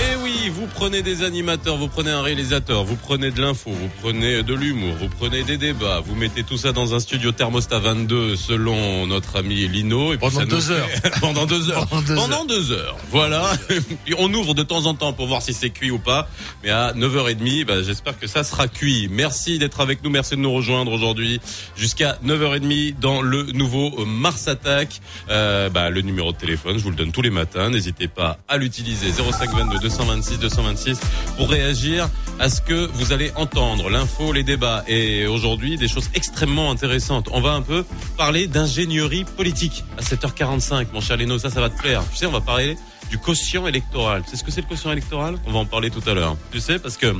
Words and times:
Et 0.00 0.02
eh 0.12 0.16
oui, 0.22 0.48
vous 0.48 0.68
prenez 0.68 1.02
des 1.02 1.24
animateurs, 1.24 1.76
vous 1.76 1.88
prenez 1.88 2.12
un 2.12 2.22
réalisateur, 2.22 2.84
vous 2.84 2.94
prenez 2.94 3.32
de 3.32 3.40
l'info, 3.40 3.70
vous 3.70 3.90
prenez 4.00 4.44
de 4.44 4.54
l'humour, 4.54 4.94
vous 5.00 5.08
prenez 5.08 5.42
des 5.42 5.56
débats, 5.56 6.00
vous 6.04 6.14
mettez 6.14 6.44
tout 6.44 6.56
ça 6.56 6.70
dans 6.70 6.94
un 6.94 7.00
studio 7.00 7.32
thermostat 7.32 7.80
22 7.80 8.36
selon 8.36 9.08
notre 9.08 9.36
ami 9.36 9.66
Lino. 9.66 10.12
Et 10.12 10.18
pendant, 10.18 10.44
deux 10.44 10.70
heures. 10.70 10.88
pendant 11.20 11.46
deux 11.46 11.70
heures. 11.70 11.86
Pendant 11.88 12.44
deux 12.44 12.70
heures. 12.70 12.96
Voilà. 13.10 13.50
on 14.18 14.32
ouvre 14.32 14.54
de 14.54 14.62
temps 14.62 14.86
en 14.86 14.94
temps 14.94 15.12
pour 15.12 15.26
voir 15.26 15.42
si 15.42 15.52
c'est 15.52 15.70
cuit 15.70 15.90
ou 15.90 15.98
pas. 15.98 16.28
Mais 16.62 16.70
à 16.70 16.92
9h30, 16.92 17.64
bah, 17.64 17.82
j'espère 17.82 18.16
que 18.16 18.28
ça 18.28 18.44
sera 18.44 18.68
cuit. 18.68 19.08
Merci 19.10 19.58
d'être 19.58 19.80
avec 19.80 20.04
nous, 20.04 20.10
merci 20.10 20.36
de 20.36 20.40
nous 20.40 20.52
rejoindre 20.52 20.92
aujourd'hui 20.92 21.40
jusqu'à 21.76 22.18
9h30 22.24 23.00
dans 23.00 23.20
le 23.20 23.44
nouveau 23.52 24.04
Mars 24.06 24.46
Attack. 24.46 25.00
Euh, 25.28 25.70
bah, 25.70 25.90
le 25.90 26.02
numéro 26.02 26.30
de 26.30 26.38
téléphone, 26.38 26.78
je 26.78 26.84
vous 26.84 26.90
le 26.90 26.96
donne 26.96 27.10
tous 27.10 27.22
les 27.22 27.30
matins. 27.30 27.68
N'hésitez 27.68 28.06
pas 28.06 28.38
à 28.46 28.58
l'utiliser 28.58 29.10
0522 29.10 29.87
226 29.88 30.38
226 30.38 31.00
pour 31.36 31.48
réagir 31.48 32.08
à 32.38 32.48
ce 32.50 32.60
que 32.60 32.88
vous 32.92 33.12
allez 33.12 33.32
entendre, 33.34 33.88
l'info, 33.90 34.32
les 34.32 34.42
débats 34.44 34.84
et 34.86 35.26
aujourd'hui 35.26 35.76
des 35.76 35.88
choses 35.88 36.10
extrêmement 36.14 36.70
intéressantes. 36.70 37.28
On 37.32 37.40
va 37.40 37.52
un 37.52 37.62
peu 37.62 37.84
parler 38.16 38.46
d'ingénierie 38.46 39.24
politique 39.24 39.84
à 39.96 40.02
7h45. 40.02 40.88
Mon 40.92 41.00
cher 41.00 41.16
Leno, 41.16 41.38
ça, 41.38 41.50
ça 41.50 41.60
va 41.60 41.70
te 41.70 41.80
plaire. 41.80 42.02
Tu 42.10 42.18
sais, 42.18 42.26
on 42.26 42.30
va 42.30 42.40
parler 42.40 42.76
du 43.10 43.18
quotient 43.18 43.66
électoral. 43.66 44.22
Tu 44.24 44.30
sais 44.30 44.36
ce 44.36 44.44
que 44.44 44.50
c'est 44.50 44.60
le 44.60 44.66
quotient 44.66 44.92
électoral? 44.92 45.36
On 45.46 45.52
va 45.52 45.60
en 45.60 45.66
parler 45.66 45.90
tout 45.90 46.02
à 46.06 46.14
l'heure. 46.14 46.36
Tu 46.52 46.60
sais, 46.60 46.78
parce 46.78 46.96
que 46.96 47.14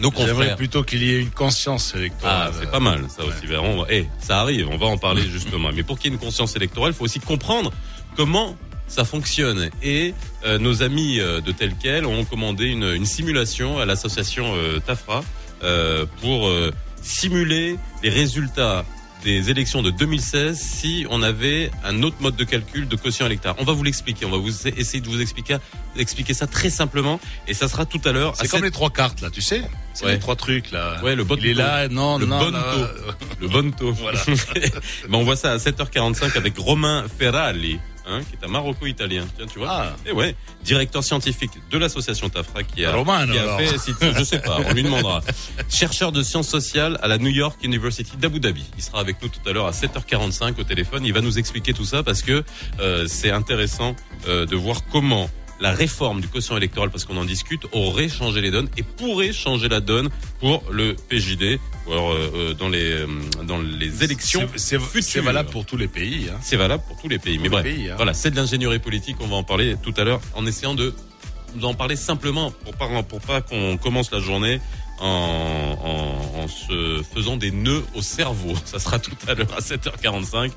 donc 0.00 0.14
J'aimerais 0.16 0.54
plutôt 0.56 0.84
qu'il 0.84 1.02
y 1.02 1.12
ait 1.12 1.20
une 1.20 1.30
conscience 1.30 1.94
électorale. 1.94 2.50
Ah, 2.52 2.56
c'est 2.58 2.70
pas 2.70 2.80
mal, 2.80 3.04
ça 3.08 3.24
aussi. 3.24 3.46
Eh, 3.90 4.06
ça 4.20 4.40
arrive, 4.40 4.68
on 4.70 4.76
va 4.76 4.86
en 4.86 4.96
parler 4.96 5.22
justement. 5.22 5.70
Mais 5.74 5.82
pour 5.82 5.98
qu'il 5.98 6.10
y 6.10 6.14
ait 6.14 6.16
une 6.16 6.24
conscience 6.24 6.54
électorale, 6.54 6.92
il 6.92 6.96
faut 6.96 7.04
aussi 7.04 7.20
comprendre 7.20 7.72
comment 8.16 8.56
ça 8.88 9.04
fonctionne. 9.04 9.70
Et 9.82 10.14
euh, 10.44 10.58
nos 10.58 10.82
amis 10.82 11.20
euh, 11.20 11.40
de 11.40 11.52
tel 11.52 11.74
quel 11.80 12.06
ont 12.06 12.24
commandé 12.24 12.66
une, 12.66 12.84
une 12.84 13.06
simulation 13.06 13.78
à 13.78 13.86
l'association 13.86 14.54
euh, 14.56 14.80
Tafra 14.80 15.22
pour 16.20 16.48
simuler 17.02 17.78
les 18.04 18.10
résultats 18.10 18.84
des 19.24 19.50
élections 19.50 19.82
de 19.82 19.90
2016 19.90 20.56
si 20.56 21.06
on 21.10 21.22
avait 21.22 21.70
un 21.84 22.02
autre 22.02 22.16
mode 22.20 22.36
de 22.36 22.44
calcul 22.44 22.86
de 22.86 22.96
quotient 22.96 23.26
électoral. 23.26 23.56
On 23.58 23.64
va 23.64 23.72
vous 23.72 23.82
l'expliquer, 23.82 24.24
on 24.24 24.30
va 24.30 24.36
vous 24.36 24.68
essayer 24.68 25.00
de 25.00 25.08
vous 25.08 25.20
expliquer, 25.20 25.56
expliquer 25.96 26.34
ça 26.34 26.46
très 26.46 26.70
simplement 26.70 27.20
et 27.46 27.54
ça 27.54 27.68
sera 27.68 27.84
tout 27.86 28.00
à 28.04 28.12
l'heure. 28.12 28.34
C'est 28.36 28.48
comme 28.48 28.64
les 28.64 28.70
trois 28.70 28.90
cartes 28.90 29.20
là, 29.20 29.30
tu 29.30 29.42
sais 29.42 29.62
C'est 29.94 30.06
les 30.06 30.18
trois 30.18 30.36
trucs 30.36 30.70
là. 30.70 31.00
Ouais, 31.02 31.16
le 31.16 31.24
bon 31.24 31.36
Il 31.38 31.46
est 31.46 31.54
là, 31.54 31.88
non, 31.88 32.18
le 32.18 32.26
non, 32.26 32.38
bon 32.38 32.52
Le 33.40 33.48
bon 33.48 33.70
taux. 33.72 33.92
Voilà. 33.98 34.20
on 35.12 35.24
voit 35.24 35.36
ça 35.36 35.52
à 35.52 35.56
7h45 35.56 36.36
avec 36.36 36.56
Romain 36.56 37.04
Ferrali. 37.18 37.80
Hein, 38.10 38.20
qui 38.22 38.36
est 38.40 38.46
un 38.46 38.48
maroco-italien. 38.48 39.26
Tiens, 39.36 39.46
tu 39.46 39.58
vois. 39.58 39.68
Ah. 39.70 39.96
Et 40.06 40.12
ouais, 40.12 40.34
directeur 40.64 41.04
scientifique 41.04 41.50
de 41.70 41.76
l'association 41.76 42.30
Tafra 42.30 42.62
qui 42.62 42.84
a, 42.84 42.92
qui 42.92 43.38
a 43.38 43.58
fait, 43.58 44.14
je 44.18 44.24
sais 44.24 44.38
pas, 44.38 44.60
on 44.66 44.72
lui 44.72 44.82
demandera. 44.82 45.20
Chercheur 45.68 46.10
de 46.10 46.22
sciences 46.22 46.48
sociales 46.48 46.98
à 47.02 47.08
la 47.08 47.18
New 47.18 47.28
York 47.28 47.62
University 47.62 48.16
d'Abu 48.16 48.40
Dhabi. 48.40 48.64
Il 48.78 48.82
sera 48.82 49.00
avec 49.00 49.20
nous 49.22 49.28
tout 49.28 49.46
à 49.46 49.52
l'heure 49.52 49.66
à 49.66 49.72
7h45 49.72 50.58
au 50.58 50.64
téléphone. 50.64 51.04
Il 51.04 51.12
va 51.12 51.20
nous 51.20 51.38
expliquer 51.38 51.74
tout 51.74 51.84
ça 51.84 52.02
parce 52.02 52.22
que 52.22 52.44
euh, 52.80 53.06
c'est 53.06 53.30
intéressant 53.30 53.94
euh, 54.26 54.46
de 54.46 54.56
voir 54.56 54.80
comment 54.90 55.28
la 55.60 55.72
réforme 55.72 56.20
du 56.20 56.28
quotient 56.28 56.56
électoral, 56.56 56.90
parce 56.90 57.04
qu'on 57.04 57.16
en 57.16 57.24
discute, 57.24 57.66
aurait 57.72 58.08
changé 58.08 58.40
les 58.40 58.50
donnes 58.50 58.68
et 58.76 58.82
pourrait 58.82 59.32
changer 59.32 59.68
la 59.68 59.80
donne 59.80 60.08
pour 60.40 60.62
le 60.70 60.94
PJD 60.94 61.58
ou 61.86 61.92
alors 61.92 62.12
euh, 62.12 62.30
euh, 62.34 62.54
dans 62.54 62.68
les 62.68 62.92
euh, 62.92 63.06
dans 63.44 63.58
les 63.58 64.04
élections 64.04 64.48
C'est 64.56 65.20
valable 65.20 65.50
pour 65.50 65.64
tous 65.64 65.76
les 65.76 65.88
pays. 65.88 66.28
Hein. 66.30 66.38
C'est 66.42 66.56
valable 66.56 66.82
pour 66.86 67.00
tous 67.00 67.08
les 67.08 67.18
pays. 67.18 67.38
Mais 67.38 67.48
bref, 67.48 67.66
hein. 67.66 67.94
voilà, 67.96 68.14
c'est 68.14 68.30
de 68.30 68.36
l'ingénierie 68.36 68.78
politique. 68.78 69.16
On 69.20 69.26
va 69.26 69.36
en 69.36 69.42
parler 69.42 69.76
tout 69.82 69.94
à 69.96 70.04
l'heure 70.04 70.20
en 70.34 70.46
essayant 70.46 70.74
de 70.74 70.94
en 71.62 71.74
parler 71.74 71.96
simplement 71.96 72.50
pour 72.50 72.74
pas 72.74 73.02
pour 73.02 73.20
pas 73.20 73.40
qu'on 73.40 73.78
commence 73.78 74.10
la 74.12 74.20
journée 74.20 74.60
en, 75.00 75.06
en, 75.06 76.40
en, 76.42 76.48
se 76.48 77.02
faisant 77.14 77.36
des 77.36 77.50
nœuds 77.50 77.84
au 77.94 78.02
cerveau. 78.02 78.54
Ça 78.64 78.78
sera 78.78 78.98
tout 78.98 79.16
à 79.26 79.34
l'heure 79.34 79.52
à 79.56 79.60
7h45. 79.60 80.50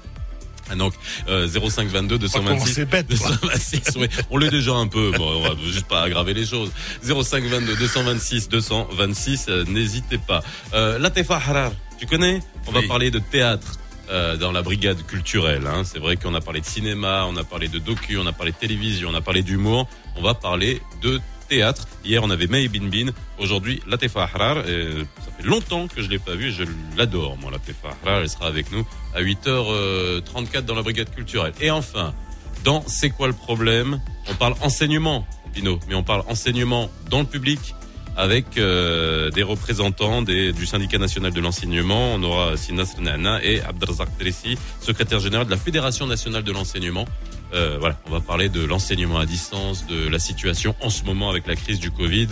Ah, 0.70 0.76
donc 0.76 0.94
euh, 1.28 1.48
0522 1.48 2.18
226 2.18 2.86
bête, 2.86 3.08
226 3.10 3.82
oui. 3.98 4.08
on 4.30 4.38
l'est 4.38 4.50
déjà 4.50 4.74
un 4.74 4.88
peu 4.88 5.12
bon, 5.12 5.38
on 5.38 5.42
va 5.42 5.56
juste 5.66 5.88
pas 5.88 6.04
aggraver 6.04 6.34
les 6.34 6.46
choses 6.46 6.72
0522 7.04 7.76
226 7.76 8.50
226 8.50 9.48
n'hésitez 9.68 10.18
pas 10.18 10.44
euh, 10.74 10.98
Latefa 11.00 11.36
Harar 11.36 11.72
tu 12.02 12.08
connais? 12.08 12.40
On 12.66 12.72
va 12.72 12.82
parler 12.82 13.12
de 13.12 13.20
théâtre 13.20 13.78
euh, 14.10 14.36
dans 14.36 14.52
la 14.52 14.64
brigade 14.64 15.06
culturelle. 15.06 15.68
Hein. 15.68 15.84
C'est 15.86 16.00
vrai 16.00 16.16
qu'on 16.16 16.34
a 16.34 16.42
parlé 16.42 16.60
de 16.60 16.66
cinéma, 16.66 17.26
on 17.30 17.38
a 17.38 17.44
parlé 17.44 17.68
de 17.68 17.78
docu, 17.78 18.18
on 18.18 18.26
a 18.26 18.34
parlé 18.34 18.52
de 18.52 18.58
télévision, 18.58 19.10
on 19.12 19.14
a 19.14 19.22
parlé 19.22 19.44
d'humour. 19.44 19.88
On 20.16 20.24
va 20.24 20.34
parler 20.34 20.82
de 21.04 21.22
Hier, 21.52 22.24
on 22.24 22.30
avait 22.30 22.48
May 22.48 22.70
Bin 22.70 22.88
Bin. 22.88 23.12
Aujourd'hui, 23.38 23.82
Latefa 23.86 24.24
Ahrar. 24.24 24.64
ça 24.64 25.32
fait 25.38 25.44
longtemps 25.44 25.90
que 25.90 26.02
je 26.02 26.10
l'ai 26.10 26.18
pas 26.18 26.34
vu 26.34 26.50
je 26.50 26.64
l'adore, 26.98 27.38
moi, 27.38 27.52
Latefa 27.52 27.90
Ahrar. 27.90 28.22
Elle 28.22 28.30
sera 28.30 28.48
avec 28.48 28.72
nous 28.72 28.88
à 29.14 29.22
8h34 29.22 30.62
dans 30.62 30.76
la 30.76 30.82
brigade 30.82 31.14
culturelle. 31.14 31.52
Et 31.60 31.70
enfin, 31.70 32.14
dans 32.64 32.86
C'est 32.88 33.10
quoi 33.10 33.28
le 33.28 33.34
problème? 33.34 34.00
On 34.30 34.36
parle 34.36 34.54
enseignement, 34.62 35.28
Pino, 35.54 35.78
mais 35.90 35.96
on 35.96 36.04
parle 36.04 36.24
enseignement 36.30 36.90
dans 37.10 37.20
le 37.20 37.26
public 37.26 37.76
avec 38.18 38.58
euh, 38.58 39.30
des 39.32 39.44
représentants 39.44 40.22
des, 40.22 40.52
du 40.54 40.66
syndicat 40.66 40.98
national 40.98 41.32
de 41.32 41.42
l'enseignement. 41.42 42.14
On 42.14 42.24
aura 42.24 42.58
Sinas 42.58 42.96
Nana 43.00 43.44
et 43.44 43.62
Abdelrazak 43.62 44.18
Tressi, 44.18 44.58
secrétaire 44.80 45.20
général 45.20 45.46
de 45.46 45.52
la 45.52 45.58
Fédération 45.58 46.08
nationale 46.08 46.44
de 46.44 46.52
l'enseignement. 46.52 47.06
Euh, 47.54 47.78
voilà, 47.80 47.98
on 48.08 48.12
va 48.12 48.22
parler 48.22 48.50
de 48.50 48.64
l'enseignement 48.64 49.20
à 49.20 49.26
distance, 49.26 49.86
de 49.88 50.08
la 50.08 50.20
situation 50.20 50.76
en 50.82 50.90
ce 50.90 51.04
moment 51.04 51.30
avec 51.30 51.48
la 51.48 51.56
crise 51.56 51.80
du 51.80 51.92
Covid. 51.92 52.28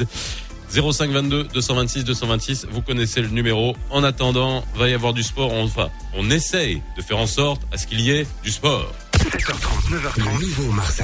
0522 0.71 1.45
226 1.45 2.03
226, 2.03 2.67
vous 2.69 2.81
connaissez 2.81 3.21
le 3.21 3.29
numéro. 3.29 3.75
En 3.89 4.03
attendant, 4.03 4.63
va 4.75 4.87
y 4.87 4.93
avoir 4.93 5.13
du 5.13 5.23
sport. 5.23 5.51
Enfin, 5.53 5.89
on 6.13 6.29
essaye 6.29 6.81
de 6.95 7.01
faire 7.01 7.17
en 7.17 7.27
sorte 7.27 7.61
à 7.71 7.77
ce 7.77 7.87
qu'il 7.87 8.01
y 8.01 8.11
ait 8.11 8.27
du 8.43 8.51
sport. 8.51 8.93
7h30, 9.13 9.89
9h30, 9.89 10.39
niveau 10.39 10.71
Mars 10.71 11.01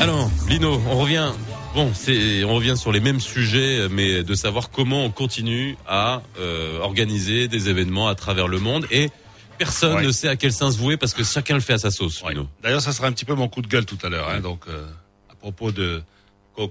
Alors, 0.00 0.30
Lino, 0.48 0.80
on 0.90 0.98
revient. 0.98 1.30
Bon, 1.74 1.92
c'est, 1.94 2.42
on 2.44 2.54
revient 2.54 2.76
sur 2.76 2.90
les 2.92 3.00
mêmes 3.00 3.20
sujets, 3.20 3.88
mais 3.88 4.22
de 4.22 4.34
savoir 4.34 4.70
comment 4.70 5.04
on 5.04 5.10
continue 5.10 5.76
à 5.86 6.22
euh, 6.38 6.80
organiser 6.80 7.46
des 7.46 7.68
événements 7.68 8.08
à 8.08 8.14
travers 8.14 8.48
le 8.48 8.58
monde 8.58 8.86
et 8.90 9.10
personne 9.58 10.02
ne 10.02 10.10
sait 10.10 10.28
à 10.28 10.36
quel 10.36 10.52
sens 10.52 10.76
vouer 10.76 10.96
parce 10.96 11.14
que 11.14 11.22
chacun 11.24 11.54
le 11.54 11.60
fait 11.60 11.74
à 11.74 11.78
sa 11.78 11.90
sauce. 11.90 12.22
D'ailleurs, 12.62 12.80
ça 12.80 12.92
sera 12.92 13.06
un 13.06 13.12
petit 13.12 13.24
peu 13.24 13.34
mon 13.34 13.48
coup 13.48 13.62
de 13.62 13.68
gueule 13.68 13.86
tout 13.86 13.98
à 14.02 14.08
l'heure. 14.08 14.28
Hein, 14.28 14.40
donc, 14.40 14.64
euh, 14.68 14.84
à 15.30 15.34
propos 15.36 15.70
de 15.70 16.02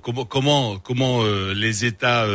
comment 0.01 0.25
comment 0.25 0.77
comment 0.77 1.23
euh, 1.23 1.53
les 1.53 1.85
États, 1.85 2.27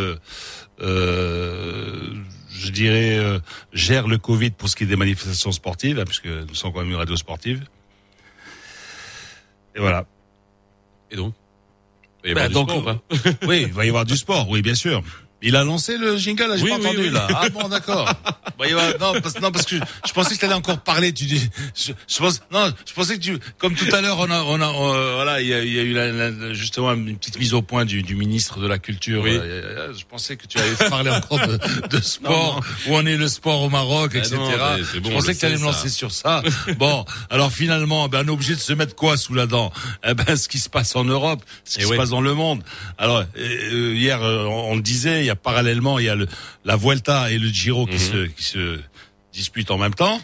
je 0.81 2.71
dirais, 2.71 3.21
gèrent 3.73 4.09
le 4.09 4.19
Covid 4.19 4.51
pour 4.53 4.71
ce 4.71 4.77
qui 4.77 4.85
est 4.85 4.89
des 4.89 4.97
manifestations 4.97 5.53
sportives, 5.53 6.01
hein, 6.01 6.05
puisque 6.07 6.27
nous 6.27 6.55
sommes 6.55 6.73
quand 6.73 6.81
même 6.81 6.91
une 6.91 6.97
radio 6.97 7.17
sportive. 7.17 7.65
Et 9.77 9.81
voilà. 9.81 10.07
Et 11.11 11.17
donc? 11.17 11.35
Il 12.25 12.35
va 12.35 12.41
y 12.41 12.49
avoir 12.49 12.67
bah, 12.67 12.75
du 12.75 12.81
sport, 12.81 13.01
oui, 13.49 13.63
il 13.69 13.73
va 13.73 13.85
y 13.85 13.89
avoir 13.89 14.05
du 14.05 14.17
sport, 14.17 14.49
oui, 14.49 14.63
bien 14.63 14.75
sûr. 14.75 15.03
Il 15.43 15.55
a 15.55 15.65
lancé 15.65 15.99
le 15.99 16.17
jingle, 16.17 16.49
là, 16.49 16.57
j'ai 16.57 16.67
pas 16.67 16.77
entendu, 16.77 17.11
là. 17.11 17.27
Ah 17.35 17.49
bon, 17.51 17.69
d'accord. 17.69 18.11
bah, 18.59 18.65
non, 18.99 19.21
parce, 19.21 19.39
non, 19.41 19.53
parce 19.53 19.67
que 19.67 19.77
je 19.77 20.13
pensais 20.13 20.35
que 20.35 20.41
tu 20.41 20.45
allais 20.47 20.55
encore 20.55 20.79
parler. 20.79 21.13
Tu 21.13 21.25
dis, 21.27 21.51
je, 21.75 21.93
je, 22.09 22.19
pense, 22.19 22.41
non, 22.51 22.73
je 22.87 22.95
pensais 22.95 23.17
que 23.17 23.23
tu, 23.23 23.39
comme 23.59 23.75
tout 23.75 23.95
à 23.95 24.01
l'heure, 24.01 24.19
on 24.19 24.31
a, 24.31 24.43
on 24.43 24.61
a, 24.61 24.69
euh, 24.69 25.15
voilà, 25.15 25.43
il 25.43 25.49
y 25.49 25.53
a, 25.53 25.63
il 25.63 25.73
y 25.73 25.79
a 25.79 25.83
eu 25.83 25.93
la, 25.93 26.55
justement 26.55 26.95
une 26.95 27.19
petite 27.19 27.39
mise 27.39 27.53
au 27.53 27.61
point 27.61 27.85
du, 27.85 28.03
du 28.03 28.17
ministre 28.17 28.61
de 28.61 28.67
la 28.67 28.79
culture. 28.79 29.23
Oui. 29.23 29.33
Euh, 29.35 29.93
je 29.93 30.07
pensais 30.07 30.37
que 30.37 30.47
tu 30.47 30.59
allais 30.59 30.89
parler 30.89 31.11
encore 31.11 31.47
de, 31.47 31.59
de 31.89 32.01
sport, 32.03 32.63
où 32.87 32.97
on 32.97 33.05
est 33.05 33.17
le 33.17 33.29
sport 33.29 33.61
au 33.61 33.69
Maroc, 33.69 34.13
ah 34.15 34.19
etc. 34.19 34.37
bon, 34.37 35.11
je 35.11 35.15
pensais 35.15 35.35
que 35.35 35.41
tu 35.41 35.47
allais 35.47 35.59
me 35.59 35.65
lancer 35.65 35.91
sur 35.91 36.13
ça. 36.13 36.43
bon, 36.79 37.05
alors 37.29 37.53
finalement, 37.53 38.09
ben, 38.09 38.23
on 38.25 38.29
est 38.29 38.33
obligé 38.33 38.55
de 38.55 38.61
se 38.61 38.73
mettre 38.73 38.95
quoi 38.95 39.19
sous 39.19 39.35
la 39.35 39.47
dent? 39.47 39.71
Eh 40.03 40.15
ben, 40.15 40.35
ce 40.35 40.49
qui 40.49 40.59
se 40.59 40.71
passe 40.71 40.97
en 40.97 41.05
Europe, 41.05 41.45
ce 41.65 41.79
qui 41.79 41.85
se 41.85 41.95
passe 41.95 42.11
dans 42.11 42.23
le 42.23 42.33
monde. 42.33 42.63
Alors, 42.97 43.23
euh, 43.39 43.95
hier, 43.95 44.21
on, 44.23 44.73
on 44.73 44.77
disait, 44.77 45.26
il 45.27 45.29
y 45.29 45.31
a 45.31 45.37
parallèlement, 45.37 45.99
il 45.99 46.07
y 46.07 46.09
a 46.09 46.15
le, 46.15 46.27
la 46.65 46.77
Vuelta 46.77 47.31
et 47.31 47.39
le 47.39 47.49
Giro 47.49 47.87
qui, 47.87 47.95
mhm. 47.95 47.99
se, 47.99 48.27
qui 48.27 48.45
se 48.45 48.81
disputent 49.33 49.71
en 49.71 49.79
même 49.79 49.95
temps. 49.95 50.21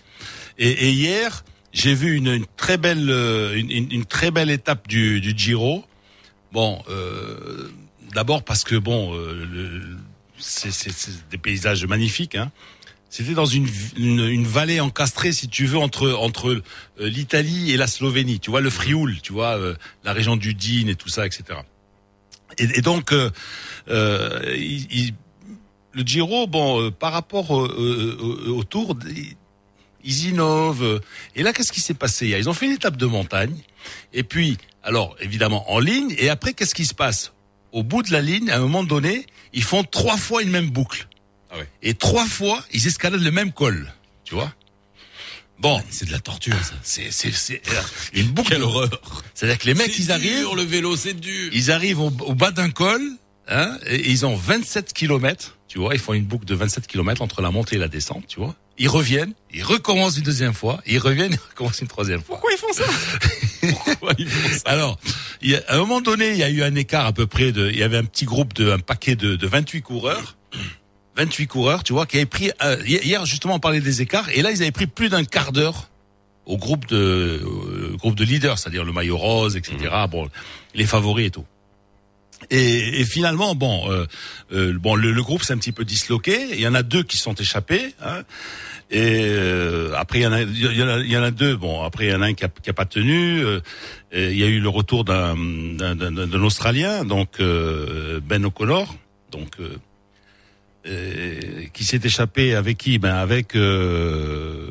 Et, 0.58 0.70
et 0.70 0.90
hier, 0.90 1.44
j'ai 1.72 1.94
vu 1.94 2.16
une, 2.16 2.28
une, 2.28 2.46
très 2.56 2.76
belle, 2.76 3.08
euh, 3.10 3.54
une, 3.56 3.70
une, 3.70 4.04
très 4.04 4.30
belle 4.30 4.50
étape 4.50 4.88
du, 4.88 5.20
du 5.20 5.34
Giro. 5.36 5.84
Bon, 6.52 6.82
euh, 6.88 7.70
d'abord 8.14 8.44
parce 8.44 8.64
que 8.64 8.76
bon, 8.76 9.14
euh, 9.14 9.46
c'est 10.38 10.70
des 11.30 11.38
paysages 11.38 11.84
magnifiques. 11.86 12.34
Hein. 12.34 12.50
C'était 13.08 13.34
dans 13.34 13.46
une, 13.46 13.68
une, 13.96 14.26
une, 14.26 14.46
vallée 14.46 14.80
encastrée, 14.80 15.32
si 15.32 15.48
tu 15.48 15.66
veux, 15.66 15.78
entre 15.78 16.12
entre 16.12 16.62
l'Italie 16.98 17.70
et 17.70 17.76
la 17.76 17.86
Slovénie. 17.86 18.40
Tu 18.40 18.50
vois 18.50 18.62
le 18.62 18.70
Frioul, 18.70 19.20
tu 19.20 19.34
vois 19.34 19.58
euh, 19.58 19.74
la 20.02 20.14
région 20.14 20.36
du 20.36 20.54
Dine 20.54 20.88
et 20.88 20.94
tout 20.94 21.10
ça, 21.10 21.26
etc. 21.26 21.58
Et, 22.58 22.78
et 22.78 22.80
donc, 22.80 23.12
euh, 23.12 23.30
euh 23.88 24.54
il, 24.56 25.14
le 25.92 26.02
Giro, 26.02 26.46
bon, 26.46 26.80
euh, 26.80 26.90
par 26.90 27.12
rapport 27.12 27.50
au, 27.50 27.66
au, 27.66 28.64
Tour, 28.64 28.96
ils 30.04 30.26
innovent. 30.26 31.00
Et 31.36 31.42
là, 31.42 31.52
qu'est-ce 31.52 31.72
qui 31.72 31.80
s'est 31.80 31.94
passé 31.94 32.28
Ils 32.28 32.48
ont 32.48 32.54
fait 32.54 32.66
une 32.66 32.72
étape 32.72 32.96
de 32.96 33.06
montagne. 33.06 33.56
Et 34.12 34.22
puis, 34.22 34.56
alors, 34.82 35.16
évidemment, 35.20 35.70
en 35.70 35.78
ligne. 35.78 36.14
Et 36.18 36.30
après, 36.30 36.54
qu'est-ce 36.54 36.74
qui 36.74 36.86
se 36.86 36.94
passe 36.94 37.32
Au 37.72 37.82
bout 37.82 38.02
de 38.02 38.10
la 38.10 38.20
ligne, 38.20 38.50
à 38.50 38.56
un 38.56 38.60
moment 38.60 38.84
donné, 38.84 39.26
ils 39.52 39.62
font 39.62 39.84
trois 39.84 40.16
fois 40.16 40.42
une 40.42 40.50
même 40.50 40.70
boucle. 40.70 41.08
Ah 41.50 41.58
ouais. 41.58 41.68
Et 41.82 41.94
trois 41.94 42.26
fois, 42.26 42.64
ils 42.72 42.86
escaladent 42.86 43.22
le 43.22 43.30
même 43.30 43.52
col. 43.52 43.92
Tu 44.24 44.34
vois 44.34 44.52
Bon, 45.62 45.80
c'est 45.90 46.06
de 46.06 46.10
la 46.12 46.18
torture 46.18 46.56
ça. 46.64 46.74
C'est 46.82 47.12
c'est 47.12 47.30
c'est 47.30 47.62
une 48.14 48.26
boucle. 48.26 48.48
Quelle 48.48 48.62
horreur. 48.62 48.90
C'est-à-dire 49.32 49.58
que 49.58 49.66
les 49.66 49.74
mecs 49.74 49.96
ils 49.96 50.10
arrivent 50.10 50.56
le 50.56 50.62
vélo, 50.62 50.96
c'est 50.96 51.14
dur. 51.14 51.52
Ils 51.54 51.70
arrivent 51.70 52.00
au, 52.00 52.10
bas 52.10 52.50
d'un 52.50 52.68
col 52.70 53.00
hein, 53.46 53.78
et 53.86 54.10
ils 54.10 54.26
ont 54.26 54.34
27 54.34 54.92
kilomètres, 54.92 55.56
tu 55.68 55.78
vois, 55.78 55.94
ils 55.94 56.00
font 56.00 56.14
une 56.14 56.24
boucle 56.24 56.46
de 56.46 56.56
27 56.56 56.88
kilomètres 56.88 57.22
entre 57.22 57.42
la 57.42 57.52
montée 57.52 57.76
et 57.76 57.78
la 57.78 57.86
descente, 57.86 58.24
tu 58.26 58.40
vois. 58.40 58.56
Ils 58.76 58.88
reviennent, 58.88 59.34
ils 59.54 59.62
recommencent 59.62 60.16
une 60.16 60.24
deuxième 60.24 60.52
fois, 60.52 60.82
ils 60.84 60.98
reviennent, 60.98 61.32
ils 61.44 61.50
recommencent 61.50 61.80
une 61.80 61.86
troisième 61.86 62.22
fois. 62.24 62.40
Pourquoi 62.40 62.50
ils 62.52 62.58
font 62.58 62.72
ça? 62.72 63.68
Pourquoi 63.84 64.14
ils 64.18 64.28
font 64.28 64.58
ça? 64.58 64.62
Alors, 64.68 64.98
il 65.42 65.50
y 65.50 65.54
a, 65.54 65.62
à 65.68 65.76
un 65.76 65.78
moment 65.78 66.00
donné, 66.00 66.30
il 66.30 66.38
y 66.38 66.42
a 66.42 66.50
eu 66.50 66.64
un 66.64 66.74
écart 66.74 67.06
à 67.06 67.12
peu 67.12 67.28
près 67.28 67.52
de, 67.52 67.70
il 67.70 67.78
y 67.78 67.84
avait 67.84 67.98
un 67.98 68.04
petit 68.04 68.24
groupe 68.24 68.52
de, 68.54 68.72
un 68.72 68.80
paquet 68.80 69.14
de, 69.14 69.36
de 69.36 69.46
28 69.46 69.82
coureurs 69.82 70.36
28 71.16 71.46
coureurs, 71.46 71.84
tu 71.84 71.92
vois, 71.92 72.06
qui 72.06 72.16
avaient 72.16 72.26
pris 72.26 72.50
euh, 72.62 72.76
hier 72.86 73.24
justement 73.26 73.54
on 73.54 73.60
parlait 73.60 73.80
des 73.80 74.00
écarts 74.00 74.28
et 74.30 74.42
là 74.42 74.50
ils 74.50 74.62
avaient 74.62 74.72
pris 74.72 74.86
plus 74.86 75.08
d'un 75.08 75.24
quart 75.24 75.52
d'heure 75.52 75.88
au 76.46 76.56
groupe 76.56 76.86
de 76.86 76.96
euh, 77.44 77.96
groupe 77.96 78.14
de 78.14 78.24
leaders, 78.24 78.58
c'est-à-dire 78.58 78.84
le 78.84 78.92
maillot 78.92 79.16
rose, 79.16 79.56
etc. 79.56 79.76
Mhm. 79.82 80.10
Bon, 80.10 80.28
les 80.74 80.86
favoris 80.86 81.26
et 81.26 81.30
tout. 81.30 81.44
Et, 82.50 83.00
et 83.00 83.04
finalement, 83.04 83.54
bon, 83.54 83.88
euh, 83.90 84.04
euh 84.52 84.76
bon, 84.76 84.96
le, 84.96 85.12
le 85.12 85.22
groupe 85.22 85.44
s'est 85.44 85.52
un 85.52 85.58
petit 85.58 85.70
peu 85.70 85.84
disloqué. 85.84 86.48
Il 86.52 86.60
y 86.60 86.66
en 86.66 86.74
a 86.74 86.82
deux 86.82 87.04
qui 87.04 87.16
sont 87.16 87.34
échappés. 87.34 87.94
Hein, 88.02 88.22
et 88.90 89.22
euh, 89.24 89.94
après, 89.96 90.18
il 90.18 90.22
y 90.22 90.26
en 90.26 90.32
a, 90.32 90.42
il 90.42 90.76
y 90.76 90.82
en 90.82 90.88
a, 90.88 90.98
il 90.98 91.10
y 91.10 91.16
en 91.16 91.22
a 91.22 91.30
deux. 91.30 91.56
Bon, 91.56 91.84
après, 91.84 92.06
il 92.06 92.10
y 92.10 92.14
en 92.14 92.20
a 92.20 92.26
un 92.26 92.34
qui 92.34 92.44
a, 92.44 92.48
qui 92.48 92.68
a 92.68 92.72
pas 92.72 92.84
tenu. 92.84 93.44
il 94.12 94.36
y 94.36 94.42
a 94.42 94.46
eu 94.46 94.58
le 94.58 94.68
retour 94.68 95.04
d'un 95.04 95.36
d'un 95.36 96.42
Australien, 96.42 97.04
donc 97.04 97.40
Ben 97.40 98.44
O'Connor, 98.44 98.92
donc 99.30 99.56
euh, 100.86 101.66
qui 101.72 101.84
s'est 101.84 102.00
échappé 102.02 102.54
avec 102.54 102.78
qui? 102.78 102.98
Ben 102.98 103.14
avec 103.14 103.54
euh, 103.54 104.68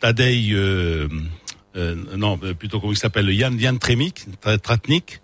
Tadej, 0.00 0.52
euh, 0.52 1.08
euh 1.76 1.96
non 2.16 2.38
plutôt 2.38 2.80
comment 2.80 2.92
il 2.92 2.98
s'appelle 2.98 3.30
Jan 3.30 3.58
Jan 3.58 3.76
Tremik, 3.76 4.26
Tratnik. 4.62 5.20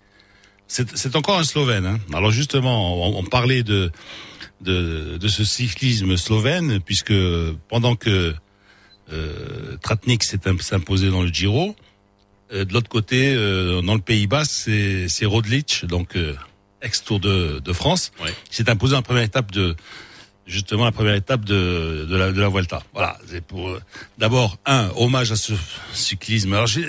C'est 0.67 1.15
encore 1.17 1.37
un 1.37 1.43
Slovène. 1.43 1.85
Hein. 1.85 1.99
Alors 2.13 2.31
justement, 2.31 3.09
on, 3.09 3.19
on 3.19 3.23
parlait 3.23 3.61
de, 3.61 3.91
de, 4.61 5.17
de 5.17 5.27
ce 5.27 5.43
cyclisme 5.43 6.15
slovène 6.15 6.79
puisque 6.79 7.13
pendant 7.67 7.95
que 7.95 8.33
euh, 9.11 9.75
Tratnik 9.81 10.23
s'est 10.23 10.47
imposé 10.71 11.09
dans 11.09 11.23
le 11.23 11.29
Giro, 11.29 11.75
de 12.53 12.73
l'autre 12.73 12.89
côté, 12.89 13.33
dans 13.33 13.95
le 13.95 14.01
Pays 14.01 14.27
Bas, 14.27 14.43
c'est 14.45 15.25
Rodlic, 15.25 15.85
donc 15.85 16.17
ex-Tour 16.81 17.19
de, 17.19 17.59
de 17.59 17.73
France, 17.73 18.11
ouais. 18.23 18.33
qui 18.49 18.57
s'est 18.57 18.69
imposé 18.69 18.95
en 18.95 19.01
première 19.01 19.23
étape 19.23 19.51
de 19.51 19.75
justement 20.51 20.85
la 20.85 20.91
première 20.91 21.15
étape 21.15 21.45
de, 21.45 22.05
de, 22.09 22.15
la, 22.15 22.31
de 22.31 22.41
la 22.41 22.49
Vuelta. 22.49 22.83
Voilà, 22.93 23.17
c'est 23.27 23.43
pour 23.43 23.69
euh, 23.69 23.81
d'abord 24.17 24.57
un 24.65 24.89
hommage 24.95 25.31
à 25.31 25.35
ce 25.35 25.53
cyclisme. 25.93 26.53
Alors 26.53 26.67
j'ai 26.67 26.85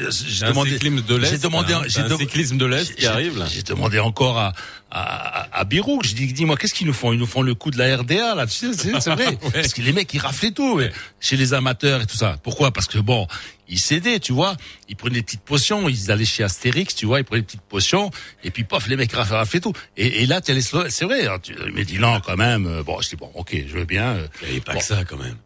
demandé, 0.47 0.73
cyclisme 0.73 1.03
de 1.03 1.15
l'est, 1.15 1.31
j'ai 1.31 1.39
demandé, 1.39 1.73
hein, 1.73 1.83
j'ai 1.87 2.09
cyclisme 2.17 2.59
de 2.59 2.67
l'est 2.67 2.95
qui 2.95 3.07
arrive 3.07 3.39
là. 3.39 3.47
J'ai 3.49 3.63
demandé 3.63 3.99
encore 4.01 4.39
à 4.39 4.53
à, 4.95 5.49
à 5.59 5.65
Birouk, 5.65 6.05
je 6.05 6.15
dis 6.15 6.31
dis-moi 6.35 6.57
qu'est-ce 6.57 6.75
qu'ils 6.75 6.87
nous 6.87 6.93
font? 6.93 7.15
Ils 7.15 7.19
nous 7.19 7.27
font 7.27 7.41
le 7.41 7.55
coup 7.55 7.71
de 7.71 7.79
la 7.79 7.97
RDA 7.97 8.35
là, 8.35 8.47
tu 8.47 8.53
sais, 8.53 8.73
c'est 8.75 9.11
vrai, 9.11 9.27
ouais. 9.43 9.51
parce 9.55 9.73
que 9.73 9.81
les 9.81 9.93
mecs 9.93 10.13
ils 10.13 10.19
raflaient 10.19 10.51
tout 10.51 10.75
ouais. 10.75 10.93
chez 11.19 11.39
les 11.39 11.55
amateurs 11.55 12.03
et 12.03 12.07
tout 12.07 12.17
ça. 12.17 12.37
Pourquoi? 12.43 12.73
Parce 12.73 12.89
que 12.89 12.99
bon, 12.99 13.27
ils 13.69 13.79
cédaient, 13.79 14.21
tu 14.21 14.35
vois. 14.35 14.55
Ils 14.91 14.97
prenaient 14.97 15.15
des 15.15 15.23
petites 15.23 15.41
potions, 15.41 15.89
ils 15.89 16.11
allaient 16.11 16.27
chez 16.27 16.45
Astérix, 16.45 16.95
tu 16.95 17.07
vois, 17.07 17.21
ils 17.21 17.25
prenaient 17.25 17.41
des 17.41 17.47
petites 17.47 17.63
potions, 17.63 18.11
et 18.45 18.51
puis 18.51 18.65
pof, 18.65 18.87
les 18.87 18.97
mecs 18.97 19.13
raflaient 19.13 19.61
tout. 19.61 19.73
Et, 19.97 20.23
et 20.23 20.27
là, 20.27 20.43
tu 20.43 20.53
c'est 20.61 21.05
vrai, 21.07 21.27
hein, 21.27 21.39
tu 21.43 21.55
me 21.55 21.85
dis 21.85 21.99
non 21.99 22.21
quand 22.21 22.37
même. 22.37 22.67
Euh, 22.67 22.83
bon, 22.83 23.01
je 23.01 23.09
dis 23.09 23.17
bon, 23.17 23.31
ok, 23.35 23.57
je 23.67 23.73
veux 23.73 23.87
bien. 23.87 24.09
Euh, 24.09 24.27
Il 24.47 24.55
n'y 24.55 24.61
pas 24.61 24.75
que 24.75 24.85
ça 24.85 25.05
quand 25.05 25.17
même. 25.17 25.37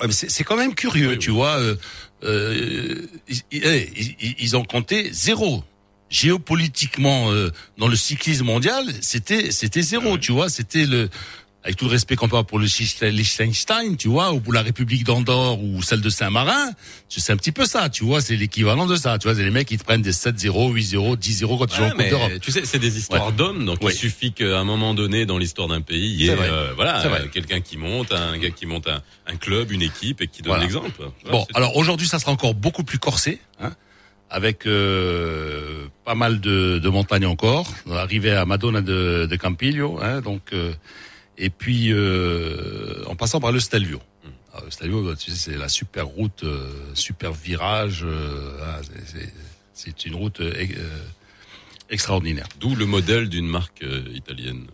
Ouais, 0.00 0.06
mais 0.06 0.12
c'est 0.12 0.44
quand 0.44 0.56
même 0.56 0.74
curieux, 0.74 1.16
tu 1.18 1.30
vois. 1.30 1.58
Euh, 1.58 1.76
euh, 2.24 3.06
ils, 3.28 3.42
ils, 3.52 4.34
ils, 4.38 4.56
ont 4.56 4.64
compté 4.64 5.10
zéro. 5.12 5.62
Géopolitiquement, 6.10 7.30
euh, 7.30 7.50
dans 7.78 7.88
le 7.88 7.96
cyclisme 7.96 8.44
mondial, 8.44 8.84
c'était 9.00 9.52
c'était 9.52 9.82
zéro, 9.82 10.18
tu 10.18 10.32
vois. 10.32 10.50
C'était 10.50 10.84
le 10.84 11.08
avec 11.62 11.76
tout 11.76 11.84
le 11.84 11.90
respect 11.90 12.16
qu'on 12.16 12.26
peut 12.26 12.36
avoir 12.36 12.46
pour 12.46 12.58
le 12.58 12.66
Liechtenstein, 13.10 13.96
tu 13.96 14.08
vois, 14.08 14.32
ou 14.32 14.40
pour 14.40 14.52
la 14.52 14.62
République 14.62 15.04
d'Andorre 15.04 15.62
ou 15.62 15.82
celle 15.82 16.00
de 16.00 16.08
Saint-Marin, 16.08 16.70
c'est 17.08 17.32
un 17.32 17.36
petit 17.36 17.52
peu 17.52 17.66
ça, 17.66 17.90
tu 17.90 18.04
vois, 18.04 18.22
c'est 18.22 18.36
l'équivalent 18.36 18.86
de 18.86 18.96
ça, 18.96 19.18
tu 19.18 19.28
vois, 19.28 19.36
c'est 19.36 19.42
les 19.42 19.50
mecs 19.50 19.68
qui 19.68 19.76
te 19.76 19.84
prennent 19.84 20.00
des 20.00 20.12
7-0, 20.12 20.72
8-0, 20.72 21.16
10-0 21.18 21.58
quand 21.58 21.66
ils 21.76 21.98
ouais, 21.98 22.10
d'Europe. 22.10 22.32
Tu 22.40 22.50
sais, 22.50 22.64
c'est 22.64 22.78
des 22.78 22.96
histoires 22.96 23.32
d'hommes, 23.32 23.66
donc 23.66 23.78
il 23.82 23.92
suffit 23.92 24.32
qu'à 24.32 24.58
un 24.58 24.64
moment 24.64 24.94
donné 24.94 25.26
dans 25.26 25.36
l'histoire 25.36 25.68
d'un 25.68 25.82
pays, 25.82 26.10
il 26.12 26.22
y 26.22 26.28
ait 26.28 26.36
euh, 26.38 26.72
voilà, 26.74 27.04
quelqu'un 27.32 27.60
qui 27.60 27.76
monte, 27.76 28.12
un 28.12 28.38
gars 28.38 28.50
qui 28.50 28.64
monte 28.64 28.88
un, 28.88 29.02
un, 29.26 29.36
club, 29.36 29.70
une 29.70 29.82
équipe 29.82 30.22
et 30.22 30.28
qui 30.28 30.42
donne 30.42 30.60
l'exemple. 30.60 31.10
Bon, 31.30 31.46
alors 31.54 31.76
aujourd'hui, 31.76 32.08
ça 32.08 32.18
sera 32.18 32.32
encore 32.32 32.54
beaucoup 32.54 32.84
plus 32.84 32.98
corsé, 32.98 33.38
hein 33.60 33.72
avec 34.30 34.66
euh, 34.66 35.88
pas 36.04 36.14
mal 36.14 36.40
de, 36.40 36.78
de 36.78 36.88
montagnes 36.88 37.26
encore. 37.26 37.66
Arrivé 37.90 38.30
à 38.32 38.46
Madonna 38.46 38.80
de, 38.80 39.26
de 39.28 39.36
Campiglio, 39.36 39.98
hein, 40.00 40.20
donc 40.20 40.52
euh, 40.52 40.72
et 41.36 41.50
puis 41.50 41.92
euh, 41.92 43.04
en 43.06 43.16
passant 43.16 43.40
par 43.40 43.52
le 43.52 43.60
Stelvio. 43.60 43.98
Hmm. 44.24 44.28
Alors, 44.52 44.64
le 44.66 44.70
Stelvio, 44.70 45.14
tu 45.16 45.30
sais, 45.32 45.36
c'est 45.36 45.58
la 45.58 45.68
super 45.68 46.06
route, 46.06 46.44
super 46.94 47.32
virage. 47.32 48.06
Ah, 48.62 48.80
c'est 49.74 50.06
une 50.06 50.14
route 50.14 50.40
extraordinaire. 51.88 52.46
D'où 52.60 52.74
le 52.74 52.86
modèle 52.86 53.28
d'une 53.28 53.46
marque 53.46 53.84
italienne. 54.14 54.66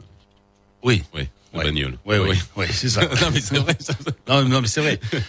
Oui. 0.83 1.03
Oui. 1.15 1.29
Ouais. 1.55 1.65
Bagnole. 1.65 1.99
Oui, 2.05 2.17
oui, 2.19 2.37
oui, 2.57 2.67
c'est 2.71 2.89
ça. 2.89 3.03
non 3.23 3.31
mais 3.33 3.41
c'est 3.41 3.59
vrai. 3.59 3.77
Ça. 3.79 3.95
non, 4.29 4.45
non 4.45 4.61
mais 4.61 4.69
c'est 4.69 4.81
vrai. 4.81 5.01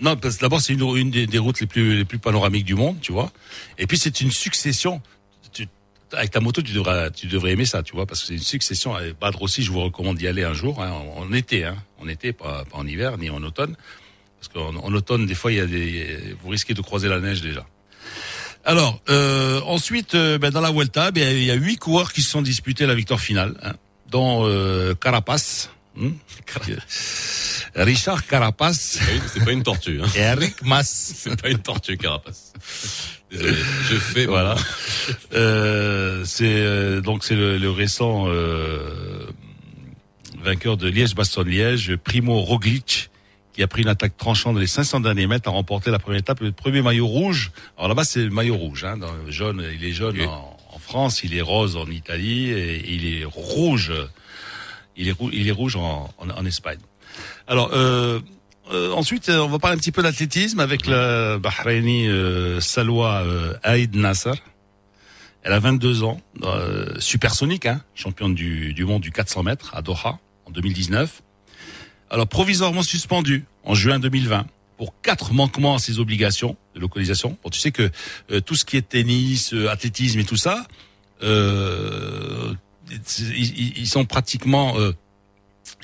Non, 0.00 0.16
parce 0.16 0.36
que 0.36 0.40
d'abord 0.42 0.60
c'est 0.60 0.74
une, 0.74 1.10
des, 1.10 1.38
routes 1.38 1.60
les 1.60 1.66
plus 1.66 1.96
les 1.96 2.04
plus 2.04 2.18
panoramiques 2.18 2.64
du 2.64 2.74
monde, 2.74 2.98
tu 3.00 3.12
vois. 3.12 3.32
Et 3.78 3.86
puis 3.86 3.98
c'est 3.98 4.20
une 4.20 4.30
succession 4.30 5.00
avec 6.12 6.30
ta 6.30 6.40
moto, 6.40 6.62
tu 6.62 6.72
devrais, 6.72 7.10
tu 7.10 7.26
devrais 7.26 7.52
aimer 7.52 7.64
ça, 7.64 7.82
tu 7.82 7.94
vois, 7.94 8.06
parce 8.06 8.20
que 8.20 8.28
c'est 8.28 8.34
une 8.34 8.40
succession. 8.40 8.94
Badre 9.20 9.42
aussi, 9.42 9.62
je 9.62 9.72
vous 9.72 9.80
recommande 9.80 10.16
d'y 10.16 10.28
aller 10.28 10.44
un 10.44 10.54
jour, 10.54 10.82
hein, 10.82 10.92
en, 11.16 11.32
été, 11.32 11.64
hein, 11.64 11.76
en 12.00 12.08
été, 12.08 12.32
pas, 12.32 12.64
pas 12.64 12.78
en 12.78 12.86
hiver 12.86 13.18
ni 13.18 13.28
en 13.28 13.42
automne, 13.42 13.76
parce 14.38 14.48
qu'en 14.48 14.76
en 14.76 14.94
automne, 14.94 15.26
des 15.26 15.34
fois, 15.34 15.52
il 15.52 15.58
y 15.58 15.60
a 15.60 15.66
des, 15.66 16.36
vous 16.42 16.48
risquez 16.48 16.74
de 16.74 16.80
croiser 16.80 17.08
la 17.08 17.20
neige 17.20 17.40
déjà. 17.40 17.66
Alors, 18.64 19.00
euh, 19.08 19.60
ensuite, 19.62 20.14
euh, 20.14 20.38
ben, 20.38 20.50
dans 20.50 20.60
la 20.60 20.70
Vuelta, 20.70 21.10
ben, 21.10 21.36
il 21.36 21.44
y 21.44 21.50
a 21.50 21.54
huit 21.54 21.76
coureurs 21.76 22.12
qui 22.12 22.22
se 22.22 22.30
sont 22.30 22.42
disputés 22.42 22.86
la 22.86 22.94
victoire 22.94 23.20
finale, 23.20 23.54
hein, 23.62 23.74
dont 24.10 24.44
euh, 24.44 24.94
Carapace. 24.94 25.70
Hmm, 25.96 26.10
Richard 27.74 28.26
Carapace. 28.26 28.98
C'est 29.32 29.44
pas 29.44 29.52
une 29.52 29.62
tortue. 29.62 30.00
Hein. 30.02 30.08
Et 30.14 30.20
Eric 30.20 30.62
Mas. 30.62 30.86
C'est 31.16 31.40
pas 31.40 31.48
une 31.48 31.58
tortue 31.58 31.96
Carapace. 31.96 32.52
Désolé, 33.30 33.56
je 33.90 33.96
fais 33.96 34.26
voilà. 34.26 34.54
Euh, 35.34 36.24
c'est 36.24 36.44
euh, 36.44 37.00
donc 37.00 37.24
c'est 37.24 37.34
le, 37.34 37.58
le, 37.58 37.70
récent 37.70 38.26
euh, 38.28 39.26
vainqueur 40.40 40.76
de 40.76 40.88
Liège-Bastogne-Liège, 40.88 41.96
Primo 41.96 42.40
Roglic, 42.40 43.10
qui 43.52 43.64
a 43.64 43.66
pris 43.66 43.82
une 43.82 43.88
attaque 43.88 44.16
tranchante 44.16 44.54
dans 44.54 44.60
les 44.60 44.68
500 44.68 45.00
derniers 45.00 45.26
mètres, 45.26 45.48
a 45.48 45.52
remporté 45.52 45.90
la 45.90 45.98
première 45.98 46.20
étape, 46.20 46.38
le 46.40 46.52
premier 46.52 46.82
maillot 46.82 47.08
rouge. 47.08 47.50
Alors 47.76 47.88
là-bas, 47.88 48.04
c'est 48.04 48.22
le 48.22 48.30
maillot 48.30 48.56
rouge, 48.56 48.84
hein, 48.84 48.96
dans 48.96 49.12
le 49.12 49.30
jaune. 49.32 49.64
Il 49.74 49.84
est 49.84 49.92
jaune 49.92 50.20
en, 50.20 50.56
en, 50.72 50.78
France, 50.78 51.24
il 51.24 51.34
est 51.34 51.42
rose 51.42 51.76
en 51.76 51.86
Italie 51.90 52.52
et 52.52 52.88
il 52.88 53.12
est 53.12 53.24
rouge. 53.24 53.92
Il 54.96 55.08
est, 55.08 55.16
il 55.32 55.48
est 55.48 55.52
rouge 55.52 55.76
en, 55.76 56.10
en, 56.18 56.30
en 56.30 56.46
Espagne. 56.46 56.78
Alors. 57.46 57.70
Euh, 57.72 58.20
euh, 58.72 58.92
ensuite, 58.92 59.28
euh, 59.28 59.38
on 59.38 59.48
va 59.48 59.58
parler 59.58 59.76
un 59.76 59.78
petit 59.78 59.92
peu 59.92 60.02
d'athlétisme 60.02 60.58
avec 60.58 60.86
la 60.86 61.38
Bahreïni 61.38 62.08
euh, 62.08 62.60
Salwa 62.60 63.22
euh, 63.22 63.54
Aïd 63.62 63.94
Nasser. 63.94 64.32
Elle 65.42 65.52
a 65.52 65.60
22 65.60 66.02
ans, 66.02 66.20
euh, 66.42 66.98
supersonique, 66.98 67.66
hein, 67.66 67.80
championne 67.94 68.34
du, 68.34 68.72
du 68.72 68.84
monde 68.84 69.02
du 69.02 69.12
400 69.12 69.44
mètres 69.44 69.70
à 69.76 69.82
Doha 69.82 70.18
en 70.46 70.50
2019. 70.50 71.22
Alors 72.10 72.26
provisoirement 72.26 72.82
suspendue 72.82 73.44
en 73.62 73.74
juin 73.74 74.00
2020 74.00 74.46
pour 74.76 75.00
quatre 75.00 75.32
manquements 75.32 75.76
à 75.76 75.78
ses 75.78 76.00
obligations 76.00 76.56
de 76.74 76.80
localisation. 76.80 77.38
Bon, 77.44 77.50
tu 77.50 77.60
sais 77.60 77.70
que 77.70 77.90
euh, 78.32 78.40
tout 78.40 78.56
ce 78.56 78.64
qui 78.64 78.76
est 78.76 78.88
tennis, 78.88 79.54
athlétisme 79.70 80.18
et 80.18 80.24
tout 80.24 80.36
ça, 80.36 80.66
ils, 83.36 83.86
sont 83.86 84.04
pratiquement 84.04 84.76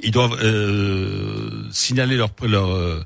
ils 0.02 0.10
doivent 0.10 0.38
euh, 0.42 1.64
signaler 1.70 2.16
leur, 2.16 2.30
leur 2.42 2.70
euh, 2.70 3.04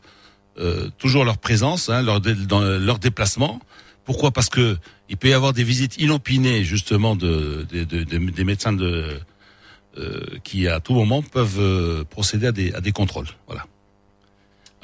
euh, 0.58 0.88
toujours 0.98 1.24
leur 1.24 1.38
présence, 1.38 1.88
hein, 1.88 2.02
leur, 2.02 2.20
leur 2.20 2.98
déplacement. 2.98 3.60
Pourquoi? 4.04 4.30
Parce 4.30 4.48
que 4.48 4.76
il 5.08 5.16
peut 5.16 5.28
y 5.28 5.32
avoir 5.32 5.52
des 5.52 5.64
visites 5.64 5.98
inopinées 5.98 6.64
justement 6.64 7.16
de, 7.16 7.66
de, 7.70 7.84
de, 7.84 8.04
de 8.04 8.30
des 8.30 8.44
médecins 8.44 8.72
de 8.72 9.20
euh, 9.98 10.20
qui 10.44 10.68
à 10.68 10.80
tout 10.80 10.94
moment 10.94 11.22
peuvent 11.22 11.60
euh, 11.60 12.04
procéder 12.04 12.46
à 12.46 12.52
des, 12.52 12.72
à 12.72 12.80
des 12.80 12.92
contrôles. 12.92 13.28
Voilà. 13.46 13.66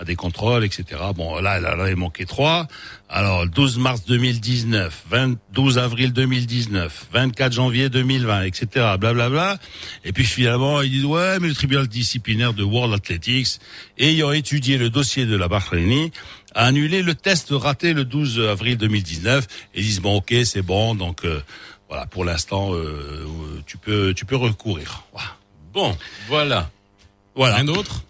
À 0.03 0.05
des 0.05 0.17
contrôles, 0.17 0.65
etc. 0.65 1.01
Bon, 1.15 1.41
là, 1.41 1.61
là, 1.61 1.77
là 1.77 1.89
il 1.89 1.95
manquait 1.95 2.25
trois. 2.25 2.67
Alors, 3.09 3.47
12 3.47 3.79
mars 3.79 4.05
2019, 4.05 5.05
20, 5.09 5.37
12 5.53 5.79
avril 5.79 6.13
2019, 6.13 7.07
24 7.13 7.53
janvier 7.53 7.89
2020, 7.89 8.43
etc. 8.43 8.67
Blablabla. 8.99 9.29
Bla, 9.29 9.29
bla. 9.29 9.59
Et 10.05 10.13
puis 10.13 10.25
finalement, 10.25 10.83
ils 10.83 10.91
disent 10.91 11.05
ouais, 11.05 11.39
mais 11.39 11.47
le 11.47 11.55
tribunal 11.55 11.87
disciplinaire 11.87 12.53
de 12.53 12.65
World 12.65 12.93
Athletics, 12.93 13.61
ayant 13.97 14.33
étudié 14.33 14.77
le 14.77 14.91
dossier 14.91 15.25
de 15.25 15.37
la 15.37 15.47
Bahreïnie, 15.47 16.11
a 16.57 16.67
annulé 16.67 17.03
le 17.03 17.15
test 17.15 17.49
raté 17.53 17.93
le 17.93 18.05
12 18.05 18.41
avril 18.41 18.77
2019 18.79 19.47
et 19.75 19.81
ils 19.81 19.85
disent 19.85 20.01
bon, 20.01 20.17
ok, 20.17 20.35
c'est 20.45 20.63
bon, 20.63 20.97
donc 20.97 21.25
euh, 21.25 21.41
voilà, 21.89 22.07
pour 22.07 22.25
l'instant, 22.25 22.75
euh, 22.75 23.25
tu 23.67 23.79
peux, 23.79 24.15
tu 24.15 24.25
peux 24.25 24.37
recourir. 24.37 25.05
Bon, 25.73 25.97
voilà. 26.27 26.71
Voilà. 27.35 27.57
Un 27.57 27.69
autre 27.69 28.03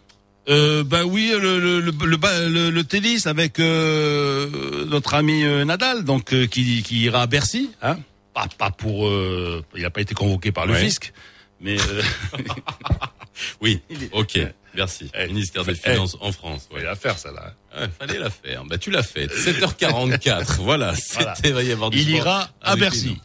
euh, 0.49 0.83
bah 0.83 1.05
oui, 1.05 1.33
le 1.41 1.61
le, 1.61 1.81
le, 1.81 2.71
le, 2.71 2.85
tennis 2.85 3.27
avec 3.27 3.61
euh, 3.61 4.85
notre 4.87 5.15
ami 5.15 5.45
euh, 5.45 5.65
Nadal, 5.65 6.05
donc 6.05 6.33
euh, 6.33 6.47
qui, 6.47 6.83
qui 6.83 7.03
ira 7.03 7.23
à 7.23 7.27
Bercy, 7.27 7.71
hein 7.81 7.99
pas, 8.35 8.49
pas 8.59 8.71
pour, 8.71 9.11
il 9.77 9.83
n'a 9.83 9.91
pas 9.91 10.01
été 10.01 10.15
convoqué 10.15 10.53
par 10.53 10.67
le 10.67 10.75
fisc, 10.75 11.13
mais 11.61 11.77
oui, 13.61 13.81
ok, 14.13 14.41
merci. 14.75 15.11
Eh, 15.15 15.27
Ministère 15.27 15.65
des 15.65 15.75
Finances 15.75 16.17
en 16.21 16.33
France. 16.33 16.69
Ouais. 16.73 16.83
la 16.83 16.97
faire 16.97 17.19
ça 17.19 17.31
là. 17.31 17.55
Hein. 17.77 17.89
fallait 17.99 18.19
la 18.19 18.31
faire. 18.31 18.65
Bah 18.65 18.79
tu 18.79 18.91
l'as 18.91 19.03
fait. 19.03 19.27
7h44. 19.27 20.61
voilà. 20.61 20.95
Il 21.93 22.11
ira 22.11 22.49
à 22.63 22.75
Bercy. 22.75 23.21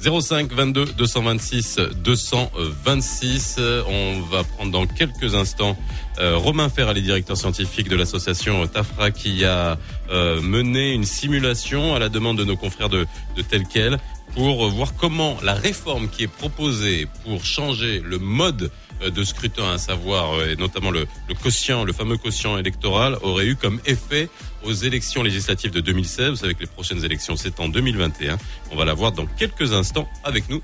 05 0.00 0.52
22 0.52 0.86
226 0.96 1.80
226. 2.04 3.56
On 3.88 4.20
va 4.30 4.44
prendre 4.44 4.70
dans 4.70 4.86
quelques 4.86 5.34
instants 5.34 5.76
euh, 6.20 6.36
Romain 6.36 6.68
Ferrali, 6.68 7.02
directeur 7.02 7.36
scientifique 7.36 7.88
de 7.88 7.96
l'association 7.96 8.66
Tafra, 8.68 9.10
qui 9.10 9.44
a 9.44 9.76
euh, 10.10 10.40
mené 10.40 10.92
une 10.92 11.04
simulation 11.04 11.94
à 11.94 11.98
la 11.98 12.08
demande 12.08 12.38
de 12.38 12.44
nos 12.44 12.56
confrères 12.56 12.88
de, 12.88 13.06
de 13.36 13.42
tel 13.42 13.64
quel 13.66 13.98
pour 14.34 14.68
voir 14.68 14.94
comment 14.94 15.36
la 15.42 15.54
réforme 15.54 16.08
qui 16.08 16.24
est 16.24 16.32
proposée 16.32 17.08
pour 17.24 17.44
changer 17.44 18.00
le 18.04 18.18
mode 18.18 18.70
de 19.00 19.24
scrutin, 19.24 19.72
à 19.72 19.78
savoir 19.78 20.42
et 20.42 20.56
notamment 20.56 20.90
le, 20.90 21.06
le 21.28 21.34
quotient, 21.34 21.84
le 21.84 21.92
fameux 21.92 22.16
quotient 22.16 22.58
électoral, 22.58 23.16
aurait 23.22 23.46
eu 23.46 23.56
comme 23.56 23.80
effet 23.86 24.28
aux 24.64 24.72
élections 24.72 25.22
législatives 25.22 25.70
de 25.70 25.80
2016. 25.80 26.30
Vous 26.30 26.36
savez 26.36 26.54
que 26.54 26.60
les 26.60 26.66
prochaines 26.66 27.04
élections, 27.04 27.36
c'est 27.36 27.60
en 27.60 27.68
2021. 27.68 28.38
On 28.72 28.76
va 28.76 28.84
la 28.84 28.94
voir 28.94 29.12
dans 29.12 29.26
quelques 29.26 29.72
instants 29.72 30.08
avec 30.24 30.48
nous 30.48 30.60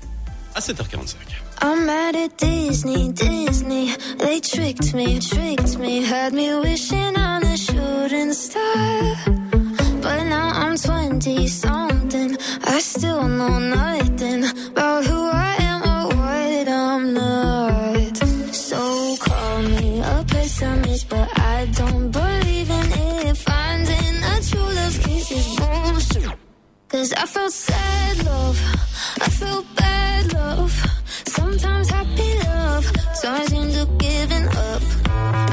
à 0.53 0.59
7h45. 0.59 1.15
I'm 1.61 1.85
mad 1.85 2.15
at 2.15 2.37
Disney, 2.37 3.11
Disney. 3.13 3.93
They 4.17 4.41
tricked 4.41 4.93
me, 4.93 5.19
tricked 5.19 5.77
me, 5.79 6.03
had 6.03 6.33
me 6.33 6.53
wishing 6.55 7.15
on 7.17 7.43
a 7.43 7.55
shooting. 7.57 8.33
But 10.01 10.23
now 10.25 10.51
I'm 10.53 10.77
20 10.77 11.47
something. 11.47 12.37
I 12.63 12.79
still 12.79 13.27
know 13.27 13.59
nothing 13.59 14.43
about 14.71 15.05
who 15.05 15.24
Cause 26.87 27.13
I 27.13 27.25
felt 27.25 27.51
sad 27.51 28.25
love, 28.25 28.59
I 29.19 29.29
felt 29.29 29.65
bad 29.75 30.33
love. 30.33 30.71
Sometimes 31.25 31.89
happy 31.89 32.39
love 32.47 32.85
turns 33.21 33.51
into 33.51 33.85
giving 33.97 34.47
up. 34.47 34.83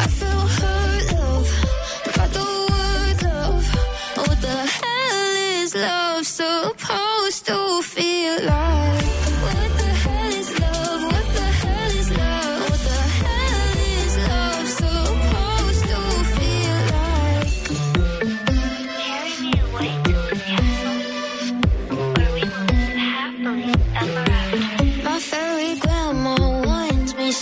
I 0.05 0.07
feel 0.19 0.43
hurt 0.59 1.13
love, 1.15 1.49
got 2.15 2.31
the 2.37 2.47
word 2.69 3.23
love. 3.23 3.65
What 4.29 4.41
the 4.43 4.59
hell 4.79 5.63
is 5.63 5.75
love 5.75 6.27
supposed 6.27 7.47
to 7.47 7.83
feel 7.83 8.45
like? 8.45 8.82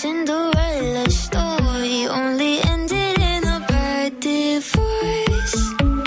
Cinderella 0.01 1.11
story 1.11 2.09
only 2.09 2.59
ended 2.65 3.19
in 3.19 3.45
a 3.45 3.61
bad 3.69 4.19
divorce. 4.19 5.57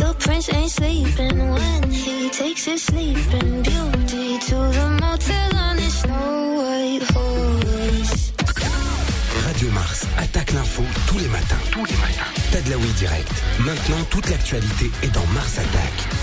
The 0.01 0.15
prince 0.17 0.51
ain't 0.51 0.71
sleeping 0.71 1.37
when 1.51 1.91
he 1.91 2.27
takes 2.31 2.65
his 2.65 2.81
sleeping 2.81 3.61
beauty 3.61 4.39
to 4.49 4.55
the 4.77 4.97
motel 4.99 5.55
on 5.55 5.77
his 5.77 5.93
snow 5.93 6.55
white 6.57 7.03
horse. 7.13 8.31
Radio 9.45 9.69
Mars 9.69 10.07
attaque 10.17 10.53
l'info 10.53 10.81
tous 11.05 11.19
les 11.19 11.27
matins. 11.27 11.61
Tous 11.69 11.85
les 11.85 11.97
matins. 11.97 12.31
Tadlaoui 12.51 12.91
direct. 12.97 13.31
Maintenant, 13.59 14.03
toute 14.09 14.27
l'actualité 14.27 14.89
est 15.03 15.13
dans 15.13 15.27
Mars 15.35 15.59
Attaque. 15.59 16.22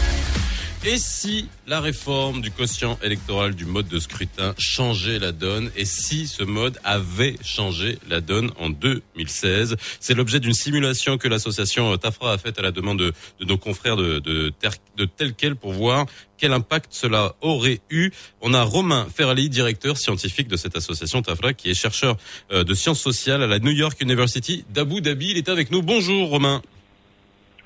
Et 0.82 0.96
si 0.96 1.46
la 1.66 1.78
réforme 1.82 2.40
du 2.40 2.50
quotient 2.50 2.98
électoral 3.02 3.54
du 3.54 3.66
mode 3.66 3.86
de 3.88 3.98
scrutin 3.98 4.54
changeait 4.58 5.18
la 5.18 5.30
donne 5.30 5.70
Et 5.76 5.84
si 5.84 6.26
ce 6.26 6.42
mode 6.42 6.78
avait 6.84 7.36
changé 7.44 7.98
la 8.08 8.22
donne 8.22 8.50
en 8.58 8.70
2016 8.70 9.76
C'est 10.00 10.14
l'objet 10.14 10.40
d'une 10.40 10.54
simulation 10.54 11.18
que 11.18 11.28
l'association 11.28 11.94
Tafra 11.98 12.32
a 12.32 12.38
faite 12.38 12.58
à 12.58 12.62
la 12.62 12.70
demande 12.70 12.98
de, 12.98 13.12
de 13.40 13.44
nos 13.44 13.58
confrères 13.58 13.96
de, 13.96 14.20
de, 14.20 14.54
de 14.96 15.04
tel 15.04 15.34
quel 15.34 15.54
pour 15.54 15.72
voir 15.72 16.06
quel 16.38 16.54
impact 16.54 16.86
cela 16.94 17.34
aurait 17.42 17.80
eu. 17.90 18.12
On 18.40 18.54
a 18.54 18.62
Romain 18.62 19.06
Ferrali, 19.14 19.50
directeur 19.50 19.98
scientifique 19.98 20.48
de 20.48 20.56
cette 20.56 20.74
association 20.74 21.20
Tafra, 21.20 21.52
qui 21.52 21.68
est 21.68 21.74
chercheur 21.74 22.16
euh, 22.50 22.64
de 22.64 22.72
sciences 22.72 23.00
sociales 23.00 23.42
à 23.42 23.46
la 23.46 23.58
New 23.58 23.72
York 23.72 24.00
University 24.00 24.64
d'Abu 24.70 25.02
Dhabi. 25.02 25.32
Il 25.32 25.36
est 25.36 25.50
avec 25.50 25.70
nous. 25.70 25.82
Bonjour 25.82 26.30
Romain. 26.30 26.62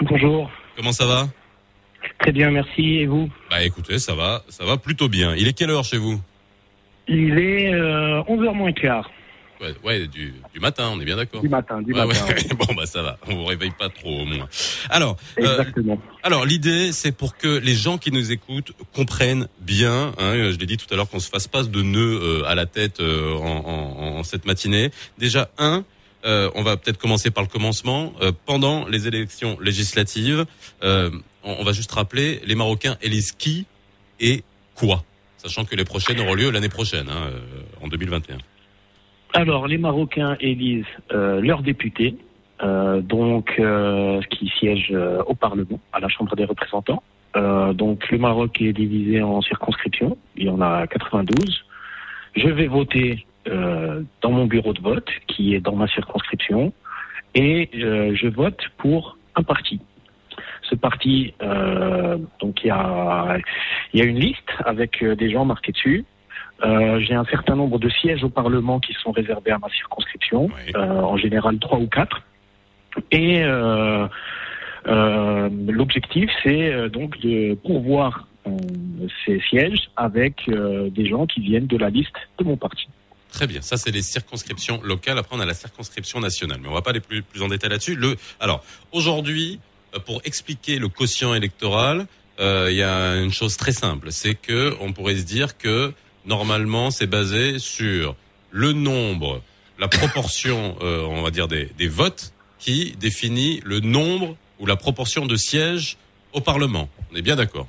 Bonjour. 0.00 0.50
Comment 0.74 0.90
ça 0.90 1.06
va? 1.06 1.28
Très 2.18 2.32
bien, 2.32 2.50
merci. 2.50 3.00
Et 3.00 3.06
vous 3.06 3.28
Bah 3.50 3.62
écoutez, 3.62 3.98
ça 3.98 4.14
va, 4.14 4.42
ça 4.48 4.64
va 4.64 4.76
plutôt 4.76 5.08
bien. 5.08 5.34
Il 5.34 5.46
est 5.48 5.52
quelle 5.52 5.70
heure 5.70 5.84
chez 5.84 5.98
vous? 5.98 6.20
Il 7.08 7.38
est 7.38 7.72
euh, 7.74 8.22
11h 8.22 8.54
moins 8.54 8.72
quart. 8.72 9.10
Ouais, 9.60 9.74
ouais 9.84 10.06
du, 10.08 10.34
du, 10.52 10.60
matin, 10.60 10.90
on 10.92 11.00
est 11.00 11.04
bien 11.04 11.16
d'accord? 11.16 11.40
Du 11.40 11.48
matin, 11.48 11.80
du 11.80 11.92
ouais, 11.92 12.04
matin. 12.04 12.26
Ouais. 12.26 12.56
bon 12.58 12.74
bah 12.74 12.86
ça 12.86 13.02
va, 13.02 13.18
on 13.28 13.36
vous 13.36 13.44
réveille 13.44 13.72
pas 13.78 13.88
trop 13.88 14.22
au 14.22 14.24
moins. 14.24 14.48
Alors, 14.90 15.16
Exactement. 15.36 15.94
Euh, 15.94 16.16
alors 16.22 16.44
l'idée 16.44 16.92
c'est 16.92 17.12
pour 17.12 17.36
que 17.36 17.58
les 17.58 17.74
gens 17.74 17.96
qui 17.96 18.10
nous 18.10 18.32
écoutent 18.32 18.72
comprennent 18.92 19.48
bien. 19.60 20.12
Hein, 20.18 20.50
je 20.50 20.58
l'ai 20.58 20.66
dit 20.66 20.76
tout 20.76 20.92
à 20.92 20.96
l'heure 20.96 21.08
qu'on 21.08 21.20
se 21.20 21.30
fasse 21.30 21.46
pas 21.46 21.62
de 21.62 21.82
nœuds 21.82 22.20
euh, 22.22 22.44
à 22.46 22.54
la 22.54 22.66
tête 22.66 23.00
euh, 23.00 23.34
en, 23.36 23.64
en, 23.64 24.18
en, 24.18 24.22
cette 24.24 24.44
matinée. 24.44 24.90
Déjà 25.18 25.48
un. 25.58 25.84
Euh, 26.24 26.50
on 26.54 26.62
va 26.62 26.76
peut-être 26.76 26.98
commencer 26.98 27.30
par 27.30 27.44
le 27.44 27.48
commencement. 27.48 28.12
pendant 28.46 28.88
les 28.88 29.06
élections 29.06 29.58
législatives, 29.60 30.46
on, 31.44 31.62
va 31.62 31.72
juste 31.72 31.92
rappeler, 31.92 32.40
les 32.44 32.54
Marocains 32.54 32.96
élisent 33.02 33.32
qui 33.32 33.66
et 34.20 34.42
quoi 34.74 35.04
Sachant 35.36 35.64
que 35.64 35.76
les 35.76 35.84
prochaines 35.84 36.18
auront 36.20 36.34
lieu 36.34 36.50
l'année 36.50 36.68
prochaine, 36.68 37.08
hein, 37.10 37.30
en 37.82 37.88
2021. 37.88 38.38
Alors, 39.34 39.66
les 39.66 39.78
Marocains 39.78 40.36
élisent 40.38 40.84
euh, 41.12 41.40
leurs 41.40 41.62
députés, 41.62 42.16
euh, 42.62 43.00
donc 43.00 43.52
euh, 43.58 44.20
qui 44.30 44.48
siègent 44.58 44.96
au 45.26 45.34
Parlement, 45.34 45.80
à 45.92 45.98
la 45.98 46.08
Chambre 46.08 46.36
des 46.36 46.44
représentants. 46.44 47.02
donc, 47.34 48.08
le 48.10 48.18
Maroc 48.18 48.62
est 48.62 48.72
divisé 48.72 49.20
en 49.22 49.42
circonscriptions. 49.42 50.16
Il 50.36 50.44
y 50.44 50.48
en 50.48 50.60
a 50.60 50.86
92. 50.86 51.64
Je 52.36 52.48
vais 52.48 52.68
voter 52.68 53.26
dans 54.22 54.30
mon 54.30 54.46
bureau 54.46 54.72
de 54.72 54.80
vote, 54.80 55.10
qui 55.26 55.54
est 55.54 55.60
dans 55.60 55.74
ma 55.74 55.88
circonscription, 55.88 56.72
et 57.34 57.68
je 57.72 58.28
vote 58.28 58.60
pour 58.78 59.18
un 59.34 59.42
parti. 59.42 59.80
Ce 60.68 60.74
parti, 60.74 61.34
donc 62.40 62.64
il 62.64 62.68
y 62.68 62.70
a, 62.70 63.36
il 63.92 64.00
y 64.00 64.02
a 64.02 64.06
une 64.06 64.18
liste 64.18 64.50
avec 64.64 65.04
des 65.04 65.30
gens 65.30 65.44
marqués 65.44 65.72
dessus. 65.72 66.04
Euh, 66.64 67.00
j'ai 67.00 67.14
un 67.14 67.24
certain 67.24 67.56
nombre 67.56 67.78
de 67.78 67.88
sièges 67.88 68.22
au 68.22 68.28
Parlement 68.28 68.80
qui 68.80 68.94
sont 68.94 69.10
réservés 69.10 69.50
à 69.50 69.58
ma 69.58 69.68
circonscription, 69.68 70.44
oui. 70.44 70.72
euh, 70.76 71.00
en 71.00 71.16
général 71.16 71.58
trois 71.58 71.78
ou 71.78 71.88
quatre. 71.88 72.22
Et 73.10 73.42
euh, 73.42 74.06
l'objectif, 74.86 76.30
c'est 76.42 76.88
donc 76.90 77.18
de 77.20 77.54
pourvoir 77.54 78.28
ces 79.24 79.40
sièges 79.40 79.90
avec 79.96 80.48
des 80.48 81.06
gens 81.06 81.26
qui 81.26 81.40
viennent 81.40 81.66
de 81.66 81.76
la 81.76 81.90
liste 81.90 82.14
de 82.38 82.44
mon 82.44 82.56
parti. 82.56 82.86
Très 83.32 83.48
bien, 83.48 83.62
ça 83.62 83.76
c'est 83.76 83.90
les 83.90 84.02
circonscriptions 84.02 84.80
locales. 84.84 85.18
Après 85.18 85.36
on 85.36 85.40
a 85.40 85.46
la 85.46 85.54
circonscription 85.54 86.20
nationale, 86.20 86.58
mais 86.62 86.68
on 86.68 86.74
va 86.74 86.82
pas 86.82 86.90
aller 86.90 87.00
plus, 87.00 87.22
plus 87.22 87.42
en 87.42 87.48
détail 87.48 87.70
là-dessus. 87.70 87.96
Le, 87.96 88.14
alors 88.38 88.62
aujourd'hui, 88.92 89.58
pour 90.06 90.20
expliquer 90.24 90.78
le 90.78 90.88
quotient 90.88 91.34
électoral, 91.34 92.06
il 92.38 92.74
y 92.74 92.82
a 92.82 93.16
une 93.16 93.32
chose 93.32 93.56
très 93.56 93.72
simple, 93.72 94.10
c'est 94.10 94.34
que 94.34 94.74
on 94.80 94.92
pourrait 94.92 95.16
se 95.16 95.24
dire 95.24 95.56
que 95.56 95.92
normalement, 96.26 96.90
c'est 96.90 97.06
basé 97.06 97.58
sur 97.58 98.16
le 98.50 98.72
nombre, 98.72 99.42
la 99.78 99.88
proportion, 99.88 100.76
euh, 100.82 101.02
on 101.02 101.22
va 101.22 101.30
dire, 101.30 101.48
des, 101.48 101.66
des, 101.76 101.88
votes 101.88 102.32
qui 102.58 102.96
définit 102.98 103.60
le 103.64 103.80
nombre 103.80 104.36
ou 104.60 104.66
la 104.66 104.76
proportion 104.76 105.26
de 105.26 105.36
sièges 105.36 105.98
au 106.32 106.40
Parlement. 106.40 106.88
On 107.12 107.16
est 107.16 107.22
bien 107.22 107.36
d'accord? 107.36 107.66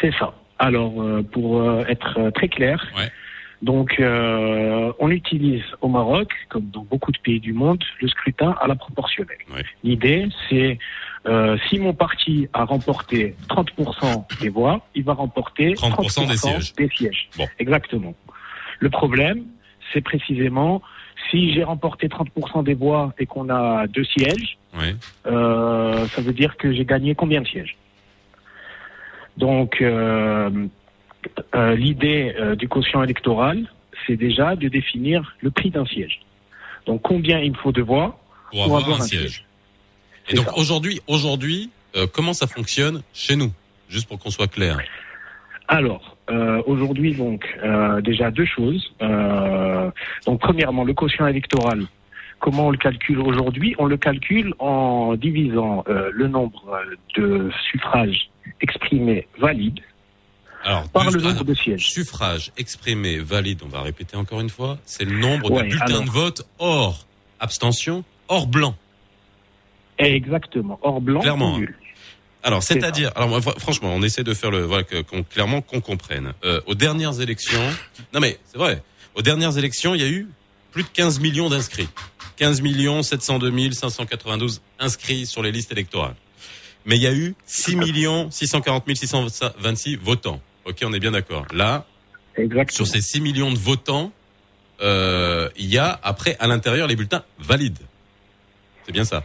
C'est 0.00 0.12
ça. 0.18 0.34
Alors, 0.58 1.02
euh, 1.02 1.22
pour 1.22 1.62
euh, 1.62 1.84
être 1.88 2.30
très 2.34 2.48
clair, 2.48 2.86
donc 3.62 3.96
on 4.00 5.10
utilise 5.10 5.64
au 5.80 5.88
Maroc, 5.88 6.32
comme 6.48 6.66
dans 6.66 6.82
beaucoup 6.82 7.12
de 7.12 7.18
pays 7.18 7.40
du 7.40 7.52
monde, 7.52 7.82
le 8.00 8.08
scrutin 8.08 8.54
à 8.60 8.66
la 8.66 8.74
proportionnelle. 8.74 9.38
L'idée, 9.82 10.28
c'est 10.48 10.78
si 11.68 11.78
mon 11.78 11.94
parti 11.94 12.48
a 12.52 12.64
remporté 12.64 13.34
30% 13.48 14.40
des 14.40 14.48
voix, 14.48 14.86
il 14.94 15.04
va 15.04 15.14
remporter 15.14 15.74
30%, 15.74 16.28
des 16.28 16.36
sièges. 16.36 16.74
Des 16.74 16.88
sièges. 16.88 17.28
Exactement. 17.58 18.14
Le 18.78 18.90
problème, 18.90 19.44
c'est 19.92 20.02
précisément 20.02 20.82
si 21.30 21.52
j'ai 21.52 21.64
remporté 21.64 22.08
30% 22.08 22.64
des 22.64 22.74
voix 22.74 23.12
et 23.18 23.26
qu'on 23.26 23.48
a 23.50 23.86
deux 23.86 24.04
sièges, 24.04 24.58
euh, 25.26 26.06
ça 26.08 26.20
veut 26.20 26.32
dire 26.32 26.56
que 26.56 26.72
j'ai 26.72 26.84
gagné 26.84 27.14
combien 27.14 27.40
de 27.40 27.46
sièges? 27.46 27.76
Donc, 29.36 29.82
euh, 31.38 31.42
euh, 31.54 31.74
l'idée 31.76 32.34
du 32.58 32.68
quotient 32.68 33.02
électoral, 33.02 33.66
c'est 34.06 34.16
déjà 34.16 34.56
de 34.56 34.68
définir 34.68 35.34
le 35.40 35.50
prix 35.50 35.70
d'un 35.70 35.86
siège. 35.86 36.20
Donc, 36.86 37.02
combien 37.02 37.38
il 37.40 37.56
faut 37.56 37.72
de 37.72 37.82
voix 37.82 38.18
pour, 38.50 38.64
avoir, 38.64 39.00
un, 39.00 39.04
siège. 39.04 39.44
Et 40.28 40.34
donc, 40.34 40.56
aujourd'hui, 40.56 41.00
aujourd'hui, 41.06 41.70
comment 42.12 42.32
ça 42.32 42.46
fonctionne 42.46 43.02
chez 43.12 43.36
nous? 43.36 43.52
Juste 43.88 44.08
pour 44.08 44.18
qu'on 44.18 44.30
soit 44.30 44.48
clair. 44.48 44.78
Alors, 45.68 46.16
euh, 46.30 46.62
aujourd'hui, 46.66 47.14
donc, 47.14 47.46
euh, 47.62 48.00
déjà 48.00 48.30
deux 48.30 48.44
choses. 48.44 48.92
Euh, 49.02 49.90
donc, 50.26 50.40
premièrement, 50.40 50.84
le 50.84 50.94
quotient 50.94 51.26
électoral. 51.26 51.82
Comment 52.38 52.66
on 52.66 52.70
le 52.70 52.76
calcule 52.76 53.18
aujourd'hui? 53.18 53.74
On 53.78 53.86
le 53.86 53.96
calcule 53.96 54.54
en 54.58 55.14
divisant 55.16 55.84
le 55.86 56.28
nombre 56.28 56.78
de 57.16 57.50
suffrages 57.70 58.28
exprimés 58.60 59.26
valides 59.38 59.80
par 60.92 61.10
le 61.10 61.20
nombre 61.20 61.44
de 61.44 61.54
sièges. 61.54 61.88
Suffrage 61.88 62.52
exprimé 62.56 63.18
valide, 63.18 63.62
on 63.64 63.68
va 63.68 63.82
répéter 63.82 64.16
encore 64.16 64.40
une 64.40 64.50
fois, 64.50 64.78
c'est 64.84 65.04
le 65.04 65.18
nombre 65.18 65.50
de 65.50 65.68
bulletins 65.68 66.02
de 66.02 66.10
vote 66.10 66.46
hors 66.58 67.06
abstention, 67.40 68.04
hors 68.28 68.46
blanc. 68.46 68.74
Exactement, 69.98 70.78
hors 70.82 71.00
blanc. 71.00 71.20
Clairement. 71.20 71.58
Alors, 72.42 72.62
c'est-à-dire, 72.62 73.10
alors 73.16 73.40
franchement, 73.58 73.92
on 73.92 74.02
essaie 74.02 74.22
de 74.22 74.34
faire 74.34 74.50
le, 74.50 74.62
voilà, 74.62 74.84
clairement 75.30 75.62
qu'on 75.62 75.80
comprenne. 75.80 76.32
Euh, 76.44 76.60
aux 76.66 76.74
dernières 76.74 77.20
élections, 77.20 77.62
non 78.14 78.20
mais 78.20 78.38
c'est 78.44 78.58
vrai, 78.58 78.82
aux 79.14 79.22
dernières 79.22 79.58
élections, 79.58 79.94
il 79.94 80.00
y 80.00 80.04
a 80.04 80.08
eu 80.08 80.28
plus 80.70 80.82
de 80.82 80.88
15 80.88 81.20
millions 81.20 81.48
d'inscrits. 81.48 81.88
15 82.36 82.60
millions 82.60 83.02
702 83.02 83.72
592 83.72 84.60
inscrits 84.78 85.26
sur 85.26 85.42
les 85.42 85.50
listes 85.50 85.72
électorales. 85.72 86.14
Mais 86.84 86.96
il 86.96 87.02
y 87.02 87.06
a 87.06 87.12
eu 87.12 87.34
6 87.46 87.76
millions 87.76 88.30
640 88.30 88.84
626 88.94 89.96
votants. 89.96 90.40
Ok, 90.66 90.78
on 90.84 90.92
est 90.92 90.98
bien 90.98 91.12
d'accord. 91.12 91.46
Là, 91.54 91.86
sur 92.70 92.86
ces 92.86 93.00
6 93.00 93.20
millions 93.20 93.52
de 93.52 93.58
votants, 93.58 94.12
euh, 94.82 95.48
il 95.56 95.72
y 95.72 95.78
a 95.78 95.98
après 96.02 96.36
à 96.40 96.48
l'intérieur 96.48 96.88
les 96.88 96.96
bulletins 96.96 97.22
valides. 97.38 97.78
C'est 98.82 98.92
bien 98.92 99.04
ça. 99.04 99.22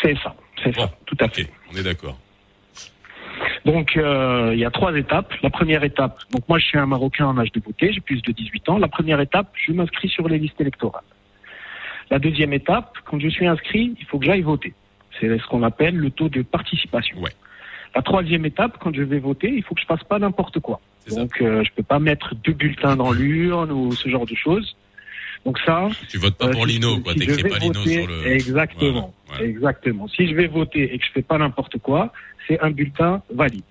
C'est 0.00 0.16
ça, 0.22 0.34
c'est 0.62 0.74
ça, 0.74 0.90
tout 1.06 1.16
à 1.20 1.28
fait. 1.28 1.48
On 1.70 1.76
est 1.76 1.82
d'accord. 1.82 2.18
Donc 3.64 3.96
euh, 3.96 4.50
il 4.54 4.58
y 4.58 4.64
a 4.64 4.70
trois 4.70 4.96
étapes. 4.96 5.32
La 5.42 5.50
première 5.50 5.84
étape, 5.84 6.18
donc 6.30 6.48
moi 6.48 6.58
je 6.58 6.64
suis 6.64 6.78
un 6.78 6.86
Marocain 6.86 7.26
en 7.26 7.38
âge 7.38 7.52
de 7.52 7.60
voter, 7.60 7.92
j'ai 7.92 8.00
plus 8.00 8.22
de 8.22 8.32
18 8.32 8.68
ans. 8.70 8.78
La 8.78 8.88
première 8.88 9.20
étape, 9.20 9.52
je 9.66 9.72
m'inscris 9.72 10.08
sur 10.08 10.26
les 10.26 10.38
listes 10.38 10.60
électorales. 10.60 11.04
La 12.10 12.18
deuxième 12.18 12.52
étape, 12.52 12.96
quand 13.04 13.20
je 13.20 13.28
suis 13.28 13.46
inscrit, 13.46 13.94
il 13.98 14.06
faut 14.06 14.18
que 14.18 14.24
j'aille 14.24 14.42
voter. 14.42 14.74
C'est 15.20 15.38
ce 15.38 15.46
qu'on 15.46 15.62
appelle 15.62 15.96
le 15.96 16.10
taux 16.10 16.28
de 16.28 16.42
participation. 16.42 17.18
Ouais. 17.20 17.30
La 17.94 18.02
troisième 18.02 18.46
étape, 18.46 18.78
quand 18.80 18.94
je 18.94 19.02
vais 19.02 19.18
voter, 19.18 19.48
il 19.48 19.62
faut 19.62 19.74
que 19.74 19.80
je 19.80 19.86
fasse 19.86 20.04
pas 20.04 20.18
n'importe 20.18 20.60
quoi. 20.60 20.80
Donc 21.10 21.40
euh, 21.40 21.62
je 21.64 21.70
peux 21.74 21.82
pas 21.82 21.98
mettre 21.98 22.34
deux 22.36 22.52
bulletins 22.52 22.96
dans 22.96 23.12
l'urne 23.12 23.70
ou 23.70 23.92
ce 23.92 24.08
genre 24.08 24.26
de 24.26 24.34
choses. 24.34 24.76
Donc 25.44 25.58
ça. 25.66 25.88
Tu 26.08 26.18
votes 26.18 26.36
pas 26.36 26.48
pour 26.48 26.62
euh, 26.62 26.66
Lino, 26.66 27.00
quoi. 27.00 27.14
T'écris 27.14 27.42
pas 27.42 27.58
Lino 27.58 27.82
sur 27.82 28.06
le. 28.06 28.26
Exactement. 28.26 29.12
Exactement. 29.40 30.08
Si 30.08 30.28
je 30.28 30.34
vais 30.34 30.46
voter 30.46 30.94
et 30.94 30.98
que 30.98 31.04
je 31.04 31.10
fais 31.12 31.22
pas 31.22 31.38
n'importe 31.38 31.78
quoi, 31.78 32.12
c'est 32.46 32.60
un 32.60 32.70
bulletin 32.70 33.22
valide. 33.34 33.64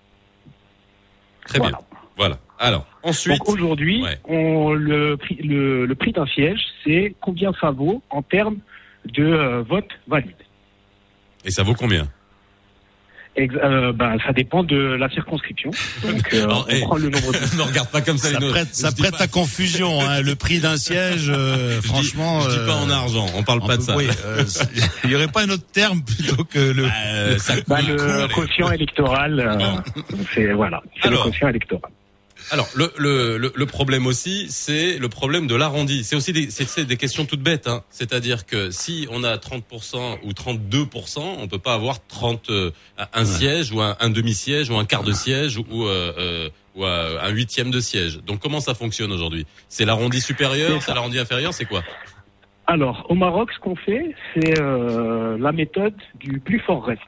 Très 1.46 1.60
bien. 1.60 1.72
Voilà. 2.17 2.38
Alors, 2.60 2.86
ensuite. 3.04 3.39
Donc 3.39 3.50
aujourd'hui, 3.50 4.04
le 4.28 5.15
prix, 5.15 5.36
le, 5.41 5.93
prix 5.96 6.12
d'un 6.12 6.28
siège, 6.28 6.62
c'est 6.84 7.15
combien 7.19 7.52
ça 7.60 7.72
vaut 7.72 8.04
en 8.10 8.22
termes 8.22 8.58
de 9.06 9.24
euh, 9.24 9.63
vote 9.63 9.89
valide? 10.08 10.36
Et 11.43 11.50
ça 11.50 11.63
vaut 11.63 11.74
combien? 11.74 12.08
Euh, 13.39 13.94
bah, 13.94 14.13
ça 14.26 14.34
dépend 14.34 14.63
de 14.63 14.76
la 14.76 15.10
circonscription. 15.10 15.72
Donc, 16.04 16.34
euh, 16.34 16.48
on 16.50 16.82
prend 16.82 16.98
le 16.98 17.10
nombre 17.10 17.32
de... 17.32 17.58
ne 17.58 17.62
regarde 17.62 17.89
pas 17.89 18.02
comme 18.02 18.17
ça. 18.17 18.30
Ça 18.30 18.39
prête, 18.39 18.76
ça 18.76 18.91
prête 18.91 19.20
à 19.20 19.28
confusion. 19.28 20.02
Hein, 20.02 20.22
le 20.22 20.36
prix 20.36 20.60
d'un 20.60 20.78
siège, 20.78 21.30
euh, 21.30 21.82
franchement. 21.82 22.41
je 22.41 22.60
dis 22.60 22.65
pas 22.65 22.76
en 22.76 22.89
argent. 22.89 23.26
On 23.36 23.44
parle 23.44 23.62
pas 23.62 23.78
de 23.78 23.84
ça. 23.84 23.96
Oui, 23.96 24.08
il 25.06 25.12
y 25.12 25.15
aurait 25.15 25.30
pas 25.30 25.44
un 25.44 25.50
autre 25.50 25.65
terme 25.72 26.02
plutôt 26.06 26.44
que 26.44 26.60
le. 26.60 26.84
Bah, 27.67 27.80
le 27.82 28.28
quotient 28.34 28.72
électoral. 28.72 29.58
c'est 30.34 30.52
voilà. 30.52 30.82
C'est 31.02 31.10
le 31.10 31.17
quotient 31.17 31.48
électoral. 31.48 31.91
Alors 32.49 32.67
le, 32.75 32.91
le, 32.97 33.51
le, 33.54 33.65
problème 33.65 34.08
aussi, 34.08 34.47
c'est 34.49 34.97
le 34.97 35.10
problème 35.10 35.47
de 35.47 35.56
l'arrondi. 35.56 36.04
C'est 36.04 36.15
aussi 36.15 36.34
des, 36.34 36.49
c'est, 36.49 36.86
des 36.86 36.97
questions 36.97 37.25
toutes 37.25 37.41
bêtes. 37.41 37.67
Hein. 37.67 37.84
C'est-à-dire 37.89 38.45
que 38.45 38.71
si 38.71 39.08
on 39.12 39.23
a 39.23 39.38
30% 39.38 40.19
ou 40.23 40.32
32%, 40.32 41.19
on 41.19 41.47
peut 41.47 41.60
pas 41.60 41.73
avoir 41.73 42.06
30 42.08 42.49
euh, 42.49 42.71
un 43.13 43.25
siège 43.25 43.71
ou 43.71 43.82
un, 43.82 44.10
demi-siège 44.10 44.69
ou 44.69 44.75
un 44.75 44.86
quart 44.86 45.04
de 45.04 45.13
siège 45.13 45.58
ou 45.58 45.86
euh, 45.86 46.13
euh, 46.17 46.49
ou 46.75 46.86
un 46.86 47.30
huitième 47.30 47.69
de 47.69 47.80
siège. 47.80 48.19
Donc 48.25 48.39
comment 48.39 48.62
ça 48.62 48.73
fonctionne 48.73 49.12
aujourd'hui? 49.12 49.45
C'est 49.67 49.86
l'arrondi 49.86 50.21
supérieur, 50.21 50.82
c'est 50.82 50.93
l'arrondi 50.93 51.19
inférieur, 51.19 51.54
c'est 51.54 51.65
quoi? 51.65 51.84
Alors 52.65 53.06
au 53.10 53.15
Maroc, 53.15 53.51
ce 53.54 53.60
qu'on 53.60 53.75
fait, 53.75 54.15
c'est 54.34 54.60
la 54.60 55.51
méthode 55.51 55.95
du 56.15 56.39
plus 56.39 56.60
fort 56.60 56.86
reste. 56.86 57.01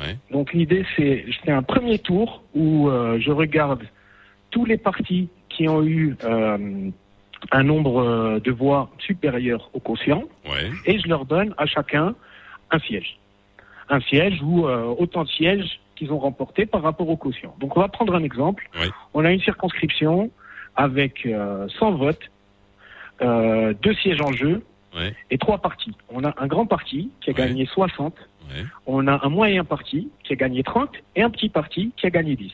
Ouais. 0.00 0.16
Donc 0.30 0.54
l'idée, 0.54 0.86
c'est 0.96 1.26
fais 1.44 1.52
un 1.52 1.62
premier 1.62 1.98
tour 1.98 2.42
où 2.54 2.88
je 3.18 3.30
regarde 3.30 3.82
tous 4.50 4.64
les 4.64 4.76
partis 4.76 5.28
qui 5.48 5.68
ont 5.68 5.82
eu 5.82 6.16
euh, 6.24 6.90
un 7.52 7.62
nombre 7.62 8.02
euh, 8.02 8.40
de 8.40 8.50
voix 8.50 8.90
supérieur 8.98 9.70
au 9.72 9.80
quotient, 9.80 10.24
et 10.86 10.98
je 10.98 11.08
leur 11.08 11.24
donne 11.24 11.54
à 11.58 11.66
chacun 11.66 12.14
un 12.70 12.78
siège. 12.80 13.18
Un 13.88 14.00
siège 14.00 14.40
ou 14.42 14.66
euh, 14.66 14.94
autant 14.98 15.24
de 15.24 15.28
sièges 15.28 15.80
qu'ils 15.96 16.12
ont 16.12 16.18
remportés 16.18 16.66
par 16.66 16.82
rapport 16.82 17.08
au 17.08 17.16
quotient. 17.16 17.54
Donc 17.60 17.76
on 17.76 17.80
va 17.80 17.88
prendre 17.88 18.14
un 18.14 18.22
exemple. 18.22 18.68
On 19.12 19.24
a 19.24 19.32
une 19.32 19.40
circonscription 19.40 20.30
avec 20.76 21.28
100 21.78 21.92
votes, 21.92 22.30
deux 23.20 23.94
sièges 23.94 24.22
en 24.22 24.32
jeu 24.32 24.64
et 25.30 25.36
trois 25.36 25.58
partis. 25.58 25.94
On 26.08 26.24
a 26.24 26.34
un 26.38 26.46
grand 26.46 26.64
parti 26.64 27.10
qui 27.20 27.30
a 27.30 27.32
gagné 27.34 27.66
60, 27.66 28.14
on 28.86 29.06
a 29.08 29.26
un 29.26 29.28
moyen 29.28 29.64
parti 29.64 30.08
qui 30.24 30.32
a 30.32 30.36
gagné 30.36 30.62
30 30.62 30.90
et 31.16 31.22
un 31.22 31.28
petit 31.28 31.50
parti 31.50 31.92
qui 31.98 32.06
a 32.06 32.10
gagné 32.10 32.34
10. 32.34 32.50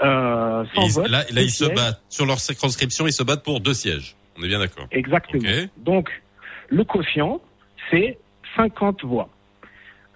Euh, 0.00 0.64
là, 1.08 1.24
là 1.30 1.42
ils 1.42 1.50
se 1.50 1.64
battent 1.64 2.02
sur 2.08 2.26
leur 2.26 2.40
circonscription, 2.40 3.06
ils 3.06 3.12
se 3.12 3.22
battent 3.22 3.44
pour 3.44 3.60
deux 3.60 3.74
sièges. 3.74 4.16
On 4.38 4.42
est 4.42 4.48
bien 4.48 4.58
d'accord. 4.58 4.86
Exactement. 4.90 5.48
Donc, 5.76 6.10
le 6.68 6.84
quotient, 6.84 7.40
c'est 7.90 8.18
50 8.56 9.04
voix. 9.04 9.28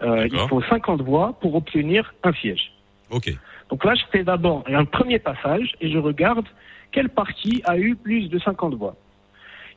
Euh, 0.03 0.29
il 0.31 0.39
faut 0.49 0.63
50 0.63 1.03
voix 1.03 1.39
pour 1.41 1.55
obtenir 1.55 2.15
un 2.23 2.33
siège. 2.33 2.73
Ok. 3.11 3.33
Donc 3.71 3.85
là, 3.85 3.95
je 3.95 4.03
fais 4.13 4.25
d'abord 4.25 4.65
un 4.67 4.85
premier 4.85 5.19
passage 5.19 5.75
et 5.81 5.91
je 5.91 5.99
regarde 5.99 6.47
quel 6.93 7.09
parti 7.09 7.63
a 7.65 7.79
eu 7.79 7.97
plus 7.97 8.29
de 8.29 8.39
50 8.39 8.75
voix. 8.75 8.97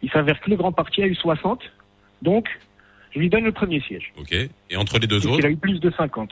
Il 0.02 0.10
s'avère 0.12 0.40
que 0.40 0.50
le 0.50 0.56
grand 0.56 0.72
parti 0.72 1.02
a 1.02 1.08
eu 1.08 1.16
60, 1.16 1.62
donc 2.22 2.48
je 3.12 3.20
lui 3.20 3.30
donne 3.30 3.44
le 3.44 3.52
premier 3.52 3.82
siège. 3.82 4.14
Ok. 4.18 4.34
Et 4.70 4.78
entre 4.78 5.00
les 5.00 5.08
deux 5.08 5.26
autres 5.28 5.40
Il 5.40 5.46
a 5.46 5.50
eu 5.50 5.58
plus 5.58 5.80
de 5.80 5.92
50. 5.92 6.32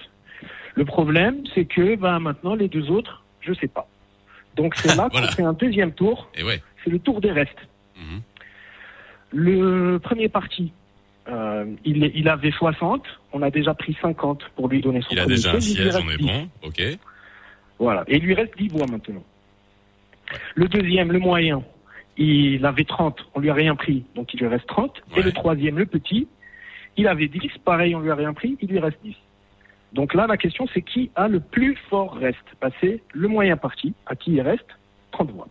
Le 0.75 0.85
problème, 0.85 1.43
c'est 1.55 1.65
que 1.65 1.95
ben, 1.95 2.19
maintenant, 2.19 2.55
les 2.55 2.67
deux 2.67 2.89
autres 2.91 3.23
je 3.41 3.53
sais 3.53 3.67
pas. 3.67 3.87
Donc 4.55 4.75
c'est 4.75 4.95
là 4.97 5.09
qu'on 5.09 5.21
fait 5.27 5.43
un 5.43 5.53
deuxième 5.53 5.93
tour. 5.93 6.29
Et 6.35 6.43
ouais. 6.43 6.61
C'est 6.83 6.89
le 6.89 6.99
tour 6.99 7.21
des 7.21 7.31
restes. 7.31 7.67
Mhm. 7.97 8.21
Le 9.33 9.97
premier 9.99 10.29
parti, 10.29 10.71
euh, 11.27 11.65
il, 11.83 12.11
il, 12.15 12.29
avait 12.29 12.51
60. 12.51 13.03
On 13.33 13.41
a 13.41 13.51
déjà 13.51 13.73
pris 13.73 13.97
50 14.01 14.43
pour 14.55 14.69
lui 14.69 14.81
donner 14.81 15.01
son 15.01 15.09
Il 15.11 15.19
a 15.19 15.25
déjà 15.25 15.53
un 15.53 15.59
siège, 15.59 15.95
on 15.95 16.09
est 16.09 16.21
bon. 16.21 16.49
Ok. 16.63 16.81
Voilà. 17.79 18.03
Et 18.07 18.17
il 18.17 18.23
lui 18.23 18.33
reste 18.33 18.57
10 18.57 18.69
voix 18.69 18.87
maintenant. 18.87 19.23
Le 20.55 20.67
deuxième, 20.67 21.11
le 21.11 21.19
moyen, 21.19 21.63
il 22.17 22.65
avait 22.65 22.85
30. 22.85 23.19
On 23.35 23.39
lui 23.39 23.49
a 23.49 23.53
rien 23.53 23.75
pris. 23.75 24.05
Donc 24.15 24.33
il 24.33 24.39
lui 24.39 24.47
reste 24.47 24.67
30. 24.67 25.03
Et 25.15 25.21
le 25.21 25.31
troisième, 25.31 25.77
le 25.77 25.85
petit, 25.85 26.27
il 26.95 27.07
avait 27.07 27.27
10. 27.27 27.41
Pareil, 27.63 27.95
on 27.95 27.99
lui 27.99 28.11
a 28.11 28.15
rien 28.15 28.33
pris. 28.33 28.57
Il 28.61 28.69
lui 28.69 28.79
reste 28.79 28.97
10. 29.03 29.15
Donc 29.93 30.13
là, 30.13 30.27
la 30.27 30.37
question, 30.37 30.67
c'est 30.73 30.81
qui 30.81 31.09
a 31.15 31.27
le 31.27 31.39
plus 31.39 31.77
fort 31.89 32.15
reste? 32.15 32.37
C'est 32.81 33.01
le 33.13 33.27
moyen 33.27 33.57
parti, 33.57 33.93
à 34.05 34.15
qui 34.15 34.33
il 34.33 34.41
reste? 34.41 34.67
30 35.11 35.31
voix. 35.31 35.47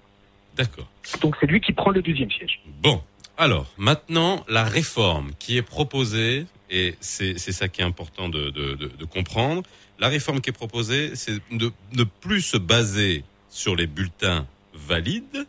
D'accord. 0.57 0.89
Donc 1.21 1.37
c'est 1.41 1.47
lui 1.47 1.61
qui 1.61 1.73
prend 1.73 1.91
le 1.91 2.03
deuxième 2.03 2.31
siège. 2.31 2.61
Bon, 2.83 3.03
alors 3.37 3.67
maintenant, 3.77 4.45
la 4.49 4.65
réforme 4.65 5.33
qui 5.39 5.57
est 5.57 5.63
proposée 5.63 6.47
et 6.71 6.95
c'est 7.01 7.39
ça 7.39 7.69
qui 7.69 7.81
est 7.81 7.85
important 7.85 8.29
de, 8.29 8.51
de, 8.51 8.75
de, 8.75 8.89
de, 8.89 9.05
comprendre. 9.05 9.63
La 9.99 10.09
réforme 10.09 10.41
qui 10.41 10.51
est 10.51 10.53
proposée, 10.53 11.15
c'est 11.15 11.39
de 11.53 11.71
ne 11.93 12.05
plus 12.05 12.41
se 12.41 12.57
baser 12.57 13.23
sur 13.51 13.77
les 13.77 13.87
bulletins 13.87 14.47
valides, 14.75 15.47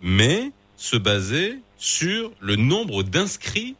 mais 0.00 0.50
se 0.76 0.96
baser 0.96 1.58
sur 1.76 2.32
le 2.40 2.56
nombre 2.56 3.02
d'inscrits 3.02 3.76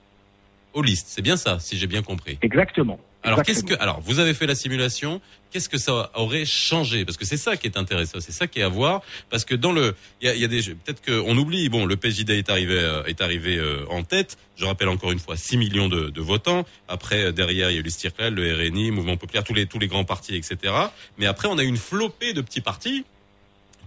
aux 0.75 0.83
listes. 0.83 1.07
C'est 1.09 1.23
bien 1.23 1.37
ça, 1.37 1.59
si 1.61 1.79
j'ai 1.79 1.87
bien 1.87 2.03
compris. 2.03 2.39
Exactement. 2.43 3.01
Alors 3.23 3.43
qu'est-ce 3.43 3.65
que 3.65 3.75
alors 3.81 4.01
vous 4.01 4.19
avez 4.19 4.35
fait 4.35 4.47
la 4.47 4.55
simulation 4.55 5.21
Qu'est-ce 5.51 5.69
que 5.69 5.79
ça 5.79 6.11
aurait 6.15 6.45
changé? 6.45 7.05
Parce 7.05 7.17
que 7.17 7.25
c'est 7.25 7.37
ça 7.37 7.57
qui 7.57 7.67
est 7.67 7.77
intéressant, 7.77 8.19
c'est 8.21 8.33
ça 8.33 8.47
qui 8.47 8.61
est 8.61 8.63
à 8.63 8.69
voir. 8.69 9.03
Parce 9.31 9.45
que 9.45 9.57
dans 9.57 9.73
le, 9.73 9.97
il 10.21 10.29
y 10.29 10.31
a, 10.31 10.35
y 10.37 10.45
a, 10.45 10.49
des 10.49 10.63
peut-être 10.63 11.05
qu'on 11.05 11.37
oublie. 11.37 11.69
Bon, 11.69 11.87
le 11.87 11.97
PJD 11.97 12.31
est 12.31 12.51
arrivé 12.51 12.79
euh, 12.79 13.05
est 13.05 13.21
arrivé 13.21 13.59
euh, 13.59 13.85
en 13.91 14.05
tête. 14.05 14.39
Je 14.57 14.65
rappelle 14.65 14.89
encore 14.89 15.11
une 15.11 15.19
fois 15.19 15.37
6 15.37 15.57
millions 15.57 15.89
de, 15.89 16.09
de 16.09 16.21
votants. 16.21 16.65
Après 16.89 17.25
euh, 17.25 17.33
derrière 17.33 17.71
il 17.71 17.75
y 17.75 17.79
a 17.79 17.81
eu 17.81 17.83
le 17.83 18.31
le 18.31 18.69
RNI, 18.69 18.91
Mouvement 18.93 19.17
populaire, 19.17 19.45
tous 19.45 19.55
les 19.55 19.67
tous 19.67 19.79
les 19.79 19.89
grands 19.89 20.05
partis, 20.05 20.37
etc. 20.37 20.73
Mais 21.19 21.27
après 21.27 21.49
on 21.49 21.59
a 21.59 21.65
une 21.65 21.77
flopée 21.77 22.33
de 22.33 22.41
petits 22.41 22.61
partis 22.61 23.05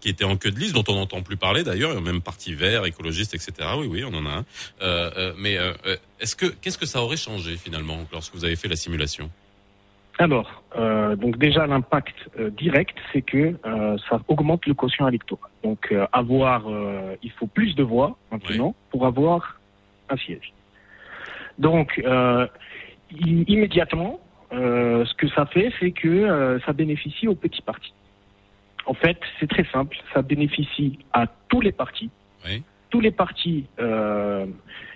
qui 0.03 0.09
étaient 0.09 0.25
en 0.25 0.35
queue 0.35 0.51
de 0.51 0.59
liste, 0.59 0.75
dont 0.75 0.83
on 0.89 0.95
n'entend 0.95 1.21
plus 1.21 1.37
parler 1.37 1.63
d'ailleurs, 1.63 1.99
même 2.01 2.19
parti 2.19 2.53
vert, 2.53 2.85
écologiste, 2.85 3.33
etc. 3.35 3.69
Oui, 3.79 3.87
oui, 3.89 4.03
on 4.03 4.13
en 4.13 4.25
a 4.25 4.39
un. 4.39 4.45
Euh, 4.81 5.09
euh, 5.17 5.33
mais 5.37 5.57
euh, 5.57 5.71
est-ce 6.19 6.35
que 6.35 6.47
qu'est-ce 6.47 6.77
que 6.77 6.85
ça 6.85 7.01
aurait 7.01 7.15
changé 7.15 7.55
finalement 7.55 7.99
lorsque 8.11 8.35
vous 8.35 8.43
avez 8.43 8.57
fait 8.57 8.67
la 8.67 8.75
simulation? 8.75 9.29
Alors, 10.19 10.61
donc 11.17 11.37
déjà 11.37 11.65
l'impact 11.65 12.15
direct, 12.51 12.95
c'est 13.11 13.23
que 13.23 13.55
ça 14.09 14.21
augmente 14.27 14.65
le 14.67 14.75
quotient 14.75 15.07
électoral. 15.07 15.49
Donc 15.63 15.91
avoir, 16.11 16.65
il 17.23 17.31
faut 17.31 17.47
plus 17.47 17.73
de 17.73 17.81
voix 17.81 18.15
maintenant 18.31 18.75
oui. 18.75 18.85
pour 18.91 19.07
avoir 19.07 19.59
un 20.09 20.17
siège. 20.17 20.53
Donc 21.57 21.99
immédiatement, 23.09 24.19
ce 24.51 25.13
que 25.15 25.27
ça 25.29 25.47
fait, 25.47 25.71
c'est 25.79 25.91
que 25.91 26.59
ça 26.63 26.73
bénéficie 26.73 27.27
aux 27.27 27.35
petits 27.35 27.63
partis. 27.63 27.93
En 28.85 28.93
fait, 28.93 29.17
c'est 29.39 29.49
très 29.49 29.65
simple. 29.65 29.97
Ça 30.13 30.21
bénéficie 30.21 30.99
à 31.13 31.27
tous 31.49 31.61
les 31.61 31.71
partis. 31.71 32.09
Oui. 32.45 32.63
Tous 32.89 32.99
les 32.99 33.11
partis 33.11 33.65
euh, 33.79 34.45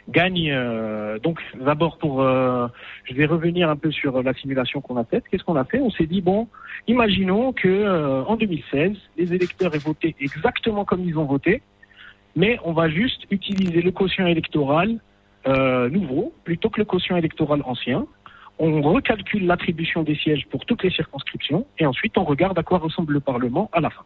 gagnent. 0.10 0.52
Euh, 0.52 1.19
donc, 1.19 1.39
d'abord, 1.56 1.97
pour, 1.97 2.21
euh, 2.21 2.67
je 3.06 3.13
vais 3.13 3.26
revenir 3.26 3.69
un 3.69 3.76
peu 3.76 3.91
sur 3.91 4.21
la 4.21 4.34
simulation 4.34 4.82
qu'on 4.82 4.97
a 4.97 5.04
faite. 5.04 5.23
Qu'est-ce 5.30 5.43
qu'on 5.43 5.56
a 5.56 5.65
fait? 5.65 5.80
On 5.80 5.91
s'est 5.91 6.06
dit 6.06 6.21
bon, 6.21 6.47
imaginons 6.88 7.54
que 7.54 7.67
euh, 7.67 8.23
en 8.23 8.36
2016, 8.36 8.93
les 9.17 9.34
électeurs 9.34 9.73
aient 9.73 9.80
voté 9.80 10.15
exactement 10.19 10.86
comme 10.86 11.04
ils 11.04 11.17
ont 11.17 11.26
voté, 11.26 11.62
mais 12.36 12.60
on 12.63 12.73
va 12.73 12.89
juste 12.89 13.26
utiliser 13.32 13.82
le 13.82 13.91
quotient 13.91 14.28
électoral 14.28 15.00
euh, 15.47 15.89
nouveau 15.89 16.34
plutôt 16.43 16.69
que 16.69 16.80
le 16.80 16.86
quotient 16.86 17.15
électoral 17.15 17.62
ancien 17.63 18.06
on 18.60 18.82
recalcule 18.82 19.46
l'attribution 19.46 20.04
des 20.04 20.15
sièges 20.15 20.46
pour 20.48 20.65
toutes 20.65 20.84
les 20.84 20.89
circonscriptions 20.89 21.65
et 21.78 21.86
ensuite 21.86 22.17
on 22.17 22.24
regarde 22.24 22.58
à 22.58 22.63
quoi 22.63 22.80
ressemble 22.80 23.13
le 23.13 23.20
Parlement 23.20 23.70
à 23.74 23.82
la 23.82 23.89
fin. 23.89 24.04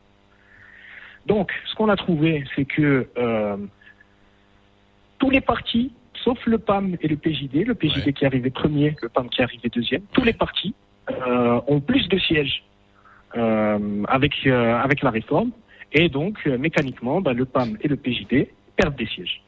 Donc, 1.26 1.52
ce 1.66 1.76
qu'on 1.76 1.90
a 1.90 1.96
trouvé, 1.96 2.44
c'est 2.56 2.66
que 2.66 3.08
euh, 3.18 3.58
tous 5.20 5.30
les 5.30 5.42
partis, 5.42 5.94
sauf 6.24 6.40
le 6.46 6.58
PAM 6.58 6.98
et 7.00 7.08
le 7.08 7.16
PJD, 7.16 7.68
le 7.68 7.76
PJD 7.76 8.08
ouais. 8.08 8.14
qui 8.14 8.24
est 8.24 8.28
arrivé 8.28 8.50
premier, 8.50 8.96
le 9.02 9.10
PAM 9.10 9.30
qui 9.30 9.42
est 9.42 9.44
arrivé 9.44 9.70
deuxième, 9.70 10.02
tous 10.14 10.24
les 10.24 10.34
partis 10.34 10.74
euh, 11.10 11.62
ont 11.68 11.80
plus 11.80 12.08
de 12.10 12.18
sièges 12.18 12.64
euh, 13.38 14.04
avec, 14.08 14.46
avec 14.48 15.04
la 15.04 15.12
réforme 15.12 15.52
et 15.94 16.10
donc 16.10 16.46
mécaniquement, 16.46 17.22
bah, 17.22 17.34
le 17.34 17.46
PAM 17.46 17.78
et 17.82 17.88
le 17.88 17.98
PJD 17.98 18.48
perdent 18.76 18.96
des 18.96 19.08
sièges. 19.08 19.44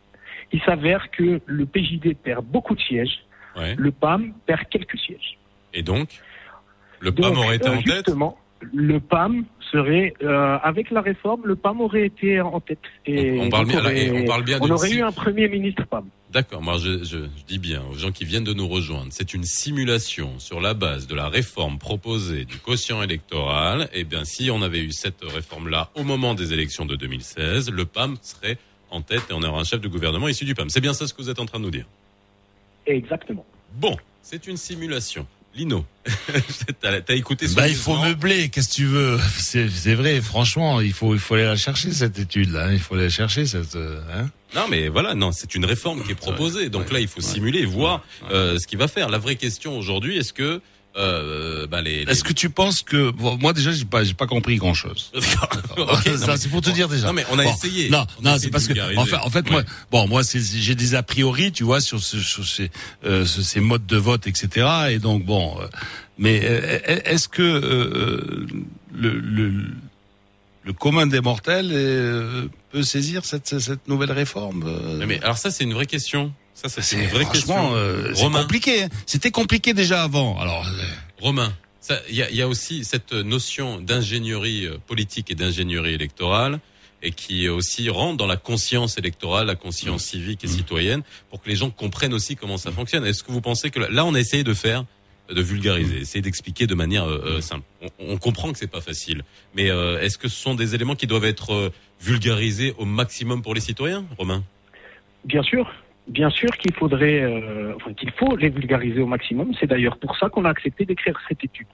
Il 0.51 0.61
s'avère 0.61 1.09
que 1.09 1.41
le 1.45 1.65
PJD 1.65 2.15
perd 2.15 2.45
beaucoup 2.45 2.75
de 2.75 2.81
sièges 2.81 3.25
Ouais. 3.55 3.75
le 3.77 3.91
PAM 3.91 4.33
perd 4.45 4.67
quelques 4.69 4.97
sièges. 4.97 5.37
Et 5.73 5.83
donc, 5.83 6.09
le 6.99 7.11
PAM 7.11 7.33
donc, 7.33 7.43
aurait 7.43 7.55
été 7.57 7.67
euh, 7.67 7.73
en 7.73 7.81
tête 7.81 7.95
Justement, 7.95 8.37
le 8.61 8.99
PAM 8.99 9.45
serait, 9.71 10.13
euh, 10.21 10.57
avec 10.63 10.91
la 10.91 11.01
réforme, 11.01 11.41
le 11.45 11.55
PAM 11.55 11.81
aurait 11.81 12.05
été 12.05 12.39
en 12.39 12.59
tête. 12.59 12.79
Et 13.05 13.39
on, 13.39 13.49
parle 13.49 13.67
bien, 13.67 13.79
aurait, 13.79 14.11
on 14.11 14.25
parle 14.25 14.43
bien 14.43 14.59
On 14.61 14.69
aurait 14.69 14.91
eu 14.91 15.01
un 15.01 15.11
premier 15.11 15.47
ministre 15.47 15.85
PAM. 15.85 16.05
D'accord, 16.31 16.63
moi 16.63 16.77
je, 16.77 17.03
je, 17.03 17.17
je, 17.17 17.45
dis 17.47 17.59
bien 17.59 17.83
aux 17.91 17.95
gens 17.95 18.11
qui 18.11 18.25
viennent 18.25 18.43
de 18.43 18.53
nous 18.53 18.67
rejoindre, 18.67 19.09
c'est 19.11 19.35
une 19.35 19.43
simulation 19.43 20.39
sur 20.39 20.61
la 20.61 20.73
base 20.73 21.05
de 21.05 21.13
la 21.13 21.29
réforme 21.29 21.77
proposée 21.77 22.45
du 22.45 22.57
quotient 22.57 23.03
électoral. 23.03 23.87
Et 23.93 24.03
bien, 24.03 24.23
si 24.23 24.49
on 24.49 24.61
avait 24.63 24.81
eu 24.81 24.91
cette 24.91 25.23
réforme-là 25.23 25.89
au 25.95 26.03
moment 26.03 26.33
des 26.33 26.53
élections 26.53 26.85
de 26.85 26.95
2016, 26.95 27.69
le 27.69 27.85
PAM 27.85 28.15
serait 28.21 28.57
en 28.89 29.01
tête 29.01 29.23
et 29.29 29.33
on 29.33 29.43
aurait 29.43 29.59
un 29.59 29.63
chef 29.63 29.81
de 29.81 29.87
gouvernement 29.87 30.27
issu 30.27 30.45
du 30.45 30.55
PAM. 30.55 30.69
C'est 30.69 30.81
bien 30.81 30.93
ça 30.93 31.05
ce 31.05 31.13
que 31.13 31.21
vous 31.21 31.29
êtes 31.29 31.39
en 31.39 31.45
train 31.45 31.59
de 31.59 31.65
nous 31.65 31.71
dire? 31.71 31.85
Exactement. 32.85 33.45
Bon, 33.75 33.97
c'est 34.21 34.47
une 34.47 34.57
simulation. 34.57 35.25
Lino, 35.55 35.85
t'as 36.81 36.99
as 37.07 37.13
écouté 37.13 37.45
Bah, 37.55 37.67
il 37.67 37.75
faut 37.75 37.95
meubler, 37.95 38.49
qu'est-ce 38.49 38.69
que 38.69 38.73
tu 38.73 38.85
veux 38.85 39.19
C'est 39.37 39.93
vrai, 39.93 40.19
franchement, 40.19 40.81
il 40.81 40.93
faut, 40.93 41.13
il 41.13 41.19
faut 41.19 41.35
aller 41.35 41.43
la 41.43 41.55
chercher 41.55 41.91
cette 41.91 42.17
étude-là. 42.17 42.73
Il 42.73 42.79
faut 42.79 42.95
aller 42.95 43.03
la 43.03 43.09
chercher 43.09 43.45
cette. 43.45 43.75
Hein 43.75 44.29
non, 44.55 44.65
mais 44.69 44.87
voilà, 44.87 45.13
non, 45.13 45.31
c'est 45.31 45.55
une 45.55 45.65
réforme 45.65 46.03
qui 46.03 46.11
est 46.11 46.15
proposée. 46.15 46.69
Donc 46.69 46.87
ouais, 46.87 46.93
là, 46.93 46.99
il 46.99 47.07
faut 47.07 47.21
ouais, 47.21 47.27
simuler, 47.27 47.65
voir 47.65 48.03
euh, 48.31 48.57
ce 48.57 48.67
qu'il 48.67 48.79
va 48.79 48.87
faire. 48.87 49.09
La 49.09 49.17
vraie 49.17 49.35
question 49.35 49.77
aujourd'hui, 49.77 50.17
est-ce 50.17 50.33
que 50.33 50.61
euh, 50.95 51.65
bah 51.65 51.81
les, 51.81 52.05
les... 52.05 52.11
Est-ce 52.11 52.23
que 52.23 52.33
tu 52.33 52.49
penses 52.51 52.83
que 52.83 53.09
bon, 53.09 53.37
moi 53.39 53.53
déjà 53.53 53.71
j'ai 53.71 53.85
pas 53.85 54.03
j'ai 54.03 54.13
pas 54.13 54.27
compris 54.27 54.57
grand 54.57 54.75
chose. 54.75 55.11
okay, 55.77 56.17
ça 56.17 56.37
c'est 56.37 56.49
pour 56.49 56.61
te 56.61 56.69
dire 56.69 56.87
déjà. 56.87 57.07
Non 57.07 57.13
mais 57.13 57.25
on 57.31 57.39
a 57.39 57.43
bon, 57.43 57.51
essayé. 57.51 57.89
Non 57.89 58.05
on 58.19 58.29
non 58.29 58.37
c'est 58.39 58.51
parce 58.51 58.67
que 58.67 58.97
en 58.97 59.05
fait 59.05 59.15
en 59.15 59.29
fait 59.29 59.45
ouais. 59.45 59.51
moi 59.51 59.63
bon 59.91 60.07
moi 60.07 60.21
j'ai 60.23 60.75
des 60.75 60.93
a 60.93 61.01
priori 61.01 61.51
tu 61.51 61.63
vois 61.63 61.81
sur, 61.81 61.99
ce, 61.99 62.19
sur 62.19 62.47
ces, 62.47 62.69
euh, 63.05 63.25
ces 63.25 63.59
modes 63.59 63.87
de 63.87 63.97
vote 63.97 64.27
etc 64.27 64.67
et 64.91 64.99
donc 64.99 65.25
bon 65.25 65.59
euh, 65.59 65.65
mais 66.19 66.35
est-ce 66.35 67.27
que 67.27 67.41
euh, 67.41 68.45
le, 68.93 69.19
le 69.19 69.51
le 70.65 70.73
commun 70.73 71.07
des 71.07 71.21
mortels 71.21 71.71
euh, 71.73 72.45
peut 72.71 72.83
saisir 72.83 73.25
cette, 73.25 73.59
cette 73.59 73.87
nouvelle 73.87 74.11
réforme 74.11 74.63
mais, 74.99 75.05
mais 75.07 75.23
alors 75.23 75.37
ça 75.39 75.49
c'est 75.49 75.63
une 75.63 75.73
vraie 75.73 75.87
question. 75.87 76.31
Ça, 76.53 76.69
c'est 76.69 76.95
une 76.95 77.07
vraie 77.07 77.25
question. 77.25 77.75
Euh, 77.75 78.13
c'est 78.13 78.29
compliqué. 78.29 78.83
Hein. 78.83 78.89
C'était 79.05 79.31
compliqué 79.31 79.73
déjà 79.73 80.03
avant. 80.03 80.39
Alors, 80.39 80.65
euh... 80.65 80.83
Romain, 81.19 81.53
il 82.09 82.15
y 82.15 82.21
a, 82.21 82.31
y 82.31 82.41
a, 82.41 82.47
aussi 82.47 82.85
cette 82.85 83.13
notion 83.13 83.79
d'ingénierie 83.79 84.67
politique 84.87 85.31
et 85.31 85.35
d'ingénierie 85.35 85.93
électorale 85.93 86.59
et 87.03 87.11
qui 87.11 87.49
aussi 87.49 87.89
rentre 87.89 88.17
dans 88.17 88.25
la 88.25 88.37
conscience 88.37 88.97
électorale, 88.97 89.47
la 89.47 89.55
conscience 89.55 90.05
mmh. 90.05 90.09
civique 90.09 90.43
et 90.43 90.47
mmh. 90.47 90.51
citoyenne, 90.51 91.01
pour 91.29 91.41
que 91.41 91.49
les 91.49 91.55
gens 91.55 91.69
comprennent 91.69 92.13
aussi 92.13 92.35
comment 92.35 92.57
ça 92.57 92.71
fonctionne. 92.71 93.05
Est-ce 93.05 93.23
que 93.23 93.31
vous 93.31 93.41
pensez 93.41 93.69
que 93.69 93.79
là, 93.79 94.05
on 94.05 94.13
a 94.13 94.19
essayé 94.19 94.43
de 94.43 94.53
faire 94.53 94.85
de 95.29 95.41
vulgariser, 95.41 95.99
essayer 95.99 96.21
d'expliquer 96.21 96.67
de 96.67 96.75
manière 96.75 97.05
euh, 97.07 97.41
simple? 97.41 97.63
On, 97.81 98.13
on, 98.13 98.17
comprend 98.17 98.51
que 98.51 98.57
c'est 98.57 98.67
pas 98.67 98.81
facile, 98.81 99.23
mais 99.55 99.69
euh, 99.69 100.01
est-ce 100.01 100.17
que 100.17 100.27
ce 100.27 100.35
sont 100.35 100.55
des 100.55 100.75
éléments 100.75 100.95
qui 100.95 101.07
doivent 101.07 101.25
être 101.25 101.53
euh, 101.53 101.69
vulgarisés 102.01 102.73
au 102.77 102.85
maximum 102.85 103.41
pour 103.41 103.53
les 103.53 103.61
citoyens, 103.61 104.05
Romain? 104.17 104.43
Bien 105.25 105.43
sûr, 105.43 105.71
Bien 106.07 106.29
sûr 106.29 106.49
qu'il 106.57 106.73
faudrait, 106.73 107.21
euh, 107.21 107.73
enfin 107.75 107.93
qu'il 107.93 108.11
faut 108.11 108.35
les 108.35 108.49
vulgariser 108.49 109.01
au 109.01 109.07
maximum. 109.07 109.53
C'est 109.59 109.67
d'ailleurs 109.67 109.97
pour 109.97 110.17
ça 110.17 110.29
qu'on 110.29 110.45
a 110.45 110.49
accepté 110.49 110.85
d'écrire 110.85 111.17
cette 111.29 111.43
étude. 111.43 111.67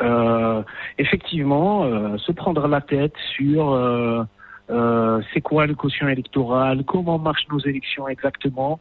Euh, 0.00 0.62
effectivement, 0.96 1.84
euh, 1.84 2.16
se 2.18 2.30
prendre 2.30 2.66
la 2.68 2.80
tête 2.80 3.14
sur 3.34 3.72
euh, 3.72 4.22
c'est 5.32 5.40
quoi 5.40 5.66
le 5.66 5.74
quotient 5.74 6.08
électoral, 6.08 6.84
comment 6.84 7.18
marchent 7.18 7.48
nos 7.50 7.58
élections 7.58 8.06
exactement, 8.08 8.80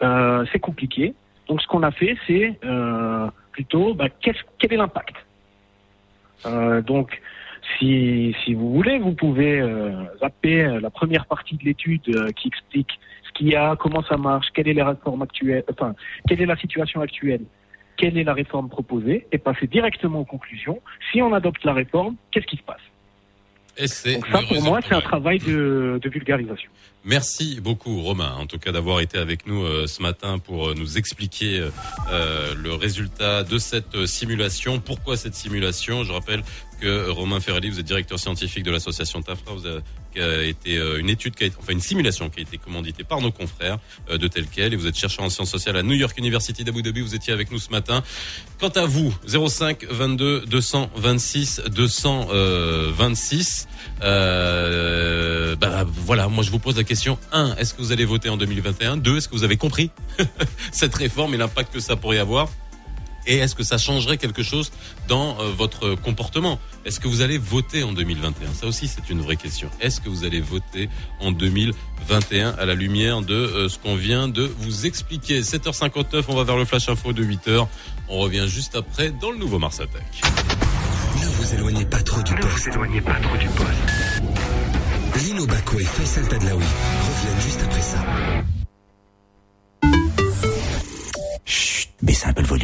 c'est 0.00 0.60
compliqué. 0.60 1.14
Donc 1.48 1.60
ce 1.62 1.66
qu'on 1.66 1.82
a 1.82 1.90
fait, 1.90 2.16
c'est 2.26 2.58
plutôt 3.52 3.94
bah, 3.94 4.08
quel, 4.20 4.34
quel 4.58 4.72
est 4.72 4.76
l'impact? 4.76 5.14
donc 6.86 7.20
si, 7.78 8.34
si 8.44 8.54
vous 8.54 8.72
voulez, 8.72 8.98
vous 8.98 9.12
pouvez 9.12 9.60
zapper 10.20 10.78
la 10.80 10.90
première 10.90 11.26
partie 11.26 11.56
de 11.56 11.64
l'étude 11.64 12.32
qui 12.34 12.48
explique 12.48 12.98
qu'il 13.36 13.48
y 13.48 13.56
a, 13.56 13.76
comment 13.76 14.02
ça 14.02 14.16
marche, 14.16 14.46
quelle 14.54 14.68
est 14.68 14.74
la 14.74 14.88
réforme 14.88 15.22
actuelle, 15.22 15.64
enfin, 15.70 15.94
quelle 16.28 16.40
est 16.40 16.46
la 16.46 16.56
situation 16.56 17.00
actuelle, 17.00 17.42
quelle 17.96 18.16
est 18.18 18.24
la 18.24 18.34
réforme 18.34 18.68
proposée, 18.68 19.26
et 19.32 19.38
passer 19.38 19.66
directement 19.66 20.20
aux 20.20 20.24
conclusions. 20.24 20.80
Si 21.10 21.22
on 21.22 21.32
adopte 21.32 21.64
la 21.64 21.74
réforme, 21.74 22.16
qu'est-ce 22.30 22.46
qui 22.46 22.56
se 22.56 22.62
passe? 22.62 22.80
Et 23.78 24.14
Donc 24.14 24.26
ça, 24.28 24.40
pour 24.48 24.62
moi, 24.62 24.80
c'est 24.86 24.94
un 24.94 25.02
travail 25.02 25.38
de, 25.38 26.00
de, 26.02 26.08
vulgarisation. 26.08 26.70
Merci 27.04 27.60
beaucoup, 27.60 28.00
Romain, 28.00 28.32
en 28.38 28.46
tout 28.46 28.58
cas 28.58 28.72
d'avoir 28.72 29.00
été 29.00 29.18
avec 29.18 29.46
nous 29.46 29.62
euh, 29.62 29.86
ce 29.86 30.00
matin 30.00 30.38
pour 30.38 30.68
euh, 30.68 30.74
nous 30.74 30.96
expliquer 30.96 31.60
euh, 32.10 32.54
le 32.56 32.72
résultat 32.72 33.44
de 33.44 33.58
cette 33.58 34.06
simulation. 34.06 34.80
Pourquoi 34.80 35.18
cette 35.18 35.34
simulation? 35.34 36.04
Je 36.04 36.12
rappelle 36.12 36.42
que 36.80 37.08
Romain 37.10 37.40
Ferrali, 37.40 37.70
vous 37.70 37.80
êtes 37.80 37.86
directeur 37.86 38.18
scientifique 38.18 38.64
de 38.64 38.70
l'association 38.70 39.22
TAFRA, 39.22 39.52
vous 39.52 39.66
avez, 39.66 39.80
qui 40.12 40.20
a 40.20 40.42
été 40.42 40.76
une 40.98 41.08
étude, 41.08 41.34
qui 41.34 41.44
a 41.44 41.46
été, 41.48 41.56
enfin 41.58 41.72
une 41.72 41.80
simulation 41.80 42.30
qui 42.30 42.40
a 42.40 42.42
été 42.42 42.58
commanditée 42.58 43.04
par 43.04 43.20
nos 43.20 43.32
confrères 43.32 43.78
de 44.10 44.28
tel 44.28 44.46
quel, 44.46 44.72
et 44.72 44.76
vous 44.76 44.86
êtes 44.86 44.96
chercheur 44.96 45.24
en 45.24 45.30
sciences 45.30 45.50
sociales 45.50 45.76
à 45.76 45.82
New 45.82 45.94
York 45.94 46.16
University 46.18 46.64
d'Abu 46.64 46.82
Dhabi. 46.82 47.00
Vous 47.00 47.14
étiez 47.14 47.32
avec 47.32 47.50
nous 47.50 47.58
ce 47.58 47.70
matin. 47.70 48.02
Quant 48.58 48.68
à 48.68 48.86
vous, 48.86 49.14
05 49.26 49.84
22 49.90 50.46
226 50.46 51.62
226. 51.70 53.68
Euh, 54.02 55.56
bah, 55.56 55.84
voilà, 55.86 56.28
moi 56.28 56.44
je 56.44 56.50
vous 56.50 56.58
pose 56.58 56.76
la 56.76 56.84
question 56.84 57.18
1, 57.32 57.56
est-ce 57.56 57.74
que 57.74 57.82
vous 57.82 57.92
allez 57.92 58.04
voter 58.04 58.28
en 58.28 58.36
2021 58.36 58.96
2, 58.98 59.16
est-ce 59.16 59.28
que 59.28 59.34
vous 59.34 59.44
avez 59.44 59.56
compris 59.56 59.90
cette 60.72 60.94
réforme 60.94 61.34
et 61.34 61.36
l'impact 61.36 61.72
que 61.72 61.80
ça 61.80 61.96
pourrait 61.96 62.18
avoir? 62.18 62.48
Et 63.26 63.38
est-ce 63.38 63.54
que 63.54 63.62
ça 63.62 63.78
changerait 63.78 64.18
quelque 64.18 64.42
chose 64.42 64.72
dans 65.08 65.38
euh, 65.40 65.50
votre 65.50 65.94
comportement? 65.94 66.58
Est-ce 66.84 67.00
que 67.00 67.08
vous 67.08 67.20
allez 67.20 67.38
voter 67.38 67.82
en 67.82 67.92
2021 67.92 68.54
Ça 68.54 68.66
aussi, 68.66 68.88
c'est 68.88 69.10
une 69.10 69.20
vraie 69.20 69.36
question. 69.36 69.68
Est-ce 69.80 70.00
que 70.00 70.08
vous 70.08 70.24
allez 70.24 70.40
voter 70.40 70.88
en 71.20 71.32
2021 71.32 72.50
à 72.58 72.64
la 72.64 72.74
lumière 72.74 73.22
de 73.22 73.34
euh, 73.34 73.68
ce 73.68 73.78
qu'on 73.78 73.96
vient 73.96 74.28
de 74.28 74.50
vous 74.58 74.86
expliquer? 74.86 75.42
7h59, 75.42 76.24
on 76.28 76.34
va 76.34 76.44
vers 76.44 76.56
le 76.56 76.64
flash 76.64 76.88
info 76.88 77.12
de 77.12 77.24
8h. 77.24 77.66
On 78.08 78.18
revient 78.18 78.46
juste 78.48 78.76
après 78.76 79.10
dans 79.10 79.30
le 79.30 79.38
nouveau 79.38 79.58
Mars 79.58 79.80
Attack. 79.80 80.22
Ne 81.20 81.26
vous 81.26 81.54
éloignez 81.54 81.84
pas 81.84 82.02
trop 82.02 82.22
du 82.22 82.34
poste. 82.34 82.44
Ne 82.44 82.50
vous 82.50 82.68
éloignez 82.76 83.00
pas 83.00 83.20
trop 83.20 83.36
du 83.36 83.46
poste. 83.48 85.24
Lino 85.24 85.46
Baco 85.46 85.78
et 85.78 85.84
Faisal 85.84 86.28
Tadlaoui 86.28 86.62
reviennent 86.62 87.40
juste 87.40 87.62
après 87.62 87.82
ça. 87.82 88.55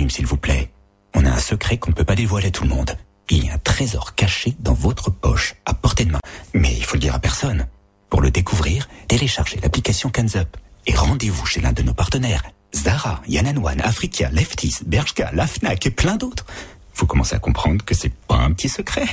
S'il 0.08 0.26
vous 0.26 0.36
plaît. 0.36 0.70
On 1.14 1.24
a 1.26 1.30
un 1.30 1.38
secret 1.38 1.78
qu'on 1.78 1.90
ne 1.90 1.94
peut 1.94 2.04
pas 2.04 2.14
dévoiler 2.14 2.48
à 2.48 2.50
tout 2.50 2.64
le 2.64 2.70
monde. 2.70 2.96
Il 3.30 3.46
y 3.46 3.50
a 3.50 3.54
un 3.54 3.58
trésor 3.58 4.14
caché 4.14 4.54
dans 4.58 4.74
votre 4.74 5.10
poche, 5.10 5.54
à 5.66 5.74
portée 5.74 6.04
de 6.04 6.12
main. 6.12 6.20
Mais 6.54 6.74
il 6.74 6.84
faut 6.84 6.94
le 6.96 7.00
dire 7.00 7.14
à 7.14 7.18
personne. 7.18 7.66
Pour 8.10 8.20
le 8.20 8.30
découvrir, 8.30 8.88
téléchargez 9.08 9.58
l'application 9.62 10.10
Up 10.34 10.56
et 10.86 10.94
rendez-vous 10.94 11.46
chez 11.46 11.60
l'un 11.60 11.72
de 11.72 11.82
nos 11.82 11.94
partenaires. 11.94 12.42
Zara, 12.74 13.22
Yananwan, 13.28 13.80
Africa, 13.82 14.30
Leftis, 14.30 14.76
Bershka, 14.86 15.30
La 15.32 15.46
Fnac 15.46 15.86
et 15.86 15.90
plein 15.90 16.16
d'autres. 16.16 16.46
Vous 16.94 17.06
commencez 17.06 17.34
à 17.34 17.38
comprendre 17.38 17.84
que 17.84 17.94
c'est 17.94 18.12
pas 18.12 18.36
un 18.36 18.52
petit 18.52 18.68
secret. 18.68 19.06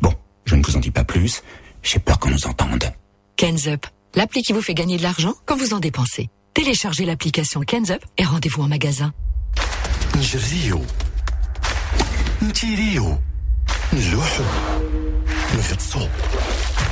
Bon, 0.00 0.14
je 0.44 0.54
ne 0.54 0.62
vous 0.62 0.76
en 0.76 0.80
dis 0.80 0.90
pas 0.90 1.04
plus. 1.04 1.42
J'ai 1.82 1.98
peur 1.98 2.18
qu'on 2.18 2.30
nous 2.30 2.46
entende. 2.46 2.92
Up, 3.66 3.86
l'appli 4.14 4.42
qui 4.42 4.52
vous 4.52 4.62
fait 4.62 4.74
gagner 4.74 4.96
de 4.96 5.02
l'argent 5.02 5.34
quand 5.46 5.56
vous 5.56 5.72
en 5.74 5.80
dépensez. 5.80 6.28
Téléchargez 6.54 7.04
l'application 7.04 7.62
Up 7.62 8.04
et 8.18 8.24
rendez-vous 8.24 8.62
en 8.62 8.68
magasin. 8.68 9.12
نجريو 10.16 10.84
نتيريو. 12.42 13.18
نلوحو. 13.92 14.44
نغطسو 15.54 16.08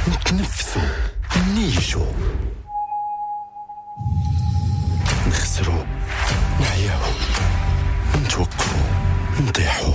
نتنفسو. 0.08 0.80
نيجو 1.54 2.06
نخسرو. 5.26 5.84
نعياو. 6.60 7.00
نتوقفو. 8.24 8.78
نطيحو. 9.40 9.92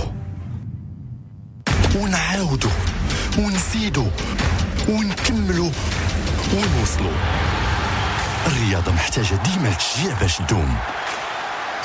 ونعاودو. 1.94 2.70
ونزيدو. 3.38 4.06
ونكملو. 4.88 5.70
ونوصلو. 6.54 7.10
الرياضة 8.46 8.92
محتاجة 8.92 9.34
ديما 9.34 9.68
التشجيع 9.68 10.20
باش 10.20 10.36
تدوم. 10.36 10.76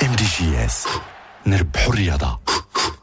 ام 0.02 0.14
دي 0.14 0.24
جي 0.24 0.64
اس 0.64 0.86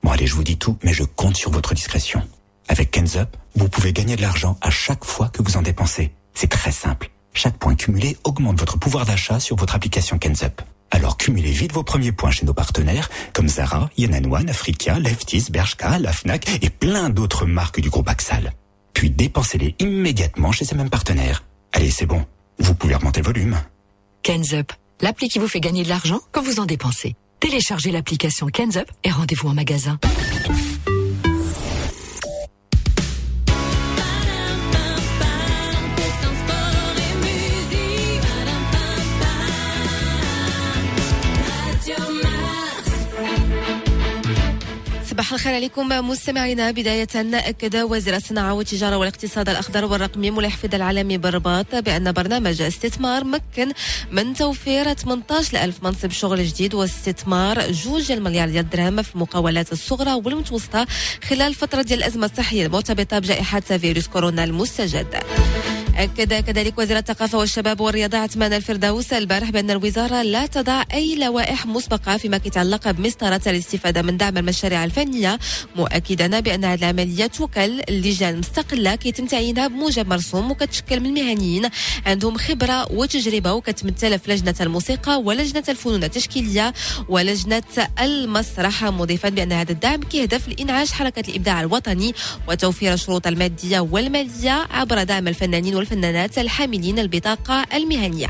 Bon 0.04 0.12
allez, 0.12 0.28
je 0.28 0.36
vous 0.36 0.44
dis 0.44 0.58
tout, 0.58 0.78
mais 0.84 0.94
je 0.94 1.04
compte 1.04 1.36
sur 1.36 1.52
votre 1.52 1.74
discrétion. 1.74 2.22
Avec 2.68 2.92
Kenzup, 2.92 3.36
vous 3.56 3.70
pouvez 3.70 3.94
gagner 3.94 4.16
de 4.16 4.22
l'argent 4.22 4.58
à 4.62 4.70
chaque 4.70 5.06
fois 5.06 5.30
que 5.30 5.42
vous 5.42 5.58
en 5.58 5.62
dépensez. 5.62 6.12
C'est 6.34 6.50
très 6.50 6.72
simple. 6.72 7.10
Chaque 7.34 7.58
point 7.58 7.76
cumulé 7.76 8.18
augmente 8.24 8.60
votre 8.60 8.78
pouvoir 8.78 9.06
d'achat 9.06 9.40
sur 9.40 9.56
votre 9.56 9.76
application 9.76 10.18
Kenzup. 10.18 10.62
Alors 10.92 11.18
cumulez 11.18 11.52
vite 11.52 11.74
vos 11.74 11.84
premiers 11.84 12.12
points 12.12 12.32
chez 12.32 12.46
nos 12.46 12.54
partenaires 12.54 13.10
comme 13.34 13.50
Zara, 13.50 13.90
Yananwan, 13.98 14.50
Africa, 14.50 15.00
Leftis, 15.00 15.48
Bershka, 15.50 16.00
La 16.00 16.14
Fnac 16.14 16.48
et 16.64 16.70
plein 16.70 17.10
d'autres 17.10 17.46
marques 17.46 17.82
du 17.82 17.90
groupe 17.90 18.08
Axal. 18.08 18.54
Puis 18.94 19.10
dépensez-les 19.10 19.76
immédiatement 19.80 20.52
chez 20.52 20.66
ces 20.66 20.76
mêmes 20.76 20.90
partenaires. 20.90 21.44
Allez, 21.74 21.92
c'est 21.92 22.06
bon. 22.06 22.26
Vous 22.60 22.74
pouvez 22.74 22.96
remonter 22.96 23.22
le 23.22 23.26
volume. 23.28 23.60
Up, 24.54 24.74
l'appli 25.02 25.30
qui 25.30 25.40
vous 25.40 25.48
fait 25.48 25.60
gagner 25.60 25.84
de 25.84 25.90
l'argent 25.90 26.20
quand 26.32 26.42
vous 26.42 26.60
en 26.60 26.66
dépensez. 26.66 27.16
Téléchargez 27.40 27.92
l'application 27.92 28.48
Up 28.78 28.90
et 29.04 29.12
rendez-vous 29.12 29.50
en 29.50 29.54
magasin. 29.54 30.00
صباح 45.28 45.40
الخير 45.40 45.56
عليكم 45.56 45.88
مستمعينا 45.88 46.72
بداية 46.72 47.08
أكد 47.16 47.76
وزير 47.76 48.16
الصناعة 48.16 48.54
والتجارة 48.54 48.98
والاقتصاد 48.98 49.50
الأخضر 49.50 49.86
والرقمي 49.86 50.32
ملاحفظ 50.32 50.76
العالمي 50.76 51.18
بالرباط 51.18 51.76
بأن 51.76 52.12
برنامج 52.12 52.62
استثمار 52.62 53.24
مكن 53.24 53.72
من 54.12 54.34
توفير 54.34 54.94
18 54.94 55.64
ألف 55.64 55.84
منصب 55.84 56.12
شغل 56.12 56.46
جديد 56.46 56.74
واستثمار 56.74 57.72
جوج 57.72 58.12
المليار 58.12 58.50
ديال 58.50 58.64
الدرهم 58.66 59.02
في 59.02 59.16
المقاولات 59.16 59.72
الصغرى 59.72 60.14
والمتوسطة 60.14 60.88
خلال 61.24 61.54
فترة 61.54 61.82
ديال 61.82 62.00
الأزمة 62.00 62.26
الصحية 62.26 62.66
المرتبطة 62.66 63.20
بجائحة 63.20 63.60
فيروس 63.60 64.08
كورونا 64.08 64.44
المستجد. 64.44 65.24
أكد 65.98 66.34
كذلك 66.34 66.78
وزير 66.78 66.98
الثقافة 66.98 67.38
والشباب 67.38 67.82
والرياضة 67.82 68.18
عثمان 68.18 68.54
الفردوس 68.54 69.14
البارح 69.14 69.50
بأن 69.50 69.72
الوزارة 69.72 70.22
لا 70.22 70.46
تضع 70.46 70.84
أي 70.94 71.16
لوائح 71.16 71.66
مسبقة 71.66 72.18
فيما 72.18 72.36
يتعلق 72.46 72.92
بمسطرة 72.92 73.42
الاستفادة 73.48 74.02
من 74.02 74.18
دعم 74.18 74.38
المشاريع 74.38 74.84
الفنية 74.84 75.40
مؤكدا 75.76 76.40
بأن 76.40 76.66
هذه 76.66 76.80
العملية 76.80 77.28
توكل 77.28 77.82
لجان 77.90 78.40
مستقلة 78.40 78.96
كيتم 78.96 79.26
تعيينها 79.26 79.68
بموجب 79.68 80.08
مرسوم 80.08 80.52
وكتشكل 80.52 81.00
من 81.00 81.14
مهنيين 81.14 81.70
عندهم 82.06 82.38
خبرة 82.38 82.92
وتجربة 82.92 83.54
وكتمثل 83.54 84.20
في 84.20 84.32
لجنة 84.32 84.56
الموسيقى 84.62 85.22
ولجنة 85.22 85.64
الفنون 85.70 86.04
التشكيلية 86.04 86.74
ولجنة 87.10 87.64
المسرح 88.02 88.84
مضيفا 88.84 89.30
بأن 89.30 89.52
هذا 89.52 89.72
الدعم 89.72 90.04
كيهدف 90.04 90.48
لإنعاش 90.48 90.92
حركة 90.92 91.30
الإبداع 91.30 91.62
الوطني 91.62 92.14
وتوفير 92.48 92.94
الشروط 92.94 93.28
المادية 93.28 93.80
والمالية 93.80 94.68
عبر 94.72 95.04
دعم 95.04 95.28
الفنانين 95.28 95.76
والفنانات 95.88 96.38
الحاملين 96.38 97.00
البطاقة 97.00 97.66
المهنية. 97.74 98.28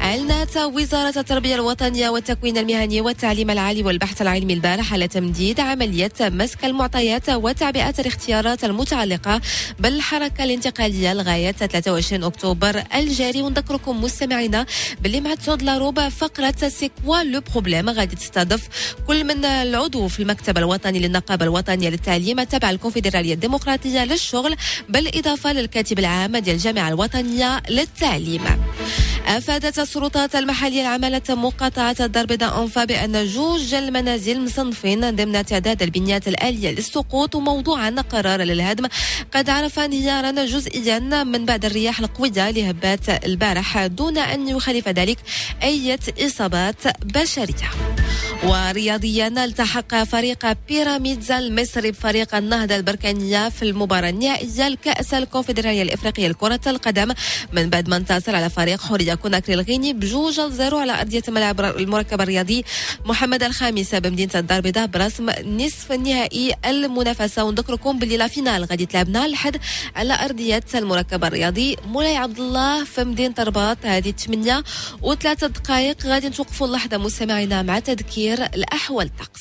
أعلنت 0.00 0.56
وزارة 0.56 1.18
التربية 1.20 1.54
الوطنية 1.54 2.08
والتكوين 2.08 2.58
المهني 2.58 3.00
والتعليم 3.00 3.50
العالي 3.50 3.82
والبحث 3.82 4.22
العلمي 4.22 4.52
البارح 4.52 4.92
على 4.92 5.08
تمديد 5.08 5.60
عملية 5.60 6.12
مسك 6.20 6.64
المعطيات 6.64 7.28
وتعبئة 7.30 7.94
الاختيارات 7.98 8.64
المتعلقة 8.64 9.40
بالحركة 9.78 10.44
الانتقالية 10.44 11.12
لغاية 11.14 11.50
23 11.52 12.24
أكتوبر. 12.24 12.82
الجاري 12.94 13.42
ونذكركم 13.42 14.02
مستمعينا 14.04 14.66
باللي 15.02 15.20
مع 15.20 15.34
تسود 15.34 15.62
لاروبا 15.62 16.08
فقرة 16.08 16.68
سيكوا 16.68 17.22
لو 17.22 17.40
بروبليم 17.52 17.90
غادي 17.90 18.16
تستضيف 18.16 18.68
كل 19.06 19.24
من 19.24 19.44
العضو 19.44 20.08
في 20.08 20.22
المكتب 20.22 20.58
الوطني 20.58 20.98
للنقابة 20.98 21.44
الوطنية 21.44 21.88
للتعليم 21.88 22.42
تبع 22.42 22.70
الكونفدرالية 22.70 23.34
الديمقراطية 23.34 24.04
للشغل 24.04 24.56
بالإضافة 24.88 25.52
للكاتب 25.52 25.98
العام 25.98 26.36
ديال 26.36 26.56
الجامعة 26.56 26.88
الوطنية 26.88 27.62
للتعليم. 27.70 28.42
أفادت 29.26 29.78
السلطات 29.88 30.36
المحلية 30.36 30.80
العمالة 30.82 31.22
مقاطعة 31.28 31.96
الدار 32.00 32.26
أنفا 32.62 32.84
بأن 32.84 33.26
جوج 33.26 33.74
المنازل 33.74 34.40
مصنفين 34.44 35.16
ضمن 35.16 35.46
تعداد 35.46 35.82
البنيات 35.82 36.28
الآلية 36.28 36.70
للسقوط 36.70 37.34
وموضوعا 37.34 37.90
قرار 37.90 38.40
للهدم. 38.42 38.86
قد 39.34 39.50
عرف 39.50 39.78
انهيارا 39.78 40.30
جزئيا 40.30 40.98
من 41.24 41.44
بعد 41.44 41.64
الرياح 41.64 42.00
القوية 42.00 42.50
لهبات 42.50 43.24
البارح 43.24 43.86
دون 43.86 44.18
أن 44.18 44.48
يخالف 44.48 44.88
ذلك 44.88 45.18
أي 45.62 45.98
إصابات 46.26 46.82
بشرية. 47.04 47.70
ورياضيا 48.44 49.44
التحق 49.44 50.02
فريق 50.02 50.46
بيراميدز 50.68 51.32
المصري 51.32 51.90
بفريق 51.90 52.34
النهضة 52.34 52.76
البركانية 52.76 53.48
في 53.48 53.62
المباراة 53.62 54.10
النهائية 54.10 54.68
لكأس 54.68 55.14
الكونفدرالية 55.14 55.82
الإفريقية 55.82 56.28
لكرة 56.28 56.60
القدم. 56.66 57.12
من 57.52 57.70
بعد 57.70 57.88
ما 57.88 57.96
انتصر 57.96 58.36
على 58.36 58.50
فريق 58.50 58.80
حورية 58.80 59.14
كوناكري 59.14 59.54
الغيني 59.54 59.92
بجوج 59.92 60.40
الزيرو 60.40 60.78
على 60.78 61.00
أرضية 61.00 61.22
ملعب 61.28 61.60
المركب 61.60 62.20
الرياضي 62.20 62.64
محمد 63.04 63.42
الخامس 63.42 63.94
بمدينة 63.94 64.30
الدار 64.34 64.56
البيضاء 64.56 64.86
برسم 64.86 65.30
نصف 65.44 65.92
النهائي 65.92 66.54
المنافسة. 66.66 67.44
ونذكركم 67.44 67.98
باللي 67.98 68.16
لا 68.16 68.28
فينال 68.28 68.64
غادي 68.64 68.86
تلعبنا 68.86 69.26
الحد 69.26 69.56
على 69.96 70.24
أرضية 70.24 70.64
المركب 70.74 71.24
الرياضي 71.24 71.76
مولاي 71.86 72.16
عبد 72.16 72.38
الله 72.38 72.84
في 72.84 73.04
مدينة 73.04 73.34
الرباط. 73.38 73.78
هذه 73.82 74.10
8 74.10 74.64
وثلاثة 75.02 75.46
دقائق 75.46 76.06
غادي 76.06 76.28
نتوقفوا 76.28 76.66
اللحظة 76.66 76.98
مستمعينا 76.98 77.62
مع 77.62 77.78
تذكير 77.78 78.27
الأخير 78.34 78.58
لأحوال 78.60 79.16
طقس. 79.16 79.40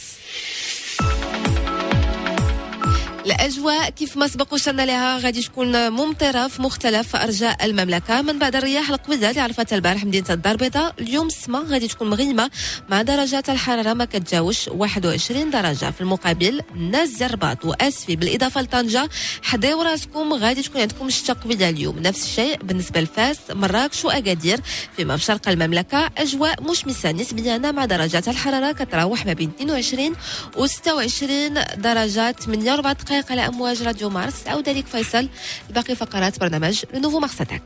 الأجواء 3.28 3.90
كيف 3.90 4.18
ما 4.18 4.28
سبق 4.28 4.54
وصلنا 4.54 4.86
لها 4.86 5.18
غادي 5.18 5.42
تكون 5.42 5.90
ممطرة 5.92 6.48
في 6.48 6.62
مختلف 6.62 7.16
أرجاء 7.16 7.66
المملكة. 7.66 8.22
من 8.22 8.40
بعد 8.40 8.56
الرياح 8.56 8.90
القويه 8.90 9.30
اللي 9.30 9.42
عرفتها 9.42 9.76
البارح 9.76 10.06
مدينة 10.06 10.26
الدار 10.30 10.52
البيضاء 10.52 10.94
اليوم 11.00 11.28
السماء 11.28 11.64
غادي 11.64 11.88
تكون 11.88 12.10
مغيمة 12.10 12.50
مع 12.90 13.02
درجات 13.02 13.50
الحرارة 13.50 13.94
ما 13.94 14.06
كتجاوش 14.06 14.68
21 14.68 15.50
درجة. 15.50 15.92
في 15.92 16.02
المقابل 16.02 16.62
ناس 16.76 17.22
الرباط 17.22 17.66
واسفي 17.66 18.16
بالإضافة 18.16 18.62
لطنجة 18.62 19.10
حداو 19.44 19.82
راسكم 19.82 20.34
غادي 20.34 20.62
تكون 20.62 20.82
عندكم 20.82 21.08
الشتاء 21.08 21.36
قويه 21.36 21.70
اليوم. 21.70 22.00
نفس 22.00 22.24
الشيء 22.24 22.58
بالنسبة 22.64 23.02
لفاس 23.02 23.38
مراكش 23.50 24.06
وأكادير. 24.06 24.60
فيما 24.98 25.18
في 25.18 25.24
شرق 25.24 25.50
المملكة 25.50 26.10
أجواء 26.18 26.64
مشمسة 26.64 27.12
نسبيا 27.12 27.58
مع 27.58 27.86
درجات 27.86 28.28
الحرارة 28.28 28.72
كتراوح 28.72 29.26
ما 29.26 29.34
بين 29.34 29.52
22 29.60 30.16
و 30.58 30.66
26 30.66 31.54
درجات 31.78 32.44
48 32.44 32.94
دقائق 32.94 33.17
على 33.31 33.47
امواج 33.47 33.83
راديو 33.83 34.11
مارس 34.11 34.47
عوده 34.47 34.73
لك 34.73 34.87
فيصل 34.87 35.29
باقي 35.71 35.97
فقرات 35.97 36.41
برنامج 36.41 36.83
لو 36.95 37.01
نوفو 37.01 37.21
مارس 37.21 37.41
اتاك 37.41 37.63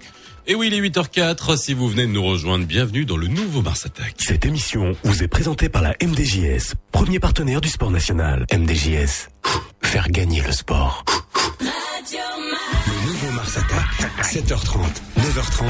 Et 0.49 0.55
oui, 0.55 0.69
il 0.69 0.75
est 0.75 0.81
8h04. 0.81 1.57
Si 1.57 1.75
vous 1.75 1.89
venez 1.89 2.07
de 2.07 2.13
nous 2.13 2.23
rejoindre, 2.23 2.67
bienvenue 2.67 3.05
dans 3.05 3.17
le 3.17 3.27
nouveau 3.27 3.63
Mars 3.63 3.85
Attack. 3.85 4.15
Cette 4.19 4.45
émission 4.45 4.95
vous 5.03 5.25
est 5.25 5.27
présentée 5.27 5.69
par 5.69 5.83
la 5.83 5.93
MDJS, 6.01 6.75
premier 6.93 7.19
partenaire 7.19 7.61
du 7.61 7.69
sport 7.69 7.91
national. 7.91 8.47
MDJS, 8.55 9.15
faire 9.83 10.09
gagner 10.09 10.43
le 10.43 10.53
sport. 10.53 11.05
Le 11.61 13.07
nouveau 13.09 13.31
Mars 13.33 13.57
Attack, 13.57 13.89
7h30, 14.23 14.79
9h30, 15.19 15.65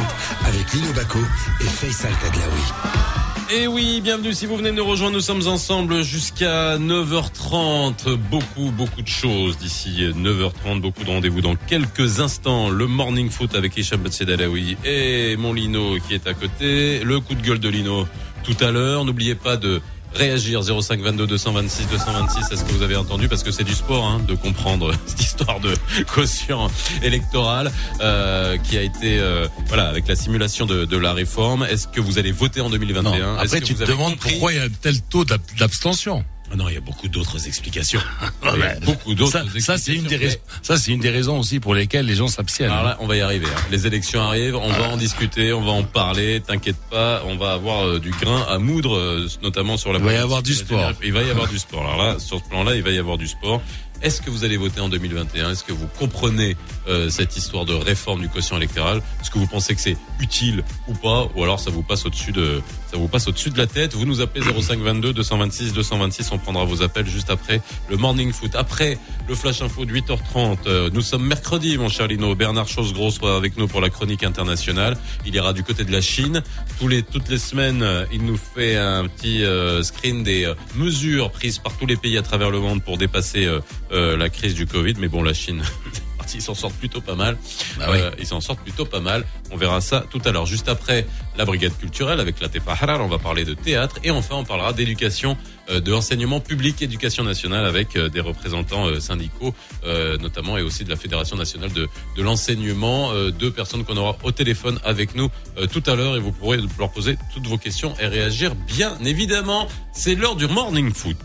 avec 0.44 0.72
Lino 0.74 0.92
Baco 0.92 1.20
et 1.62 1.64
Faisal 1.64 2.12
Tadlaoui. 2.22 3.29
Et 3.49 3.67
oui, 3.67 4.01
bienvenue 4.01 4.33
si 4.33 4.45
vous 4.45 4.55
venez 4.55 4.71
de 4.71 4.75
nous 4.75 4.85
rejoindre. 4.85 5.15
Nous 5.15 5.21
sommes 5.21 5.47
ensemble 5.47 6.03
jusqu'à 6.03 6.77
9h30. 6.77 8.15
Beaucoup, 8.15 8.71
beaucoup 8.71 9.01
de 9.01 9.07
choses 9.07 9.57
d'ici 9.57 10.03
9h30. 10.15 10.79
Beaucoup 10.79 11.03
de 11.03 11.09
rendez-vous 11.09 11.41
dans 11.41 11.55
quelques 11.55 12.19
instants. 12.19 12.69
Le 12.69 12.87
morning 12.87 13.29
foot 13.29 13.55
avec 13.55 13.75
Hicham 13.77 14.01
Batsedalaoui 14.01 14.77
et 14.85 15.35
mon 15.37 15.53
Lino 15.53 15.97
qui 16.07 16.13
est 16.13 16.27
à 16.27 16.33
côté. 16.33 17.03
Le 17.03 17.19
coup 17.19 17.35
de 17.35 17.41
gueule 17.41 17.59
de 17.59 17.69
Lino 17.69 18.07
tout 18.43 18.57
à 18.61 18.71
l'heure. 18.71 19.05
N'oubliez 19.05 19.35
pas 19.35 19.57
de 19.57 19.81
réagir 20.13 20.61
05 20.63 20.99
22 21.01 21.25
226 21.27 21.87
226 21.89 22.51
est-ce 22.51 22.63
que 22.65 22.71
vous 22.73 22.81
avez 22.83 22.95
entendu 22.95 23.27
parce 23.29 23.43
que 23.43 23.51
c'est 23.51 23.63
du 23.63 23.73
sport 23.73 24.03
hein, 24.05 24.21
de 24.27 24.35
comprendre 24.35 24.91
cette 25.05 25.21
histoire 25.21 25.59
de 25.59 25.73
caution 26.13 26.69
électorale 27.01 27.71
euh, 28.01 28.57
qui 28.57 28.77
a 28.77 28.81
été 28.81 29.19
euh, 29.19 29.47
voilà 29.67 29.87
avec 29.87 30.07
la 30.07 30.15
simulation 30.15 30.65
de, 30.65 30.85
de 30.85 30.97
la 30.97 31.13
réforme 31.13 31.63
est-ce 31.69 31.87
que 31.87 32.01
vous 32.01 32.19
allez 32.19 32.31
voter 32.31 32.61
en 32.61 32.69
2021 32.69 33.03
Non, 33.19 33.37
après 33.39 33.59
que 33.61 33.65
tu 33.65 33.73
vous 33.73 33.83
te 33.83 33.87
demandes 33.89 34.17
pourquoi 34.17 34.51
il 34.53 34.57
y 34.57 34.61
a 34.61 34.67
tel 34.81 35.01
taux 35.01 35.23
d'ab- 35.25 35.39
d'abstention? 35.57 36.23
Ah 36.51 36.57
non 36.57 36.67
il 36.67 36.73
y 36.73 36.77
a 36.77 36.81
beaucoup 36.81 37.07
d'autres 37.07 37.47
explications 37.47 38.01
il 38.53 38.59
y 38.59 38.63
a 38.63 38.79
beaucoup 38.81 39.15
d'autres 39.15 39.31
Ça, 39.31 39.43
ça, 39.59 39.77
c'est 39.77 39.93
une 39.95 40.03
des 40.03 40.17
raisons. 40.17 40.35
explications. 40.35 40.63
Ça 40.63 40.77
c'est 40.77 40.91
une 40.91 40.99
des 40.99 41.09
raisons 41.09 41.39
aussi 41.39 41.59
pour 41.61 41.73
lesquelles 41.75 42.05
les 42.05 42.15
gens 42.15 42.27
s'abstiennent. 42.27 42.69
Alors 42.71 42.83
là, 42.83 42.97
on 42.99 43.07
va 43.07 43.15
y 43.15 43.21
arriver. 43.21 43.45
hein. 43.47 43.61
Les 43.71 43.87
élections 43.87 44.21
arrivent, 44.21 44.55
on 44.57 44.69
va 44.69 44.89
en 44.89 44.97
discuter, 44.97 45.53
on 45.53 45.61
va 45.61 45.71
en 45.71 45.83
parler. 45.83 46.41
T'inquiète 46.45 46.75
pas, 46.89 47.21
on 47.25 47.37
va 47.37 47.53
avoir 47.53 47.85
euh, 47.87 47.99
du 47.99 48.11
grain 48.11 48.45
à 48.49 48.57
moudre, 48.57 48.95
euh, 48.97 49.27
notamment 49.41 49.77
sur 49.77 49.93
la. 49.93 49.99
Il 49.99 50.05
va 50.05 50.13
y 50.13 50.17
avoir 50.17 50.43
du 50.43 50.53
sport. 50.53 50.91
Il 51.03 51.13
va 51.13 51.21
y 51.23 51.29
avoir 51.29 51.47
du 51.47 51.57
sport. 51.57 51.81
Alors 51.85 51.97
là, 51.97 52.19
sur 52.19 52.39
ce 52.39 52.49
plan-là, 52.49 52.75
il 52.75 52.83
va 52.83 52.91
y 52.91 52.97
avoir 52.97 53.17
du 53.17 53.27
sport. 53.27 53.61
Est-ce 54.01 54.21
que 54.21 54.29
vous 54.29 54.43
allez 54.43 54.57
voter 54.57 54.81
en 54.81 54.89
2021 54.89 55.51
Est-ce 55.51 55.63
que 55.63 55.73
vous 55.73 55.87
comprenez 55.99 56.57
euh, 56.87 57.09
cette 57.09 57.37
histoire 57.37 57.65
de 57.65 57.73
réforme 57.73 58.21
du 58.21 58.29
quotient 58.29 58.57
électoral? 58.57 59.01
Est-ce 59.21 59.29
que 59.29 59.37
vous 59.37 59.47
pensez 59.47 59.75
que 59.75 59.81
c'est 59.81 59.97
utile 60.19 60.63
ou 60.87 60.93
pas? 60.93 61.27
Ou 61.35 61.43
alors 61.43 61.59
ça 61.59 61.69
vous 61.69 61.83
passe 61.83 62.05
au-dessus 62.05 62.31
de 62.31 62.61
ça 62.91 62.97
vous 62.97 63.07
passe 63.07 63.27
au-dessus 63.27 63.51
de 63.51 63.57
la 63.57 63.67
tête? 63.67 63.93
Vous 63.93 64.05
nous 64.05 64.19
appelez 64.21 64.43
05 64.43 64.79
22 64.79 65.13
226 65.13 65.73
226. 65.73 66.31
On 66.31 66.39
prendra 66.39 66.65
vos 66.65 66.81
appels 66.81 67.07
juste 67.07 67.29
après 67.29 67.61
le 67.89 67.97
morning 67.97 68.33
foot. 68.33 68.55
Après 68.55 68.97
le 69.29 69.35
flash 69.35 69.61
info 69.61 69.85
de 69.85 69.93
8h30. 69.93 70.57
euh, 70.67 70.89
nous 70.91 71.01
sommes 71.01 71.25
mercredi, 71.25 71.77
mon 71.77 71.87
cher 71.87 72.07
Lino. 72.07 72.33
Bernard 72.35 72.67
Chosgros 72.67 73.11
sera 73.11 73.37
avec 73.37 73.57
nous 73.57 73.67
pour 73.67 73.81
la 73.81 73.89
chronique 73.89 74.23
internationale. 74.23 74.97
Il 75.25 75.35
ira 75.35 75.53
du 75.53 75.63
côté 75.63 75.83
de 75.83 75.91
la 75.91 76.01
Chine. 76.01 76.41
Tous 76.79 76.87
les 76.87 77.03
toutes 77.03 77.29
les 77.29 77.37
semaines, 77.37 77.83
euh, 77.83 78.05
il 78.11 78.25
nous 78.25 78.37
fait 78.37 78.75
un 78.77 79.07
petit 79.07 79.43
euh, 79.43 79.83
screen 79.83 80.23
des 80.23 80.51
mesures 80.75 81.31
prises 81.31 81.59
par 81.59 81.77
tous 81.77 81.85
les 81.85 81.97
pays 81.97 82.17
à 82.17 82.23
travers 82.23 82.49
le 82.49 82.59
monde 82.59 82.83
pour 82.83 82.97
dépasser 82.97 83.47
euh, 83.91 84.17
la 84.17 84.29
crise 84.29 84.55
du 84.55 84.65
Covid. 84.65 84.95
Mais 84.99 85.07
bon, 85.07 85.23
la 85.23 85.33
Chine. 85.33 85.61
Ils 86.33 86.41
s'en 86.41 86.53
sortent 86.53 86.75
plutôt 86.75 87.01
pas 87.01 87.15
mal. 87.15 87.35
Ah 87.81 87.87
oui. 87.91 87.97
Euh, 87.99 88.11
ils 88.17 88.25
s'en 88.25 88.39
sortent 88.39 88.61
plutôt 88.61 88.85
pas 88.85 89.01
mal. 89.01 89.25
On 89.51 89.57
verra 89.57 89.81
ça 89.81 90.05
tout 90.09 90.21
à 90.23 90.31
l'heure. 90.31 90.45
Juste 90.45 90.69
après 90.69 91.05
la 91.35 91.43
brigade 91.43 91.77
culturelle 91.77 92.21
avec 92.21 92.39
la 92.39 92.47
Tefa 92.47 92.71
Harar, 92.71 93.01
on 93.03 93.07
va 93.09 93.17
parler 93.17 93.43
de 93.43 93.53
théâtre 93.53 93.97
et 94.05 94.11
enfin 94.11 94.35
on 94.35 94.45
parlera 94.45 94.71
d'éducation, 94.71 95.35
euh, 95.69 95.81
de 95.81 95.91
l'enseignement 95.91 96.39
public, 96.39 96.81
éducation 96.81 97.25
nationale 97.25 97.65
avec 97.65 97.97
euh, 97.97 98.07
des 98.07 98.21
représentants 98.21 98.97
syndicaux 99.01 99.53
euh, 99.83 100.17
notamment 100.19 100.57
et 100.57 100.61
aussi 100.61 100.85
de 100.85 100.89
la 100.89 100.95
Fédération 100.95 101.35
nationale 101.35 101.73
de, 101.73 101.89
de 102.15 102.23
l'enseignement. 102.23 103.11
euh, 103.11 103.31
deux 103.31 103.51
personnes 103.51 103.83
qu'on 103.83 103.97
aura 103.97 104.15
au 104.23 104.31
téléphone 104.31 104.79
avec 104.85 105.15
nous 105.15 105.29
euh, 105.57 105.67
tout 105.67 105.83
à 105.85 105.95
l'heure 105.95 106.15
et 106.15 106.19
vous 106.19 106.31
pourrez 106.31 106.59
leur 106.79 106.91
poser 106.91 107.17
toutes 107.33 107.47
vos 107.47 107.57
questions 107.57 107.93
et 107.99 108.07
réagir 108.07 108.55
bien 108.55 108.97
évidemment. 109.03 109.67
C'est 109.91 110.15
l'heure 110.15 110.35
du 110.37 110.47
morning 110.47 110.93
foot. 110.93 111.17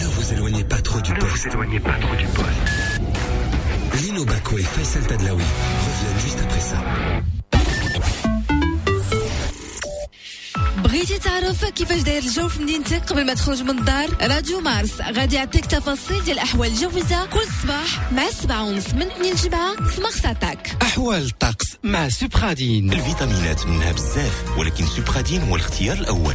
Ne 0.00 0.06
vous 0.06 0.32
éloignez 0.32 0.64
pas 0.64 0.80
trop 0.80 1.00
du 1.00 1.12
Ne 1.12 1.20
vous 1.20 1.26
poste. 1.26 1.46
éloignez 1.46 1.80
pas 1.80 1.96
trop 2.04 2.16
du 2.16 2.26
poste. 2.26 4.02
Lino 4.02 4.24
Baco 4.24 4.58
et 4.58 4.62
Faisal 4.62 5.06
Tadlaoui 5.06 5.42
reviennent 5.86 6.20
juste 6.24 6.40
après 6.46 6.60
ça. 6.70 6.78
بغيتي 10.84 11.18
تعرف 11.18 11.64
كيفاش 11.64 12.00
داير 12.00 12.22
الجو 12.22 12.48
في 12.48 12.62
مدينتك 12.62 13.02
قبل 13.10 13.26
ما 13.26 13.34
تخرج 13.34 13.62
من 13.62 13.70
الدار 13.78 14.08
راديو 14.22 14.60
مارس 14.60 15.00
غادي 15.00 15.36
يعطيك 15.36 15.66
تفاصيل 15.66 16.24
ديال 16.24 16.36
الاحوال 16.38 16.68
الجويه 16.68 17.26
كل 17.32 17.40
صباح 17.62 18.12
مع 18.12 18.28
السبعة 18.28 18.64
ونص 18.64 18.88
من 18.94 19.02
2 19.02 19.32
لجبعة 19.34 19.76
في 19.86 20.00
مارس 20.00 20.24
اتاك 20.26 20.76
أحوال 20.82 21.26
الطقس 21.26 21.66
مع 21.84 22.08
سوبرادين 22.08 22.92
الفيتامينات 22.92 23.66
منها 23.66 23.92
بزاف 23.92 24.44
ولكن 24.58 24.86
سوبرادين 24.86 25.42
هو 25.42 25.56
الاختيار 25.56 25.96
الأول 25.96 26.34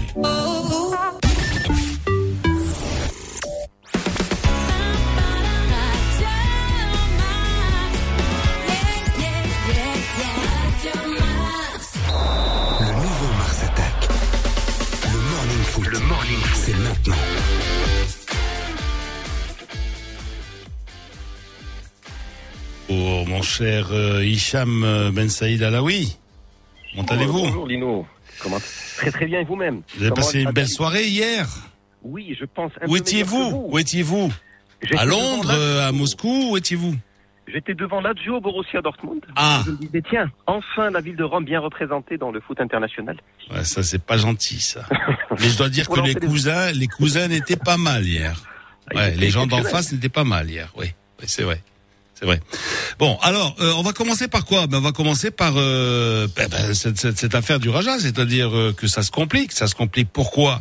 mon 23.41 23.45
cher 23.45 23.87
euh, 23.93 24.23
Hicham 24.23 24.85
euh, 24.85 25.11
Ben 25.11 25.31
Saïd 25.31 25.63
Alaoui, 25.63 26.19
comment 26.95 27.09
allez-vous 27.09 27.39
Bonjour 27.41 27.67
Lino. 27.67 28.07
Comment 28.43 28.59
Très 28.99 29.11
très 29.11 29.25
bien 29.25 29.41
et 29.41 29.45
vous-même? 29.45 29.81
Vous 29.97 30.03
avez 30.03 30.13
passé 30.13 30.43
une 30.43 30.51
belle 30.51 30.69
soirée 30.69 31.07
hier? 31.07 31.49
Oui, 32.03 32.37
je 32.39 32.45
pense. 32.45 32.71
Un 32.83 32.87
Où 32.87 32.97
étiez-vous? 32.97 33.69
Où 33.71 33.79
étiez-vous? 33.79 34.31
À 34.95 35.07
Londres, 35.07 35.53
euh, 35.55 35.89
à 35.89 35.91
Moscou 35.91 36.51
Où 36.51 36.57
étiez-vous? 36.59 36.95
J'étais 37.51 37.73
devant 37.73 38.03
Lazio 38.03 38.43
Borussia 38.43 38.83
Dortmund. 38.83 39.23
Ah. 39.37 39.63
Je 39.65 39.71
me 39.71 39.77
disais 39.79 40.03
tiens, 40.07 40.31
enfin 40.47 40.91
la 40.91 41.01
ville 41.01 41.17
de 41.17 41.25
Rome 41.25 41.47
bien 41.47 41.61
représentée 41.61 42.19
dans 42.19 42.31
le 42.31 42.43
foot 42.43 42.61
international. 42.61 43.17
ouais, 43.51 43.65
Ça, 43.65 43.83
c'est 43.83 44.05
pas 44.05 44.19
gentil, 44.19 44.61
ça. 44.61 44.85
Mais 45.31 45.49
je 45.49 45.57
dois 45.57 45.71
dire 45.71 45.89
que 45.89 46.01
les 46.01 46.15
cousins, 46.15 46.73
les 46.73 46.89
cousins 46.89 47.29
n'étaient 47.29 47.57
pas 47.57 47.79
mal 47.79 48.05
hier. 48.05 48.35
Ah, 48.91 48.97
Ouais, 48.97 49.17
les 49.17 49.31
gens 49.31 49.47
d'en 49.47 49.63
face 49.63 49.93
n'étaient 49.93 50.11
pas 50.11 50.25
mal 50.25 50.51
hier. 50.51 50.71
Oui, 50.77 50.93
oui 51.21 51.25
c'est 51.27 51.45
vrai. 51.45 51.63
C'est 52.21 52.27
vrai. 52.27 52.41
Bon, 52.99 53.17
alors, 53.23 53.57
euh, 53.61 53.73
on 53.79 53.83
va 53.83 53.93
commencer 53.95 54.29
par 54.29 54.45
quoi? 54.45 54.67
Ben, 54.67 54.77
On 54.79 54.83
va 54.83 54.93
commencer 54.93 55.31
par 55.31 55.55
euh, 55.57 56.29
ben, 56.37 56.49
ben, 56.51 56.75
cette, 56.75 56.99
cette- 57.01 57.19
cette 57.19 57.35
affaire 57.35 57.59
du 57.59 57.71
Raja, 57.71 57.99
c'est-à-dire 57.99 58.55
euh, 58.55 58.75
que 58.77 58.87
ça 58.87 59.03
se 59.03 59.11
complique. 59.11 59.53
Ça 59.53 59.67
se 59.67 59.75
complique 59.75 60.11
pourquoi? 60.13 60.61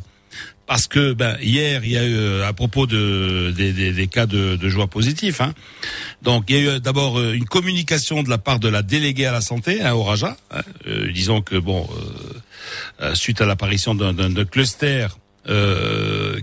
Parce 0.68 0.88
que 0.88 1.12
ben, 1.14 1.36
hier, 1.42 1.84
il 1.84 1.92
y 1.92 1.98
a 1.98 2.06
eu, 2.06 2.16
euh, 2.16 2.48
à 2.48 2.54
propos 2.54 2.86
de, 2.86 3.52
des, 3.58 3.74
des- 3.74 3.92
des 3.92 4.08
cas 4.08 4.26
de, 4.26 4.56
de 4.56 4.70
joueurs 4.70 4.88
positifs, 4.88 5.42
hein, 5.42 5.54
donc 6.22 6.46
il 6.48 6.56
y 6.56 6.60
a 6.60 6.62
eu 6.62 6.68
euh, 6.70 6.80
d'abord 6.80 7.20
euh, 7.20 7.34
une 7.34 7.46
communication 7.46 8.24
de 8.24 8.30
la 8.30 8.38
part 8.38 8.60
de 8.60 8.70
la 8.70 8.82
déléguée 8.84 9.26
à 9.26 9.32
la 9.34 9.42
santé 9.42 9.82
hein, 9.82 9.94
au 9.94 10.04
Raja, 10.04 10.38
hein, 10.52 10.62
disons 11.12 11.42
que 11.42 11.56
bon, 11.58 11.90
suite 13.16 13.42
à 13.42 13.46
l'apparition 13.48 13.96
d'un 13.96 14.46
cluster 14.46 15.08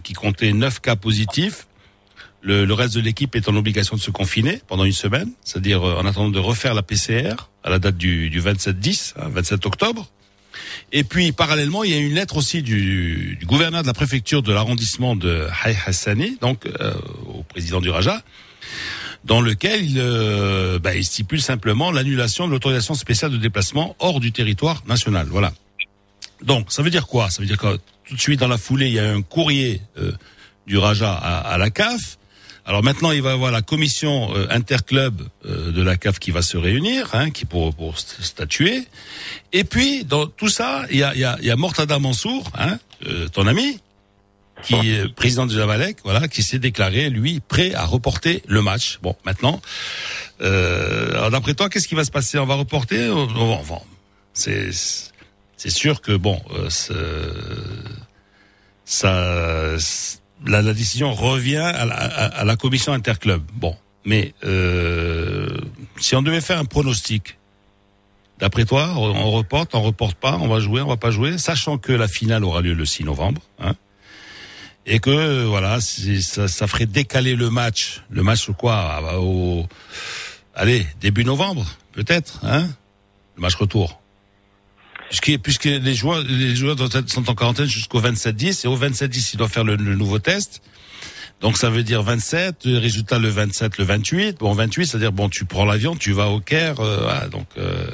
qui 0.02 0.12
comptait 0.14 0.52
neuf 0.52 0.80
cas 0.80 0.96
positifs, 0.96 1.66
le, 2.46 2.64
le 2.64 2.74
reste 2.74 2.94
de 2.94 3.00
l'équipe 3.00 3.34
est 3.34 3.48
en 3.48 3.56
obligation 3.56 3.96
de 3.96 4.00
se 4.00 4.12
confiner 4.12 4.60
pendant 4.68 4.84
une 4.84 4.92
semaine, 4.92 5.30
c'est-à-dire 5.42 5.82
euh, 5.82 5.96
en 5.96 6.06
attendant 6.06 6.30
de 6.30 6.38
refaire 6.38 6.74
la 6.74 6.82
PCR 6.82 7.34
à 7.64 7.70
la 7.70 7.80
date 7.80 7.96
du, 7.96 8.30
du 8.30 8.40
27-10, 8.40 9.14
hein, 9.16 9.28
27 9.30 9.66
octobre. 9.66 10.08
Et 10.92 11.02
puis 11.02 11.32
parallèlement, 11.32 11.82
il 11.82 11.90
y 11.90 11.94
a 11.94 11.98
une 11.98 12.14
lettre 12.14 12.36
aussi 12.36 12.62
du, 12.62 13.36
du 13.38 13.46
gouverneur 13.46 13.82
de 13.82 13.88
la 13.88 13.92
préfecture 13.92 14.42
de 14.42 14.52
l'arrondissement 14.52 15.16
de 15.16 15.48
Hay 15.64 15.76
Hassani, 15.86 16.38
donc 16.40 16.66
euh, 16.66 16.94
au 17.26 17.42
président 17.42 17.80
du 17.80 17.90
Raja, 17.90 18.22
dans 19.24 19.40
lequel 19.40 19.84
il, 19.84 19.96
euh, 19.98 20.78
bah, 20.78 20.94
il 20.94 21.04
stipule 21.04 21.42
simplement 21.42 21.90
l'annulation 21.90 22.46
de 22.46 22.52
l'autorisation 22.52 22.94
spéciale 22.94 23.32
de 23.32 23.38
déplacement 23.38 23.96
hors 23.98 24.20
du 24.20 24.30
territoire 24.30 24.84
national. 24.86 25.26
Voilà. 25.28 25.52
Donc, 26.42 26.70
ça 26.70 26.84
veut 26.84 26.90
dire 26.90 27.08
quoi? 27.08 27.28
Ça 27.28 27.42
veut 27.42 27.48
dire 27.48 27.58
que 27.58 27.76
tout 28.04 28.14
de 28.14 28.20
suite 28.20 28.38
dans 28.38 28.46
la 28.46 28.58
foulée, 28.58 28.86
il 28.86 28.92
y 28.92 29.00
a 29.00 29.12
un 29.12 29.22
courrier 29.22 29.80
euh, 29.98 30.12
du 30.68 30.78
Raja 30.78 31.12
à, 31.12 31.38
à 31.38 31.58
la 31.58 31.70
CAF 31.70 32.18
Alors 32.68 32.82
maintenant, 32.82 33.12
il 33.12 33.22
va 33.22 33.30
y 33.30 33.32
avoir 33.32 33.52
la 33.52 33.62
commission 33.62 34.34
euh, 34.34 34.48
interclub 34.50 35.22
euh, 35.44 35.70
de 35.70 35.82
la 35.82 35.96
CAF 35.96 36.18
qui 36.18 36.32
va 36.32 36.42
se 36.42 36.56
réunir, 36.56 37.10
hein, 37.12 37.30
qui 37.30 37.44
pour, 37.44 37.72
pour 37.72 37.96
statuer. 37.96 38.88
Et 39.52 39.62
puis, 39.62 40.04
dans 40.04 40.26
tout 40.26 40.48
ça, 40.48 40.84
il 40.90 40.98
y 40.98 41.04
a, 41.04 41.14
y, 41.14 41.22
a, 41.22 41.38
y 41.40 41.50
a 41.50 41.54
Mortada 41.54 42.00
Mansour, 42.00 42.50
hein, 42.58 42.80
euh, 43.06 43.28
ton 43.28 43.46
ami, 43.46 43.78
qui 44.64 44.74
est 44.74 45.06
président 45.14 45.46
de 45.46 45.54
Jamalek, 45.54 45.98
voilà, 46.02 46.26
qui 46.26 46.42
s'est 46.42 46.58
déclaré, 46.58 47.08
lui, 47.08 47.38
prêt 47.38 47.72
à 47.72 47.84
reporter 47.84 48.42
le 48.48 48.62
match. 48.62 48.98
Bon, 49.00 49.14
maintenant, 49.24 49.62
euh, 50.40 51.30
d'après 51.30 51.54
toi, 51.54 51.68
qu'est-ce 51.68 51.86
qui 51.86 51.94
va 51.94 52.04
se 52.04 52.10
passer? 52.10 52.36
On 52.38 52.46
va 52.46 52.56
reporter? 52.56 53.14
C'est 54.32 54.70
c'est 55.56 55.70
sûr 55.70 56.00
que, 56.00 56.16
bon, 56.16 56.40
ça 58.84 59.76
la, 60.46 60.62
la, 60.62 60.74
décision 60.74 61.12
revient 61.12 61.56
à 61.56 62.44
la, 62.44 62.56
commission 62.56 62.92
interclub. 62.92 63.42
Bon, 63.54 63.76
mais 64.04 64.34
euh, 64.44 65.48
si 65.98 66.14
on 66.14 66.22
devait 66.22 66.40
faire 66.40 66.58
un 66.58 66.64
pronostic, 66.64 67.38
d'après 68.38 68.64
toi, 68.64 68.92
on 68.96 69.30
reporte, 69.30 69.74
on 69.74 69.82
reporte 69.82 70.16
pas, 70.16 70.36
on 70.40 70.48
va 70.48 70.60
jouer, 70.60 70.80
on 70.80 70.88
va 70.88 70.96
pas 70.96 71.10
jouer, 71.10 71.38
sachant 71.38 71.78
que 71.78 71.92
la 71.92 72.08
finale 72.08 72.44
aura 72.44 72.60
lieu 72.60 72.74
le 72.74 72.84
6 72.84 73.04
novembre, 73.04 73.42
hein, 73.58 73.74
et 74.86 75.00
que 75.00 75.44
voilà, 75.44 75.80
ça, 75.80 76.48
ça 76.48 76.66
ferait 76.66 76.86
décaler 76.86 77.34
le 77.34 77.50
match, 77.50 78.02
le 78.10 78.22
match 78.22 78.50
quoi, 78.52 79.00
au, 79.18 79.66
allez, 80.54 80.86
début 81.00 81.24
novembre, 81.24 81.66
peut-être, 81.92 82.40
hein, 82.44 82.68
le 83.36 83.42
match 83.42 83.56
retour 83.56 84.00
puisque, 85.10 85.64
les 85.64 85.94
joueurs, 85.94 86.24
sont 87.06 87.30
en 87.30 87.34
quarantaine 87.34 87.66
jusqu'au 87.66 88.00
27-10 88.00 88.64
et 88.64 88.68
au 88.68 88.76
27-10 88.76 89.30
ils 89.34 89.36
doivent 89.36 89.50
faire 89.50 89.64
le, 89.64 89.76
nouveau 89.76 90.18
test. 90.18 90.62
Donc 91.40 91.58
ça 91.58 91.68
veut 91.68 91.82
dire 91.82 92.02
27, 92.02 92.64
le 92.64 92.78
résultat 92.78 93.18
le 93.18 93.28
27, 93.28 93.78
le 93.78 93.84
28. 93.84 94.38
Bon 94.38 94.52
28, 94.52 94.86
c'est-à-dire 94.86 95.12
bon 95.12 95.28
tu 95.28 95.44
prends 95.44 95.64
l'avion, 95.64 95.94
tu 95.94 96.12
vas 96.12 96.28
au 96.28 96.40
Caire. 96.40 96.80
Euh, 96.80 97.28
donc 97.28 97.46
euh, 97.58 97.88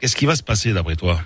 qu'est-ce 0.00 0.16
qui 0.16 0.26
va 0.26 0.36
se 0.36 0.42
passer 0.42 0.72
d'après 0.72 0.96
toi? 0.96 1.18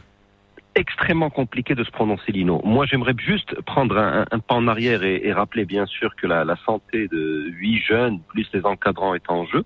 Extrêmement 0.74 1.28
compliqué 1.28 1.74
de 1.74 1.84
se 1.84 1.90
prononcer, 1.90 2.32
Lino. 2.32 2.62
Moi, 2.64 2.86
j'aimerais 2.86 3.12
juste 3.18 3.60
prendre 3.62 3.98
un, 3.98 4.24
pas 4.38 4.54
en 4.54 4.68
arrière 4.68 5.02
et, 5.02 5.30
rappeler 5.30 5.66
bien 5.66 5.84
sûr 5.84 6.16
que 6.16 6.26
la, 6.26 6.44
la 6.44 6.56
santé 6.64 7.08
de 7.08 7.50
huit 7.50 7.82
jeunes 7.86 8.20
plus 8.28 8.46
les 8.54 8.64
encadrants 8.64 9.14
est 9.14 9.28
en 9.28 9.44
jeu 9.44 9.64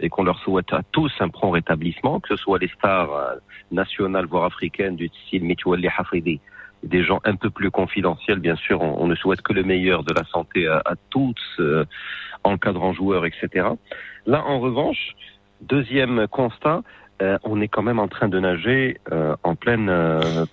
et 0.00 0.08
qu'on 0.08 0.24
leur 0.24 0.38
souhaite 0.40 0.72
à 0.72 0.82
tous 0.90 1.12
un 1.20 1.28
prompt 1.28 1.52
rétablissement, 1.52 2.18
que 2.18 2.28
ce 2.28 2.36
soit 2.36 2.58
les 2.58 2.68
stars 2.68 3.36
nationales 3.72 4.26
voire 4.26 4.44
africaines 4.44 4.96
du 4.96 5.08
style 5.08 5.44
Mitouali 5.44 5.88
Hafidi, 5.88 6.40
des 6.82 7.04
gens 7.04 7.20
un 7.24 7.36
peu 7.36 7.50
plus 7.50 7.70
confidentiels, 7.70 8.38
bien 8.38 8.56
sûr, 8.56 8.80
on, 8.80 9.06
ne 9.06 9.14
souhaite 9.14 9.42
que 9.42 9.52
le 9.52 9.62
meilleur 9.62 10.04
de 10.04 10.12
la 10.12 10.24
santé 10.24 10.66
à, 10.66 10.82
à 10.84 10.94
tous, 11.10 11.34
euh, 11.60 11.84
encadrants 12.44 12.92
joueurs, 12.92 13.24
etc. 13.24 13.68
Là, 14.26 14.44
en 14.44 14.58
revanche, 14.60 15.12
deuxième 15.60 16.26
constat, 16.28 16.82
euh, 17.20 17.38
on 17.44 17.60
est 17.60 17.68
quand 17.68 17.82
même 17.82 18.00
en 18.00 18.08
train 18.08 18.28
de 18.28 18.40
nager 18.40 18.98
euh, 19.12 19.36
en 19.44 19.54
pleine 19.54 19.92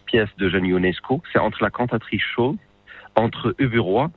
pièce 0.06 0.30
de 0.38 0.50
jeune 0.50 0.66
UNESCO. 0.66 1.22
C'est 1.34 1.40
entre 1.40 1.64
la 1.64 1.72
cantatrice 1.72 2.22
chaude, 2.22 2.58
entre 3.16 3.56
Uburois 3.58 4.12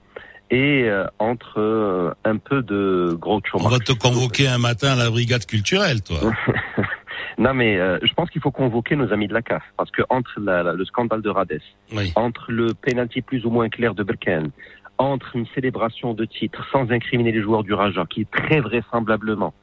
et 0.50 0.86
entre 1.18 2.14
un 2.26 2.36
peu 2.36 2.62
de 2.62 3.16
gros 3.18 3.40
chômage. 3.42 3.66
On 3.66 3.70
va 3.70 3.78
te 3.78 3.92
convoquer 3.92 4.48
un 4.48 4.58
matin 4.58 4.92
à 4.92 4.96
la 4.96 5.08
brigade 5.08 5.46
culturelle, 5.46 6.02
toi. 6.02 6.18
non, 7.38 7.54
mais 7.54 7.78
euh, 7.78 7.98
je 8.02 8.12
pense 8.14 8.30
qu'il 8.30 8.40
faut 8.40 8.50
convoquer 8.50 8.96
nos 8.96 9.12
amis 9.12 9.28
de 9.28 9.34
la 9.34 9.42
CAF, 9.42 9.62
parce 9.76 9.90
que 9.90 10.02
entre 10.08 10.40
la, 10.40 10.72
le 10.72 10.84
scandale 10.84 11.22
de 11.22 11.30
Rades, 11.30 11.60
entre 12.14 12.50
le 12.50 12.74
penalty 12.74 13.22
plus 13.22 13.44
ou 13.44 13.50
moins 13.50 13.68
clair 13.68 13.94
de 13.94 14.02
Berken, 14.02 14.50
entre 14.98 15.36
une 15.36 15.46
célébration 15.54 16.14
de 16.14 16.24
titre 16.24 16.64
sans 16.70 16.90
incriminer 16.90 17.32
les 17.32 17.42
joueurs 17.42 17.64
du 17.64 17.72
Raja, 17.74 18.04
qui 18.08 18.26
très 18.26 18.60
vraisemblablement 18.60 19.54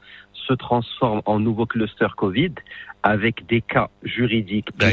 se 0.48 0.54
transforme 0.54 1.22
en 1.26 1.40
nouveau 1.40 1.66
cluster 1.66 2.08
Covid, 2.18 2.54
avec 3.04 3.48
des 3.48 3.62
cas 3.62 3.90
juridiques 4.04 4.70
ben, 4.78 4.92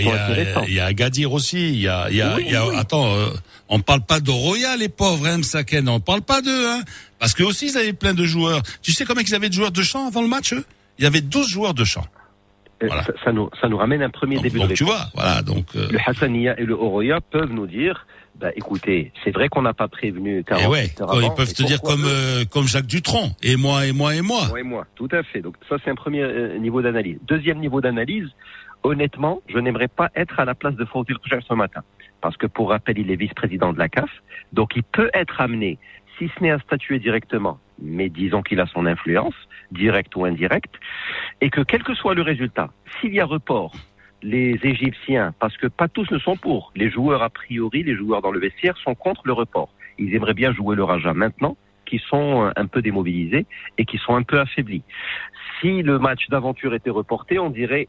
Il 0.69 0.75
y, 0.75 0.81
a 0.81 0.87
Agadir 0.87 1.33
aussi. 1.33 1.71
Il 1.71 1.81
y 1.81 1.89
a, 1.89 2.11
y 2.11 2.21
a, 2.21 2.39
y 2.41 2.55
a 2.55 2.79
attends, 2.79 3.07
euh, 3.17 3.29
on 3.69 3.81
parle 3.81 4.03
pas 4.03 4.21
de 4.21 4.31
Roya, 4.31 4.77
les 4.77 4.89
pauvres, 4.89 5.27
hein, 5.27 5.39
Msaken, 5.39 5.89
on 5.89 6.01
parle 6.01 6.23
pas 6.23 6.41
d'eux, 6.43 6.69
hein, 6.69 6.83
parce 7.19 7.35
que 7.35 7.43
aussi 7.43 7.67
ils 7.67 7.77
avaient 7.79 7.93
plein 7.93 8.15
de 8.15 8.25
joueurs. 8.25 8.63
Tu 8.83 8.93
sais 8.93 9.05
combien 9.05 9.23
ils 9.27 9.35
avaient 9.35 9.49
de 9.49 9.55
joueurs 9.55 9.73
de 9.73 9.83
champ 9.83 10.07
avant 10.07 10.23
le 10.23 10.29
match 10.29 10.53
eux? 10.53 10.65
Il 10.99 11.05
y 11.05 11.07
avait 11.07 11.21
12 11.21 11.49
joueurs 11.49 11.75
de 11.75 11.85
champ. 11.85 12.05
Voilà. 12.81 13.05
Ça, 13.25 13.33
nous, 13.33 13.49
ça 13.61 13.69
nous 13.69 13.79
ramène 13.79 14.03
un 14.03 14.11
premier 14.11 14.39
début 14.39 14.59
donc 14.59 14.69
de 14.69 14.75
tu 14.75 14.85
vois, 14.85 15.07
voilà, 15.15 15.41
donc 15.43 15.65
euh... 15.77 15.89
le 15.91 15.99
Hassania 16.05 16.61
et 16.61 16.65
le 16.65 16.75
Oroya 16.75 17.21
peuvent 17.23 17.51
nous 17.51 17.67
dire 17.67 18.07
bah, 18.39 18.51
écoutez, 18.55 19.13
c'est 19.25 19.31
vrai 19.31 19.49
qu'on 19.49 19.63
n'a 19.63 19.73
pas 19.73 19.89
prévenu. 19.89 20.41
Et 20.41 20.45
eh 20.51 20.67
ouais, 20.67 20.89
ils 20.89 21.35
peuvent 21.35 21.55
te 21.55 21.63
dire 21.63 21.81
comme 21.81 22.05
euh, 22.05 22.45
comme 22.45 22.67
Jacques 22.67 22.87
Dutronc, 22.87 23.31
et 23.43 23.57
moi 23.57 23.87
et 23.87 23.93
moi 23.93 24.15
et 24.15 24.21
moi. 24.21 24.43
Moi 24.49 24.61
et 24.61 24.63
moi, 24.63 24.87
tout 24.95 25.09
à 25.13 25.23
fait. 25.23 25.41
Donc 25.41 25.57
ça 25.69 25.77
c'est 25.83 25.91
un 25.91 25.95
premier 25.95 26.23
euh, 26.23 26.59
niveau 26.59 26.83
d'analyse. 26.83 27.19
Deuxième 27.27 27.59
niveau 27.59 27.81
d'analyse, 27.81 28.29
honnêtement, 28.83 29.41
je 29.49 29.59
n'aimerais 29.59 29.89
pas 29.89 30.11
être 30.15 30.39
à 30.39 30.45
la 30.45 30.55
place 30.55 30.75
de 30.75 30.85
Fawzil 30.85 31.17
ce 31.49 31.55
matin, 31.55 31.83
parce 32.21 32.37
que 32.37 32.47
pour 32.47 32.69
rappel, 32.69 32.99
il 32.99 33.11
est 33.11 33.17
vice-président 33.17 33.73
de 33.73 33.79
la 33.79 33.89
CAF, 33.89 34.11
donc 34.53 34.73
il 34.77 34.83
peut 34.83 35.11
être 35.15 35.41
amené, 35.41 35.79
si 36.19 36.31
ce 36.37 36.43
n'est 36.43 36.51
à 36.51 36.59
statuer 36.59 36.99
directement, 36.99 37.59
mais 37.81 38.11
disons 38.11 38.43
qu'il 38.43 38.61
a 38.61 38.67
son 38.67 38.85
influence, 38.85 39.35
directe 39.73 40.15
ou 40.17 40.25
indirecte, 40.25 40.75
et 41.41 41.51
que 41.51 41.61
quel 41.61 41.83
que 41.83 41.95
soit 41.95 42.15
le 42.15 42.23
résultat, 42.23 42.71
s'il 43.01 43.15
y 43.15 43.21
a 43.21 43.27
report 43.27 43.73
les 44.23 44.59
Égyptiens, 44.63 45.35
parce 45.39 45.57
que 45.57 45.67
pas 45.67 45.89
tous 45.89 46.11
ne 46.11 46.19
sont 46.19 46.37
pour. 46.37 46.73
Les 46.75 46.91
joueurs, 46.91 47.23
a 47.23 47.31
priori, 47.31 47.83
les 47.83 47.95
joueurs 47.95 48.23
dans 48.23 48.31
le 48.31 48.41
vestiaire 48.41 48.77
sont 48.79 48.95
contre 48.95 49.23
le 49.25 49.33
report. 49.33 49.69
Ils 49.99 50.15
aimeraient 50.15 50.35
bien 50.35 50.53
jouer 50.53 50.75
le 50.75 50.85
Raja 50.85 51.13
maintenant, 51.15 51.57
qui 51.85 51.99
sont 51.99 52.47
euh, 52.47 52.51
un 52.57 52.67
peu 52.67 52.83
démobilisés 52.83 53.47
et 53.79 53.85
qui 53.85 53.99
sont 53.99 54.17
un 54.17 54.23
peu 54.23 54.41
affaiblis. 54.41 54.83
Si 55.61 55.83
le 55.83 55.99
match 55.99 56.29
d'aventure 56.29 56.75
était 56.75 56.91
reporté, 56.91 57.39
on 57.39 57.51
dirait 57.51 57.89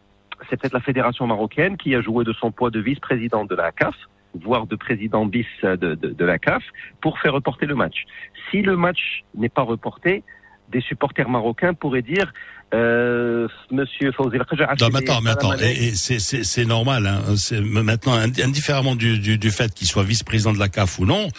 c'est 0.49 0.59
peut-être 0.59 0.73
la 0.73 0.82
fédération 0.82 1.25
marocaine 1.25 1.78
qui 1.78 1.95
a 1.95 2.01
joué 2.01 2.23
de 2.23 2.34
son 2.34 2.51
poids 2.51 2.69
de 2.69 2.80
vice-président 2.80 3.45
de 3.45 3.55
la 3.55 3.71
CAF, 3.71 3.95
voire 4.36 4.67
de 4.67 4.75
président 4.75 5.25
bis 5.25 5.47
de, 5.63 5.95
de 5.95 6.25
la 6.25 6.38
CAF, 6.38 6.63
pour 7.01 7.17
faire 7.17 7.34
reporter 7.34 7.65
le 7.65 7.73
match. 7.73 8.05
Si 8.51 8.61
le 8.61 8.78
match 8.78 9.23
n'est 9.34 9.49
pas 9.49 9.63
reporté, 9.63 10.23
des 10.72 10.82
supporters 10.82 11.30
marocains 11.30 11.74
pourraient 11.74 12.01
dire 12.01 12.32
euh, 12.74 13.47
Monsieur 13.72 14.11
Fawzi 14.11 14.38
Non, 14.38 14.89
mais 14.91 14.99
attends, 14.99 15.22
mais 15.22 15.30
attends, 15.30 15.53
c'est 15.95 16.65
normal. 16.65 17.07
Hein, 17.07 17.22
maintenant, 17.61 18.13
indifféremment 18.13 18.95
du, 18.95 19.20
du, 19.20 19.38
du 19.38 19.51
fait 19.51 19.74
qu'il 19.74 19.88
soit 19.88 20.03
vice-président 20.03 20.51
de 20.51 20.59
la 20.59 20.68
CAF 20.68 20.99
ou 20.99 21.05
non, 21.05 21.30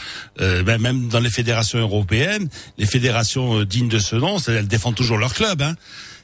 euh, 0.41 0.63
ben 0.63 0.81
même 0.81 1.09
dans 1.09 1.21
les 1.21 1.29
fédérations 1.29 1.79
européennes, 1.79 2.49
les 2.79 2.87
fédérations 2.87 3.61
euh, 3.61 3.67
dignes 3.67 3.89
de 3.89 3.99
ce 3.99 4.17
nom, 4.17 4.39
elles 4.49 4.69
défendent 4.69 4.95
toujours 4.95 5.19
leur 5.19 5.35
club. 5.35 5.61
Hein. 5.61 5.75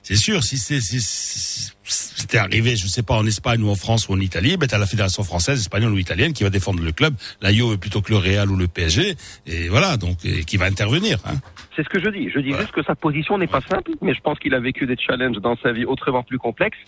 C'est 0.03 0.17
sûr, 0.17 0.43
si 0.45 0.59
c'était 0.59 2.39
arrivé, 2.39 2.77
je 2.77 2.87
sais 2.87 3.03
pas, 3.03 3.15
en 3.15 3.27
Espagne 3.27 3.63
ou 3.63 3.71
en 3.71 3.75
France 3.75 4.09
ou 4.09 4.13
en 4.13 4.21
Italie, 4.21 4.59
ben 4.59 4.67
t'as 4.67 4.77
la 4.77 4.87
fédération 4.87 5.23
française, 5.23 5.61
espagnole 5.61 5.93
ou 5.93 5.99
italienne 5.99 6.35
qui 6.35 6.45
va 6.45 6.51
défendre 6.51 6.83
le 6.83 6.93
club, 6.93 7.15
la 7.41 7.53
Juve 7.53 7.79
plutôt 7.79 8.03
que 8.03 8.11
le 8.11 8.19
Real 8.19 8.51
ou 8.51 8.57
le 8.57 8.69
PSG, 8.69 9.17
et 9.47 9.69
voilà, 9.71 9.97
donc 9.97 10.19
qui 10.19 10.57
va 10.59 10.67
intervenir. 10.67 11.19
Hein. 11.25 11.37
C'est 11.77 11.83
ce 11.83 11.89
que 11.89 12.01
je 12.01 12.09
dis. 12.09 12.31
Je 12.31 12.39
dis 12.39 12.53
juste 12.53 12.71
que 12.71 12.83
sa 12.83 12.95
position 12.95 13.37
n'est 13.37 13.49
pas 13.49 13.61
simple, 13.61 13.93
mais 14.01 14.15
je 14.15 14.21
pense 14.21 14.39
qu'il 14.39 14.55
a 14.55 14.61
vécu 14.61 14.87
des 14.87 14.97
challenges 14.97 15.39
dans 15.39 15.57
sa 15.57 15.73
vie 15.73 15.85
autrement 15.85 16.23
plus 16.23 16.39
complexes. 16.39 16.79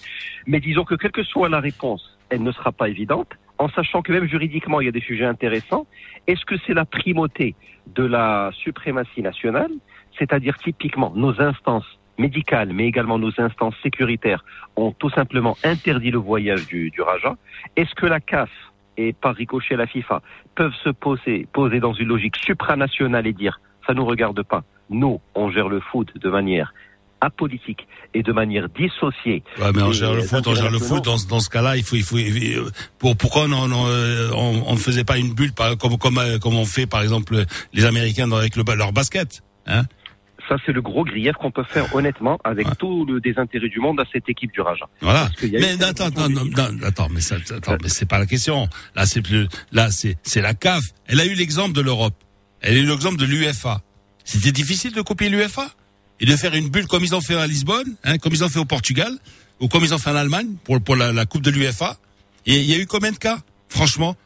Mais 0.46 0.60
disons 0.60 0.84
que 0.84 0.94
quelle 0.94 1.10
que 1.10 1.24
soit 1.24 1.48
la 1.48 1.58
réponse, 1.58 2.16
elle 2.30 2.42
ne 2.42 2.52
sera 2.52 2.70
pas 2.70 2.88
évidente, 2.88 3.28
en 3.58 3.68
sachant 3.68 4.02
que 4.02 4.12
même 4.12 4.28
juridiquement, 4.28 4.80
il 4.80 4.84
y 4.84 4.88
a 4.88 4.92
des 4.92 5.00
sujets 5.00 5.24
intéressants. 5.24 5.86
Est-ce 6.26 6.44
que 6.44 6.54
c'est 6.66 6.74
la 6.74 6.84
primauté 6.84 7.56
de 7.94 8.04
la 8.04 8.50
suprématie 8.52 9.22
nationale, 9.22 9.70
c'est-à-dire 10.18 10.56
typiquement 10.58 11.12
nos 11.16 11.40
instances 11.40 11.98
médicales, 12.18 12.72
mais 12.72 12.86
également 12.86 13.18
nos 13.18 13.32
instances 13.38 13.74
sécuritaires 13.82 14.44
ont 14.76 14.92
tout 14.92 15.10
simplement 15.10 15.56
interdit 15.64 16.10
le 16.10 16.18
voyage 16.18 16.66
du, 16.66 16.90
du 16.90 17.02
Raja 17.02 17.36
Est-ce 17.76 17.94
que 17.94 18.06
la 18.06 18.20
CAF 18.20 18.50
et 18.96 19.12
par 19.12 19.34
ricochet 19.34 19.76
la 19.76 19.86
FIFA 19.86 20.22
peuvent 20.54 20.74
se 20.82 20.90
poser, 20.90 21.46
poser 21.52 21.80
dans 21.80 21.92
une 21.92 22.08
logique 22.08 22.36
supranationale 22.36 23.26
et 23.26 23.32
dire 23.32 23.60
ça 23.86 23.94
nous 23.94 24.04
regarde 24.04 24.42
pas? 24.42 24.64
Nous, 24.90 25.20
on 25.34 25.50
gère 25.50 25.68
le 25.68 25.80
foot 25.80 26.08
de 26.16 26.30
manière 26.30 26.72
apolitique 27.20 27.86
et 28.14 28.22
de 28.22 28.32
manière 28.32 28.68
dissociée. 28.68 29.42
Ouais, 29.58 29.72
mais 29.74 29.82
on 29.82 29.92
gère 29.92 30.12
le 30.14 30.22
foot, 30.22 30.46
on 30.46 30.54
gère 30.54 30.70
le 30.70 30.78
foot. 30.78 31.04
Dans, 31.04 31.16
dans 31.28 31.40
ce 31.40 31.50
cas-là, 31.50 31.76
il 31.76 31.82
faut, 31.82 31.96
il 31.96 32.04
faut, 32.04 32.18
pour 32.98 33.16
pourquoi 33.16 33.46
on 33.46 33.72
on, 33.72 34.72
ne 34.72 34.78
faisait 34.78 35.04
pas 35.04 35.18
une 35.18 35.34
bulle 35.34 35.52
comme 35.52 35.98
comme 35.98 36.20
comme 36.40 36.56
on 36.56 36.64
fait 36.64 36.86
par 36.86 37.02
exemple 37.02 37.44
les 37.72 37.84
Américains 37.84 38.30
avec 38.32 38.56
le, 38.56 38.64
leur 38.74 38.92
basket, 38.92 39.42
hein? 39.66 39.84
Ça, 40.48 40.54
c'est 40.64 40.72
le 40.72 40.80
gros 40.80 41.04
grief 41.04 41.32
qu'on 41.32 41.50
peut 41.50 41.64
faire 41.64 41.92
honnêtement 41.92 42.38
avec 42.44 42.68
tout 42.78 43.04
le 43.04 43.20
désintérêt 43.20 43.68
du 43.68 43.80
monde 43.80 43.98
à 43.98 44.04
cette 44.12 44.28
équipe 44.28 44.52
du 44.52 44.60
Raja. 44.60 44.86
Voilà. 45.00 45.28
Mais 45.42 45.82
attends, 45.82 46.06
attends, 46.06 46.28
attends, 46.84 47.08
mais 47.10 47.20
ça, 47.20 47.34
attends, 47.50 47.76
mais 47.82 47.88
c'est 47.88 48.06
pas 48.08 48.20
la 48.20 48.26
question. 48.26 48.68
Là, 48.94 49.06
c'est 49.06 49.22
plus, 49.22 49.48
là, 49.72 49.90
c'est, 49.90 50.16
c'est 50.22 50.40
la 50.40 50.54
CAF. 50.54 50.84
Elle 51.06 51.18
a 51.18 51.24
eu 51.24 51.34
l'exemple 51.34 51.72
de 51.72 51.80
l'Europe. 51.80 52.14
Elle 52.60 52.76
a 52.76 52.80
eu 52.80 52.86
l'exemple 52.86 53.16
de 53.16 53.24
l'UFA. 53.24 53.80
C'était 54.26 54.52
difficile 54.52 54.92
de 54.92 55.00
copier 55.00 55.30
l'UFA 55.30 55.70
et 56.20 56.26
de 56.26 56.36
faire 56.36 56.54
une 56.54 56.68
bulle 56.68 56.86
comme 56.86 57.04
ils 57.04 57.14
ont 57.14 57.22
fait 57.22 57.36
à 57.36 57.46
Lisbonne, 57.46 57.96
hein, 58.04 58.18
comme 58.18 58.34
ils 58.34 58.44
ont 58.44 58.48
fait 58.50 58.58
au 58.58 58.66
Portugal 58.66 59.10
ou 59.60 59.68
comme 59.68 59.84
ils 59.84 59.94
ont 59.94 59.98
fait 59.98 60.10
en 60.10 60.16
Allemagne 60.16 60.56
pour, 60.64 60.78
pour 60.82 60.96
la, 60.96 61.12
la 61.12 61.24
Coupe 61.24 61.42
de 61.42 61.50
l'UFA. 61.50 61.96
Et 62.44 62.58
il 62.58 62.64
y 62.64 62.74
a 62.74 62.78
eu 62.78 62.86
combien 62.86 63.12
de 63.12 63.16
cas, 63.16 63.38
franchement, 63.68 64.16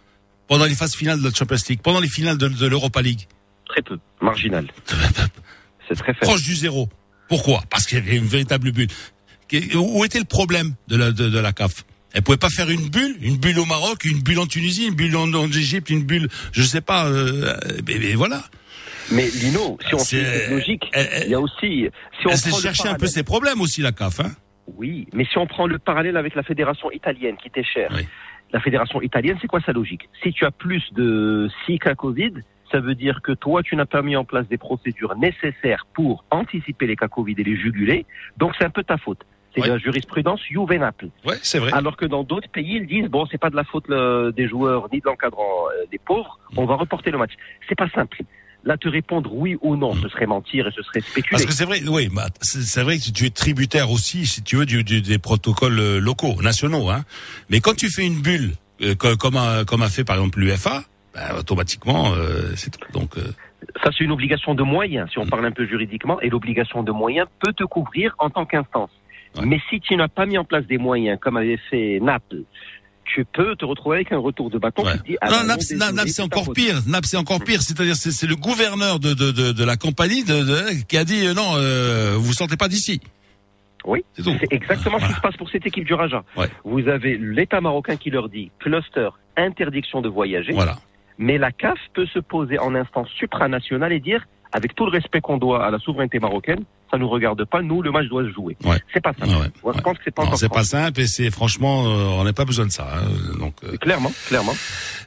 pendant 0.49 0.65
les 0.65 0.75
phases 0.75 0.97
finales 0.97 1.21
de 1.21 1.29
la 1.29 1.33
Champions 1.33 1.57
League, 1.69 1.81
pendant 1.81 2.01
les 2.01 2.09
finales 2.09 2.37
de, 2.37 2.49
de 2.49 2.67
l'Europa 2.67 3.01
League? 3.03 3.29
Très 3.69 3.83
peu, 3.83 3.99
marginal. 4.21 4.67
C'est 5.89 5.95
très 5.95 6.13
faible. 6.13 6.27
Proche 6.27 6.43
du 6.43 6.57
zéro. 6.57 6.89
Pourquoi? 7.29 7.63
Parce 7.71 7.87
qu'il 7.87 7.99
y 7.99 8.01
avait 8.01 8.17
une 8.17 8.27
véritable 8.27 8.73
bulle. 8.73 8.89
Où 9.75 10.05
était 10.05 10.19
le 10.19 10.25
problème 10.25 10.75
de 10.89 10.97
la, 10.97 11.13
de, 11.13 11.39
la 11.39 11.53
CAF 11.53 11.85
Elle 12.13 12.23
pouvait 12.23 12.37
pas 12.37 12.51
faire 12.51 12.71
une 12.71 12.89
bulle, 12.89 13.17
une 13.21 13.37
bulle 13.37 13.59
au 13.59 13.65
Maroc, 13.65 14.05
une 14.05 14.21
bulle 14.21 14.39
en 14.39 14.47
Tunisie, 14.47 14.87
une 14.87 14.95
bulle 14.95 15.17
en, 15.17 15.51
Égypte, 15.51 15.91
une 15.91 16.03
bulle, 16.03 16.29
je 16.53 16.63
sais 16.63 16.81
pas. 16.81 17.07
Euh, 17.07 17.57
mais, 17.87 18.15
voilà. 18.15 18.45
Mais 19.13 19.27
Lino, 19.29 19.79
si 19.87 19.95
on 19.95 19.99
fait 19.99 20.51
logique, 20.51 20.91
il 21.25 21.31
y 21.31 21.35
a 21.35 21.41
aussi. 21.41 21.89
Si 22.21 22.27
on 22.27 22.31
elle 22.31 22.63
chercher 22.63 22.89
un 22.89 22.95
peu 22.95 23.07
ses 23.07 23.23
problèmes 23.23 23.61
aussi 23.61 23.83
la 23.83 23.93
CAF, 23.93 24.21
hein 24.21 24.31
Oui, 24.77 25.07
mais 25.13 25.25
si 25.25 25.39
on 25.39 25.47
prend 25.47 25.67
le 25.67 25.79
parallèle 25.79 26.17
avec 26.17 26.35
la 26.35 26.43
fédération 26.43 26.91
italienne 26.91 27.37
qui 27.37 27.49
était 27.49 27.65
chère, 27.65 27.91
la 28.53 28.61
fédération 28.61 29.01
italienne, 29.01 29.37
c'est 29.41 29.49
quoi 29.49 29.61
sa 29.61 29.73
logique? 29.73 30.09
Si 30.23 30.33
tu 30.33 30.45
as 30.45 30.51
plus 30.51 30.83
de 30.93 31.49
6 31.67 31.79
cas 31.79 31.95
Covid, 31.95 32.33
ça 32.71 32.81
veut 32.81 32.95
dire 32.95 33.21
que 33.23 33.33
toi, 33.33 33.63
tu 33.63 33.75
n'as 33.77 33.87
pas 33.87 34.03
mis 34.03 34.17
en 34.17 34.25
place 34.25 34.47
des 34.49 34.59
procédures 34.59 35.17
nécessaires 35.17 35.87
pour 35.93 36.25
anticiper 36.31 36.87
les 36.87 36.97
cas 36.97 37.09
Covid 37.09 37.35
et 37.39 37.45
les 37.45 37.57
juguler, 37.57 38.07
donc 38.37 38.55
c'est 38.59 38.65
un 38.65 38.71
peu 38.71 38.85
ta 38.85 38.97
faute. 38.97 39.25
C'est 39.55 39.67
la 39.67 39.79
jurisprudence 39.79 40.41
Juve 40.49 40.73
Naples. 40.75 41.09
Ouais, 41.25 41.35
c'est 41.43 41.59
vrai. 41.59 41.73
Alors 41.73 41.97
que 41.97 42.07
dans 42.07 42.23
d'autres 42.23 42.49
pays, 42.49 42.77
ils 42.77 42.87
disent 42.87 43.09
bon, 43.09 43.27
c'est 43.27 43.39
pas 43.39 43.51
de 43.51 43.57
la 43.57 43.65
faute 43.65 43.87
des 43.89 44.49
joueurs 44.49 44.89
ni 44.93 45.01
de 45.01 45.07
l'encadrant 45.07 45.43
euh, 45.43 45.87
des 45.91 45.99
pauvres, 45.99 46.39
on 46.57 46.67
va 46.67 46.77
reporter 46.77 47.11
le 47.11 47.19
match. 47.19 47.33
C'est 47.69 47.75
pas 47.75 47.89
simple. 47.89 48.23
Là, 48.65 48.77
te 48.77 48.89
répondre 48.89 49.31
oui 49.33 49.57
ou 49.63 49.77
non, 49.77 49.95
ce 49.95 50.09
serait 50.09 50.27
mentir 50.27 50.67
et 50.67 50.71
ce 50.71 50.83
serait 50.83 51.01
spéculer. 51.01 51.31
Parce 51.31 51.47
que 51.47 51.53
c'est 51.53 51.65
vrai, 51.65 51.81
oui, 51.89 52.09
bah, 52.13 52.27
c'est 52.41 52.83
vrai 52.83 52.99
que 52.99 53.11
tu 53.11 53.25
es 53.25 53.31
tributaire 53.31 53.91
aussi, 53.91 54.27
si 54.27 54.43
tu 54.43 54.57
veux, 54.57 54.67
du, 54.67 54.83
des 54.83 55.19
protocoles 55.19 55.79
euh, 55.79 55.99
locaux, 55.99 56.41
nationaux. 56.43 56.91
Hein. 56.91 57.05
Mais 57.49 57.61
quand 57.61 57.75
tu 57.75 57.89
fais 57.91 58.07
une 58.07 58.21
bulle, 58.21 58.53
euh, 58.83 58.95
comme, 58.95 59.37
a, 59.37 59.65
comme 59.65 59.83
a 59.83 59.89
fait 59.89 60.05
par 60.05 60.17
exemple 60.17 60.41
l'UFA, 60.41 60.83
bah, 61.15 61.39
automatiquement, 61.39 62.13
euh, 62.13 62.53
c'est 62.55 62.71
tout. 62.71 62.93
Donc, 62.93 63.17
ça, 63.83 63.91
c'est 63.97 64.05
une 64.05 64.13
obligation 64.13 64.55
de 64.55 64.63
moyens, 64.63 65.11
si 65.11 65.19
on 65.19 65.25
mm. 65.25 65.31
parle 65.31 65.47
un 65.47 65.53
peu 65.53 65.67
juridiquement, 65.67 66.21
et 66.21 66.29
l'obligation 66.29 66.83
de 66.83 66.93
moyens 66.93 67.27
peut 67.41 67.53
te 67.53 67.65
couvrir 67.65 68.15
en 68.19 68.31
tant 68.31 68.45
qu'instance. 68.45 68.91
Mais 69.45 69.61
si 69.71 69.81
tu 69.81 69.95
n'as 69.97 70.09
pas 70.09 70.27
mis 70.27 70.39
en 70.39 70.45
place 70.45 70.67
des 70.67 70.79
moyens, 70.79 71.19
comme 71.21 71.37
avait 71.37 71.61
fait 71.71 72.01
Naples, 72.01 72.43
tu 73.15 73.25
peux 73.25 73.57
te 73.57 73.65
retrouver 73.65 73.97
avec 73.97 74.13
un 74.13 74.19
retour 74.19 74.51
de 74.51 74.59
bâton 74.59 74.85
qui 74.85 75.13
dit 75.13 75.17
ah 75.21 75.31
non, 75.31 75.47
Naps, 75.47 76.13
c'est 76.13 76.23
encore 76.23 76.53
pire. 76.53 76.81
Naps 76.87 77.09
c'est 77.09 77.17
encore 77.17 77.41
pire. 77.41 77.63
C'est-à-dire 77.63 77.97
c'est 77.97 78.27
le 78.27 78.37
gouverneur 78.37 78.99
de, 78.99 79.15
de, 79.15 79.31
de, 79.31 79.53
de 79.53 79.65
la 79.65 79.77
compagnie 79.77 80.25
qui 80.89 80.97
a 80.97 81.05
dit 81.05 81.27
euh, 81.27 81.35
non, 81.35 81.55
euh, 81.57 82.15
vous 82.19 82.33
sortez 82.33 82.57
pas 82.57 82.69
d'ici. 82.69 83.01
Oui, 83.87 84.05
c'est 84.15 84.53
exactement 84.53 84.99
ce 84.99 85.07
qui 85.07 85.15
se 85.15 85.21
passe 85.21 85.37
pour 85.37 85.49
cette 85.49 85.67
équipe 85.67 85.85
du 85.85 85.95
Raja. 85.95 86.23
Vous 86.65 86.87
avez 86.89 87.17
l'État 87.17 87.61
marocain 87.61 87.97
qui 87.97 88.11
leur 88.11 88.29
dit 88.29 88.51
cluster, 88.59 89.09
interdiction 89.37 90.03
de 90.03 90.09
voyager. 90.09 90.53
Voilà. 90.53 90.77
Mais 91.19 91.39
la 91.39 91.51
CAF 91.51 91.79
peut 91.95 92.07
se 92.07 92.19
poser 92.19 92.59
en 92.59 92.75
instance 92.75 93.09
supranationale 93.11 93.93
et 93.93 94.01
dire, 94.01 94.27
avec 94.53 94.75
tout 94.75 94.85
le 94.85 94.91
respect 94.91 95.21
qu'on 95.21 95.39
doit 95.39 95.65
à 95.65 95.71
la 95.71 95.79
souveraineté 95.79 96.19
marocaine, 96.19 96.65
ça 96.91 96.99
nous 96.99 97.09
regarde 97.09 97.45
pas. 97.45 97.63
Nous, 97.63 97.83
le 97.83 97.91
match 97.93 98.09
doit 98.09 98.25
se 98.25 98.33
jouer. 98.33 98.57
C'est 98.93 99.01
pas 99.01 99.13
simple. 99.13 99.51
Je 99.55 99.81
pense 99.81 99.99
que 99.99 100.05
c'est 100.05 100.15
pas. 100.15 100.37
c'est 100.37 100.49
pas 100.49 100.65
simple 100.65 101.01
et 101.01 101.07
c'est 101.07 101.31
franchement, 101.31 101.85
euh, 101.87 102.05
on 102.19 102.25
n'a 102.25 102.33
pas 102.33 102.45
besoin 102.45 102.67
de 102.67 102.73
ça. 102.73 102.89
Hein, 102.95 103.39
donc 103.39 103.55
euh. 103.65 103.77
clairement, 103.77 104.13
clairement. 104.27 104.55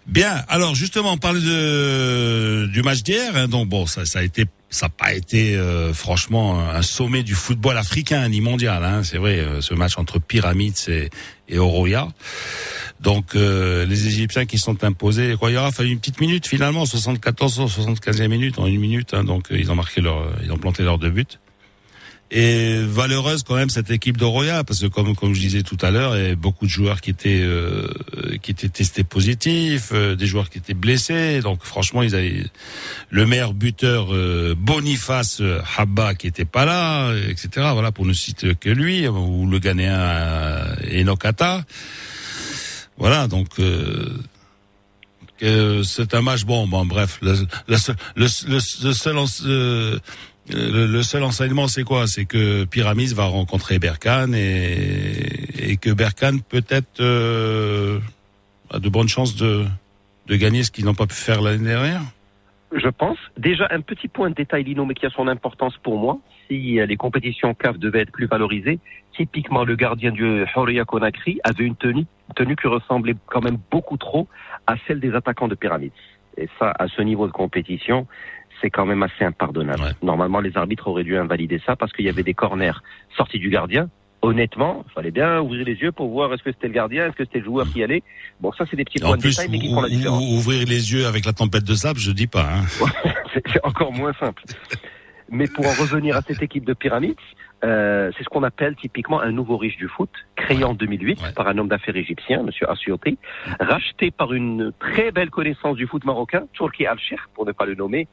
Bien. 0.08 0.44
Alors 0.48 0.76
justement, 0.76 1.14
on 1.14 1.18
parlait 1.18 1.42
de 1.42 2.68
du 2.68 2.82
match 2.82 3.04
d'hier. 3.04 3.36
Hein, 3.36 3.48
donc 3.48 3.68
bon, 3.68 3.86
ça, 3.86 4.06
ça 4.06 4.20
a 4.20 4.24
été, 4.24 4.46
ça 4.70 4.86
n'a 4.86 4.90
pas 4.90 5.14
été 5.14 5.56
euh, 5.56 5.94
franchement 5.94 6.60
un 6.60 6.82
sommet 6.82 7.24
du 7.24 7.36
football 7.36 7.78
africain 7.78 8.28
ni 8.30 8.42
mondial. 8.42 8.84
Hein, 8.84 9.04
c'est 9.04 9.18
vrai, 9.18 9.44
ce 9.60 9.74
match 9.74 9.98
entre 9.98 10.20
Pyramides 10.20 10.78
et, 10.88 11.10
et 11.50 11.60
Oroya. 11.60 12.08
Donc 13.02 13.34
les 13.34 14.08
Égyptiens 14.08 14.46
qui 14.46 14.58
sont 14.58 14.86
imposés, 14.86 15.36
quoi, 15.38 15.52
il 15.52 15.58
aura 15.58 15.72
fallu 15.72 15.90
une 15.90 16.00
petite 16.00 16.22
minute 16.22 16.48
finalement, 16.48 16.86
74 16.86 17.60
75e 17.60 18.28
minute 18.30 18.60
en 18.60 18.68
une 18.68 18.80
minute. 18.80 19.14
Hein, 19.14 19.26
donc 19.26 19.48
ils 19.52 19.70
ont 19.72 19.76
marqué 19.76 20.00
leur, 20.00 20.30
ils 20.42 20.52
ont 20.54 20.58
planté 20.58 20.84
leurs 20.84 20.98
deux 20.98 21.10
buts 21.10 21.26
et 22.36 22.82
valeureuse 22.84 23.44
quand 23.44 23.56
même 23.56 23.70
cette 23.70 23.92
équipe 23.92 24.18
d'Oroya 24.18 24.64
parce 24.64 24.82
que 24.82 24.88
comme 24.88 25.16
comme 25.16 25.36
je 25.36 25.40
disais 25.40 25.62
tout 25.62 25.78
à 25.82 25.92
l'heure, 25.92 26.18
il 26.18 26.22
y 26.22 26.26
avait 26.26 26.36
beaucoup 26.36 26.66
de 26.66 26.72
joueurs 26.72 27.00
qui 27.00 27.12
étaient 27.12 27.44
euh, 27.44 27.88
qui 28.42 28.50
étaient 28.50 28.70
testés 28.70 29.04
positifs, 29.04 29.92
euh, 29.94 30.16
des 30.16 30.26
joueurs 30.26 30.50
qui 30.50 30.58
étaient 30.58 30.74
blessés. 30.74 31.42
Donc 31.42 31.64
franchement, 31.64 32.02
ils 32.02 32.16
avaient 32.16 32.44
le 33.12 33.26
meilleur 33.28 33.54
buteur 33.54 34.08
euh, 34.12 34.56
Boniface 34.58 35.44
Habba 35.78 36.16
qui 36.16 36.26
était 36.26 36.44
pas 36.44 36.66
là, 36.66 37.14
etc. 37.30 37.70
Voilà 37.74 37.92
pour 37.92 38.08
ne 38.08 38.14
citer 38.14 38.56
que 38.56 38.70
lui 38.70 39.08
ou 39.08 39.48
le 39.48 39.60
Ghanéen 39.60 40.76
Enokata. 40.92 41.64
Voilà 42.98 43.28
donc. 43.28 43.50
c'est 45.40 46.14
un 46.16 46.22
match 46.22 46.46
bon, 46.46 46.66
bon 46.68 46.86
bref, 46.86 47.20
le, 47.22 47.34
le, 47.68 47.78
le, 48.16 48.28
le 48.84 48.94
seul 48.94 49.18
euh, 49.46 50.00
le, 50.50 51.02
seul 51.02 51.24
enseignement, 51.24 51.68
c'est 51.68 51.84
quoi? 51.84 52.08
C'est 52.08 52.26
que 52.26 52.66
Pyramis 52.66 53.14
va 53.14 53.26
rencontrer 53.26 53.80
Berkane 53.80 54.36
et, 54.36 55.78
que 55.82 55.92
Berkane 55.92 56.42
peut-être 56.42 57.00
euh, 57.00 58.00
a 58.70 58.80
de 58.80 58.90
bonnes 58.90 59.08
chances 59.08 59.36
de, 59.36 59.66
de 60.28 60.36
gagner 60.36 60.64
ce 60.64 60.72
qu'ils 60.72 60.86
n'ont 60.86 60.94
pas 60.94 61.08
pu 61.08 61.16
faire 61.16 61.42
l'année 61.42 61.68
dernière? 61.68 62.02
Je 62.74 62.90
pense. 62.90 63.18
Déjà, 63.38 63.68
un 63.70 63.82
petit 63.82 64.08
point 64.08 64.30
de 64.30 64.36
détail, 64.36 64.64
Lino, 64.64 64.86
mais 64.86 64.96
qui 64.96 65.06
a 65.06 65.10
son 65.12 65.28
importance 65.28 65.78
pour 65.78 65.98
moi. 65.98 66.20
Si 66.48 66.80
les 66.86 66.98
compétitions 66.98 67.54
CAF 67.54 67.78
devaient 67.78 68.02
être 68.02 68.12
plus 68.12 68.26
valorisées, 68.26 68.80
typiquement 69.16 69.64
le 69.64 69.76
gardien 69.76 70.12
du 70.12 70.44
Horia 70.56 70.84
Conakry 70.84 71.40
avait 71.44 71.64
une 71.64 71.76
tenue, 71.76 72.06
tenue 72.36 72.56
qui 72.56 72.68
ressemblait 72.68 73.16
quand 73.28 73.42
même 73.42 73.58
beaucoup 73.72 73.98
trop 73.98 74.28
à 74.66 74.76
celle 74.88 75.00
des 75.00 75.14
attaquants 75.14 75.48
de 75.48 75.56
Pyramides. 75.56 75.92
Et 76.38 76.50
ça, 76.58 76.74
à 76.80 76.88
ce 76.88 77.02
niveau 77.04 77.28
de 77.28 77.32
compétition, 77.32 78.08
c'est 78.64 78.70
quand 78.70 78.86
même 78.86 79.04
assez 79.04 79.26
impardonnable. 79.26 79.94
Normalement, 80.02 80.40
les 80.40 80.56
arbitres 80.56 80.88
auraient 80.88 81.04
dû 81.04 81.18
invalider 81.18 81.62
ça 81.66 81.76
parce 81.76 81.92
qu'il 81.92 82.06
y 82.06 82.10
avait 82.10 82.24
des 82.24 82.34
corners 82.34 82.82
sortis 83.18 83.38
du 83.38 83.50
gardien. 83.50 83.90
Honnêtement, 84.22 84.86
il 84.88 84.94
fallait 84.94 85.12
bien 85.12 85.42
ouvrir 85.42 85.66
les 85.66 85.76
yeux 85.76 85.92
pour 85.92 86.08
voir 86.08 86.34
est-ce 86.34 86.44
que 86.44 86.52
c'était 86.52 86.68
le 86.68 86.74
gardien, 86.74 87.08
est-ce 87.08 87.18
que 87.18 87.26
c'était 87.26 87.40
le 87.40 87.46
joueur 87.46 87.68
qui 87.68 87.84
allait. 87.84 88.04
Bon, 88.40 88.54
ça, 88.54 88.64
c'est 88.72 88.78
des 88.78 88.86
petits 88.86 89.00
points 89.00 89.18
de 89.18 89.22
détail, 89.22 89.50
mais 89.52 89.60
qui 89.60 89.74
font 89.74 89.82
la 89.82 89.90
différence. 89.90 90.24
Ouvrir 90.32 90.66
les 90.66 90.94
yeux 90.94 91.06
avec 91.06 91.26
la 91.26 91.34
tempête 91.34 91.66
de 91.66 91.74
sable, 91.74 92.00
je 92.00 92.12
dis 92.12 92.28
pas. 92.28 92.48
Hein. 92.54 92.88
c'est 93.34 93.66
encore 93.66 93.92
moins 93.92 94.14
simple. 94.14 94.42
Mais 95.30 95.48
pour 95.48 95.66
en 95.66 95.72
revenir 95.72 96.16
à 96.16 96.22
cette 96.22 96.42
équipe 96.42 96.64
de 96.64 96.74
pyramides, 96.74 97.16
euh, 97.66 98.12
c'est 98.18 98.24
ce 98.24 98.30
qu'on 98.30 98.44
appelle 98.44 98.76
typiquement 98.76 99.20
un 99.20 99.32
nouveau 99.32 99.58
riche 99.58 99.78
du 99.78 99.90
foot, 99.90 100.10
créé 100.36 100.64
en 100.64 100.74
2008 100.74 101.34
par 101.36 101.48
un 101.48 101.58
homme 101.58 101.68
d'affaires 101.68 101.96
égyptien, 101.96 102.40
M. 102.42 102.50
Assioté, 102.68 103.18
racheté 103.60 104.12
par 104.12 104.32
une 104.32 104.72
très 104.80 105.12
belle 105.12 105.32
connaissance 105.32 105.76
du 105.76 105.88
foot 105.88 106.06
marocain, 106.06 106.44
Turki 106.54 106.86
Al-Sheikh, 106.86 107.20
pour 107.34 107.46
ne 107.46 107.52
pas 107.52 107.66
le 107.66 107.76
nommer, 107.76 108.08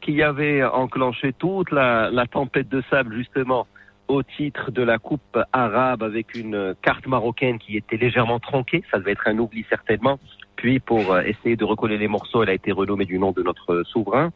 qui 0.00 0.22
avait 0.22 0.64
enclenché 0.64 1.32
toute 1.32 1.70
la, 1.70 2.10
tempête 2.30 2.68
de 2.68 2.82
sable 2.90 3.16
justement 3.16 3.66
au 4.06 4.22
titre 4.22 4.70
de 4.70 4.82
la 4.82 4.98
Coupe 4.98 5.38
arabe 5.52 6.02
avec 6.02 6.34
une 6.34 6.74
carte 6.80 7.06
marocaine 7.06 7.58
qui 7.58 7.76
était 7.76 7.98
légèrement 7.98 8.40
tronquée, 8.40 8.82
ça 8.90 8.98
devait 8.98 9.12
être 9.12 9.28
un 9.28 9.38
oubli 9.38 9.66
certainement. 9.68 10.18
Puis 10.56 10.80
pour 10.80 11.12
euh, 11.12 11.22
essayer 11.22 11.56
de 11.56 11.64
recoller 11.64 11.98
les 11.98 12.08
morceaux, 12.08 12.42
elle 12.42 12.48
a 12.48 12.54
été 12.54 12.72
renommée 12.72 13.04
du 13.04 13.18
nom 13.18 13.32
de 13.32 13.42
notre 13.42 13.82
souverain. 13.84 14.32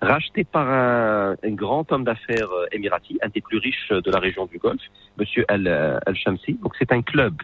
Racheté 0.00 0.44
par 0.44 0.68
un, 0.68 1.36
un 1.42 1.50
grand 1.50 1.92
homme 1.92 2.04
d'affaires 2.04 2.50
euh, 2.50 2.66
émirati, 2.72 3.18
un 3.22 3.28
des 3.28 3.40
plus 3.40 3.58
riches 3.58 3.90
de 3.90 4.10
la 4.10 4.18
région 4.18 4.46
du 4.46 4.58
Golfe, 4.58 4.82
Monsieur 5.18 5.44
Al-Shamsi. 5.48 6.54
Donc 6.54 6.74
c'est 6.78 6.90
un 6.92 7.02
club 7.02 7.34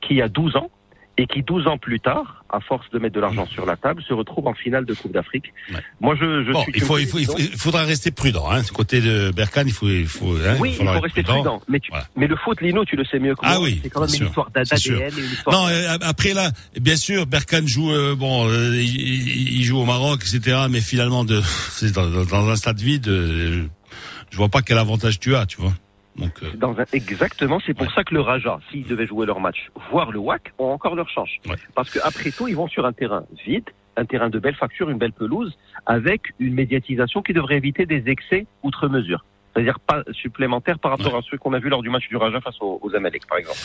qui 0.00 0.20
a 0.20 0.28
12 0.28 0.56
ans, 0.56 0.70
et 1.18 1.26
qui 1.26 1.42
12 1.42 1.66
ans 1.66 1.78
plus 1.78 1.98
tard, 1.98 2.44
à 2.50 2.60
force 2.60 2.88
de 2.90 2.98
mettre 2.98 3.14
de 3.14 3.20
l'argent 3.20 3.46
sur 3.46 3.64
la 3.64 3.76
table, 3.76 4.02
se 4.02 4.12
retrouve 4.12 4.46
en 4.46 4.54
finale 4.54 4.84
de 4.84 4.92
Coupe 4.94 5.12
d'Afrique. 5.12 5.52
Moi, 6.00 6.14
je, 6.14 6.44
je 6.44 6.52
suis 6.52 6.72
il, 6.74 6.82
faut, 6.82 6.98
il, 6.98 7.06
faut, 7.06 7.18
il, 7.18 7.56
faudra 7.56 7.84
rester 7.84 8.10
prudent. 8.10 8.50
Hein. 8.50 8.62
côté 8.74 9.00
de 9.00 9.30
Berkane, 9.30 9.68
il 9.68 9.72
faut, 9.72 9.88
il 9.88 10.06
faut, 10.06 10.36
hein, 10.36 10.56
oui, 10.60 10.76
il 10.78 10.86
faut 10.86 11.00
rester 11.00 11.22
prudent. 11.22 11.62
Mais, 11.68 11.80
tu, 11.80 11.90
mais 12.16 12.26
le 12.26 12.36
foot, 12.36 12.60
Lino, 12.60 12.84
tu 12.84 12.96
le 12.96 13.04
sais 13.04 13.18
mieux 13.18 13.34
que 13.34 13.40
ah 13.42 13.48
moi. 13.48 13.56
Ah 13.56 13.62
oui, 13.62 13.80
c'est 13.82 13.90
quand 13.90 14.00
même 14.00 14.14
une 14.14 14.26
histoire 14.26 14.50
d'ADN. 14.50 15.10
Non, 15.50 15.66
euh, 15.68 15.96
après 16.02 16.34
là, 16.34 16.50
bien 16.78 16.96
sûr, 16.96 17.26
Berkane 17.26 17.66
joue, 17.66 17.90
euh, 17.90 18.14
bon, 18.14 18.48
euh, 18.48 18.76
il, 18.76 19.62
joue 19.64 19.78
au 19.78 19.86
Maroc, 19.86 20.20
etc. 20.22 20.66
Mais 20.70 20.80
finalement, 20.80 21.24
de, 21.24 21.40
dans, 21.94 22.24
dans, 22.24 22.48
un 22.50 22.56
stade 22.56 22.80
vide. 22.80 23.06
je 23.06 24.36
vois 24.36 24.50
pas 24.50 24.60
quel 24.60 24.78
avantage 24.78 25.18
tu 25.18 25.34
as, 25.34 25.46
tu 25.46 25.60
vois. 25.60 25.72
Euh, 26.20 26.50
Dans 26.56 26.74
exactement, 26.92 27.60
c'est 27.64 27.74
pour 27.74 27.90
ça 27.92 28.04
que 28.04 28.14
le 28.14 28.20
Raja, 28.20 28.58
s'ils 28.70 28.86
devaient 28.86 29.06
jouer 29.06 29.26
leur 29.26 29.40
match, 29.40 29.70
voire 29.90 30.10
le 30.10 30.18
WAC, 30.18 30.52
ont 30.58 30.70
encore 30.70 30.94
leur 30.94 31.08
chance. 31.08 31.28
Parce 31.74 31.90
qu'après 31.90 32.30
tout, 32.30 32.48
ils 32.48 32.56
vont 32.56 32.68
sur 32.68 32.86
un 32.86 32.92
terrain 32.92 33.24
vide, 33.44 33.64
un 33.96 34.04
terrain 34.04 34.28
de 34.28 34.38
belle 34.38 34.54
facture, 34.54 34.90
une 34.90 34.98
belle 34.98 35.12
pelouse, 35.12 35.56
avec 35.86 36.34
une 36.38 36.54
médiatisation 36.54 37.22
qui 37.22 37.32
devrait 37.32 37.56
éviter 37.56 37.86
des 37.86 38.04
excès 38.06 38.46
outre 38.62 38.88
mesure. 38.88 39.24
C'est-à-dire 39.52 39.80
pas 39.80 40.02
supplémentaire 40.12 40.78
par 40.78 40.90
rapport 40.90 41.16
à 41.16 41.20
ceux 41.30 41.38
qu'on 41.38 41.54
a 41.54 41.58
vu 41.58 41.70
lors 41.70 41.82
du 41.82 41.88
match 41.88 42.06
du 42.08 42.16
Raja 42.16 42.40
face 42.42 42.56
aux, 42.60 42.78
aux 42.82 42.94
Amalek, 42.94 43.26
par 43.26 43.38
exemple. 43.38 43.58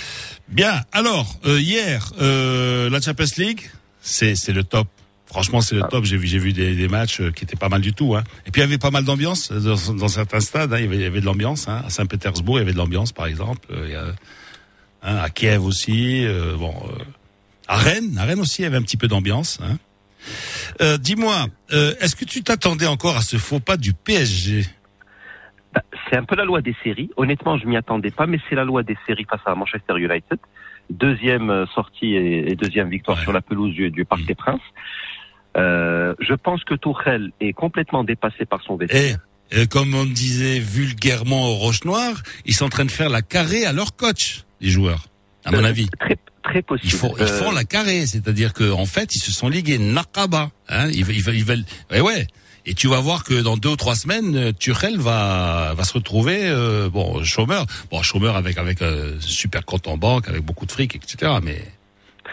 Bien. 0.48 0.74
Alors, 0.94 1.28
euh, 1.46 1.60
hier, 1.60 2.14
euh, 2.22 2.90
la 2.90 3.02
Champions 3.02 3.26
League, 3.38 3.70
c'est 4.00 4.54
le 4.54 4.64
top 4.64 4.88
Franchement, 5.32 5.62
c'est 5.62 5.76
le 5.76 5.84
ah. 5.86 5.88
top. 5.88 6.04
J'ai 6.04 6.18
vu, 6.18 6.28
j'ai 6.28 6.40
vu 6.40 6.52
des, 6.52 6.76
des, 6.76 6.88
matchs 6.90 7.22
euh, 7.22 7.32
qui 7.32 7.46
étaient 7.46 7.56
pas 7.56 7.70
mal 7.70 7.80
du 7.80 7.94
tout. 7.94 8.16
Hein. 8.16 8.24
Et 8.46 8.52
puis 8.52 8.62
il 8.62 8.66
y 8.66 8.68
avait 8.68 8.78
pas 8.78 8.92
mal 8.92 9.06
d'ambiance 9.06 9.50
euh, 9.52 9.60
dans, 9.62 9.94
dans, 9.94 10.08
certains 10.10 10.42
stades. 10.42 10.74
Hein. 10.74 10.80
Il, 10.80 10.84
y 10.84 10.88
avait, 10.88 10.96
il, 10.98 11.02
y 11.02 11.06
avait, 11.06 11.22
de 11.22 11.26
l'ambiance. 11.26 11.70
Hein. 11.70 11.84
À 11.86 11.90
Saint-Pétersbourg, 11.90 12.58
il 12.58 12.60
y 12.60 12.64
avait 12.64 12.74
de 12.74 12.78
l'ambiance, 12.78 13.14
par 13.14 13.28
exemple. 13.28 13.66
Euh, 13.72 13.86
il 13.88 13.92
y 13.92 13.96
a, 13.96 15.24
à 15.24 15.30
Kiev 15.30 15.64
aussi. 15.64 16.26
Euh, 16.26 16.58
bon, 16.58 16.74
à 17.68 17.78
Rennes, 17.78 18.18
à 18.20 18.26
Rennes 18.26 18.42
aussi, 18.42 18.62
il 18.62 18.66
y 18.66 18.68
avait 18.68 18.78
un 18.78 18.82
petit 18.82 18.98
peu 18.98 19.08
d'ambiance. 19.08 19.60
Euh, 20.82 20.98
dis-moi, 20.98 21.48
est-ce 21.72 22.16
que 22.18 22.26
tu 22.26 22.44
t'attendais 22.44 22.88
encore 22.88 23.16
à 23.16 23.22
ce 23.22 23.38
faux 23.38 23.62
pas 23.62 23.78
du 23.78 23.94
PSG 23.94 24.66
bah, 25.74 25.82
C'est 26.10 26.18
un 26.18 26.26
peu 26.26 26.36
la 26.36 26.44
loi 26.44 26.62
des 26.62 26.76
séries. 26.84 27.10
Honnêtement, 27.16 27.58
je 27.58 27.66
m'y 27.66 27.78
attendais 27.78 28.12
pas, 28.12 28.28
mais 28.28 28.40
c'est 28.50 28.56
la 28.56 28.66
loi 28.66 28.84
des 28.84 28.98
séries 29.08 29.26
face 29.30 29.42
à 29.46 29.56
Manchester 29.56 29.98
United. 29.98 30.40
Deuxième 30.90 31.66
sortie 31.74 32.16
et, 32.16 32.54
deuxième 32.56 32.90
victoire 32.90 33.18
sur 33.18 33.32
la 33.32 33.42
pelouse 33.42 33.74
du, 33.74 34.04
Parc 34.04 34.26
des 34.26 34.36
Princes. 34.36 34.60
Je 35.56 36.34
pense 36.36 36.64
que 36.64 36.76
Tourelle 36.76 37.32
est 37.40 37.54
complètement 37.54 38.04
dépassé 38.04 38.46
par 38.46 38.62
son 38.64 38.76
vestiaire. 38.76 39.18
Et, 39.52 39.68
comme 39.68 39.94
on 39.94 40.06
disait 40.06 40.60
vulgairement 40.60 41.50
au 41.50 41.56
Roche 41.56 41.84
Noir, 41.84 42.14
ils 42.46 42.54
sont 42.54 42.66
en 42.66 42.70
train 42.70 42.86
de 42.86 42.92
faire 42.92 43.10
la 43.10 43.22
carré 43.22 43.66
à 43.66 43.74
leur 43.74 43.96
coach, 43.98 44.46
les 44.62 44.70
joueurs, 44.70 45.08
à 45.44 45.52
mon 45.52 45.64
avis. 45.64 45.90
Très, 46.00 46.18
Très 46.44 46.62
possible. 46.62 46.92
Ils 46.92 46.98
font, 46.98 47.14
ils 47.20 47.28
font 47.28 47.52
la 47.52 47.64
carré, 47.64 48.06
c'est-à-dire 48.08 48.54
qu'en 48.54 48.80
en 48.80 48.86
fait, 48.86 49.16
ils 49.16 49.20
se 49.20 49.32
sont 49.32 49.48
ligués 49.48 49.78
Nakaba. 49.78 50.50
Hein, 50.70 50.88
ils, 50.90 51.08
ils, 51.10 51.36
ils 51.36 51.46
veulent, 51.46 51.64
ouais, 51.92 52.02
ouais. 52.02 52.28
Et 52.66 52.74
tu 52.74 52.88
vas 52.88 53.00
voir 53.00 53.24
que 53.24 53.42
dans 53.42 53.58
deux 53.58 53.70
ou 53.70 53.76
trois 53.76 53.96
semaines, 53.96 54.36
euh, 54.36 54.52
Turel 54.52 55.00
va 55.00 55.74
va 55.76 55.84
se 55.84 55.94
retrouver 55.94 56.42
euh, 56.44 56.90
bon 56.90 57.24
chômeur, 57.24 57.66
bon 57.90 58.04
chômeur 58.04 58.36
avec 58.36 58.58
avec 58.58 58.82
un 58.82 58.86
euh, 58.86 59.20
super 59.20 59.66
compte 59.66 59.88
en 59.88 59.98
banque, 59.98 60.28
avec 60.28 60.44
beaucoup 60.44 60.66
de 60.66 60.72
fric, 60.72 60.96
etc. 60.96 61.34
Mais 61.42 61.60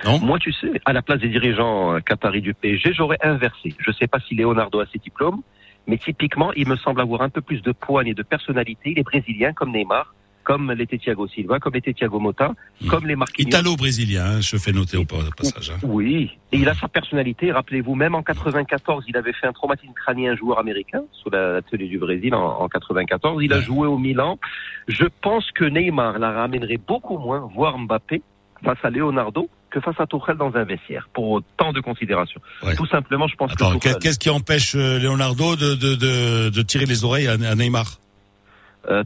non. 0.05 0.19
Moi, 0.21 0.39
tu 0.39 0.53
sais, 0.53 0.81
à 0.85 0.93
la 0.93 1.03
place 1.03 1.21
des 1.21 1.29
dirigeants 1.29 2.01
qataris 2.01 2.43
du 2.43 2.55
PSG, 2.55 2.93
j'aurais 2.95 3.19
inversé. 3.23 3.75
Je 3.79 3.91
sais 3.93 4.07
pas 4.07 4.21
si 4.21 4.35
Leonardo 4.35 4.81
a 4.81 4.87
ses 4.87 4.99
diplômes, 4.99 5.43
mais 5.87 5.99
typiquement, 5.99 6.53
il 6.55 6.69
me 6.69 6.77
semble 6.77 7.01
avoir 7.01 7.23
un 7.23 7.31
peu 7.31 7.41
plus 7.41 7.63
de 7.63 7.73
poigne 7.73 8.09
et 8.09 8.15
de 8.15 8.23
personnalité. 8.23 8.91
Il 8.91 8.99
est 8.99 9.03
brésilien 9.03 9.53
comme 9.53 9.73
Neymar 9.73 10.15
comme 10.49 10.73
l'était 10.73 10.97
Thiago 10.97 11.29
Silva, 11.29 11.59
comme 11.59 11.75
l'était 11.75 11.93
Thiago 11.93 12.19
Motta, 12.19 12.55
hmm. 12.81 12.87
comme 12.89 13.07
les 13.07 13.17
Marquinhos. 13.17 13.49
Italo-brésilien, 13.49 14.25
hein, 14.25 14.41
je 14.41 14.57
fais 14.57 14.73
noter 14.73 14.97
au 14.97 15.05
passage. 15.05 15.69
Hein. 15.69 15.79
Oui, 15.83 16.39
et 16.53 16.57
il 16.57 16.67
a 16.71 16.73
sa 16.73 16.89
personnalité. 16.89 17.53
Rappelez-vous, 17.53 17.95
même 17.95 18.15
en 18.15 18.23
94, 18.23 19.05
il 19.09 19.17
avait 19.19 19.35
fait 19.35 19.47
un 19.47 19.53
traumatisme 19.53 19.93
crânien, 19.93 20.33
un 20.33 20.37
joueur 20.37 20.59
américain, 20.59 21.03
sous 21.13 21.29
la 21.29 21.61
télé 21.61 21.87
du 21.87 21.99
Brésil 21.99 22.35
en, 22.35 22.67
94. 22.67 23.43
Il 23.45 23.53
a 23.53 23.61
joué 23.61 23.87
au 23.87 23.99
Milan. 23.99 24.39
Je 24.87 25.05
pense 25.21 25.51
que 25.51 25.67
Neymar 25.67 26.19
la 26.19 26.31
ramènerait 26.31 26.79
beaucoup 26.79 27.19
moins, 27.19 27.41
voire 27.55 27.77
Mbappé, 27.77 28.23
face 28.65 28.79
à 28.83 28.89
Leonardo, 28.89 29.51
que 29.71 29.81
face 29.81 29.99
à 29.99 30.07
Tuchel 30.07 30.37
dans 30.37 30.55
un 30.55 30.65
vestiaire, 30.65 31.09
pour 31.13 31.31
autant 31.31 31.73
de 31.73 31.81
considération. 31.81 32.41
Tout 32.77 32.87
simplement, 32.87 33.29
je 33.29 33.37
pense 33.37 33.53
Attends, 33.53 33.79
Qu'est-ce 33.79 34.19
qui 34.19 34.31
empêche 34.31 34.75
euh, 34.75 34.99
Leonardo 34.99 35.57
de, 35.57 35.75
de, 35.75 35.95
de, 35.95 36.49
de 36.51 36.63
tirer 36.63 36.87
les 36.87 37.05
oreilles 37.05 37.29
à 37.29 37.37
Neymar? 37.37 37.99
Euh, 38.91 39.03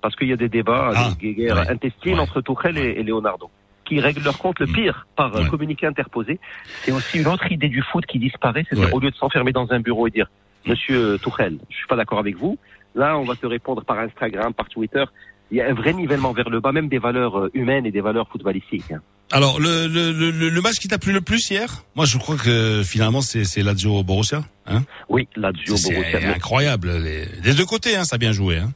parce 0.00 0.16
qu'il 0.16 0.28
y 0.28 0.32
a 0.32 0.36
des 0.36 0.48
débats, 0.48 0.92
ah, 0.94 1.10
des 1.20 1.34
guerres 1.34 1.70
intestines 1.70 2.18
entre 2.18 2.40
Tuchel 2.40 2.78
et, 2.78 3.02
Leonardo 3.02 3.50
qui 3.84 4.00
règlent 4.00 4.24
leur 4.24 4.38
compte 4.38 4.58
le 4.58 4.66
mm. 4.66 4.72
pire 4.72 5.06
par 5.14 5.36
euh, 5.36 5.44
communiqué 5.44 5.86
interposé. 5.86 6.40
C'est 6.82 6.90
aussi 6.90 7.20
une 7.20 7.28
autre 7.28 7.52
idée 7.52 7.68
du 7.68 7.82
foot 7.82 8.04
qui 8.04 8.18
disparaît, 8.18 8.64
c'est 8.68 8.92
au 8.92 8.98
lieu 8.98 9.12
de 9.12 9.14
s'enfermer 9.14 9.52
dans 9.52 9.70
un 9.70 9.78
bureau 9.78 10.08
et 10.08 10.10
dire 10.10 10.28
Monsieur 10.66 11.18
Tuchel, 11.22 11.58
je 11.70 11.76
suis 11.76 11.86
pas 11.86 11.94
d'accord 11.94 12.18
avec 12.18 12.36
vous. 12.36 12.58
Là, 12.96 13.18
on 13.18 13.24
va 13.24 13.36
te 13.36 13.46
répondre 13.46 13.84
par 13.84 13.98
Instagram, 13.98 14.54
par 14.54 14.68
Twitter. 14.68 15.04
Il 15.50 15.58
y 15.58 15.60
a 15.60 15.68
un 15.68 15.74
vrai 15.74 15.92
nivellement 15.92 16.32
vers 16.32 16.48
le 16.48 16.60
bas, 16.60 16.72
même 16.72 16.88
des 16.88 16.98
valeurs 16.98 17.38
euh, 17.38 17.50
humaines 17.54 17.86
et 17.86 17.92
des 17.92 18.00
valeurs 18.00 18.28
footballistiques. 18.28 18.92
Alors, 19.32 19.58
le, 19.58 19.88
le, 19.88 20.12
le, 20.12 20.60
match 20.60 20.76
qui 20.76 20.86
t'a 20.86 20.98
plu 20.98 21.12
le 21.12 21.20
plus 21.20 21.50
hier? 21.50 21.84
Moi, 21.96 22.04
je 22.04 22.16
crois 22.16 22.36
que 22.36 22.82
finalement, 22.84 23.20
c'est 23.20 23.62
Lazio 23.62 24.02
Borussia. 24.04 24.44
Hein? 24.66 24.84
Oui, 25.08 25.28
Lazio 25.34 25.74
Borussia. 25.74 26.20
C'est 26.20 26.24
incroyable. 26.24 26.92
Les, 26.98 27.26
des 27.42 27.54
deux 27.54 27.66
côtés, 27.66 27.96
hein, 27.96 28.04
ça 28.04 28.16
a 28.16 28.18
bien 28.18 28.32
joué. 28.32 28.58
Hein 28.58 28.72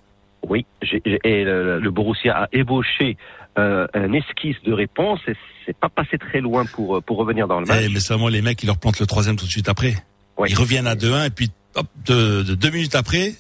oui, 0.48 0.66
et 0.82 1.44
le, 1.44 1.90
Borussia 1.90 2.44
a 2.44 2.48
ébauché 2.52 3.16
euh, 3.58 3.86
un 3.94 4.12
esquisse 4.12 4.56
de 4.64 4.72
réponse 4.72 5.20
et 5.28 5.34
c'est 5.66 5.76
pas 5.76 5.88
passé 5.88 6.18
très 6.18 6.40
loin 6.40 6.64
pour 6.64 7.02
pour 7.02 7.18
revenir 7.18 7.46
dans 7.46 7.60
le 7.60 7.66
match. 7.66 7.82
Eh, 7.84 7.88
mais 7.88 8.00
seulement 8.00 8.28
les 8.28 8.42
mecs, 8.42 8.62
ils 8.62 8.66
leur 8.66 8.78
plantent 8.78 9.00
le 9.00 9.06
troisième 9.06 9.36
tout 9.36 9.46
de 9.46 9.50
suite 9.50 9.68
après. 9.68 9.94
Ils 10.48 10.56
reviennent 10.56 10.86
à 10.86 10.94
2-1 10.94 11.26
et 11.26 11.30
puis 11.30 11.50
hop, 11.74 11.86
de, 12.06 12.42
deux 12.42 12.70
minutes 12.70 12.94
après, 12.94 13.34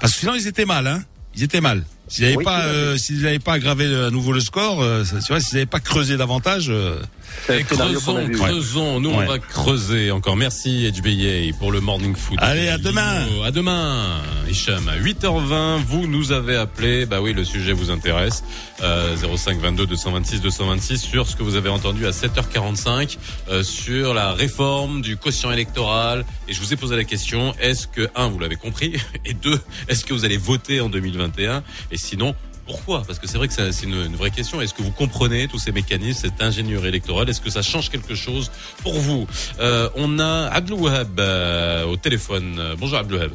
parce 0.00 0.12
que 0.12 0.18
sinon 0.20 0.34
ils 0.34 0.46
étaient 0.46 0.66
mal, 0.66 0.86
hein. 0.86 1.00
Ils 1.34 1.42
étaient 1.42 1.60
mal. 1.60 1.84
S'ils 2.08 2.24
n'avaient 2.24 2.44
pas, 2.44 2.64
euh, 2.66 2.96
s'ils 2.96 3.40
pas 3.40 3.54
aggravé 3.54 3.86
à 3.86 4.10
nouveau 4.10 4.32
le 4.32 4.40
score, 4.40 4.80
euh, 4.82 5.02
tu 5.04 5.32
vois, 5.32 5.40
s'ils 5.40 5.56
n'avaient 5.56 5.66
pas 5.66 5.80
creusé 5.80 6.16
davantage. 6.16 6.66
Euh, 6.70 6.98
creusons, 7.46 8.28
creusons. 8.30 9.00
Nous, 9.00 9.10
on 9.10 9.24
va 9.24 9.38
creuser 9.38 10.10
encore. 10.10 10.36
Merci, 10.36 10.90
HBA, 10.90 11.56
pour 11.58 11.72
le 11.72 11.80
morning 11.80 12.14
foot. 12.14 12.38
Allez, 12.40 12.68
à 12.68 12.78
demain. 12.78 13.26
À 13.44 13.50
demain, 13.50 14.20
Hicham. 14.48 14.88
À 14.88 14.96
8h20, 14.96 15.82
vous 15.86 16.06
nous 16.06 16.32
avez 16.32 16.56
appelé. 16.56 17.06
Bah 17.06 17.20
oui, 17.20 17.32
le 17.32 17.44
sujet 17.44 17.72
vous 17.72 17.90
intéresse. 17.90 18.44
Euh, 18.82 19.16
05 19.16 19.58
22 19.58 19.86
226 19.86 20.40
226 20.40 20.98
sur 20.98 21.26
ce 21.26 21.36
que 21.36 21.42
vous 21.42 21.56
avez 21.56 21.70
entendu 21.70 22.06
à 22.06 22.10
7h45 22.10 23.16
euh, 23.48 23.62
sur 23.62 24.12
la 24.12 24.32
réforme 24.32 25.00
du 25.00 25.16
quotient 25.16 25.52
électoral. 25.52 26.24
Et 26.48 26.52
je 26.52 26.60
vous 26.60 26.72
ai 26.72 26.76
posé 26.76 26.96
la 26.96 27.04
question 27.04 27.54
est-ce 27.60 27.86
que 27.86 28.08
un, 28.14 28.28
vous 28.28 28.38
l'avez 28.38 28.56
compris, 28.56 28.94
et 29.24 29.34
deux, 29.34 29.58
est-ce 29.88 30.04
que 30.04 30.12
vous 30.12 30.24
allez 30.24 30.36
voter 30.36 30.80
en 30.80 30.88
2021 30.88 31.62
Et 31.90 31.96
sinon, 31.96 32.34
pourquoi? 32.66 33.02
Parce 33.06 33.18
que 33.18 33.26
c'est 33.26 33.38
vrai 33.38 33.48
que 33.48 33.54
c'est 33.54 33.86
une, 33.86 34.16
vraie 34.16 34.30
question. 34.30 34.60
Est-ce 34.60 34.74
que 34.74 34.82
vous 34.82 34.92
comprenez 34.92 35.48
tous 35.48 35.58
ces 35.58 35.72
mécanismes, 35.72 36.28
cette 36.28 36.42
ingénierie 36.42 36.88
électorale? 36.88 37.28
Est-ce 37.28 37.40
que 37.40 37.50
ça 37.50 37.62
change 37.62 37.90
quelque 37.90 38.14
chose 38.14 38.50
pour 38.82 38.94
vous? 38.94 39.26
Euh, 39.60 39.88
On 39.96 40.18
a 40.18 40.48
Abdelouhab 40.52 41.18
euh, 41.18 41.84
au 41.86 41.96
téléphone. 41.96 42.60
Bonjour 42.78 42.98
Abdelouhab. 42.98 43.30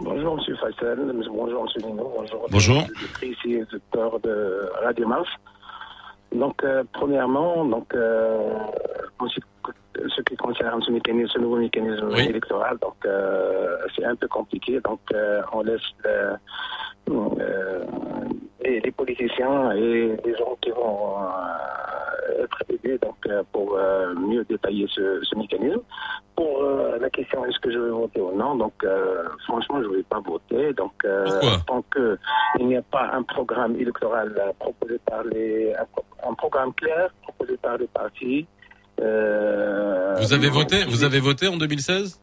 Bonjour 0.00 0.36
Monsieur 0.36 0.56
Faisal, 0.56 0.98
bonjour 1.30 1.62
Monsieur 1.64 1.80
Nino, 1.82 2.12
bonjour. 2.16 2.46
Bonjour. 2.50 2.86
Ici, 3.22 3.60
de 3.92 4.68
Radio 4.82 5.06
Mars. 5.06 5.28
Donc, 6.34 6.64
euh, 6.64 6.82
premièrement, 6.92 7.64
donc, 7.64 7.94
euh, 7.94 8.40
ce 10.14 10.22
qui 10.22 10.36
concerne 10.36 10.82
ce 10.82 10.90
mécanisme, 10.90 11.28
ce 11.34 11.38
nouveau 11.38 11.56
mécanisme 11.56 12.10
électoral, 12.16 12.78
donc 12.78 12.96
euh, 13.06 13.76
c'est 13.96 14.04
un 14.04 14.16
peu 14.16 14.28
compliqué. 14.28 14.80
Donc, 14.80 15.00
on 15.52 15.62
laisse 15.62 15.80
euh, 17.10 17.84
et 18.62 18.80
les 18.80 18.90
politiciens 18.92 19.72
et 19.72 20.16
les 20.24 20.36
gens 20.36 20.56
qui 20.62 20.70
vont 20.70 21.18
euh, 21.18 22.44
être 22.44 22.62
aidés 22.70 22.96
donc, 22.98 23.16
euh, 23.26 23.42
pour 23.52 23.78
mieux 24.16 24.44
détailler 24.44 24.86
ce, 24.88 25.20
ce 25.22 25.36
mécanisme. 25.36 25.82
Pour 26.34 26.62
la 27.00 27.10
question 27.10 27.44
est-ce 27.44 27.58
que 27.60 27.70
je 27.70 27.78
vais 27.78 27.90
voter 27.90 28.20
ou 28.20 28.34
non, 28.36 28.56
donc 28.56 28.72
franchement 29.44 29.82
je 29.82 29.88
ne 29.88 29.96
vais 29.96 30.02
pas 30.02 30.20
voter. 30.20 30.72
Donc 30.72 30.92
tant 31.66 31.84
qu'il 31.92 32.66
n'y 32.66 32.76
a 32.76 32.82
pas 32.82 33.10
un 33.12 33.22
programme 33.22 33.76
électoral 33.76 34.34
proposé 34.58 34.98
par 35.06 35.22
les 35.24 35.72
un, 36.26 36.34
programme 36.34 36.72
clair 36.74 37.10
proposé 37.22 37.56
par 37.58 37.76
les 37.76 37.86
partis. 37.86 38.46
Vous 38.98 40.32
avez 40.32 40.48
voté 40.48 40.84
Vous 40.84 41.04
avez 41.04 41.20
voté 41.20 41.48
en 41.48 41.56
2016 41.56 42.20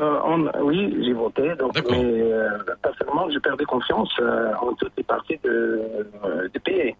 euh, 0.00 0.50
oui, 0.60 0.94
j'ai 1.04 1.12
voté. 1.12 1.54
Donc, 1.58 1.72
mais, 1.90 2.04
euh, 2.04 2.50
personnellement, 2.82 3.30
j'ai 3.30 3.40
perdu 3.40 3.64
confiance 3.66 4.10
euh, 4.20 4.52
en 4.60 4.74
toutes 4.74 4.92
les 4.96 5.04
parties 5.04 5.38
de, 5.42 5.80
du 6.52 6.60
pays. 6.60 6.94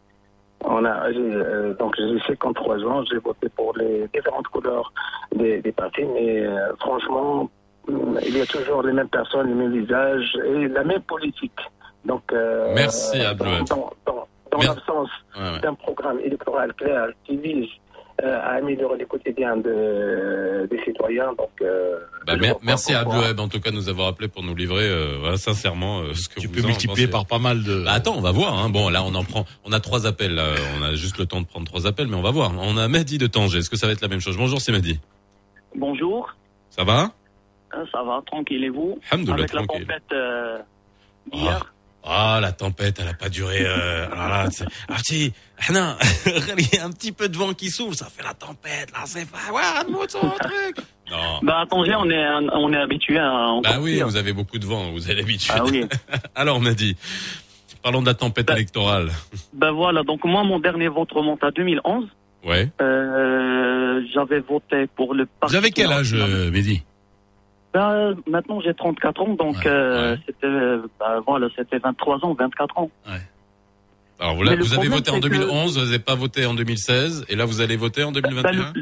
On 0.65 0.85
a, 0.85 1.13
donc, 1.79 1.95
j'ai 1.99 2.19
53 2.27 2.85
ans, 2.85 3.05
j'ai 3.05 3.19
voté 3.19 3.49
pour 3.51 3.77
les 3.77 4.09
différentes 4.15 4.49
couleurs 4.49 4.91
des, 5.35 5.61
des 5.61 5.73
partis, 5.73 6.05
mais 6.05 6.47
franchement, 6.81 7.51
il 7.89 8.39
y 8.39 8.41
a 8.41 8.47
toujours 8.47 8.83
les 8.83 8.93
mêmes 8.93 9.09
personnes, 9.09 9.49
les 9.49 9.55
mêmes 9.55 9.79
visages 9.79 10.37
et 10.47 10.67
la 10.69 10.83
même 10.83 11.03
politique. 11.03 11.61
Donc, 12.05 12.23
Merci, 12.75 13.19
Dans, 13.69 13.91
dans, 14.07 14.27
dans 14.51 14.59
l'absence 14.59 15.11
d'un 15.61 15.75
programme 15.75 16.21
électoral 16.21 16.73
clair 16.75 17.09
qui 17.25 17.37
vise 17.37 17.69
euh, 17.69 17.86
à 18.23 18.55
améliorer 18.55 18.99
le 18.99 19.07
quotidien 19.07 19.57
de, 19.57 20.67
des 20.71 20.83
citoyens. 20.85 21.33
Donc, 21.39 21.51
euh, 21.63 21.99
bah, 22.27 22.35
merci 22.63 22.95
à 22.95 23.01
Abdoueb 23.01 23.39
en 23.39 23.49
tout 23.49 23.61
cas 23.61 23.71
de 23.71 23.77
nous 23.77 23.89
avoir 23.89 24.09
appelé 24.09 24.29
pour 24.29 24.43
nous 24.43 24.55
livrer 24.55 24.89
euh, 24.89 25.37
sincèrement 25.37 26.03
ce 26.15 26.29
que 26.29 26.41
tu 26.41 26.47
vous 26.47 26.55
peux 26.55 26.67
multiplier 26.67 27.09
par 27.09 27.27
pas 27.27 27.39
mal 27.39 27.63
de. 27.63 27.85
Bah, 27.85 27.93
attends, 27.93 28.17
on 28.17 28.21
va 28.21 28.33
voir. 28.33 28.59
Hein. 28.59 28.71
Bon, 28.71 28.89
là 28.89 29.03
on 29.05 29.15
en 29.15 29.25
prend, 29.25 29.45
on 29.65 29.73
a 29.73 29.81
trois 29.81 30.07
appels. 30.07 30.41
On 30.79 30.83
a 30.83 30.95
juste 30.95 31.19
le 31.19 31.27
temps 31.27 31.41
de 31.41 31.47
prendre 31.47 31.67
trois 31.67 31.87
appels, 31.87 32.09
mais 32.09 32.17
on 32.17 32.23
va 32.23 32.31
voir. 32.31 32.53
On 32.59 32.77
a 32.77 32.89
Mehdi 32.89 33.19
de 33.19 33.27
Tanger. 33.27 33.59
Est-ce 33.59 33.71
que 33.71 33.77
ça 33.77 33.87
va 33.87 33.93
être 33.93 34.01
la 34.01 34.09
même 34.09 34.21
chose? 34.21 34.37
Bonjour, 34.37 34.61
c'est 34.61 34.73
Mehdi. 34.73 34.99
Bonjour. 35.75 36.35
Ça 36.71 36.85
va? 36.85 37.13
Ça 37.93 38.03
va, 38.03 38.23
tranquille 38.25 38.65
et 38.65 38.71
vous? 38.71 38.99
Avec 39.11 39.53
la 39.53 39.67
tempête 39.67 40.15
hier. 41.33 41.63
Ah, 41.63 41.76
la 42.07 42.53
tempête, 42.53 42.99
elle 43.01 43.09
a 43.09 43.15
pas 43.15 43.29
duré. 43.29 43.63
Euh, 43.63 44.07
alors 44.13 44.49
ah, 44.89 44.97
si, 45.05 45.33
non, 45.73 45.97
il 46.59 46.75
y 46.75 46.79
a 46.79 46.85
un 46.85 46.91
petit 46.91 47.13
peu 47.13 47.29
de 47.29 47.37
vent 47.37 47.53
qui 47.55 47.71
souffle, 47.71 47.97
ça 47.97 48.07
fait 48.07 48.23
la 48.23 48.35
tempête. 48.35 48.91
Là, 48.93 49.01
c'est 49.07 49.29
pas, 49.29 49.53
ouais, 49.53 49.63
un 49.79 50.07
truc. 50.07 50.77
Non. 51.11 51.39
Bah 51.43 51.61
attendez, 51.63 51.95
on 51.95 52.11
est 52.11 52.27
on 52.53 52.73
est 52.73 52.79
habitué 52.79 53.19
à. 53.19 53.61
Bah 53.63 53.79
oui, 53.81 54.01
vous 54.01 54.17
avez 54.17 54.33
beaucoup 54.33 54.59
de 54.59 54.67
vent, 54.67 54.91
vous 54.91 55.05
avez 55.05 55.21
l'habitude. 55.21 55.53
Ah 55.55 55.65
oui. 55.65 55.85
alors 56.35 56.59
on 56.61 56.67
a 56.67 56.75
dit. 56.75 56.97
Parlons 57.83 58.03
de 58.03 58.07
la 58.07 58.15
tempête 58.15 58.47
bah, 58.47 58.55
électorale. 58.55 59.11
Ben 59.53 59.71
voilà, 59.71 60.03
donc 60.03 60.25
moi 60.25 60.43
mon 60.43 60.59
dernier 60.59 60.89
vote 60.89 61.13
remonte 61.13 61.45
à 61.45 61.53
2011. 61.53 62.09
Ouais. 62.45 62.69
Euh, 62.81 64.03
j'avais 64.13 64.41
voté 64.41 64.89
pour 64.97 65.15
le 65.15 65.27
parti. 65.27 65.55
Vous 65.55 65.59
avez 65.59 65.71
quel 65.71 65.93
âge, 65.93 66.13
euh, 66.15 66.51
Mehdi? 66.51 66.83
Ben, 67.77 68.15
maintenant 68.27 68.61
j'ai 68.61 68.75
34 68.75 69.21
ans, 69.23 69.35
donc 69.35 69.67
euh, 69.67 70.17
c'était 70.27 70.49
ben, 70.49 71.21
voilà, 71.27 71.49
c'était 71.57 71.79
23 71.79 72.25
ans, 72.25 72.35
24 72.39 72.79
ans. 72.79 72.91
Ouais. 73.07 73.13
Alors 74.19 74.35
vous, 74.37 74.45
vous 74.45 74.75
avez 74.75 74.89
voté 74.89 75.11
en 75.11 75.19
2011, 75.19 75.79
vous 75.79 75.85
n'avez 75.85 75.99
pas 75.99 76.15
voté 76.15 76.47
en 76.47 76.55
2016, 76.55 77.27
et 77.29 77.37
là 77.37 77.45
vous 77.45 77.61
allez 77.61 77.77
voter 77.77 78.03
en 78.03 78.13
2021 78.13 78.73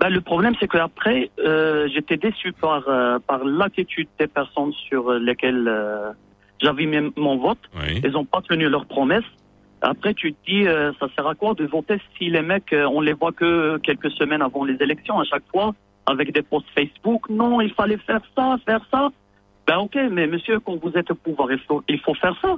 ben, 0.00 0.08
le 0.10 0.20
problème, 0.20 0.54
c'est 0.60 0.68
qu'après, 0.68 1.30
euh, 1.38 1.88
j'étais 1.94 2.16
déçu 2.18 2.52
par, 2.52 2.86
euh, 2.88 3.18
par 3.26 3.44
l'attitude 3.44 4.08
des 4.18 4.26
personnes 4.26 4.72
sur 4.88 5.12
lesquelles 5.12 5.66
euh, 5.66 6.10
j'avais 6.60 6.84
mis 6.84 7.10
mon 7.16 7.38
vote. 7.38 7.58
Ils 8.02 8.10
n'ont 8.10 8.24
pas 8.26 8.42
tenu 8.42 8.68
leurs 8.68 8.86
promesses. 8.86 9.24
Après, 9.80 10.14
tu 10.14 10.32
te 10.32 10.50
dis, 10.50 10.66
euh, 10.66 10.92
ça 10.98 11.06
sert 11.14 11.26
à 11.26 11.34
quoi 11.34 11.54
de 11.54 11.64
voter 11.66 12.00
si 12.16 12.30
les 12.30 12.40
mecs, 12.42 12.72
euh, 12.72 12.86
on 12.86 13.00
les 13.00 13.12
voit 13.12 13.32
que 13.32 13.76
quelques 13.78 14.10
semaines 14.12 14.40
avant 14.40 14.64
les 14.64 14.76
élections 14.80 15.20
à 15.20 15.24
chaque 15.24 15.44
fois, 15.50 15.74
avec 16.06 16.32
des 16.32 16.42
posts 16.42 16.66
Facebook. 16.74 17.28
Non, 17.28 17.60
il 17.60 17.72
fallait 17.72 17.98
faire 17.98 18.20
ça, 18.36 18.56
faire 18.66 18.84
ça. 18.90 19.10
Ben 19.66 19.78
ok, 19.78 19.96
mais 20.10 20.26
monsieur, 20.26 20.60
quand 20.60 20.76
vous 20.76 20.92
êtes 20.96 21.10
au 21.10 21.14
pouvoir, 21.14 21.50
il 21.50 21.58
faut, 21.60 21.82
il 21.88 21.98
faut 22.00 22.14
faire 22.14 22.36
ça. 22.42 22.54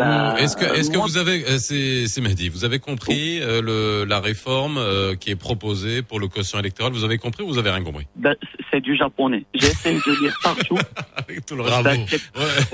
Ben, 0.00 0.34
est-ce 0.36 0.56
que, 0.56 0.64
est-ce 0.64 0.90
que 0.90 0.96
vous 0.96 1.18
avez, 1.18 1.44
euh, 1.44 1.58
c'est, 1.58 2.06
c'est 2.06 2.22
Mehdi, 2.22 2.48
vous 2.48 2.64
avez 2.64 2.78
compris 2.78 3.38
euh, 3.42 3.60
le, 3.60 4.06
la 4.08 4.18
réforme 4.18 4.78
euh, 4.78 5.14
qui 5.14 5.30
est 5.30 5.36
proposée 5.36 6.00
pour 6.00 6.18
le 6.18 6.26
quotient 6.26 6.58
électoral? 6.58 6.92
Vous 6.92 7.04
avez 7.04 7.18
compris 7.18 7.44
ou 7.44 7.48
vous 7.48 7.58
avez 7.58 7.68
rien 7.68 7.84
compris? 7.84 8.06
Ben, 8.16 8.34
C'est 8.70 8.80
du 8.80 8.96
japonais. 8.96 9.44
J'ai 9.52 9.66
essayé 9.66 9.98
de 9.98 10.22
lire 10.22 10.34
partout. 10.42 10.78
Avec 11.16 11.44
tout 11.44 11.54
le 11.54 11.64
Bravo. 11.64 11.90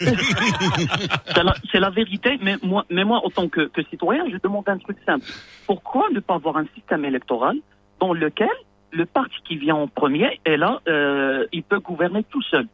C'est 1.34 1.42
la, 1.42 1.54
c'est 1.72 1.80
la 1.80 1.90
vérité, 1.90 2.38
mais 2.42 2.56
moi, 2.62 2.84
mais 2.90 3.04
moi, 3.04 3.22
en 3.24 3.30
tant 3.30 3.48
que, 3.48 3.68
que 3.68 3.82
citoyen, 3.84 4.24
je 4.30 4.36
demande 4.42 4.68
un 4.68 4.76
truc 4.76 4.98
simple. 5.06 5.24
Pourquoi 5.66 6.06
ne 6.12 6.20
pas 6.20 6.34
avoir 6.34 6.58
un 6.58 6.66
système 6.74 7.04
électoral 7.06 7.56
dans 7.98 8.12
lequel 8.12 8.48
le 8.90 9.06
parti 9.06 9.36
qui 9.46 9.56
vient 9.56 9.76
en 9.76 9.88
premier 9.88 10.38
est 10.44 10.56
là, 10.58 10.80
euh, 10.86 11.46
il 11.52 11.62
peut 11.62 11.80
gouverner 11.80 12.24
tout 12.30 12.42
seul? 12.42 12.66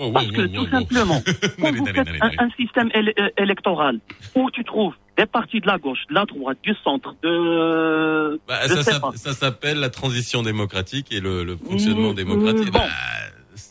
Oh, 0.00 0.12
Parce 0.12 0.28
que 0.28 0.42
tout 0.46 0.66
simplement, 0.68 1.20
quand 1.60 1.72
vous 1.74 1.86
faites 1.86 1.98
un, 2.20 2.30
un 2.44 2.50
système 2.56 2.88
éle- 2.90 3.12
euh, 3.18 3.28
électoral 3.36 3.98
où 4.36 4.48
tu 4.52 4.62
trouves 4.64 4.94
des 5.16 5.26
partis 5.26 5.60
de 5.60 5.66
la 5.66 5.78
gauche, 5.78 5.98
de 6.08 6.14
la 6.14 6.24
droite, 6.24 6.58
du 6.62 6.72
centre, 6.84 7.16
de... 7.24 8.40
Bah, 8.46 8.60
je 8.68 8.74
ça, 9.16 9.32
s'appelle 9.32 9.78
la 9.80 9.90
transition 9.90 10.42
démocratique 10.42 11.08
et 11.10 11.18
le, 11.20 11.42
le 11.42 11.56
fonctionnement 11.56 12.10
Mmh, 12.12 12.14
démocratique. 12.14 12.70
bon. 12.70 12.78
Bah, 12.78 12.84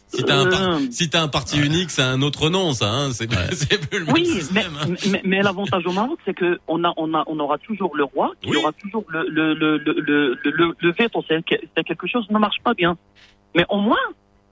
si 0.10 0.24
t'as 0.24 0.38
un, 0.38 0.50
par- 0.50 0.62
Euh, 0.62 0.80
si 0.92 1.10
un 1.14 1.28
parti 1.28 1.60
unique, 1.60 1.92
c'est 1.92 2.02
un 2.02 2.22
autre 2.22 2.50
nom, 2.50 2.74
ça. 2.74 2.90
Hein, 2.92 3.12
c'est 3.14 3.28
plus 3.90 4.00
le 4.00 4.06
même 4.06 4.14
Oui, 4.14 4.30
mais, 4.54 4.64
hein. 4.66 4.94
mais, 5.12 5.22
mais 5.24 5.42
l'avantage 5.42 5.86
au 5.86 5.92
Maroc, 5.94 6.20
c'est 6.26 6.34
que 6.34 6.60
on 6.68 6.84
a, 6.84 6.94
on 6.98 7.14
a, 7.14 7.24
on 7.28 7.40
aura 7.40 7.58
toujours 7.58 7.96
le 7.96 8.04
roi, 8.04 8.32
qui 8.42 8.56
aura 8.56 8.72
toujours 8.74 9.06
le, 9.10 9.26
le, 9.30 9.54
le, 9.54 9.78
le, 9.78 9.94
le, 10.02 10.38
le, 10.44 10.76
le 10.80 10.92
veto. 10.92 11.24
C'est 11.28 11.44
que- 11.46 11.56
c'est 11.76 11.84
quelque 11.84 12.08
chose 12.08 12.26
qui 12.28 12.34
ne 12.34 12.40
marche 12.40 12.58
pas 12.64 12.74
bien. 12.74 12.98
Mais 13.56 13.66
au 13.70 13.80
moins, 13.80 13.98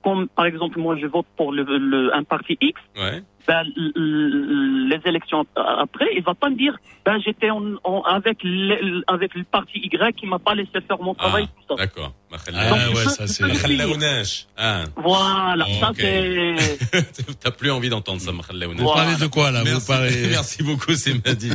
comme 0.06 0.28
par 0.28 0.45
exemple 0.45 0.78
moi 0.80 0.95
je 1.01 1.08
vote 1.08 1.26
pour 1.36 1.51
le, 1.51 1.64
le, 1.64 2.16
un 2.16 2.24
parti 2.24 2.58
X, 2.62 2.80
Ouais. 2.95 3.24
Ben, 3.47 3.63
les 4.85 4.99
élections 5.05 5.45
après, 5.55 6.07
il 6.15 6.23
va 6.23 6.33
pas 6.33 6.49
me 6.49 6.55
dire, 6.55 6.75
ben 7.05 7.19
j'étais 7.23 7.49
en, 7.49 7.61
en- 7.83 8.01
avec 8.03 8.37
le, 8.43 9.03
avec 9.07 9.35
le 9.35 9.43
parti 9.43 9.79
Y 9.83 10.13
qui 10.15 10.25
m'a 10.25 10.39
pas 10.39 10.55
laissé 10.55 10.71
faire 10.87 10.99
mon 10.99 11.13
travail. 11.13 11.47
tout 11.47 11.75
ça. 11.75 11.83
D'accord. 11.83 12.13
Ah 12.53 12.69
Donc, 12.87 12.95
ouais, 12.95 13.05
ça 13.05 13.27
c'est. 13.27 13.43
Ah. 14.57 14.83
Voilà, 14.97 15.65
ça 15.79 15.91
c'est. 15.97 16.55
T'as 17.41 17.51
plus 17.51 17.71
envie 17.71 17.89
d'entendre 17.89 18.19
ça, 18.21 18.31
Makhallaounash. 18.31 18.81
Vous 18.81 18.93
parlez 18.93 19.15
de 19.15 19.27
quoi 19.27 19.51
là 19.51 19.59
Vous 19.63 19.65
Merci, 19.69 19.87
parlez. 19.87 20.27
merci 20.29 20.63
beaucoup, 20.63 20.93
c'est 20.95 21.13
Mehdi. 21.25 21.51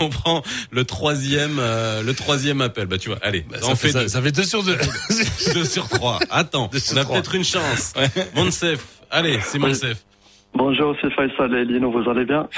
On 0.00 0.08
prend 0.08 0.42
le 0.70 0.84
troisième, 0.84 1.58
euh, 1.60 2.02
le 2.02 2.14
troisième 2.14 2.60
appel. 2.62 2.86
Bah 2.86 2.98
tu 2.98 3.10
vois, 3.10 3.18
allez, 3.22 3.42
Bah, 3.48 3.58
on 3.62 3.68
ça, 3.68 3.76
fait, 3.76 3.88
fait 3.88 3.92
ça, 3.92 4.00
deux. 4.02 4.08
ça 4.08 4.22
fait 4.22 4.32
deux 4.32 4.44
sur 4.44 4.62
deux. 4.62 4.76
Deux 5.54 5.64
sur 5.64 5.88
trois. 5.88 6.18
Attends, 6.30 6.68
Deux 6.72 6.78
on 6.92 6.96
a 6.96 7.04
peut-être 7.04 7.34
une 7.34 7.44
chance. 7.44 7.92
Monsef, 8.34 8.84
allez, 9.10 9.38
c'est 9.42 9.58
Monsef. 9.58 10.04
Bonjour, 10.54 10.94
c'est 11.00 11.10
Faisal 11.10 11.54
et 11.54 11.64
Lino, 11.64 11.90
vous 11.90 12.08
allez 12.08 12.24
bien. 12.24 12.48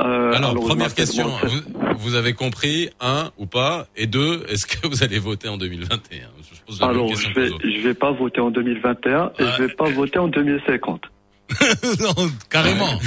Euh, 0.00 0.32
Alors, 0.32 0.52
je 0.52 0.66
première 0.66 0.94
question. 0.94 1.28
Vous, 1.28 1.60
vous 1.96 2.14
avez 2.14 2.32
compris, 2.32 2.90
un 3.00 3.30
ou 3.38 3.46
pas 3.46 3.86
Et 3.96 4.06
deux, 4.06 4.44
est-ce 4.48 4.66
que 4.66 4.86
vous 4.86 5.02
allez 5.02 5.18
voter 5.18 5.48
en 5.48 5.56
2021 5.56 6.28
Je 6.68 6.84
Alors, 6.84 7.14
je 7.14 7.28
que 7.28 7.40
vais, 7.40 7.50
je 7.62 7.80
vais 7.80 7.94
pas 7.94 8.10
voter 8.10 8.40
en 8.40 8.50
2021 8.50 9.32
et 9.38 9.44
je 9.56 9.62
vais 9.62 9.74
pas 9.74 9.90
voter 9.90 10.18
en 10.18 10.28
2050. 10.28 11.02
non, 12.00 12.30
carrément. 12.48 12.98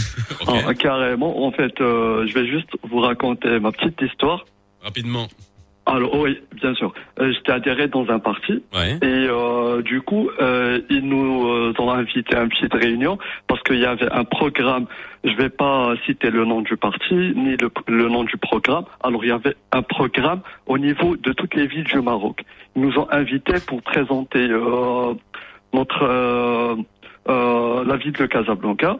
Ah, 0.47 0.73
carrément. 0.73 1.45
En 1.45 1.51
fait, 1.51 1.81
euh, 1.81 2.27
je 2.27 2.33
vais 2.33 2.47
juste 2.47 2.69
vous 2.83 2.99
raconter 2.99 3.59
ma 3.59 3.71
petite 3.71 3.99
histoire. 4.01 4.45
Rapidement. 4.81 5.27
Alors, 5.85 6.15
oui, 6.19 6.41
bien 6.53 6.73
sûr. 6.73 6.93
Euh, 7.19 7.31
J'étais 7.31 7.51
adhéré 7.51 7.87
dans 7.87 8.09
un 8.09 8.19
parti. 8.19 8.63
Ouais. 8.73 8.97
Et 9.01 9.27
euh, 9.29 9.81
du 9.83 10.01
coup, 10.01 10.29
euh, 10.41 10.81
ils 10.89 11.07
nous 11.07 11.73
ont 11.77 11.91
invité 11.91 12.35
à 12.35 12.41
une 12.43 12.49
petite 12.49 12.73
réunion 12.73 13.19
parce 13.47 13.61
qu'il 13.63 13.77
y 13.79 13.85
avait 13.85 14.11
un 14.11 14.23
programme. 14.23 14.87
Je 15.23 15.33
vais 15.35 15.49
pas 15.49 15.93
citer 16.05 16.31
le 16.31 16.43
nom 16.45 16.61
du 16.61 16.75
parti 16.75 17.13
ni 17.13 17.55
le, 17.57 17.69
le 17.87 18.07
nom 18.09 18.23
du 18.23 18.37
programme. 18.37 18.85
Alors, 19.03 19.23
il 19.23 19.29
y 19.29 19.31
avait 19.31 19.55
un 19.71 19.83
programme 19.83 20.41
au 20.65 20.77
niveau 20.77 21.17
de 21.17 21.33
toutes 21.33 21.53
les 21.55 21.67
villes 21.67 21.83
du 21.83 22.01
Maroc. 22.01 22.43
Ils 22.75 22.81
nous 22.81 22.97
ont 22.97 23.07
invités 23.11 23.59
pour 23.65 23.81
présenter 23.83 24.47
notre 25.73 26.75
la 27.27 27.97
ville 27.97 28.13
de 28.13 28.25
Casablanca. 28.25 28.97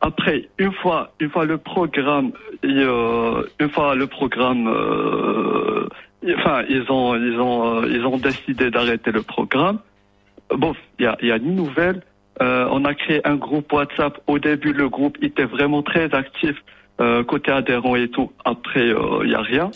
Après, 0.00 0.48
une 0.58 0.72
fois, 0.72 1.12
une 1.18 1.30
fois 1.30 1.44
le 1.44 1.58
programme, 1.58 2.32
et, 2.62 2.68
euh, 2.68 3.42
une 3.58 3.68
fois 3.70 3.96
le 3.96 4.06
programme, 4.06 4.68
euh, 4.68 5.88
enfin, 6.36 6.62
ils 6.68 6.90
ont, 6.90 7.14
ils 7.16 7.38
ont, 7.40 7.82
euh, 7.82 7.88
ils 7.90 8.04
ont 8.06 8.18
décidé 8.18 8.70
d'arrêter 8.70 9.12
le 9.12 9.22
programme. 9.22 9.78
Bon, 10.50 10.74
il 10.98 11.04
y 11.04 11.06
a, 11.06 11.16
il 11.22 11.28
y 11.28 11.32
a 11.32 11.36
une 11.36 11.54
nouvelle. 11.54 12.02
Euh, 12.40 12.68
on 12.70 12.84
a 12.84 12.94
créé 12.94 13.20
un 13.26 13.36
groupe 13.36 13.72
WhatsApp. 13.72 14.20
Au 14.26 14.38
début, 14.38 14.72
le 14.72 14.88
groupe 14.88 15.18
était 15.22 15.44
vraiment 15.44 15.82
très 15.82 16.14
actif 16.14 16.56
euh, 17.00 17.22
côté 17.24 17.50
adhérents 17.50 17.96
et 17.96 18.08
tout. 18.08 18.32
Après, 18.44 18.88
euh, 18.88 19.20
il 19.24 19.30
y 19.30 19.34
a 19.34 19.40
rien. 19.42 19.70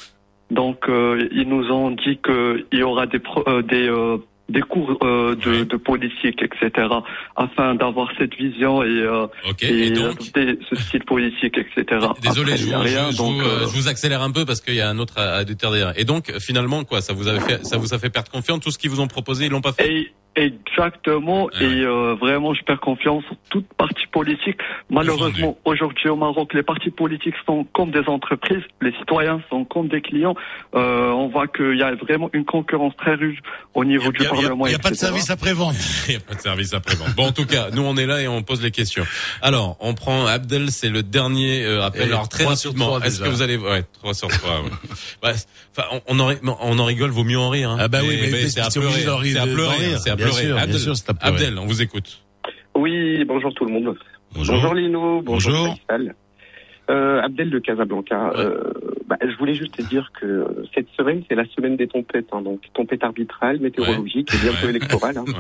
Donc, 0.51 0.89
euh, 0.89 1.29
ils 1.33 1.49
nous 1.49 1.71
ont 1.73 1.91
dit 1.91 2.19
qu'il 2.19 2.67
y 2.73 2.83
aura 2.83 3.07
des, 3.07 3.19
pro- 3.19 3.45
euh, 3.49 3.63
des, 3.63 3.89
euh, 3.89 4.19
des 4.53 4.61
cours 4.61 4.97
euh, 5.03 5.35
de, 5.35 5.65
de 5.65 5.77
politique, 5.77 6.41
etc., 6.43 6.89
afin 7.37 7.75
d'avoir 7.75 8.09
cette 8.19 8.35
vision 8.35 8.83
et, 8.83 8.87
euh, 8.89 9.27
et 9.63 9.91
donc 9.91 10.13
adopter 10.13 10.59
ce 10.69 10.77
style 10.77 11.05
politique, 11.05 11.57
etc. 11.59 12.07
Désolé, 12.23 12.53
Après, 12.53 12.57
je 12.59 12.65
il 12.65 12.69
y 12.69 12.73
vous, 12.73 12.77
a 12.77 12.83
rien, 12.83 13.07
je- 13.11 13.13
je 13.17 13.19
donc, 13.19 13.35
vous, 13.35 13.41
euh, 13.41 13.61
je 13.67 13.75
vous 13.77 13.89
accélère 13.89 14.23
un 14.23 14.31
peu 14.31 14.45
parce 14.45 14.61
qu'il 14.61 14.75
y 14.75 14.81
a 14.81 14.89
un 14.89 14.99
autre 14.99 15.17
auditeur 15.41 15.71
derrière. 15.73 15.99
Et 15.99 16.05
donc, 16.05 16.31
finalement, 16.39 16.85
quoi, 16.85 17.01
ça 17.01 17.13
vous 17.13 17.29
a 17.29 17.41
fait, 17.41 17.65
ça 17.65 17.79
vous 17.79 17.95
a 17.95 17.99
fait 17.99 18.11
perdre 18.11 18.31
confiance 18.31 18.61
Tout 18.61 18.71
ce 18.71 18.79
qu'ils 18.79 18.91
vous 18.91 19.01
ont 19.01 19.09
proposé, 19.09 19.47
ils 19.47 19.51
l'ont 19.51 19.61
pas 19.61 19.73
fait? 19.73 19.91
Et 19.93 20.13
exactement, 20.35 21.51
et 21.61 21.65
euh, 21.85 22.15
vraiment, 22.15 22.55
je 22.55 22.63
perds 22.63 22.81
confiance 22.81 23.23
en 23.31 23.37
toute 23.51 23.67
partie 23.75 24.07
politique. 24.11 24.57
Malheureusement, 24.91 25.59
aujourd'hui 25.65 26.09
au 26.09 26.17
Maroc, 26.17 26.55
les 26.55 26.63
partis 26.63 26.91
politiques 26.91 27.35
sont 27.47 27.65
comme 27.73 27.91
des 27.91 28.07
entreprises, 28.09 28.63
les 28.81 28.93
citoyens 28.93 29.41
sont 29.51 29.65
comme 29.65 29.89
des 29.89 30.01
clients. 30.01 30.35
Euh, 30.75 31.11
on 31.11 31.29
voit 31.29 31.49
qu'il 31.49 31.77
y 31.77 31.83
a 31.83 31.95
vraiment 31.95 32.31
une 32.33 32.45
concurrence 32.47 32.97
très 32.97 33.15
rude 33.15 33.39
au 33.75 33.85
niveau 33.85 34.11
du 34.11 34.25
Parlement. 34.25 34.42
Il 34.43 34.69
n'y 34.69 34.75
a 34.75 34.79
pas 34.79 34.91
de 34.91 34.95
service 34.95 35.31
après-vente. 35.31 35.75
Il 36.09 36.11
n'y 36.13 36.17
a 36.17 36.21
pas 36.21 36.35
de 36.35 36.41
service 36.41 36.75
après-vente. 36.75 37.15
Bon, 37.17 37.27
en 37.27 37.33
tout 37.33 37.47
cas, 37.47 37.71
nous 37.73 37.83
on 37.83 37.97
est 37.97 38.07
là 38.07 38.21
et 38.21 38.29
on 38.29 38.43
pose 38.43 38.63
les 38.63 38.71
questions. 38.71 39.05
Alors, 39.43 39.77
on 39.81 39.95
prend 39.95 40.27
Abdel, 40.27 40.71
c'est 40.71 40.89
le 40.91 41.03
dernier 41.03 41.65
euh, 41.65 41.83
appel. 41.85 42.03
Et 42.03 42.05
Alors 42.13 42.29
très 42.29 42.45
rapidement, 42.45 43.01
est-ce 43.01 43.21
que 43.21 43.29
vous 43.29 43.43
allez, 43.43 43.57
ouais, 43.57 43.83
3 44.01 44.15
sur 44.15 44.29
3 44.29 44.51
ouais. 44.63 44.71
Ouais, 45.25 45.33
Enfin, 45.77 45.89
on, 46.09 46.19
on 46.19 46.21
en, 46.21 46.35
on 46.61 46.79
en 46.79 46.85
rigole, 46.85 47.11
vaut 47.11 47.25
mieux 47.25 47.39
en 47.39 47.49
rire. 47.49 47.71
Hein. 47.71 47.77
Ah 47.81 47.89
bah 47.89 48.01
oui, 48.03 48.19
mais- 48.21 48.31
mais 48.31 48.49
c'est 48.49 48.61
à 48.61 48.69
pleurer. 48.69 49.01
C'est 49.33 49.39
à 49.39 49.47
pleurer. 49.47 49.97
C'est 49.99 50.11
à 50.11 50.17
Bien 50.17 50.27
pleurer. 50.27 50.43
sûr, 50.43 50.55
bien 50.55 50.63
Abdel, 50.65 50.81
sûr, 50.81 50.97
c'est 50.97 51.11
à 51.11 51.15
pleurer. 51.15 51.35
Abdel, 51.35 51.59
on 51.59 51.67
vous 51.67 51.81
écoute. 51.83 52.23
Oui, 52.75 53.25
bonjour 53.27 53.53
tout 53.55 53.65
le 53.65 53.73
monde. 53.73 53.97
Bonjour. 54.35 54.75
Lino, 54.75 55.23
bonjour, 55.23 55.53
Bonjour. 55.53 55.77
Faisal. 55.89 56.15
Euh, 56.91 57.23
Abdel 57.23 57.51
de 57.51 57.59
Casablanca. 57.59 58.33
Euh, 58.37 58.61
bah, 59.07 59.17
je 59.23 59.37
voulais 59.37 59.55
juste 59.55 59.75
te 59.77 59.83
dire 59.83 60.11
que 60.19 60.65
cette 60.75 60.89
semaine, 60.97 61.23
c'est 61.29 61.35
la 61.35 61.45
semaine 61.47 61.77
des 61.77 61.89
tempêtes, 61.89 62.29
hein, 62.33 62.43
donc 62.43 62.61
tempête 62.75 63.03
arbitrale, 63.05 63.59
météorologique 63.61 64.33
et 64.35 64.39
bientôt 64.39 64.69
électorale. 64.69 65.19
hein. 65.19 65.25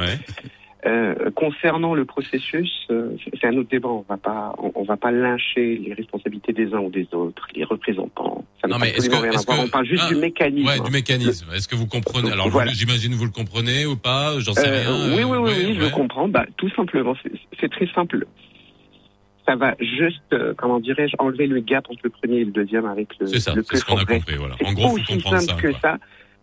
Euh, 0.84 1.30
concernant 1.36 1.94
le 1.94 2.04
processus, 2.04 2.88
euh, 2.90 3.10
c'est- 3.40 3.46
un 3.46 3.56
autre 3.56 3.68
débat. 3.70 3.88
On 3.88 4.04
va 4.08 4.16
pas, 4.16 4.52
on, 4.58 4.72
on 4.74 4.82
va 4.82 4.96
pas 4.96 5.12
lyncher 5.12 5.76
les 5.78 5.94
responsabilités 5.94 6.52
des 6.52 6.74
uns 6.74 6.80
ou 6.80 6.90
des 6.90 7.06
autres, 7.12 7.46
les 7.54 7.62
représentants. 7.62 8.44
Ça 8.60 8.66
Non, 8.66 8.78
mais 8.80 8.88
est-ce 8.90 9.08
que- 9.08 9.14
voir. 9.14 9.30
que- 9.30 9.62
On 9.64 9.68
parle 9.68 9.86
juste 9.86 10.02
Ah, 10.06 10.08
du 10.12 10.16
mécanisme. 10.16 10.66
Ouais, 10.66 10.80
du 10.80 10.90
mécanisme. 10.90 11.46
Est-ce 11.54 11.68
que 11.68 11.76
vous 11.76 11.86
comprenez? 11.86 12.32
Alors, 12.32 12.48
Voilà. 12.48 12.72
j'imagine 12.72 13.14
vous 13.14 13.26
le 13.26 13.30
comprenez 13.30 13.86
ou 13.86 13.94
pas? 13.94 14.40
J'en 14.40 14.54
sais 14.54 14.66
Euh, 14.66 14.80
rien. 14.90 15.16
oui, 15.16 15.22
oui, 15.22 15.22
oui, 15.22 15.38
ouais, 15.38 15.66
oui, 15.68 15.74
je 15.78 15.84
ouais. 15.84 15.90
comprends. 15.92 16.26
Bah, 16.26 16.46
tout 16.56 16.70
simplement, 16.70 17.14
c'est 17.60 17.70
très 17.70 17.86
simple. 17.94 18.26
Ça 19.47 19.57
va 19.57 19.74
juste, 19.80 20.22
euh, 20.32 20.55
comment 20.57 20.78
dirais-je, 20.78 21.14
enlever 21.18 21.47
le 21.49 21.61
gap 21.61 21.84
entre 21.90 22.01
le 22.05 22.11
premier 22.11 22.38
et 22.38 22.45
le 22.45 22.53
deuxième 22.53 22.86
avec 22.86 23.09
le, 23.18 23.26
C'est 23.26 23.40
ça, 23.40 23.55
le 23.55 23.64
c'est 23.68 23.76
ce 23.78 23.84
qu'on 23.84 23.97
a 23.97 24.05
compris. 24.05 24.36
Voilà. 24.36 24.55
C'est 24.61 24.66
En 24.66 24.72
gros, 24.72 24.88
faut 24.90 24.95
aussi 24.95 25.05
comprendre 25.14 25.40
simple 25.40 25.62
ça. 25.62 25.68
que 25.68 25.68
quoi. 25.72 25.80
ça. 25.80 25.99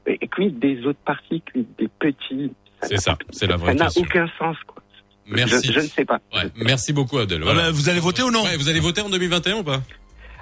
Et 0.08 0.28
quid 0.28 0.60
des 0.60 0.86
autres 0.86 1.00
partis, 1.06 1.42
quid 1.52 1.66
des 1.78 1.88
petits 2.00 2.52
C'est 2.82 2.98
ça, 2.98 3.18
c'est 3.30 3.48
la 3.48 3.54
Ça 3.54 3.58
vraie 3.58 3.74
n'a 3.76 3.86
question. 3.86 4.04
aucun 4.04 4.28
sens, 4.38 4.58
quoi. 4.68 4.84
Merci. 5.28 5.68
Je, 5.68 5.74
je 5.74 5.80
ne 5.80 5.86
sais 5.86 6.06
pas. 6.06 6.20
Ouais, 6.34 6.50
merci 6.56 6.92
beaucoup, 6.92 7.20
Abdel. 7.20 7.44
Ah 7.48 7.54
bah, 7.54 7.72
vous 7.72 7.88
allez 7.90 8.00
voter 8.00 8.24
ou 8.24 8.32
non 8.32 8.44
Ouais, 8.44 8.58
Vous 8.58 8.68
allez 8.68 8.80
voter 8.80 9.02
en 9.02 9.10
2021 9.10 9.58
ou 9.58 9.64
pas? 9.64 9.82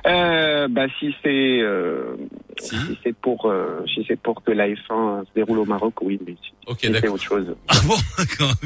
Euh, 0.05 0.67
bah, 0.69 0.85
si 0.99 1.13
c'est 1.23 1.59
euh, 1.61 2.15
si, 2.59 2.75
c'est 3.03 3.15
pour 3.15 3.45
euh, 3.47 3.83
si 3.93 4.05
c'est 4.07 4.19
pour 4.19 4.43
que 4.43 4.51
la 4.51 4.67
F1 4.67 5.25
se 5.25 5.29
déroule 5.35 5.59
au 5.59 5.65
Maroc, 5.65 5.95
oui, 6.01 6.19
mais 6.25 6.35
si, 6.41 6.53
Ok, 6.67 6.79
si 6.81 6.91
c'est 6.93 7.07
autre 7.07 7.23
chose. 7.23 7.55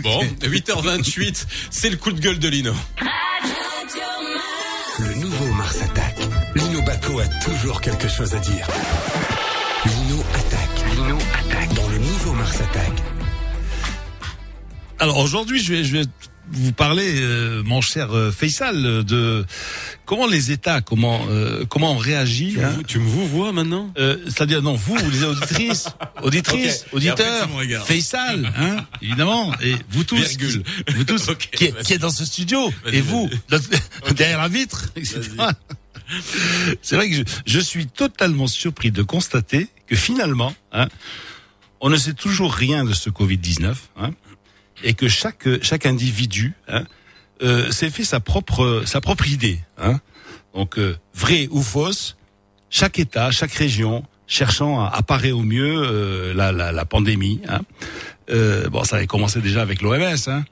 Bon, 0.02 0.20
8h28, 0.42 1.46
c'est 1.72 1.90
le 1.90 1.98
coup 1.98 2.12
de 2.12 2.20
gueule 2.20 2.40
de 2.40 2.48
Lino. 2.48 2.74
Le 5.00 5.22
nouveau 5.22 5.54
Mars 5.56 5.82
attaque. 5.82 6.20
Lino 6.56 6.82
Baco 6.84 7.20
a 7.20 7.28
toujours 7.44 7.82
quelque 7.82 8.08
chose 8.08 8.36
à 8.36 8.40
dire. 8.40 8.68
Lino 9.86 10.22
attaque. 10.36 10.96
Lino 10.96 11.18
attaque. 11.34 11.74
Dans 11.74 11.90
le 11.90 11.98
nouveau 11.98 12.34
Mars 12.34 12.62
Attack. 12.62 12.92
Alors 15.00 15.18
aujourd'hui, 15.18 15.60
je 15.60 15.74
vais, 15.74 15.84
je 15.84 15.98
vais 15.98 16.04
vous 16.52 16.74
parler, 16.74 17.22
euh, 17.22 17.64
mon 17.64 17.82
cher 17.82 18.16
euh, 18.16 18.32
Faisal, 18.32 19.04
de 19.04 19.46
comment 20.06 20.28
les 20.28 20.52
États, 20.52 20.82
comment 20.82 21.26
euh, 21.30 21.66
comment 21.66 21.94
on 21.94 21.98
réagit. 21.98 22.54
Tu, 22.54 22.64
hein. 22.64 22.76
me, 22.78 22.84
tu 22.84 23.00
me 23.00 23.06
vous 23.06 23.28
vois 23.28 23.52
maintenant? 23.52 23.94
C'est-à-dire 23.98 24.62
non, 24.62 24.76
vous, 24.76 24.98
les 25.10 25.24
auditrices, 25.24 25.88
auditrices, 26.24 26.86
auditeurs, 26.92 27.50
Faisal, 27.86 28.52
hein, 28.58 28.86
évidemment, 29.02 29.54
et 29.62 29.76
vous 29.90 30.04
tous, 30.04 30.38
vous 30.96 31.04
tous 31.04 31.32
qui, 31.52 31.72
qui, 31.74 31.94
est 31.94 31.98
dans 31.98 32.10
ce 32.10 32.26
studio, 32.26 32.72
et 32.92 33.02
vous 33.02 33.30
derrière 34.16 34.40
la 34.40 34.48
vitre, 34.48 34.92
C'est 36.82 36.96
vrai 36.96 37.10
que 37.10 37.16
je, 37.16 37.24
je, 37.46 37.60
suis 37.60 37.88
totalement 37.88 38.48
surpris 38.48 38.92
de 38.92 39.02
constater 39.02 39.70
que 39.88 39.96
finalement, 39.96 40.54
hein, 40.74 40.88
on 41.80 41.90
ne 41.90 41.98
sait 41.98 42.14
toujours 42.14 42.54
rien 42.54 42.84
de 42.84 42.94
ce 42.94 43.10
Covid-19. 43.10 43.76
Hein, 43.98 44.12
et 44.84 44.94
que 44.94 45.08
chaque 45.08 45.48
chaque 45.62 45.86
individu 45.86 46.54
hein, 46.68 46.84
euh, 47.42 47.72
s'est 47.72 47.90
fait 47.90 48.04
sa 48.04 48.20
propre 48.20 48.84
sa 48.86 49.02
propre 49.02 49.28
idée. 49.28 49.60
Hein. 49.78 50.00
Donc 50.54 50.78
euh, 50.78 50.98
vrai 51.14 51.48
ou 51.52 51.62
fausse, 51.62 52.18
chaque 52.70 53.00
État, 53.00 53.32
chaque 53.32 53.54
région 53.54 54.04
cherchant 54.28 54.84
à, 54.86 55.02
parer 55.02 55.34
au 55.34 55.42
mieux 55.42 55.84
euh, 55.84 56.34
la, 56.34 56.54
la, 56.54 56.72
la, 56.72 56.86
pandémie. 56.86 57.42
Hein. 57.50 57.62
Euh, 58.30 58.70
bon, 58.70 58.86
ça 58.86 58.96
avait 58.96 59.08
commencé 59.08 59.42
déjà 59.42 59.62
avec 59.62 59.82
l'OMS, 59.82 60.28
hein, 60.28 60.46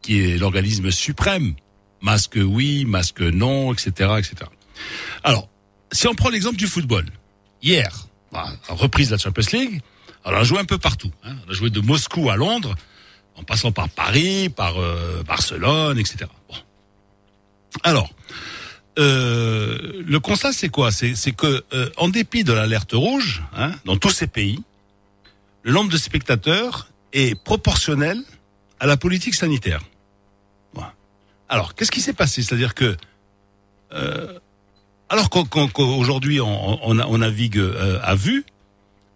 qui 0.00 0.20
est 0.20 0.38
l'organisme 0.38 0.90
suprême. 0.90 1.54
Masque 2.00 2.38
oui, 2.42 2.86
masque 2.86 3.20
non, 3.20 3.74
etc., 3.74 3.90
etc. 4.18 4.34
Alors, 5.22 5.48
si 5.92 6.06
on 6.08 6.14
prend 6.14 6.30
l'exemple 6.30 6.56
du 6.56 6.66
football, 6.66 7.04
hier, 7.62 8.06
bah, 8.32 8.46
reprise 8.68 9.08
de 9.08 9.14
la 9.14 9.18
Champions 9.18 9.44
League, 9.52 9.82
alors 10.24 10.38
on 10.38 10.42
a 10.42 10.44
joué 10.44 10.58
un 10.58 10.64
peu 10.64 10.78
partout. 10.78 11.10
Hein. 11.22 11.36
On 11.46 11.50
a 11.50 11.54
joué 11.54 11.68
de 11.68 11.80
Moscou 11.80 12.30
à 12.30 12.36
Londres 12.36 12.74
en 13.36 13.42
passant 13.42 13.72
par 13.72 13.88
Paris, 13.88 14.48
par 14.48 14.80
euh, 14.80 15.22
Barcelone, 15.22 15.98
etc. 15.98 16.26
Bon. 16.48 16.56
Alors, 17.82 18.10
euh, 18.98 20.02
le 20.06 20.20
constat 20.20 20.52
c'est 20.52 20.70
quoi? 20.70 20.90
C'est 20.90 21.32
que 21.32 21.64
euh, 21.72 21.90
en 21.96 22.08
dépit 22.08 22.44
de 22.44 22.52
l'alerte 22.52 22.92
rouge, 22.92 23.42
hein, 23.54 23.72
dans 23.84 23.96
tous 23.96 24.10
ces 24.10 24.26
pays, 24.26 24.62
le 25.62 25.72
nombre 25.72 25.90
de 25.90 25.98
spectateurs 25.98 26.88
est 27.12 27.34
proportionnel 27.34 28.22
à 28.80 28.86
la 28.86 28.96
politique 28.96 29.34
sanitaire. 29.34 29.80
Alors, 31.48 31.76
qu'est-ce 31.76 31.92
qui 31.92 32.00
s'est 32.00 32.12
passé? 32.12 32.42
C'est-à-dire 32.42 32.74
que 32.74 32.96
euh, 33.92 34.36
alors 35.08 35.30
qu'aujourd'hui 35.30 36.40
on, 36.40 37.18
navigue 37.18 37.62
à 38.02 38.16
vue, 38.16 38.44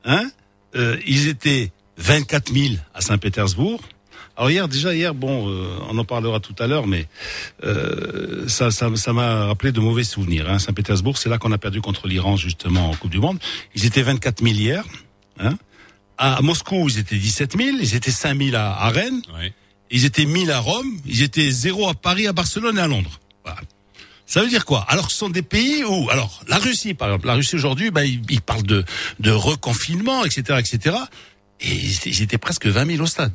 hein, 0.04 0.30
ils 0.74 1.26
étaient 1.26 1.72
24 1.96 2.52
000 2.52 2.74
à 2.94 3.00
Saint-Pétersbourg, 3.00 3.80
alors 4.40 4.50
hier, 4.50 4.68
déjà 4.68 4.94
hier, 4.94 5.14
bon, 5.14 5.50
euh, 5.50 5.68
on 5.90 5.98
en 5.98 6.04
parlera 6.06 6.40
tout 6.40 6.54
à 6.60 6.66
l'heure, 6.66 6.86
mais 6.86 7.06
euh, 7.62 8.48
ça, 8.48 8.70
ça, 8.70 8.88
ça 8.96 9.12
m'a 9.12 9.44
rappelé 9.44 9.70
de 9.70 9.80
mauvais 9.80 10.02
souvenirs. 10.02 10.48
Hein. 10.48 10.58
Saint-Pétersbourg, 10.58 11.18
c'est 11.18 11.28
là 11.28 11.36
qu'on 11.36 11.52
a 11.52 11.58
perdu 11.58 11.82
contre 11.82 12.08
l'Iran 12.08 12.38
justement 12.38 12.88
en 12.88 12.94
Coupe 12.94 13.10
du 13.10 13.18
Monde. 13.18 13.38
Ils 13.74 13.84
étaient 13.84 14.00
24 14.00 14.42
000 14.42 14.54
hier. 14.54 14.84
Hein. 15.40 15.58
À 16.16 16.40
Moscou, 16.40 16.88
ils 16.88 16.98
étaient 16.98 17.18
17 17.18 17.54
000. 17.54 17.76
Ils 17.82 17.94
étaient 17.94 18.10
5 18.10 18.38
000 18.42 18.56
à, 18.56 18.82
à 18.82 18.88
Rennes. 18.88 19.20
Ils 19.90 20.06
étaient 20.06 20.24
1000 20.24 20.50
à 20.52 20.60
Rome. 20.60 20.90
Ils 21.04 21.22
étaient 21.22 21.50
zéro 21.50 21.90
à 21.90 21.92
Paris, 21.92 22.26
à 22.26 22.32
Barcelone 22.32 22.78
et 22.78 22.80
à 22.80 22.88
Londres. 22.88 23.20
Voilà. 23.44 23.60
Ça 24.24 24.40
veut 24.40 24.48
dire 24.48 24.64
quoi? 24.64 24.86
Alors 24.88 25.10
ce 25.10 25.18
sont 25.18 25.28
des 25.28 25.42
pays 25.42 25.84
où, 25.84 26.08
alors 26.08 26.42
la 26.48 26.56
Russie, 26.56 26.94
par 26.94 27.08
exemple, 27.08 27.26
la 27.26 27.34
Russie 27.34 27.56
aujourd'hui, 27.56 27.90
bah, 27.90 28.06
ils, 28.06 28.22
ils, 28.30 28.40
parlent 28.40 28.62
de, 28.62 28.86
de 29.18 29.32
reconfinement, 29.32 30.24
etc., 30.24 30.58
etc. 30.58 30.96
Et 31.60 31.74
ils 32.06 32.22
étaient 32.22 32.38
presque 32.38 32.64
20 32.64 32.86
000 32.86 33.02
au 33.02 33.06
stade. 33.06 33.32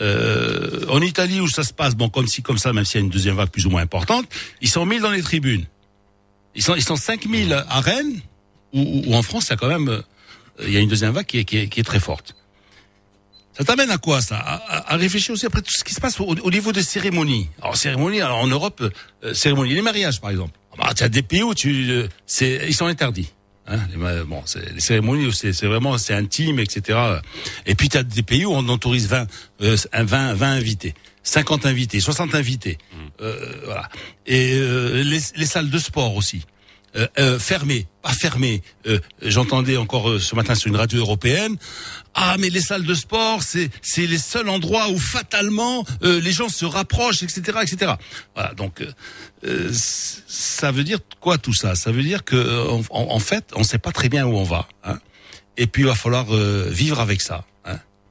Euh, 0.00 0.86
en 0.88 1.00
Italie 1.00 1.40
où 1.40 1.48
ça 1.48 1.62
se 1.62 1.72
passe, 1.72 1.94
bon 1.94 2.08
comme 2.08 2.26
si 2.26 2.42
comme 2.42 2.58
ça, 2.58 2.72
même 2.72 2.84
s'il 2.84 3.00
y 3.00 3.02
a 3.02 3.04
une 3.04 3.10
deuxième 3.10 3.36
vague 3.36 3.50
plus 3.50 3.66
ou 3.66 3.70
moins 3.70 3.82
importante, 3.82 4.26
ils 4.60 4.68
sont 4.68 4.84
1000 4.84 5.02
dans 5.02 5.10
les 5.10 5.22
tribunes. 5.22 5.66
Ils 6.54 6.62
sont 6.62 6.74
ils 6.74 6.82
sont 6.82 6.96
5000 6.96 7.52
à 7.52 7.80
Rennes 7.80 8.20
ou, 8.72 9.14
en 9.14 9.22
France, 9.22 9.46
il 9.46 9.50
y 9.50 9.52
a 9.52 9.56
quand 9.56 9.68
même 9.68 9.88
euh, 9.88 10.02
il 10.62 10.72
y 10.72 10.76
a 10.76 10.80
une 10.80 10.88
deuxième 10.88 11.12
vague 11.12 11.26
qui 11.26 11.38
est, 11.38 11.44
qui 11.44 11.58
est, 11.58 11.68
qui 11.68 11.80
est 11.80 11.84
très 11.84 12.00
forte. 12.00 12.34
Ça 13.56 13.64
t'amène 13.64 13.90
à 13.90 13.98
quoi 13.98 14.20
ça? 14.20 14.36
À, 14.36 14.94
à, 14.94 14.96
réfléchir 14.96 15.32
aussi 15.32 15.46
après 15.46 15.62
tout 15.62 15.70
ce 15.70 15.84
qui 15.84 15.94
se 15.94 16.00
passe 16.00 16.18
au, 16.18 16.50
niveau 16.50 16.72
des 16.72 16.82
cérémonies. 16.82 17.48
Alors 17.62 17.76
cérémonies, 17.76 18.20
alors 18.20 18.38
en 18.38 18.48
Europe, 18.48 18.82
euh, 19.22 19.34
cérémonies, 19.34 19.74
les 19.74 19.82
mariages 19.82 20.20
par 20.20 20.30
exemple. 20.30 20.58
Ah 20.72 20.76
bah, 20.78 20.92
as 20.98 21.08
des 21.08 21.22
pays 21.22 21.44
où 21.44 21.54
tu, 21.54 21.88
euh, 21.90 22.08
c'est, 22.26 22.66
ils 22.66 22.74
sont 22.74 22.86
interdits. 22.86 23.32
Hein, 23.66 23.78
bon, 24.26 24.42
les 24.74 24.80
cérémonies, 24.80 25.32
c'est 25.32 25.66
vraiment 25.66 25.96
c'est 25.96 26.12
intime, 26.12 26.58
etc. 26.58 26.98
Et 27.64 27.74
puis 27.74 27.88
tu 27.88 27.96
as 27.96 28.02
des 28.02 28.22
pays 28.22 28.44
où 28.44 28.52
on 28.52 28.68
autorise 28.68 29.08
20, 29.08 29.26
euh, 29.62 29.76
20, 29.94 30.34
20 30.34 30.50
invités, 30.50 30.94
50 31.22 31.64
invités, 31.64 32.00
60 32.00 32.34
invités, 32.34 32.76
mmh. 32.92 32.96
euh, 33.22 33.62
voilà. 33.64 33.88
Et 34.26 34.52
euh, 34.54 35.02
les, 35.02 35.20
les, 35.36 35.46
salles 35.46 35.70
de 35.70 35.78
sport 35.78 36.14
aussi. 36.14 36.44
Euh, 36.96 37.08
euh, 37.18 37.38
fermé, 37.38 37.86
pas 38.02 38.12
fermé. 38.12 38.62
Euh, 38.86 39.00
j'entendais 39.20 39.76
encore 39.76 40.20
ce 40.20 40.34
matin 40.36 40.54
sur 40.54 40.68
une 40.68 40.76
radio 40.76 41.00
européenne. 41.00 41.56
Ah, 42.14 42.36
mais 42.38 42.50
les 42.50 42.60
salles 42.60 42.84
de 42.84 42.94
sport, 42.94 43.42
c'est 43.42 43.68
c'est 43.82 44.06
les 44.06 44.18
seuls 44.18 44.48
endroits 44.48 44.88
où 44.90 44.98
fatalement 44.98 45.84
les 46.02 46.30
gens 46.30 46.48
se 46.48 46.64
rapprochent, 46.64 47.24
etc., 47.24 47.58
etc. 47.62 47.94
Voilà, 48.34 48.54
donc 48.54 48.86
ça 49.88 50.70
veut 50.70 50.84
dire 50.84 51.00
quoi 51.18 51.38
tout 51.38 51.54
ça? 51.54 51.74
Ça 51.74 51.90
veut 51.90 52.04
dire 52.04 52.22
que 52.22 52.68
en, 52.68 52.82
en 52.90 53.18
fait, 53.18 53.50
on 53.56 53.64
sait 53.64 53.78
pas 53.78 53.90
très 53.90 54.08
bien 54.08 54.26
où 54.26 54.36
on 54.36 54.44
va. 54.44 54.68
Hein, 54.84 54.98
et 55.56 55.66
puis 55.66 55.82
il 55.82 55.86
va 55.86 55.96
falloir 55.96 56.26
vivre 56.26 57.00
avec 57.00 57.20
ça 57.20 57.44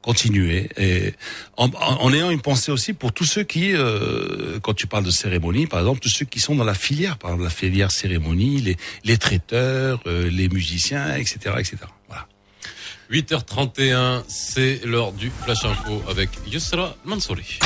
continuer 0.04 0.70
et 0.78 1.14
en, 1.58 1.70
en, 1.74 2.14
ayant 2.14 2.30
une 2.30 2.42
pensée 2.42 2.72
aussi 2.72 2.94
pour 2.94 3.14
tous 3.14 3.24
ceux 3.24 3.44
qui, 3.44 3.72
euh, 3.74 4.60
quand 4.62 4.74
tu 4.74 4.86
parles 4.86 5.06
de 5.06 5.12
cérémonie, 5.12 5.66
par 5.66 5.80
exemple, 5.80 6.02
tous 6.02 6.10
ceux 6.10 6.26
qui 6.26 6.40
sont 6.40 6.56
dans 6.56 6.66
la 6.66 6.74
filière, 6.74 7.18
par 7.18 7.32
exemple 7.32 7.46
la 7.46 7.50
filière 7.50 7.90
cérémonie, 7.90 8.62
les, 8.62 8.78
les 9.06 9.18
traiteurs, 9.18 10.02
euh, 10.06 10.30
les 10.30 10.50
musiciens, 10.50 11.16
etc., 11.16 11.56
etc. 11.58 11.78
Voilà. 12.10 12.28
8h31, 13.12 14.24
c'est 14.28 14.82
l'heure 14.86 15.14
du 15.14 15.32
Flash 15.44 15.66
Info 15.66 16.04
avec 16.10 16.30
Yusra 16.52 16.96
Mansouri. 17.06 17.60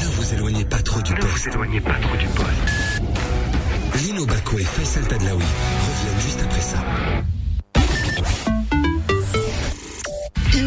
Ne 0.00 0.06
vous 0.06 0.34
éloignez 0.34 0.64
pas 0.64 0.82
trop 0.82 1.00
du 1.02 1.14
poste. 1.14 1.46
Ne 1.46 1.50
vous 1.50 1.56
éloignez 1.56 1.80
pas 1.80 1.98
trop 2.00 2.16
du 2.16 2.26
poste. 2.26 4.02
Lino 4.02 4.26
Baco 4.26 4.58
et 4.58 4.64
Faisal 4.64 5.06
Tadlaoui 5.06 5.42
reviennent 5.42 6.20
juste 6.20 6.40
après 6.42 6.60
ça. 6.60 6.84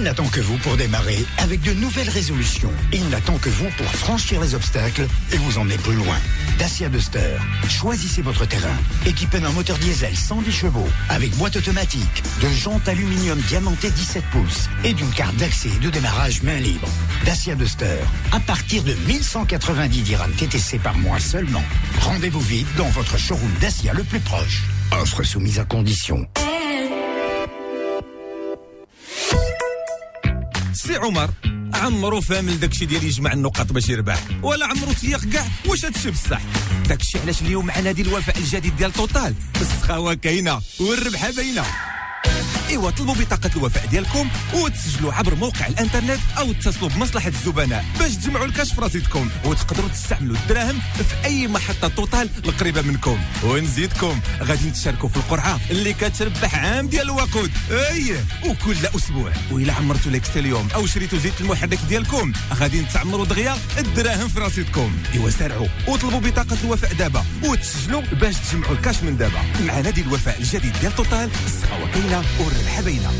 N'attend 0.07 0.29
que 0.29 0.39
vous 0.39 0.57
pour 0.59 0.77
démarrer 0.77 1.25
avec 1.37 1.59
de 1.63 1.73
nouvelles 1.73 2.09
résolutions. 2.09 2.71
Il 2.93 3.09
n'attend 3.09 3.37
que 3.39 3.49
vous 3.49 3.67
pour 3.75 3.87
franchir 3.87 4.39
les 4.39 4.55
obstacles 4.55 5.05
et 5.33 5.37
vous 5.37 5.57
emmener 5.57 5.75
plus 5.75 5.95
loin. 5.95 6.15
Dacia 6.57 6.87
Duster. 6.87 7.35
Choisissez 7.67 8.21
votre 8.21 8.45
terrain. 8.45 8.77
Équipé 9.05 9.41
d'un 9.41 9.49
moteur 9.49 9.77
diesel 9.79 10.15
110 10.15 10.49
chevaux, 10.49 10.87
avec 11.09 11.35
boîte 11.35 11.57
automatique, 11.57 12.23
de 12.41 12.47
jantes 12.47 12.87
aluminium 12.87 13.37
diamantées 13.49 13.91
17 13.91 14.23
pouces 14.31 14.69
et 14.85 14.93
d'une 14.93 15.09
carte 15.09 15.35
d'accès 15.35 15.71
et 15.75 15.79
de 15.79 15.89
démarrage 15.89 16.41
main 16.41 16.57
libre. 16.57 16.87
Dacia 17.25 17.55
Duster. 17.55 17.99
À 18.31 18.39
partir 18.39 18.83
de 18.83 18.93
1190 19.07 20.03
dirhams 20.03 20.31
TTC 20.31 20.79
par 20.79 20.97
mois 20.97 21.19
seulement. 21.19 21.63
Rendez-vous 21.99 22.39
vite 22.39 22.67
dans 22.77 22.89
votre 22.91 23.17
showroom 23.17 23.51
Dacia 23.59 23.93
le 23.93 24.05
plus 24.05 24.21
proche. 24.21 24.63
Offre 24.93 25.23
soumise 25.23 25.59
à 25.59 25.65
condition. 25.65 26.25
عمر. 30.97 31.29
عمرو 31.73 32.21
فاهم 32.21 32.49
داكشي 32.49 32.85
ديال 32.85 33.03
يجمع 33.03 33.33
النقاط 33.33 33.71
باش 33.71 33.89
يربح. 33.89 34.23
ولا 34.43 34.65
عمرو 34.65 34.93
تيق 34.93 35.25
كاع 35.25 35.45
واش 35.65 35.85
هادشي 35.85 36.11
بصح؟ 36.11 36.41
داكشي 36.89 37.19
علاش 37.19 37.41
اليوم 37.41 37.65
مع 37.65 37.79
نادي 37.79 38.01
الوفاء 38.01 38.37
الجديد 38.37 38.77
ديال 38.77 38.93
توتال. 38.93 39.35
السخاوة 39.61 40.13
كاينة 40.13 40.61
والربحة 40.79 41.31
باينة. 41.31 41.63
إيوا 42.69 42.91
طلبوا 42.91 43.15
بطاقة 43.15 43.49
الوفاء 43.55 43.85
ديالكم 43.85 44.29
وتسجلوا 44.53 45.13
عبر 45.13 45.35
موقع 45.35 45.67
الإنترنت 45.67 46.19
أو 46.37 46.51
اتصلوا 46.51 46.89
بمصلحة 46.89 47.27
الزبناء 47.27 47.85
باش 47.99 48.15
تجمعوا 48.15 48.45
الكاش 48.45 48.73
في 48.73 48.81
رصيدكم 48.81 49.29
وتقدروا 49.45 49.89
تستعملوا 49.89 50.35
الدراهم 50.35 50.79
في 50.79 51.25
أي 51.25 51.47
محطة 51.47 51.87
توتال 51.87 52.29
القريبة 52.45 52.81
منكم. 52.81 53.17
ونزيدكم 53.43 54.19
غادي 54.41 54.71
تشاركوا 54.71 55.09
في 55.09 55.17
القرعة 55.17 55.59
اللي 55.71 55.93
كتربح 55.93 56.55
عام 56.55 56.87
ديال 56.87 57.01
الوقود. 57.03 57.51
أي! 57.71 58.15
وكل 58.45 58.85
أسبوع 58.95 59.31
وإلا 59.51 59.73
عمرتوا 59.73 60.11
ليكس 60.11 60.37
اليوم 60.37 60.67
أو 60.75 60.85
شريتوا 60.85 61.19
زيت 61.19 61.41
المحرك 61.41 61.79
ديالكم 61.89 62.33
غادي 62.53 62.81
تعمروا 62.93 63.25
دغيا 63.25 63.57
الدراهم 63.77 64.27
في 64.27 64.39
رصيدكم 64.39 64.97
إيوا 65.13 65.29
سارعوا 65.29 65.67
وطلبوا 65.87 66.19
بطاقة 66.19 66.57
الوفاء 66.63 66.93
دابا 66.93 67.25
وتسجلوا 67.43 68.01
باش 68.01 68.35
تجمعوا 68.35 68.73
الكاش 68.73 69.03
من 69.03 69.17
دابا 69.17 69.41
مع 69.67 69.79
نادي 69.79 70.01
الوفاء 70.01 70.39
الجديد 70.39 70.73
ديال 70.81 70.95
توتال 70.95 71.29
السخاوة 71.45 71.89
كاينة 72.56 73.10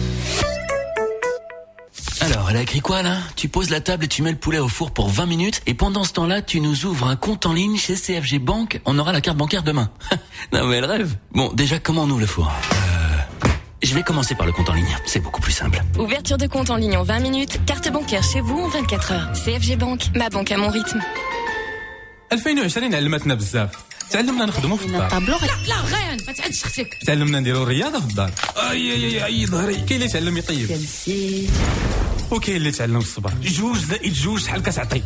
Alors, 2.20 2.50
elle 2.50 2.56
a 2.56 2.62
écrit 2.62 2.80
quoi 2.80 3.02
là 3.02 3.16
Tu 3.34 3.48
poses 3.48 3.70
la 3.70 3.80
table 3.80 4.04
et 4.04 4.08
tu 4.08 4.22
mets 4.22 4.30
le 4.30 4.38
poulet 4.38 4.60
au 4.60 4.68
four 4.68 4.92
pour 4.92 5.08
20 5.08 5.26
minutes 5.26 5.60
et 5.66 5.74
pendant 5.74 6.04
ce 6.04 6.12
temps-là, 6.12 6.40
tu 6.40 6.60
nous 6.60 6.86
ouvres 6.86 7.08
un 7.08 7.16
compte 7.16 7.46
en 7.46 7.52
ligne 7.52 7.76
chez 7.76 7.96
CFG 7.96 8.38
Bank. 8.38 8.80
On 8.84 8.96
aura 9.00 9.12
la 9.12 9.20
carte 9.20 9.36
bancaire 9.36 9.64
demain. 9.64 9.90
non 10.52 10.66
mais 10.68 10.76
elle 10.76 10.84
rêve. 10.84 11.16
Bon, 11.32 11.52
déjà, 11.52 11.80
comment 11.80 12.02
on 12.02 12.10
ouvre 12.10 12.20
le 12.20 12.26
four 12.26 12.46
euh, 12.46 12.76
Je 13.82 13.92
vais 13.92 14.04
commencer 14.04 14.36
par 14.36 14.46
le 14.46 14.52
compte 14.52 14.70
en 14.70 14.74
ligne. 14.74 14.96
C'est 15.04 15.20
beaucoup 15.20 15.40
plus 15.40 15.52
simple. 15.52 15.82
Ouverture 15.98 16.38
de 16.38 16.46
compte 16.46 16.70
en 16.70 16.76
ligne 16.76 16.96
en 16.96 17.02
20 17.02 17.18
minutes, 17.20 17.58
carte 17.66 17.90
bancaire 17.90 18.22
chez 18.22 18.40
vous 18.40 18.58
en 18.60 18.68
24 18.68 19.12
heures. 19.12 19.32
CFG 19.32 19.76
Bank, 19.76 20.00
ma 20.14 20.28
banque 20.28 20.52
à 20.52 20.58
mon 20.58 20.68
rythme. 20.68 21.00
2020 22.32 22.94
علمتنا 22.94 23.34
بزاف 23.34 23.85
تعلمنا 24.11 24.45
نخدموا 24.45 24.77
في 24.77 24.85
الدار. 24.85 25.19
لا 25.19 25.35
لا 25.67 25.79
غير 25.79 26.17
ما 26.27 26.33
تعدش 26.33 26.63
أختك. 26.63 26.97
تعلمنا 27.05 27.39
نديروا 27.39 27.63
الرياضة 27.63 27.99
في 27.99 28.05
الدار. 28.05 28.31
أي 28.57 28.91
أي 28.93 29.25
أي 29.25 29.45
ظهري. 29.45 29.75
كاين 29.75 30.01
اللي 30.01 30.07
تعلم 30.07 30.37
يطيب. 30.37 30.81
وكاين 32.31 32.57
اللي 32.57 32.71
تعلم 32.71 32.97
الصبر 32.97 33.33
جوج 33.43 33.77
زائد 33.77 34.13
جوج 34.13 34.39
شحال 34.39 34.63
كتعطي؟ 34.63 35.01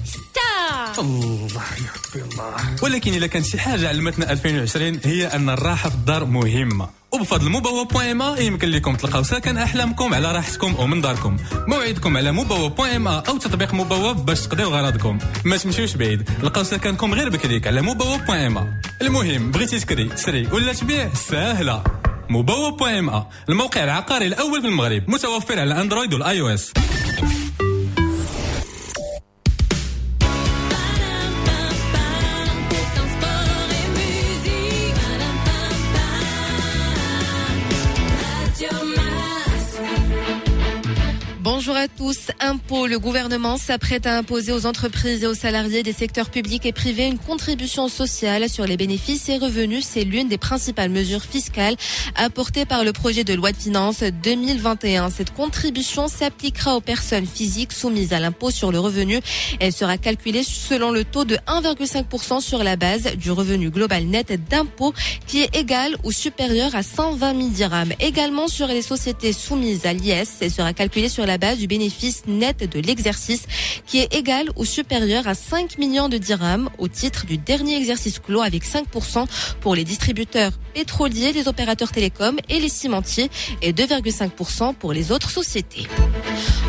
الله 1.00 1.62
يا 1.62 1.92
ربي 1.98 2.34
الله 2.34 2.56
ولكن 2.84 3.14
إذا 3.14 3.28
كانت 3.28 3.46
شي 3.46 3.60
حاجة 3.60 3.90
علمتنا 3.90 4.32
2020 4.32 5.00
هي 5.04 5.28
أن 5.28 5.50
الراحة 5.50 5.90
في 5.90 5.96
الدار 5.96 6.26
مهمة. 6.26 6.90
وبفضل 7.12 7.50
مبوا 7.50 7.84
بوان 7.84 8.10
إما 8.10 8.36
يمكن 8.40 8.70
لكم 8.70 8.96
تلقاو 8.96 9.24
سكن 9.24 9.58
أحلامكم 9.58 10.14
على 10.14 10.32
راحتكم 10.32 10.76
ومن 10.80 11.02
داركم. 11.02 11.38
موعدكم 11.68 12.18
على 12.18 12.32
مبوا 12.32 12.68
بوان 12.68 13.08
أو 13.08 13.38
تطبيق 13.38 13.74
مبوا 13.74 14.12
باش 14.12 14.42
تقضيو 14.42 14.70
غراضكم 14.70 15.18
ما 15.46 15.58
تمشيوش 15.58 15.96
بعيد. 15.96 16.30
لقاو 16.44 16.64
سكنكم 16.64 17.14
غير 17.14 17.30
بكليك 17.30 17.68
على 17.68 17.82
مبوا 17.82 18.18
بوان 18.18 18.80
المهم 19.02 19.52
بغيتي 19.52 19.80
تكري 19.80 20.10
تسري 20.10 20.48
ولا 20.48 20.74
تبيع؟ 20.74 21.14
ساهله 21.14 21.84
مبوا 22.30 22.70
بوان 22.70 23.24
الموقع 23.50 23.84
العقاري 23.84 24.28
الأول 24.28 24.62
في 24.62 24.68
المغرب 24.68 25.10
متوفر 25.10 25.60
على 25.60 25.82
أندرويد 25.82 26.14
والآي 26.14 26.42
أو 26.42 26.48
إس. 26.50 26.72
Bonjour 41.54 41.76
à 41.76 41.90
tous. 41.90 42.32
Impôt. 42.40 42.88
Le 42.88 42.98
gouvernement 42.98 43.58
s'apprête 43.58 44.08
à 44.08 44.18
imposer 44.18 44.54
aux 44.54 44.66
entreprises 44.66 45.26
et 45.26 45.28
aux 45.28 45.34
salariés 45.34 45.84
des 45.84 45.92
secteurs 45.92 46.30
publics 46.30 46.66
et 46.66 46.72
privés 46.72 47.08
une 47.08 47.18
contribution 47.18 47.90
sociale 47.90 48.48
sur 48.48 48.66
les 48.66 48.78
bénéfices 48.78 49.28
et 49.28 49.38
revenus. 49.38 49.86
C'est 49.86 50.06
l'une 50.06 50.30
des 50.30 50.38
principales 50.38 50.90
mesures 50.90 51.26
fiscales 51.26 51.76
apportées 52.16 52.64
par 52.64 52.86
le 52.86 52.94
projet 52.94 53.26
de 53.26 53.34
loi 53.34 53.52
de 53.52 53.58
finances 53.58 54.02
2021. 54.24 55.10
Cette 55.10 55.34
contribution 55.34 56.08
s'appliquera 56.08 56.78
aux 56.78 56.80
personnes 56.80 57.28
physiques 57.28 57.74
soumises 57.74 58.14
à 58.14 58.22
l'impôt 58.22 58.50
sur 58.50 58.72
le 58.72 58.80
revenu. 58.80 59.20
Elle 59.60 59.74
sera 59.74 59.98
calculée 59.98 60.44
selon 60.44 60.92
le 60.92 61.04
taux 61.04 61.26
de 61.26 61.36
1,5% 61.48 62.40
sur 62.40 62.64
la 62.64 62.78
base 62.78 63.18
du 63.18 63.30
revenu 63.30 63.70
global 63.72 64.06
net 64.06 64.32
d'impôt 64.50 64.94
qui 65.28 65.42
est 65.42 65.54
égal 65.54 65.98
ou 66.06 66.14
supérieur 66.14 66.74
à 66.76 66.82
120 66.82 67.36
000 67.36 67.50
dirhams. 67.50 67.92
Également 68.00 68.48
sur 68.48 68.68
les 68.68 68.82
sociétés 68.82 69.34
soumises 69.34 69.86
à 69.86 69.92
l'IS, 69.92 70.38
elle 70.40 70.50
sera 70.50 70.72
calculée 70.72 71.10
sur 71.10 71.26
la 71.26 71.40
base 71.42 71.51
du 71.56 71.68
bénéfice 71.68 72.24
net 72.28 72.70
de 72.70 72.80
l'exercice 72.80 73.44
qui 73.86 74.00
est 74.00 74.14
égal 74.16 74.50
ou 74.56 74.66
supérieur 74.66 75.28
à 75.28 75.34
5 75.34 75.78
millions 75.78 76.10
de 76.10 76.18
dirhams 76.18 76.70
au 76.78 76.88
titre 76.88 77.26
du 77.26 77.38
dernier 77.38 77.78
exercice 77.78 78.20
clos 78.20 78.42
avec 78.42 78.64
5% 78.66 79.26
pour 79.60 79.76
les 79.76 79.84
distributeurs 79.84 80.52
pétroliers, 80.74 81.34
les 81.34 81.48
opérateurs 81.48 81.92
télécoms 81.92 82.38
et 82.50 82.60
les 82.60 82.70
cimentiers 82.70 83.30
et 83.62 83.74
2,5% 83.74 84.74
pour 84.76 84.94
les 84.94 85.12
autres 85.12 85.30
sociétés. 85.30 85.88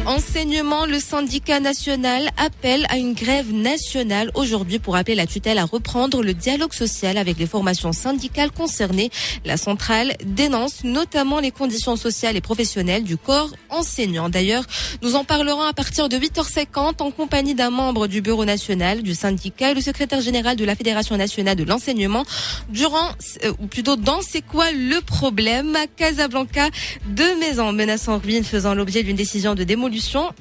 Enseignement, 0.04 0.84
le 0.84 0.98
syndicat 0.98 1.60
national 1.60 2.30
appelle 2.36 2.86
à 2.88 2.96
une 2.96 3.14
grève 3.14 3.52
nationale 3.52 4.32
aujourd'hui 4.34 4.80
pour 4.80 4.96
appeler 4.96 5.14
la 5.14 5.26
tutelle 5.26 5.58
à 5.58 5.64
reprendre 5.64 6.24
le 6.24 6.34
dialogue 6.34 6.72
social 6.72 7.16
avec 7.16 7.38
les 7.38 7.46
formations 7.46 7.92
syndicales 7.92 8.50
concernées. 8.50 9.10
La 9.44 9.56
centrale 9.56 10.16
dénonce 10.26 10.82
notamment 10.82 11.38
les 11.38 11.52
conditions 11.52 11.94
sociales 11.94 12.36
et 12.36 12.40
professionnelles 12.40 13.04
du 13.04 13.16
corps 13.16 13.50
enseignant. 13.70 14.28
D'ailleurs, 14.28 14.64
nous 15.02 15.14
en 15.14 15.22
parlerons 15.22 15.62
à 15.62 15.72
partir 15.72 16.08
de 16.08 16.16
8h50 16.16 17.00
en 17.00 17.12
compagnie 17.12 17.54
d'un 17.54 17.70
membre 17.70 18.08
du 18.08 18.22
bureau 18.22 18.44
national 18.44 19.02
du 19.02 19.14
syndicat 19.14 19.70
et 19.70 19.74
le 19.74 19.80
secrétaire 19.80 20.20
général 20.20 20.56
de 20.56 20.64
la 20.64 20.74
Fédération 20.74 21.16
nationale 21.16 21.54
de 21.54 21.62
l'enseignement. 21.62 22.24
Durant, 22.70 23.10
euh, 23.44 23.52
ou 23.60 23.68
plutôt 23.68 23.94
dans 23.94 24.20
C'est 24.20 24.42
quoi 24.42 24.72
le 24.72 25.00
problème? 25.00 25.76
À 25.76 25.86
Casablanca, 25.86 26.70
deux 27.06 27.38
maisons 27.38 27.72
menaçant 27.72 28.18
ruine 28.18 28.42
faisant 28.42 28.74
l'objet 28.74 29.04
d'une 29.04 29.16
décision 29.16 29.54
de 29.54 29.62
démolition 29.62 29.91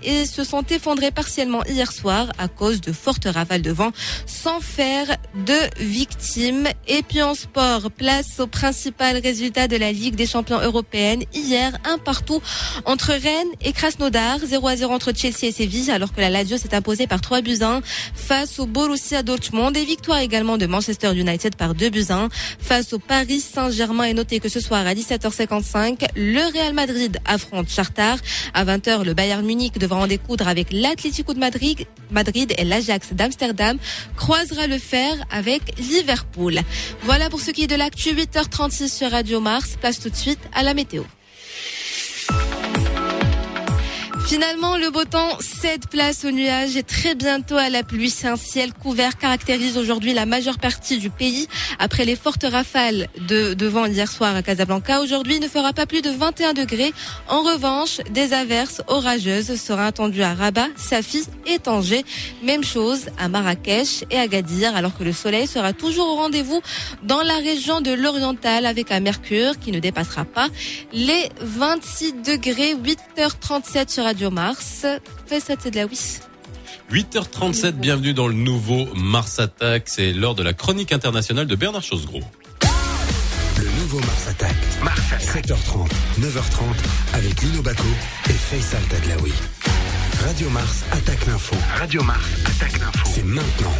et 0.04 0.26
se 0.26 0.44
sont 0.44 0.64
effondrées 0.64 1.12
partiellement 1.12 1.64
hier 1.66 1.92
soir 1.92 2.32
à 2.38 2.48
cause 2.48 2.82
de 2.82 2.92
fortes 2.92 3.26
rafales 3.26 3.62
de 3.62 3.72
vent 3.72 3.92
sans 4.26 4.60
faire 4.60 5.18
de 5.46 5.84
victimes. 5.84 6.68
Et 6.88 7.04
puis 7.04 7.22
en 7.22 7.34
sport, 7.34 7.92
place 7.92 8.40
au 8.40 8.48
principal 8.48 9.18
résultat 9.18 9.68
de 9.68 9.78
la 9.78 9.92
Ligue 9.92 10.16
des 10.16 10.26
champions 10.26 10.60
européenne. 10.60 11.24
Hier, 11.34 11.78
un 11.86 11.98
partout 11.98 12.42
entre 12.86 13.12
Rennes 13.12 13.52
et 13.62 13.74
Krasnodar, 13.74 14.40
0 14.44 14.68
à 14.68 14.76
0 14.76 14.94
entre 14.94 15.12
Chelsea 15.16 15.44
et 15.44 15.52
Séville, 15.52 15.92
alors 15.92 16.14
que 16.14 16.22
la 16.22 16.30
Lazio 16.30 16.58
s'est 16.58 16.76
imposée 16.76 17.08
par 17.08 17.22
3 17.22 17.42
buts 17.42 17.60
1 17.62 17.82
face 18.14 18.60
au 18.60 18.66
Borussia 18.66 19.24
Dortmund 19.24 19.76
et 19.76 19.86
victoire 19.86 20.20
également 20.20 20.58
de 20.58 20.66
Manchester 20.66 21.14
United 21.14 21.56
par 21.56 21.76
2 21.76 21.90
buts 21.90 22.06
1 22.10 22.30
face 22.60 22.94
au 22.94 23.00
Paris 23.00 23.42
Saint-Germain. 23.42 24.06
Et 24.06 24.14
notez 24.14 24.40
que 24.40 24.50
ce 24.50 24.60
soir 24.60 24.86
à 24.86 24.94
17h55, 24.94 26.08
le 26.16 26.42
Real 26.54 26.74
Madrid 26.74 27.20
affronte 27.26 27.70
Chartar. 27.70 28.18
À 28.54 28.66
20h, 28.66 29.04
le 29.04 29.14
Bayern 29.14 29.41
Munich 29.42 29.78
devra 29.78 29.98
en 29.98 30.08
découdre 30.08 30.48
avec 30.48 30.68
l'Atlético 30.72 31.34
de 31.34 31.40
Madrid, 31.40 31.86
Madrid 32.10 32.54
et 32.58 32.64
l'Ajax 32.64 33.14
d'Amsterdam 33.14 33.78
croisera 34.16 34.68
le 34.68 34.78
fer 34.78 35.14
avec 35.32 35.62
Liverpool. 35.78 36.60
Voilà 37.04 37.30
pour 37.30 37.42
ce 37.42 37.52
qui 37.52 37.64
est 37.64 37.68
de 37.68 37.76
l'actu 37.76 38.10
8h36 38.10 38.88
sur 38.88 39.12
Radio 39.12 39.40
Mars. 39.40 39.78
Place 39.80 40.00
tout 40.00 40.10
de 40.10 40.16
suite 40.16 40.40
à 40.54 40.64
la 40.64 40.74
météo. 40.74 41.04
Finalement, 44.26 44.78
le 44.78 44.90
beau 44.92 45.04
temps 45.04 45.38
cède 45.42 45.88
place 45.88 46.24
aux 46.24 46.32
nuages 46.32 46.78
et 46.78 46.84
très 46.84 47.16
bientôt 47.16 47.58
à 47.58 47.70
la 47.70 47.84
pluie. 47.84 48.14
Un 48.24 48.38
ciel 48.38 48.72
couvert 48.74 49.18
caractérise 49.18 49.78
aujourd'hui 49.78 50.14
la 50.14 50.26
majeure 50.26 50.58
partie 50.58 51.00
du 51.00 51.10
pays. 51.10 51.48
Après 51.80 52.06
les 52.06 52.16
fortes 52.16 52.46
rafales 52.50 53.08
de, 53.28 53.54
de 53.54 53.66
vent 53.66 53.86
hier 53.86 54.10
soir 54.10 54.34
à 54.34 54.42
Casablanca, 54.42 55.02
aujourd'hui 55.02 55.40
ne 55.42 55.48
fera 55.50 55.74
pas 55.74 55.86
plus 55.86 56.02
de 56.02 56.10
21 56.10 56.54
degrés. 56.54 56.94
En 57.28 57.42
revanche, 57.42 57.98
des 58.12 58.32
averses 58.32 58.82
orageuses 58.88 59.60
seront 59.60 59.82
attendues 59.82 60.24
à 60.24 60.34
Rabat, 60.34 60.70
Safi 60.78 61.24
et 61.46 61.60
Tanger. 61.60 62.06
Même 62.42 62.64
chose 62.64 63.08
à 63.18 63.28
Marrakech 63.28 64.06
et 64.12 64.18
Agadir, 64.18 64.76
alors 64.76 64.98
que 64.98 65.04
le 65.04 65.14
soleil 65.14 65.46
sera 65.46 65.74
toujours 65.74 66.08
au 66.08 66.16
rendez-vous 66.16 66.62
dans 67.04 67.22
la 67.22 67.36
région 67.36 67.82
de 67.82 67.92
l'Oriental 67.92 68.66
avec 68.66 68.92
un 68.92 69.02
mercure 69.02 69.60
qui 69.60 69.72
ne 69.72 69.80
dépassera 69.80 70.24
pas 70.24 70.48
les 70.94 71.30
26 71.42 72.14
degrés. 72.24 72.76
8h37 72.76 73.92
sur 73.92 74.06
Radio 74.12 74.30
Mars. 74.30 74.86
c'est 75.26 75.72
de 75.72 75.76
la 75.78 75.86
8h37, 76.92 77.72
bienvenue 77.72 78.14
dans 78.14 78.28
le 78.28 78.34
nouveau 78.34 78.94
Mars 78.94 79.40
Attack. 79.40 79.84
C'est 79.86 80.12
l'heure 80.12 80.36
de 80.36 80.44
la 80.44 80.52
chronique 80.52 80.92
internationale 80.92 81.48
de 81.48 81.56
Bernard 81.56 81.82
Chosgros. 81.82 82.20
Le 83.58 83.70
nouveau 83.80 84.00
Mars 84.00 84.28
Attack. 84.28 84.54
Mars 84.84 85.00
7h30, 85.18 85.88
9h30 86.20 87.14
avec 87.14 87.42
Lino 87.42 87.62
Baco 87.62 87.88
et 88.30 88.34
Faisal 88.34 88.84
Tadlaoui. 88.90 89.32
Radio 90.26 90.50
Mars 90.50 90.84
attaque 90.92 91.26
l'info. 91.28 91.56
Radio 91.80 92.04
Mars 92.04 92.26
attaque 92.48 92.80
l'info. 92.80 93.10
C'est 93.16 93.24
maintenant. 93.24 93.74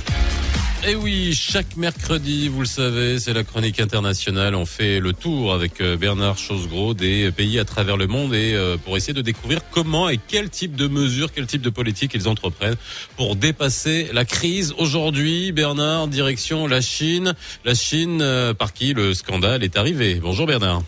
Et 0.84 0.94
eh 0.94 0.96
oui, 0.96 1.34
chaque 1.34 1.78
mercredi, 1.78 2.48
vous 2.48 2.62
le 2.62 2.66
savez, 2.66 3.20
c'est 3.20 3.34
la 3.36 3.44
chronique 3.44 3.80
internationale. 3.80 4.56
On 4.56 4.66
fait 4.66 5.00
le 5.00 5.14
tour 5.14 5.54
avec 5.54 5.80
euh, 5.80 5.96
Bernard 5.96 6.40
Chosgros 6.40 6.96
des 6.96 7.32
pays 7.32 7.60
à 7.60 7.66
travers 7.66 7.98
le 7.98 8.08
monde 8.08 8.34
et 8.34 8.56
euh, 8.56 8.78
pour 8.78 8.98
essayer 8.98 9.14
de 9.14 9.22
découvrir 9.22 9.60
comment 9.70 10.10
et 10.10 10.18
quel 10.18 10.50
type 10.50 10.76
de 10.76 10.88
mesures, 10.88 11.32
quel 11.34 11.46
type 11.46 11.62
de 11.62 11.70
politique 11.70 12.14
ils 12.16 12.28
entreprennent 12.28 12.78
pour 13.16 13.36
dépasser 13.36 14.08
la 14.12 14.26
crise. 14.26 14.74
Aujourd'hui, 14.80 15.52
Bernard, 15.52 16.08
direction 16.08 16.66
la 16.66 16.82
Chine. 16.82 17.36
La 17.64 17.76
Chine, 17.76 18.24
euh, 18.24 18.56
par 18.56 18.74
qui 18.74 18.96
le 18.96 19.14
scandale 19.14 19.64
est 19.64 19.78
arrivé. 19.78 20.16
Bonjour 20.20 20.48
Bernard. 20.48 20.82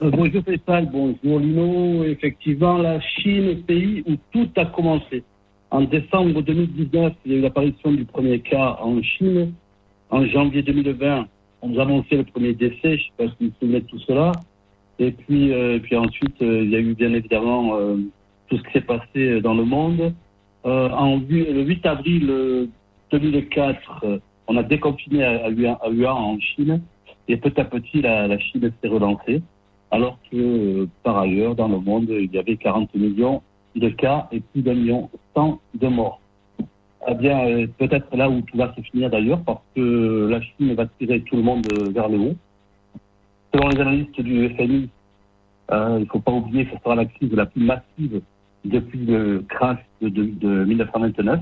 bonjour 0.00 0.44
Faisal, 0.44 0.88
bonjour 0.92 1.40
Lino. 1.40 2.04
Effectivement, 2.04 2.78
la 2.78 3.00
Chine, 3.00 3.60
pays 3.64 4.04
où 4.06 4.12
tout 4.30 4.48
a 4.56 4.66
commencé. 4.66 5.24
En 5.70 5.82
décembre 5.82 6.42
2019, 6.42 7.12
il 7.24 7.32
y 7.32 7.34
a 7.36 7.38
eu 7.38 7.40
l'apparition 7.42 7.92
du 7.92 8.04
premier 8.04 8.40
cas 8.40 8.76
en 8.80 9.00
Chine. 9.02 9.52
En 10.10 10.26
janvier 10.26 10.62
2020, 10.62 11.28
on 11.62 11.68
nous 11.68 11.80
annonçait 11.80 12.16
le 12.16 12.24
premier 12.24 12.54
décès, 12.54 12.80
je 12.82 12.88
ne 12.90 12.96
sais 12.96 13.12
pas 13.16 13.24
si 13.26 13.34
vous 13.40 13.46
vous 13.46 13.54
souvenez 13.60 13.80
de 13.80 13.86
tout 13.86 14.00
cela. 14.00 14.32
Et 14.98 15.12
puis, 15.12 15.52
euh, 15.52 15.78
puis 15.78 15.96
ensuite, 15.96 16.42
euh, 16.42 16.64
il 16.64 16.70
y 16.70 16.76
a 16.76 16.80
eu 16.80 16.94
bien 16.94 17.12
évidemment 17.12 17.76
euh, 17.76 17.96
tout 18.48 18.58
ce 18.58 18.62
qui 18.64 18.72
s'est 18.72 18.80
passé 18.80 19.40
dans 19.40 19.54
le 19.54 19.64
monde. 19.64 20.12
en, 20.64 21.20
le 21.28 21.62
8 21.62 21.86
avril 21.86 22.68
2004, 23.12 24.20
on 24.48 24.56
a 24.56 24.62
déconfiné 24.64 25.24
à, 25.24 25.48
Wuhan, 25.88 26.16
en 26.16 26.40
Chine. 26.40 26.82
Et 27.28 27.36
petit 27.36 27.60
à 27.60 27.64
petit, 27.64 28.02
la 28.02 28.38
Chine 28.40 28.72
s'est 28.82 28.88
relancée. 28.88 29.40
Alors 29.92 30.18
que, 30.30 30.88
par 31.04 31.18
ailleurs, 31.18 31.54
dans 31.54 31.68
le 31.68 31.78
monde, 31.78 32.08
il 32.10 32.32
y 32.32 32.38
avait 32.38 32.56
40 32.56 32.92
millions 32.96 33.40
de 33.76 33.88
cas 33.88 34.28
et 34.32 34.40
plus 34.40 34.62
d'un 34.62 34.74
million 34.74 35.10
cent 35.34 35.60
de 35.74 35.88
morts. 35.88 36.20
Eh 37.08 37.14
bien, 37.14 37.46
euh, 37.46 37.66
peut-être 37.78 38.14
là 38.16 38.28
où 38.28 38.40
tout 38.42 38.56
va 38.56 38.74
se 38.74 38.80
finir 38.82 39.10
d'ailleurs, 39.10 39.42
parce 39.42 39.62
que 39.74 40.28
la 40.30 40.40
Chine 40.40 40.74
va 40.74 40.86
tirer 40.98 41.22
tout 41.22 41.36
le 41.36 41.42
monde 41.42 41.66
vers 41.92 42.08
le 42.08 42.18
haut. 42.18 42.36
Selon 43.52 43.68
les 43.68 43.80
analystes 43.80 44.20
du 44.20 44.48
FMI, 44.50 44.90
Euh, 45.70 45.98
il 45.98 46.02
ne 46.02 46.06
faut 46.06 46.18
pas 46.18 46.32
oublier 46.32 46.64
que 46.66 46.76
ce 46.76 46.82
sera 46.82 46.94
la 46.96 47.04
crise 47.04 47.32
la 47.32 47.46
plus 47.46 47.62
massive 47.62 48.20
depuis 48.64 48.98
le 48.98 49.44
crash 49.48 49.78
de, 50.02 50.08
de, 50.08 50.64
1929. 50.64 51.40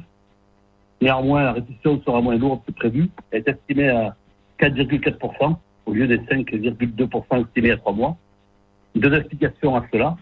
Néanmoins, 1.01 1.45
la 1.45 1.53
récession 1.53 2.01
sera 2.05 2.20
moins 2.20 2.37
lourde 2.37 2.61
que 2.66 2.72
prévu. 2.72 3.09
Elle 3.31 3.45
est 3.47 3.49
estimée 3.49 3.89
à 3.89 4.14
4,4% 4.61 5.57
au 5.87 5.93
lieu 5.93 6.07
des 6.07 6.18
5,2% 6.18 7.47
estimés 7.47 7.70
à 7.70 7.76
trois 7.79 7.93
mois. 7.93 8.16
Deux 8.95 9.14
explications 9.14 9.76
à 9.76 9.85
cela. 9.91 10.16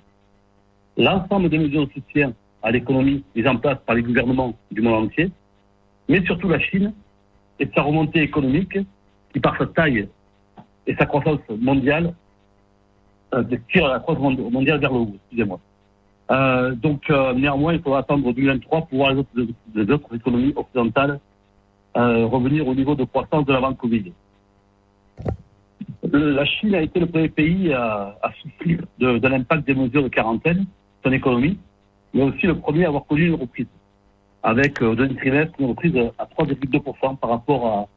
L'ensemble 0.97 1.49
des 1.51 1.59
mesures 1.59 1.87
de 1.87 1.93
soutien 1.93 2.33
à 2.63 2.71
l'économie 2.71 3.23
mises 3.35 3.47
en 3.47 3.57
place 3.57 3.79
par 3.85 3.95
les 3.95 4.03
gouvernements 4.03 4.55
du 4.71 4.81
monde 4.81 5.07
entier, 5.07 5.31
mais 6.09 6.25
surtout 6.25 6.49
la 6.49 6.59
Chine 6.59 6.93
et 7.61 7.69
sa 7.75 7.83
remontée 7.83 8.23
économique 8.23 8.79
qui, 9.33 9.41
par 9.41 9.57
sa 9.59 9.67
taille 9.67 10.09
et 10.87 10.95
sa 10.95 11.07
croissance 11.07 11.41
mondiale, 11.61 12.15
euh, 13.35 13.43
tire 13.71 13.89
la 13.89 13.99
croissance 13.99 14.39
mondiale 14.39 14.81
vers 14.81 14.93
le 14.93 14.99
haut. 14.99 15.13
Excusez-moi. 15.17 15.61
Euh, 16.31 16.75
donc, 16.75 17.09
euh, 17.11 17.35
néanmoins, 17.35 17.75
il 17.75 17.81
faudra 17.83 18.01
attendre 18.01 18.33
2023 18.33 18.87
pour 18.87 18.99
voir 18.99 19.13
les 19.13 19.91
autres, 19.91 20.15
économies 20.15 20.53
occidentales 20.57 21.21
revenir 21.95 22.69
au 22.69 22.75
niveau 22.75 22.95
de 22.95 23.05
croissance 23.05 23.47
de 23.47 23.55
l'avant-Covid. 23.55 24.13
La 26.13 26.45
Chine 26.45 26.75
a 26.75 26.83
été 26.83 27.01
le 27.01 27.07
premier 27.07 27.31
pays 27.31 27.73
à, 27.73 28.19
souffrir 28.43 28.81
de 28.99 29.27
l'impact 29.27 29.67
des 29.67 29.75
mesures 29.75 30.03
de 30.03 30.09
quarantaine, 30.09 30.67
son 31.07 31.13
économie, 31.13 31.59
mais 32.13 32.23
aussi 32.23 32.47
le 32.47 32.59
premier 32.59 32.85
à 32.85 32.89
avoir 32.89 33.07
connu 33.07 33.27
une 33.29 33.35
reprise, 33.35 33.67
avec 34.43 34.83
euh, 34.83 34.91
au 34.91 34.95
deuxième 34.95 35.17
trimestre 35.17 35.55
une 35.61 35.69
reprise 35.69 35.97
à 36.19 36.25
3,2% 36.27 37.17
par 37.17 37.31
rapport 37.31 37.89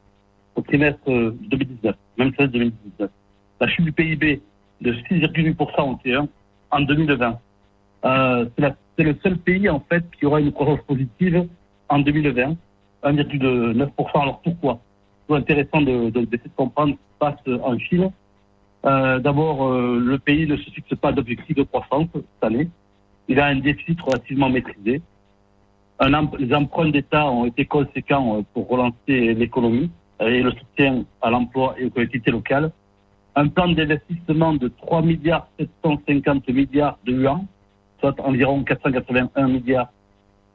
au 0.54 0.62
trimestre 0.62 1.06
2019, 1.06 1.96
même 2.18 2.30
2019. 2.30 3.10
La 3.60 3.68
chute 3.68 3.84
du 3.84 3.92
PIB 3.92 4.40
de 4.80 4.92
6,8% 4.92 5.80
en 5.80 5.94
T1 5.94 6.26
en 6.70 6.80
2020 6.80 7.38
euh, 8.04 8.46
c'est 8.96 9.04
le 9.04 9.16
seul 9.22 9.36
pays 9.38 9.68
en 9.68 9.80
fait 9.80 10.04
qui 10.18 10.26
aura 10.26 10.40
une 10.40 10.52
croissance 10.52 10.80
positive 10.86 11.46
en 11.88 11.98
2020, 11.98 12.56
1,9%. 13.04 14.22
Alors 14.22 14.40
pourquoi? 14.42 14.80
C'est 15.28 15.36
intéressant 15.36 15.80
de, 15.80 16.10
de, 16.10 16.20
de, 16.20 16.40
comprendre 16.56 16.94
ce 16.94 16.96
qui 16.96 17.02
se 17.12 17.18
passe 17.18 17.62
en 17.62 17.78
Chine. 17.78 18.10
Euh, 18.86 19.18
D'abord, 19.18 19.68
euh, 19.68 19.98
le 19.98 20.18
pays 20.18 20.46
ne 20.46 20.56
se 20.56 20.70
fixe 20.70 20.94
pas 20.96 21.12
d'objectif 21.12 21.56
de 21.56 21.62
croissance 21.62 22.06
cette 22.14 22.44
année. 22.44 22.68
Il 23.30 23.38
a 23.38 23.46
un 23.46 23.60
déficit 23.60 24.00
relativement 24.00 24.50
maîtrisé. 24.50 25.00
Les 26.40 26.54
emprunts 26.54 26.90
d'État 26.90 27.30
ont 27.30 27.46
été 27.46 27.64
conséquents 27.64 28.38
euh, 28.38 28.42
pour 28.52 28.68
relancer 28.68 29.34
l'économie 29.34 29.88
et 30.20 30.42
le 30.42 30.50
soutien 30.50 31.04
à 31.22 31.30
l'emploi 31.30 31.76
et 31.78 31.84
aux 31.84 31.90
collectivités 31.90 32.32
locales. 32.32 32.72
Un 33.36 33.46
plan 33.46 33.68
d'investissement 33.68 34.54
de 34.54 34.66
3 34.66 35.02
milliards 35.02 35.46
750 35.60 36.48
milliards 36.48 36.98
de 37.06 37.12
yuan 37.12 37.46
soit 38.00 38.18
environ 38.20 38.64
481 38.64 39.46
milliards 39.46 39.92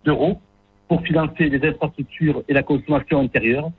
d'euros, 0.03 0.41
pour 0.89 1.01
financer 1.03 1.47
les 1.49 1.65
infrastructures 1.67 2.43
et 2.49 2.53
la 2.53 2.63
consommation 2.63 3.21
intérieure, 3.21 3.71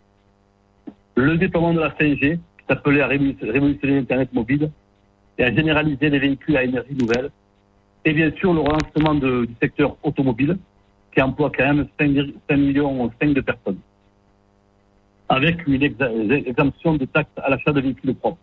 le 1.16 1.36
déploiement 1.36 1.74
de 1.74 1.80
la 1.80 1.90
5G, 1.90 2.36
qui 2.38 2.64
s'appelait 2.68 3.02
à 3.02 3.06
révolutionner 3.08 3.96
l'Internet 3.96 4.32
mobile, 4.32 4.70
et 5.38 5.44
à 5.44 5.54
généraliser 5.54 6.08
les 6.08 6.18
véhicules 6.18 6.56
à 6.56 6.64
énergie 6.64 6.94
nouvelle, 6.94 7.30
et 8.06 8.12
bien 8.12 8.30
sûr 8.38 8.54
le 8.54 8.60
relancement 8.60 9.14
du 9.14 9.54
secteur 9.60 9.96
automobile, 10.02 10.56
qui 11.12 11.20
emploie 11.20 11.50
quand 11.50 11.74
même 11.74 11.86
5, 11.98 12.56
millions 12.56 13.10
5 13.20 13.34
de 13.34 13.40
personnes, 13.40 13.78
avec 15.28 15.66
une 15.66 15.82
exemption 15.82 16.94
de 16.94 17.04
taxes 17.04 17.30
à 17.36 17.50
l'achat 17.50 17.72
de 17.72 17.80
véhicules 17.80 18.14
propres. 18.14 18.38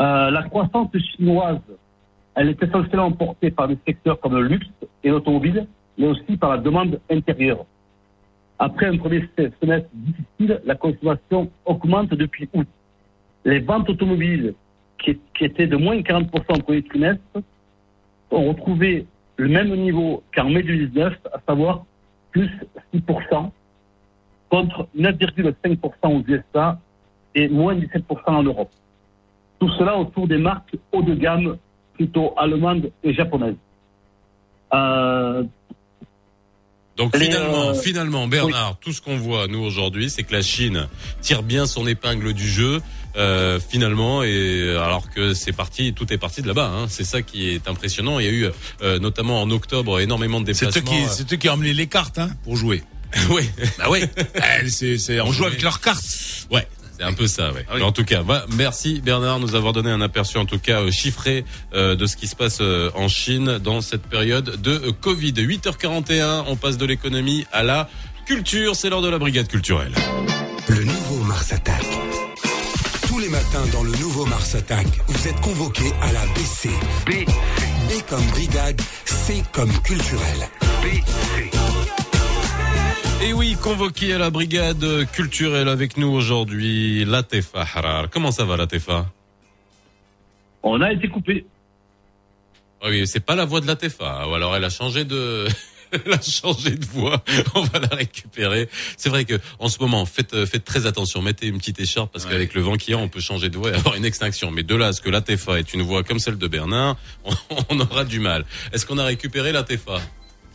Euh, 0.00 0.30
la 0.30 0.42
croissance 0.44 0.90
chinoise 1.14 1.60
elle 2.34 2.48
est 2.48 2.62
essentiellement 2.62 3.12
portée 3.12 3.50
par 3.50 3.68
des 3.68 3.76
secteurs 3.86 4.18
comme 4.20 4.34
le 4.36 4.44
luxe 4.48 4.66
et 5.04 5.10
l'automobile, 5.10 5.66
mais 5.98 6.06
aussi 6.06 6.36
par 6.38 6.50
la 6.50 6.58
demande 6.58 6.98
intérieure. 7.10 7.66
Après 8.58 8.86
un 8.86 8.96
premier 8.96 9.28
semestre 9.60 9.90
difficile, 9.92 10.60
la 10.64 10.74
consommation 10.74 11.50
augmente 11.66 12.10
depuis 12.14 12.48
août. 12.54 12.66
Les 13.44 13.58
ventes 13.58 13.90
automobiles, 13.90 14.54
qui, 14.98 15.18
étaient 15.40 15.66
de 15.66 15.76
moins 15.76 15.96
40% 15.96 16.30
au 16.48 16.62
premier 16.62 16.82
trimestre, 16.82 17.42
ont 18.32 18.48
retrouvé 18.48 19.06
le 19.36 19.48
même 19.48 19.74
niveau 19.76 20.22
qu'en 20.34 20.50
mai 20.50 20.62
2019, 20.62 21.14
à 21.32 21.40
savoir 21.46 21.84
plus 22.30 22.50
6%, 22.94 23.50
contre 24.50 24.86
9,5% 24.96 26.20
aux 26.20 26.24
USA 26.28 26.78
et 27.34 27.48
moins 27.48 27.74
17% 27.74 28.02
en 28.26 28.42
Europe. 28.42 28.70
Tout 29.58 29.70
cela 29.70 29.96
autour 29.96 30.28
des 30.28 30.38
marques 30.38 30.76
haut 30.92 31.02
de 31.02 31.14
gamme 31.14 31.56
plutôt 31.94 32.34
allemande 32.36 32.90
et 33.02 33.14
japonaise. 33.14 33.56
Euh, 34.74 35.44
donc 36.96 37.16
finalement, 37.16 37.70
euh, 37.70 37.74
finalement, 37.74 38.26
Bernard, 38.28 38.76
tout 38.80 38.92
ce 38.92 39.00
qu'on 39.00 39.16
voit 39.16 39.46
nous 39.48 39.60
aujourd'hui, 39.60 40.10
c'est 40.10 40.24
que 40.24 40.32
la 40.32 40.42
Chine 40.42 40.88
tire 41.22 41.42
bien 41.42 41.66
son 41.66 41.86
épingle 41.86 42.32
du 42.34 42.48
jeu. 42.48 42.82
Euh, 43.14 43.60
finalement, 43.60 44.22
et 44.22 44.70
alors 44.70 45.10
que 45.10 45.34
c'est 45.34 45.52
parti, 45.52 45.92
tout 45.92 46.10
est 46.12 46.18
parti 46.18 46.40
de 46.40 46.48
là-bas. 46.48 46.72
Hein. 46.74 46.86
C'est 46.88 47.04
ça 47.04 47.20
qui 47.20 47.50
est 47.50 47.68
impressionnant. 47.68 48.18
Il 48.18 48.24
y 48.24 48.28
a 48.28 48.32
eu 48.32 48.50
euh, 48.82 48.98
notamment 48.98 49.42
en 49.42 49.50
octobre 49.50 50.00
énormément 50.00 50.40
de 50.40 50.46
déplacements. 50.46 50.70
C'est 51.10 51.30
eux 51.32 51.36
qui, 51.36 51.48
ont 51.50 51.52
emmené 51.52 51.74
les 51.74 51.86
cartes 51.86 52.18
hein, 52.18 52.30
pour 52.44 52.56
jouer. 52.56 52.82
oui, 53.30 53.50
bah 53.76 53.86
oui. 53.90 54.04
c'est, 54.68 55.20
on 55.20 55.30
joue 55.32 55.44
avec 55.44 55.60
leurs 55.60 55.80
cartes. 55.80 56.46
Ouais. 56.50 56.66
C'est 56.98 57.04
un 57.04 57.12
peu 57.12 57.26
ça, 57.26 57.52
ouais. 57.52 57.64
Ah 57.70 57.82
en 57.82 57.92
tout 57.92 58.04
cas, 58.04 58.22
merci 58.50 59.00
Bernard 59.00 59.40
de 59.40 59.46
nous 59.46 59.54
avoir 59.54 59.72
donné 59.72 59.90
un 59.90 60.00
aperçu, 60.00 60.38
en 60.38 60.44
tout 60.44 60.58
cas 60.58 60.80
euh, 60.80 60.90
chiffré, 60.90 61.44
euh, 61.74 61.96
de 61.96 62.06
ce 62.06 62.16
qui 62.16 62.26
se 62.26 62.36
passe 62.36 62.58
euh, 62.60 62.90
en 62.94 63.08
Chine 63.08 63.58
dans 63.58 63.80
cette 63.80 64.02
période 64.02 64.60
de 64.60 64.90
Covid. 65.00 65.32
8h41, 65.32 66.44
on 66.46 66.56
passe 66.56 66.76
de 66.76 66.86
l'économie 66.86 67.46
à 67.52 67.62
la 67.62 67.88
culture. 68.26 68.76
C'est 68.76 68.90
l'heure 68.90 69.02
de 69.02 69.08
la 69.08 69.18
brigade 69.18 69.48
culturelle. 69.48 69.92
Le 70.68 70.84
nouveau 70.84 71.24
Mars 71.24 71.52
Attack. 71.52 71.84
Tous 73.08 73.18
les 73.18 73.28
matins 73.28 73.66
dans 73.72 73.82
le 73.82 73.92
nouveau 73.92 74.24
Mars 74.26 74.54
Attack, 74.54 74.86
vous 75.08 75.28
êtes 75.28 75.40
convoqué 75.40 75.92
à 76.00 76.12
la 76.12 76.24
BC. 76.34 76.68
B. 77.06 77.24
B 77.88 78.02
comme 78.08 78.24
brigade, 78.28 78.80
C 79.04 79.42
comme 79.52 79.72
culturel. 79.82 80.48
BC. 80.82 82.11
Et 83.24 83.32
oui, 83.32 83.56
convoqué 83.62 84.14
à 84.14 84.18
la 84.18 84.30
brigade 84.30 85.06
culturelle 85.12 85.68
avec 85.68 85.96
nous 85.96 86.08
aujourd'hui, 86.08 87.04
Latefa 87.04 87.60
Harar. 87.60 88.10
Comment 88.10 88.32
ça 88.32 88.44
va, 88.44 88.56
Latefa? 88.56 89.10
On 90.64 90.80
a 90.80 90.92
été 90.92 91.06
coupé. 91.08 91.46
Ah 92.82 92.88
oui, 92.88 93.06
c'est 93.06 93.24
pas 93.24 93.36
la 93.36 93.44
voix 93.44 93.60
de 93.60 93.66
Latefa, 93.68 94.26
ou 94.28 94.34
alors 94.34 94.56
elle 94.56 94.64
a 94.64 94.70
changé 94.70 95.04
de... 95.04 95.46
elle 95.92 96.12
a 96.12 96.20
changé 96.20 96.70
de 96.70 96.84
voix. 96.84 97.22
On 97.54 97.62
va 97.62 97.78
la 97.78 97.94
récupérer. 97.96 98.68
C'est 98.96 99.08
vrai 99.08 99.24
que 99.24 99.38
en 99.58 99.68
ce 99.68 99.78
moment, 99.78 100.04
faites, 100.04 100.44
faites 100.46 100.64
très 100.64 100.86
attention. 100.86 101.22
Mettez 101.22 101.46
une 101.46 101.58
petite 101.58 101.78
écharpe 101.78 102.12
parce 102.12 102.26
qu'avec 102.26 102.54
le 102.54 102.62
vent 102.62 102.76
qu'il 102.76 102.92
y 102.92 102.96
a, 102.96 102.98
on 102.98 103.08
peut 103.08 103.20
changer 103.20 103.50
de 103.50 103.56
voix 103.56 103.70
et 103.70 103.74
avoir 103.74 103.94
une 103.94 104.04
extinction. 104.04 104.50
Mais 104.50 104.62
de 104.62 104.74
là 104.74 104.88
à 104.88 104.92
ce 104.92 105.00
que 105.00 105.10
la 105.10 105.22
est 105.28 105.74
une 105.74 105.82
voix 105.82 106.02
comme 106.02 106.18
celle 106.18 106.38
de 106.38 106.48
Bernard, 106.48 106.96
on, 107.68 107.78
aura 107.78 108.04
du 108.04 108.18
mal. 108.18 108.44
Est-ce 108.72 108.84
qu'on 108.86 108.98
a 108.98 109.04
récupéré 109.04 109.52
la 109.52 109.62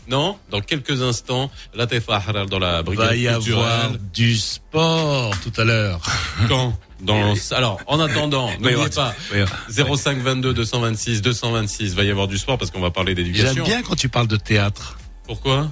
non, 0.09 0.37
dans 0.49 0.61
quelques 0.61 1.01
instants, 1.01 1.51
la 1.73 1.87
Tefa 1.87 2.21
dans 2.49 2.59
la 2.59 2.81
brigade 2.83 3.07
Va 3.07 3.15
y 3.15 3.27
avoir 3.27 3.91
du 4.13 4.35
sport 4.35 5.33
tout 5.41 5.53
à 5.59 5.63
l'heure. 5.63 6.01
Quand 6.47 6.77
dans 7.01 7.35
alors 7.51 7.79
en 7.85 7.99
attendant 7.99 8.49
n'oubliez 8.59 8.89
pas 8.89 9.13
05 9.69 10.17
22 10.17 10.51
226 10.51 11.21
226 11.21 11.93
va 11.93 12.03
y 12.03 12.09
avoir 12.09 12.27
du 12.27 12.39
sport 12.39 12.57
parce 12.57 12.71
qu'on 12.71 12.79
va 12.79 12.89
parler 12.89 13.13
d'éducation. 13.13 13.53
J'aime 13.53 13.63
bien 13.63 13.83
quand 13.83 13.95
tu 13.95 14.09
parles 14.09 14.27
de 14.27 14.35
théâtre. 14.35 14.97
Pourquoi? 15.27 15.69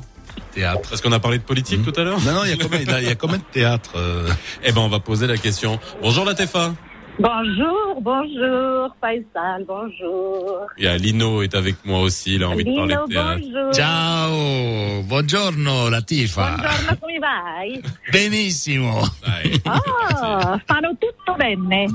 Théâtre. 0.54 0.88
Parce 0.88 1.02
qu'on 1.02 1.12
a 1.12 1.20
parlé 1.20 1.40
de 1.40 1.44
politique 1.44 1.80
mmh. 1.80 1.92
tout 1.92 2.00
à 2.00 2.04
l'heure? 2.04 2.22
Non 2.22 2.34
non, 2.34 2.44
il 2.44 2.52
y 2.52 2.54
a 2.54 2.58
combien 2.58 2.80
il 3.00 3.08
y 3.08 3.10
a 3.10 3.16
combien 3.16 3.38
de 3.38 3.44
théâtre 3.44 3.92
euh? 3.96 4.30
Eh 4.64 4.72
ben 4.72 4.82
on 4.82 4.88
va 4.88 5.00
poser 5.00 5.26
la 5.26 5.38
question. 5.38 5.80
Bonjour 6.02 6.26
la 6.26 6.36
Tefa. 6.36 6.76
Bonjour, 7.18 8.02
bonjour, 8.02 8.94
Faisal, 9.00 9.64
bonjour. 9.66 10.68
Il 10.78 10.84
y 10.84 10.88
a 10.88 10.98
Lino 10.98 11.42
est 11.42 11.56
avec 11.56 11.76
moi 11.86 12.02
aussi, 12.02 12.36
il 12.36 12.44
a 12.44 12.50
envie 12.50 12.66
Lino, 12.66 12.86
de 12.88 12.94
parler 12.94 13.06
de 13.08 13.14
théâtre. 13.14 13.40
Bonjour. 13.42 13.74
Ciao, 13.74 15.04
buongiorno 15.04 15.90
Latifa. 15.90 16.58
Buongiorno, 16.58 16.98
come 17.00 17.20
vai? 17.20 17.82
Benissimo. 18.12 19.00
Oh, 19.00 20.60
fanno 20.66 20.98
tutto 21.00 21.36
bene. 21.38 21.88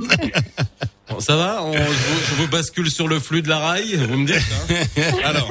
Bon, 1.11 1.21
ça 1.21 1.37
va? 1.37 1.63
On, 1.65 1.73
je, 1.73 2.35
vous, 2.37 2.49
bascule 2.49 2.91
sur 2.91 3.07
le 3.07 3.19
flux 3.19 3.43
de 3.43 3.49
la 3.49 3.59
rail, 3.59 3.97
vous 3.97 4.17
me 4.17 4.27
dites 4.27 4.41
hein? 4.71 5.03
Alors, 5.25 5.51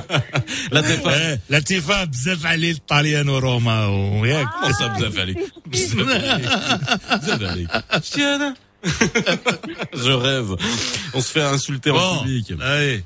Latifa. 0.70 1.10
Eh, 1.16 1.38
Latifa, 1.50 2.06
bzef 2.06 2.44
ali 2.46 2.68
l'italiano 2.68 3.40
Roma. 3.40 3.88
Comment 3.88 4.72
ça, 4.72 4.88
bzef 4.88 5.18
ali 5.18 5.36
Bzef 5.66 7.42
ali. 7.42 7.66
Tiens 8.02 8.54
Je 9.94 10.10
rêve. 10.10 10.56
On 11.14 11.20
se 11.20 11.30
fait 11.32 11.42
insulter 11.42 11.90
en 11.90 12.18
public. 12.18 12.52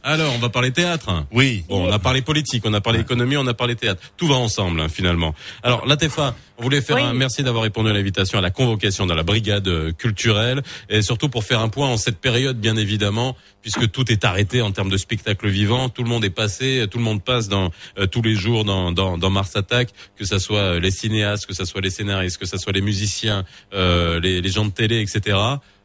Alors, 0.03 0.33
on 0.35 0.39
va 0.39 0.49
parler 0.49 0.73
théâtre. 0.73 1.25
Oui. 1.33 1.65
Bon, 1.69 1.89
on 1.89 1.93
a 1.93 1.99
parlé 1.99 2.23
politique, 2.23 2.63
on 2.67 2.75
a 2.75 2.81
parlé 2.81 3.01
économie, 3.01 3.37
on 3.37 3.47
a 3.47 3.55
parlé 3.55 3.77
théâtre. 3.77 4.01
Tout 4.17 4.29
va 4.29 4.37
ensemble, 4.37 4.81
hein, 4.81 4.89
finalement. 4.89 5.35
Alors, 5.63 5.87
Latefa, 5.87 6.35
On 6.59 6.63
voulait 6.63 6.81
faire 6.81 6.97
un 6.97 7.13
merci 7.13 7.43
d'avoir 7.43 7.65
répondu 7.65 7.91
à 7.91 7.93
l'invitation 7.93 8.39
à 8.39 8.41
la 8.41 8.51
convocation 8.51 9.05
dans 9.05 9.15
la 9.15 9.23
brigade 9.23 9.69
euh, 9.69 9.93
culturelle 9.93 10.63
et 10.89 11.03
surtout 11.03 11.29
pour 11.29 11.45
faire 11.45 11.61
un 11.61 11.69
point 11.69 11.89
en 11.89 11.99
cette 11.99 12.19
période, 12.19 12.59
bien 12.59 12.77
évidemment, 12.77 13.37
puisque 13.61 13.91
tout 13.91 14.11
est 14.11 14.25
arrêté 14.25 14.63
en 14.63 14.71
termes 14.71 14.89
de 14.89 14.97
spectacle 14.97 15.49
vivant. 15.49 15.91
Tout 15.91 16.03
le 16.03 16.09
monde 16.09 16.25
est 16.25 16.31
passé, 16.31 16.87
tout 16.91 16.97
le 16.97 17.05
monde 17.05 17.23
passe 17.23 17.49
dans 17.49 17.71
euh, 17.99 18.07
tous 18.07 18.23
les 18.23 18.35
jours 18.35 18.65
dans, 18.65 18.91
dans, 18.91 19.19
dans 19.19 19.31
Mars 19.31 19.55
Attack, 19.55 19.91
que 20.17 20.25
ça 20.25 20.39
soit 20.39 20.79
les 20.79 20.91
cinéastes, 20.91 21.47
que 21.47 21.55
ça 21.55 21.67
soit 21.67 21.83
les 21.83 21.91
scénaristes, 21.91 22.39
que 22.39 22.47
ça 22.47 22.57
soit 22.57 22.73
les 22.73 22.81
musiciens, 22.81 23.45
euh, 23.75 24.19
les, 24.21 24.41
les, 24.41 24.49
gens 24.49 24.65
de 24.65 24.71
télé, 24.71 25.01
etc. 25.01 25.37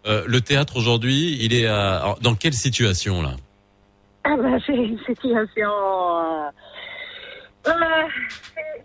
Euh, 0.05 0.23
le 0.25 0.39
théâtre 0.41 0.77
aujourd'hui, 0.77 1.37
il 1.41 1.53
est 1.53 1.67
à, 1.67 2.15
dans 2.21 2.35
quelle 2.35 2.53
situation 2.53 3.21
là? 3.21 3.35
Ah 4.23 4.37
ben, 4.37 4.59
C'est 4.65 4.73
une 4.73 4.99
situation 5.05 5.69
euh, 7.67 8.07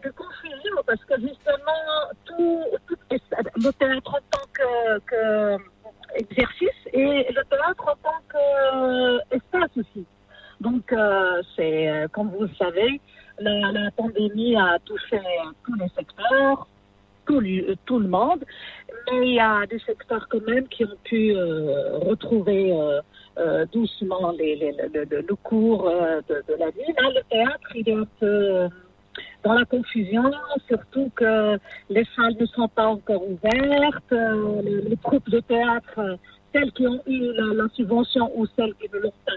de 0.05 0.11
confusion 0.11 0.77
parce 0.87 1.05
que 1.05 1.21
justement, 1.21 2.13
tout, 2.25 2.65
tout 2.87 2.97
le 3.09 3.73
théâtre 3.73 4.15
en 4.15 4.21
tant 4.31 4.47
que, 4.53 4.99
que, 5.01 5.59
et 6.93 7.27
le 7.33 7.45
théâtre 7.45 7.85
en 7.87 7.97
tant 8.03 8.21
qu'espace 8.31 9.71
aussi. 9.77 10.07
Donc, 10.61 10.93
euh, 10.93 11.43
c'est, 11.55 11.89
euh, 11.89 12.09
comme 12.09 12.31
vous 12.31 12.45
le 12.45 12.51
savez, 12.59 13.01
la, 13.39 13.91
pandémie 13.97 14.57
a 14.57 14.79
touché 14.85 15.21
tous 15.65 15.75
les 15.75 15.89
secteurs, 15.89 16.67
tout, 17.27 17.41
le 17.41 18.09
monde, 18.09 18.45
mais 19.11 19.29
il 19.29 19.35
y 19.35 19.41
a 19.41 19.67
des 19.67 19.79
secteurs 19.81 20.27
quand 20.31 20.47
même 20.47 20.67
qui 20.69 20.85
ont 20.85 20.97
pu 21.05 21.33
euh, 21.33 21.99
retrouver 21.99 22.73
euh, 23.39 23.63
euh, 23.63 23.67
doucement 23.73 24.33
les, 24.33 24.57
les, 24.57 24.73
le, 24.73 25.05
le, 25.05 25.21
le, 25.21 25.35
cours 25.37 25.89
euh, 25.89 26.21
de, 26.29 26.43
de, 26.49 26.59
la 26.59 26.71
vie. 26.71 26.93
Là, 27.01 27.11
le 27.15 27.23
théâtre, 27.31 27.69
il 27.75 27.89
est 27.89 27.95
un 27.95 28.07
peu 28.19 28.69
dans 29.45 29.55
la 29.55 29.65
confusion, 29.65 30.31
surtout 30.67 31.11
que 31.15 31.59
les 31.89 32.05
salles 32.17 32.37
ne 32.39 32.47
sont 32.47 32.69
pas 32.69 32.87
encore 32.87 33.23
ouvertes, 33.23 34.13
les, 34.65 34.83
les 34.83 34.97
troupes 34.97 35.29
de 35.31 35.41
théâtre 35.41 36.19
celles 36.57 36.73
qui 36.73 36.87
ont 36.87 37.01
eu 37.07 37.33
la, 37.33 37.63
la, 37.63 37.69
subvention 37.75 38.31
ou 38.35 38.47
celles 38.57 38.75
qui 38.75 38.89
ne 38.93 38.99
l'ont 39.01 39.13
pas, 39.27 39.33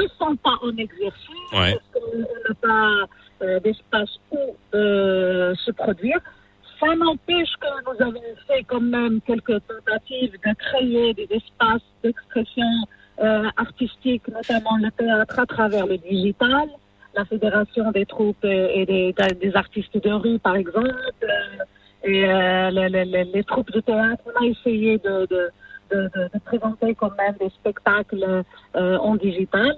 ne 0.00 0.08
sont 0.18 0.36
pas 0.36 0.56
en 0.62 0.76
exercice 0.76 1.52
ouais. 1.52 1.74
parce 1.74 2.04
qu'on 2.04 2.18
n'a 2.18 2.54
pas 2.60 3.06
euh, 3.42 3.60
d'espace 3.60 4.10
où 4.30 4.38
euh, 4.74 5.54
se 5.64 5.70
produire. 5.72 6.18
Ça 6.80 6.94
n'empêche 6.96 7.52
que 7.60 7.66
nous 7.86 8.02
avons 8.06 8.36
fait 8.46 8.64
quand 8.64 8.80
même 8.80 9.20
quelques 9.22 9.60
tentatives 9.66 10.32
de 10.32 10.54
créer 10.54 11.14
des 11.14 11.28
espaces 11.30 11.82
d'expression 12.02 12.66
euh, 13.22 13.44
artistique, 13.56 14.26
notamment 14.28 14.76
le 14.76 14.90
théâtre 14.90 15.38
à 15.38 15.46
travers 15.46 15.86
le 15.86 15.98
digital, 15.98 16.68
la 17.14 17.24
Fédération 17.24 17.90
des 17.92 18.06
troupes 18.06 18.44
et 18.44 18.86
des, 18.86 19.52
artistes 19.54 20.02
de 20.02 20.10
rue, 20.10 20.38
par 20.38 20.56
exemple, 20.56 20.94
et 22.04 22.24
euh, 22.24 22.70
les, 22.70 23.44
troupes 23.44 23.70
de 23.70 23.80
théâtre. 23.80 24.22
On 24.26 24.44
a 24.44 24.46
essayé 24.46 24.98
de, 24.98 25.50
présenter 26.44 26.94
quand 26.94 27.14
même 27.18 27.36
des 27.38 27.50
spectacles 27.50 28.44
euh, 28.76 28.96
en 28.98 29.14
digital, 29.16 29.76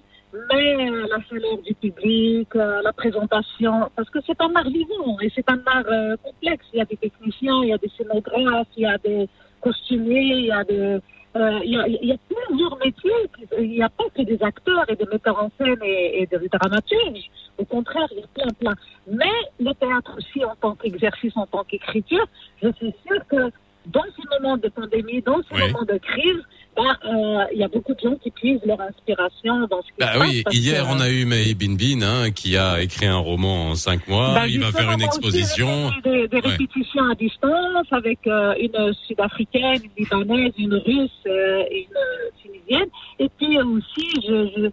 mais 0.52 0.90
euh, 0.90 1.06
la 1.08 1.20
chaleur 1.28 1.58
du 1.58 1.74
public, 1.74 2.48
euh, 2.56 2.82
la 2.82 2.92
présentation, 2.92 3.90
parce 3.94 4.10
que 4.10 4.18
c'est 4.26 4.40
un 4.40 4.52
art 4.54 4.68
vivant 4.68 5.18
et 5.20 5.30
c'est 5.34 5.48
un 5.48 5.60
art 5.66 5.84
euh, 5.86 6.16
complexe. 6.22 6.64
Il 6.72 6.78
y 6.78 6.82
a 6.82 6.84
des 6.84 6.96
techniciens, 6.96 7.62
il 7.62 7.68
y 7.68 7.72
a 7.72 7.78
des 7.78 7.90
scénographes, 7.96 8.68
il 8.76 8.82
y 8.82 8.86
a 8.86 8.98
des 8.98 9.28
costumiers, 9.60 10.34
il 10.38 10.46
y 10.46 10.52
a 10.52 10.64
des 10.64 10.98
il 11.34 11.70
y, 11.70 11.76
a, 11.76 11.86
il 11.88 12.08
y 12.08 12.12
a 12.12 12.16
plusieurs 12.28 12.76
métiers. 12.78 13.10
Il 13.58 13.70
n'y 13.70 13.82
a 13.82 13.88
pas 13.88 14.04
que 14.14 14.22
des 14.22 14.40
acteurs 14.42 14.84
et 14.88 14.96
des 14.96 15.06
metteurs 15.06 15.42
en 15.42 15.50
scène 15.58 15.82
et, 15.82 16.22
et 16.22 16.26
des 16.26 16.48
dramaturges. 16.48 17.30
Au 17.58 17.64
contraire, 17.64 18.06
il 18.12 18.18
y 18.18 18.22
a 18.22 18.26
plein, 18.34 18.52
plein. 18.60 18.74
Mais 19.08 19.32
le 19.58 19.72
théâtre 19.74 20.16
aussi, 20.16 20.44
en 20.44 20.54
tant 20.56 20.74
qu'exercice, 20.74 21.36
en 21.36 21.46
tant 21.46 21.64
qu'écriture, 21.64 22.26
je 22.62 22.70
suis 22.72 22.94
sûre 23.06 23.26
que 23.28 23.50
dans 23.86 24.02
ces 24.16 24.40
moments 24.40 24.56
de 24.56 24.68
pandémie, 24.68 25.22
dans 25.22 25.42
ces 25.48 25.54
oui. 25.54 25.72
moments 25.72 25.84
de 25.84 25.98
crise, 25.98 26.42
il 26.76 26.82
bah, 26.82 26.98
euh, 27.04 27.56
y 27.56 27.62
a 27.62 27.68
beaucoup 27.68 27.94
de 27.94 28.00
gens 28.00 28.16
qui 28.16 28.30
puisent 28.30 28.64
leur 28.66 28.80
inspiration 28.80 29.66
dans 29.68 29.80
ce 29.82 29.86
qui 29.88 30.00
bah 30.00 30.14
se 30.14 30.18
oui, 30.20 30.42
passe. 30.42 30.54
Hier, 30.54 30.84
que, 30.84 30.90
on 30.90 31.00
a 31.00 31.08
eu 31.08 31.24
May 31.24 31.54
Bin 31.54 31.76
Bin, 31.76 32.02
hein, 32.02 32.30
qui 32.32 32.56
a 32.56 32.80
écrit 32.82 33.06
un 33.06 33.18
roman 33.18 33.70
en 33.70 33.74
cinq 33.76 34.08
mois. 34.08 34.34
Bah, 34.34 34.48
il 34.48 34.60
va 34.60 34.72
faire 34.72 34.90
une 34.90 35.02
exposition. 35.02 35.90
Des, 36.02 36.26
des 36.26 36.40
répétitions 36.40 37.04
à 37.08 37.14
distance 37.14 37.86
avec 37.92 38.26
euh, 38.26 38.54
une 38.58 38.92
sud-africaine, 39.06 39.82
une 39.84 40.04
libanaise, 40.04 40.52
une 40.58 40.74
russe 40.74 41.10
euh, 41.26 41.62
et 41.70 41.86
une 41.88 42.42
tunisienne. 42.42 42.88
Et 43.20 43.28
puis 43.38 43.58
aussi, 43.60 44.08
je, 44.26 44.48
je 44.56 44.70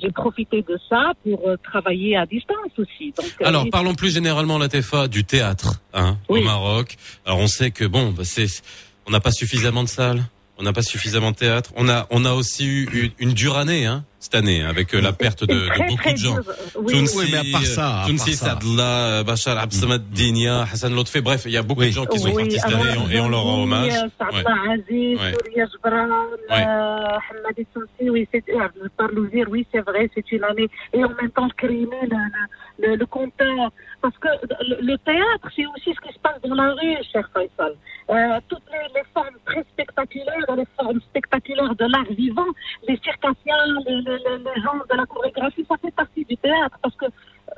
j'ai 0.00 0.10
profité 0.10 0.62
de 0.62 0.78
ça 0.88 1.12
pour 1.22 1.48
euh, 1.48 1.56
travailler 1.62 2.16
à 2.16 2.26
distance 2.26 2.72
aussi. 2.78 3.12
Donc, 3.16 3.26
euh, 3.40 3.46
Alors, 3.46 3.66
parlons 3.70 3.94
plus 3.94 4.12
généralement, 4.12 4.58
la 4.58 4.68
TFA, 4.68 5.08
du 5.08 5.24
théâtre 5.24 5.80
hein, 5.94 6.18
oui. 6.28 6.40
au 6.40 6.44
Maroc. 6.44 6.96
Alors, 7.24 7.38
on 7.40 7.46
sait 7.46 7.70
que 7.70 7.84
bon, 7.84 8.12
bah, 8.12 8.24
c'est, 8.24 8.46
on 9.06 9.10
n'a 9.10 9.20
pas 9.20 9.32
suffisamment 9.32 9.82
de 9.82 9.88
salles, 9.88 10.24
on 10.58 10.62
n'a 10.62 10.72
pas 10.72 10.82
suffisamment 10.82 11.30
de 11.30 11.36
théâtre. 11.36 11.70
On 11.76 11.88
a, 11.88 12.06
on 12.10 12.24
a 12.24 12.32
aussi 12.32 12.66
eu 12.66 12.88
une, 12.92 13.28
une 13.28 13.34
dure 13.34 13.56
année, 13.56 13.86
hein, 13.86 14.04
cette 14.26 14.34
année, 14.34 14.62
avec 14.62 14.94
euh, 14.94 15.00
la 15.00 15.12
perte 15.12 15.44
de, 15.44 15.54
de 15.54 15.68
beaucoup 15.88 15.96
très 16.02 16.12
de 16.12 16.18
gens. 16.18 16.36
Oui, 16.78 16.92
Tounsi, 16.92 17.18
oui, 17.18 17.28
mais 17.32 17.38
à 17.38 17.42
part 17.52 17.64
ça, 17.64 18.02
à 18.02 18.06
Tounsi 18.06 18.30
part 18.32 18.38
ça. 18.38 18.58
Sadla, 18.60 19.22
Bachar 19.24 19.58
Absamad 19.58 20.02
Dinia, 20.10 20.62
Hassan 20.62 20.94
Lotfé, 20.94 21.20
bref, 21.20 21.42
il 21.46 21.52
y 21.52 21.56
a 21.56 21.62
beaucoup 21.62 21.80
Oui. 21.82 21.88
de 21.88 21.92
gens 21.92 22.06
qui 22.06 22.18
sont 22.18 22.28
oui, 22.34 22.42
partis 22.42 22.58
cette 22.58 22.74
année 22.74 22.94
et 22.94 22.98
on, 22.98 23.08
et 23.10 23.20
on 23.20 23.28
leur 23.28 23.42
rend 23.42 23.62
hommage. 23.62 23.92
Ouais. 23.92 24.44
Aziz, 24.72 25.18
Ouais. 25.20 25.32
Souria 25.32 25.66
Jbran, 25.66 26.08
Ouais. 26.50 26.64
euh, 26.66 27.18
Hamadi 27.30 27.66
Tounsi, 27.72 28.10
oui, 28.10 28.28
c'est, 28.32 28.44
euh, 28.50 29.44
oui, 29.48 29.66
c'est 29.72 29.80
vrai, 29.80 30.10
c'est 30.14 30.32
une 30.32 30.44
année. 30.44 30.68
Et 30.92 31.04
en 31.04 31.08
même 31.10 31.30
temps, 31.30 31.48
Krimé, 31.56 31.86
le, 32.02 32.16
le, 32.78 32.88
le, 32.88 32.96
le 32.96 33.06
compteur. 33.06 33.70
Parce 34.02 34.16
que 34.18 34.28
le, 34.60 34.76
le 34.92 34.98
théâtre, 34.98 35.48
c'est 35.54 35.64
aussi 35.66 35.94
ce 35.96 36.00
qui 36.06 36.12
se 36.14 36.18
passe 36.20 36.40
dans 36.46 36.54
la 36.54 36.72
rue, 36.74 36.96
cher 37.12 37.28
Faisal. 37.32 37.74
Euh, 38.08 38.38
toutes 38.48 38.62
les, 38.70 38.86
les, 38.94 39.02
formes 39.12 39.34
très 39.46 39.64
spectaculaires, 39.72 40.54
les 40.56 40.66
formes 40.78 41.00
spectaculaires 41.10 41.74
de 41.74 41.86
l'art 41.86 42.12
vivant, 42.16 42.46
les 42.86 42.96
circassiens, 43.02 43.56
les, 43.86 43.94
les, 44.02 44.15
les 44.16 44.62
gens 44.62 44.76
de 44.90 44.96
la 44.96 45.06
chorégraphie, 45.06 45.64
ça 45.68 45.76
fait 45.76 45.94
partie 45.94 46.24
du 46.24 46.36
théâtre. 46.36 46.78
Parce 46.82 46.96
que 46.96 47.06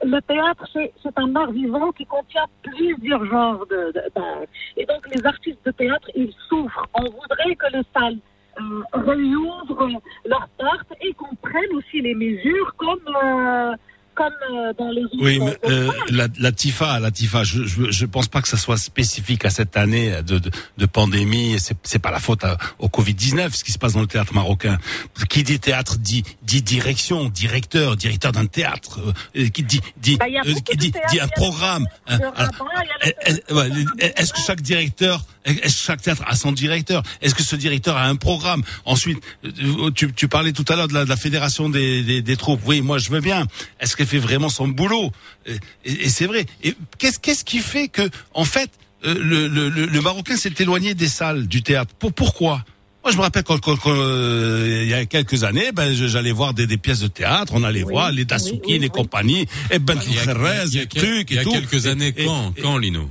le 0.05 0.21
théâtre, 0.21 0.65
c'est, 0.73 0.93
un 1.17 1.35
art 1.37 1.51
vivant 1.51 1.91
qui 1.93 2.07
contient 2.07 2.47
plusieurs 2.63 3.25
genres 3.27 3.65
d'art. 3.67 4.43
Et 4.77 4.85
donc, 4.87 5.09
les 5.15 5.25
artistes 5.27 5.65
de 5.65 5.71
théâtre, 5.73 6.11
ils 6.15 6.33
souffrent. 6.49 6.87
On 6.95 7.05
voudrait 7.05 7.57
que 7.57 7.67
les 7.73 7.83
salles 7.95 8.19
euh, 8.61 8.83
réouvrent 8.93 10.01
leurs 10.25 10.49
portes 10.59 10.93
et 11.01 11.13
qu'on 11.15 11.35
prenne 11.37 11.73
aussi 11.75 12.01
les 12.01 12.15
mesures 12.15 12.75
comme... 12.77 13.17
Euh, 13.23 13.75
comme 14.19 14.35
euh, 14.53 14.73
dans 14.77 14.91
les 14.91 15.05
autres 15.05 15.15
Oui, 15.21 15.39
mais 15.39 15.57
euh, 15.65 15.91
la, 16.11 16.27
la, 16.41 16.51
TIFA, 16.51 16.99
la 16.99 17.13
TIFA, 17.13 17.45
je, 17.45 17.63
je, 17.63 17.91
je 17.93 18.07
pense 18.07 18.27
pas 18.27 18.43
que 18.43 18.49
ça 18.49 18.57
soit 18.57 18.77
spécifique 18.77 19.45
à 19.45 19.51
cette 19.51 19.77
année 19.77 20.11
de, 20.27 20.39
de, 20.41 20.51
de 20.77 20.87
pandémie. 20.87 21.55
C'est, 21.61 21.77
c'est 21.85 22.01
pas 22.01 22.11
la 22.11 22.19
faute 22.19 22.43
à, 22.43 22.59
au 22.81 22.89
Covid 22.89 23.15
19, 23.15 23.55
ce 23.55 23.63
qui 23.63 23.71
se 23.71 23.79
passe 23.79 23.93
dans 23.93 24.01
le 24.01 24.09
théâtre 24.09 24.35
marocain. 24.35 24.79
Qui 25.29 25.45
dit 25.45 25.61
théâtre 25.61 25.99
dit, 25.99 26.25
dit 26.43 26.63
direction, 26.63 27.29
directeur, 27.29 27.97
directeur 27.97 28.33
d'un 28.33 28.47
théâtre. 28.47 28.99
Euh, 29.37 29.49
qui 29.51 29.63
dit, 29.63 29.81
dit, 29.99 30.17
bah, 30.17 30.27
euh, 30.45 30.55
qui 30.65 30.77
dit, 30.77 30.93
dit 31.11 31.21
un 31.21 31.29
programme. 31.29 31.87
Est-ce 34.01 34.33
que 34.33 34.41
chaque 34.41 34.63
directeur, 34.63 35.25
est-ce 35.49 35.77
que 35.77 35.83
chaque 35.87 36.03
théâtre 36.03 36.23
a 36.27 36.35
son 36.35 36.53
directeur 36.53 37.03
Est-ce 37.23 37.35
que 37.35 37.43
ce 37.43 37.57
directeur 37.57 37.97
a 37.97 38.07
un 38.07 38.17
programme 38.17 38.63
Ensuite, 38.85 39.19
tu, 39.95 40.13
tu 40.13 40.29
parlais 40.29 40.53
tout 40.53 40.65
à 40.69 40.77
l'heure 40.77 40.89
de 40.89 40.95
la, 40.95 41.05
de 41.05 41.09
la 41.09 41.17
fédération 41.17 41.69
des, 41.69 42.03
des, 42.03 42.23
des 42.23 42.37
troupes. 42.37 42.61
Oui, 42.67 42.81
moi 42.81 42.99
je 42.99 43.11
veux 43.11 43.21
bien. 43.21 43.47
Est-ce 43.81 43.97
que 43.97 44.05
fait 44.09 44.19
vraiment 44.19 44.49
son 44.49 44.67
boulot. 44.67 45.13
Et, 45.47 45.59
et 45.85 46.09
c'est 46.09 46.27
vrai. 46.27 46.47
Et 46.65 46.75
qu'est-ce 46.99 47.21
qu'est-ce 47.21 47.45
qui 47.45 47.61
fait 47.61 47.89
que, 47.89 48.09
en 48.35 48.45
fait, 48.45 48.71
euh, 49.05 49.15
le, 49.23 49.47
le, 49.47 49.69
le, 49.69 50.01
Marocain 50.01 50.37
s'est 50.37 50.55
éloigné 50.59 50.95
des 50.95 51.09
salles 51.09 51.47
du 51.47 51.63
théâtre 51.63 51.95
Pour 51.99 52.13
pourquoi 52.13 52.65
moi, 53.05 53.13
je 53.13 53.17
me 53.17 53.23
rappelle 53.23 53.45
quand, 53.45 53.59
quand, 53.61 53.77
quand 53.77 53.95
euh, 53.97 54.83
il 54.83 54.89
y 54.89 54.93
a 54.93 55.07
quelques 55.07 55.45
années, 55.45 55.71
ben, 55.73 55.95
j'allais 55.95 56.33
voir 56.33 56.53
des, 56.53 56.67
des, 56.67 56.77
pièces 56.77 56.99
de 56.99 57.07
théâtre, 57.07 57.53
on 57.55 57.63
allait 57.63 57.85
oui, 57.85 57.93
voir 57.93 58.11
les 58.11 58.25
Dasuki, 58.25 58.61
oui, 58.67 58.73
oui, 58.73 58.79
les 58.81 58.89
compagnies, 58.89 59.47
et 59.71 59.79
Ben 59.79 59.99
Ferrez, 59.99 60.67
les 60.73 60.87
trucs 60.87 61.31
et 61.31 61.43
tout. 61.43 61.51
Il 61.51 61.53
y 61.53 61.57
a 61.57 61.61
quelques 61.61 61.87
années, 61.87 62.13
et, 62.15 62.25
quand, 62.25 62.53
et, 62.57 62.61
quand, 62.61 62.77
Lino? 62.77 63.09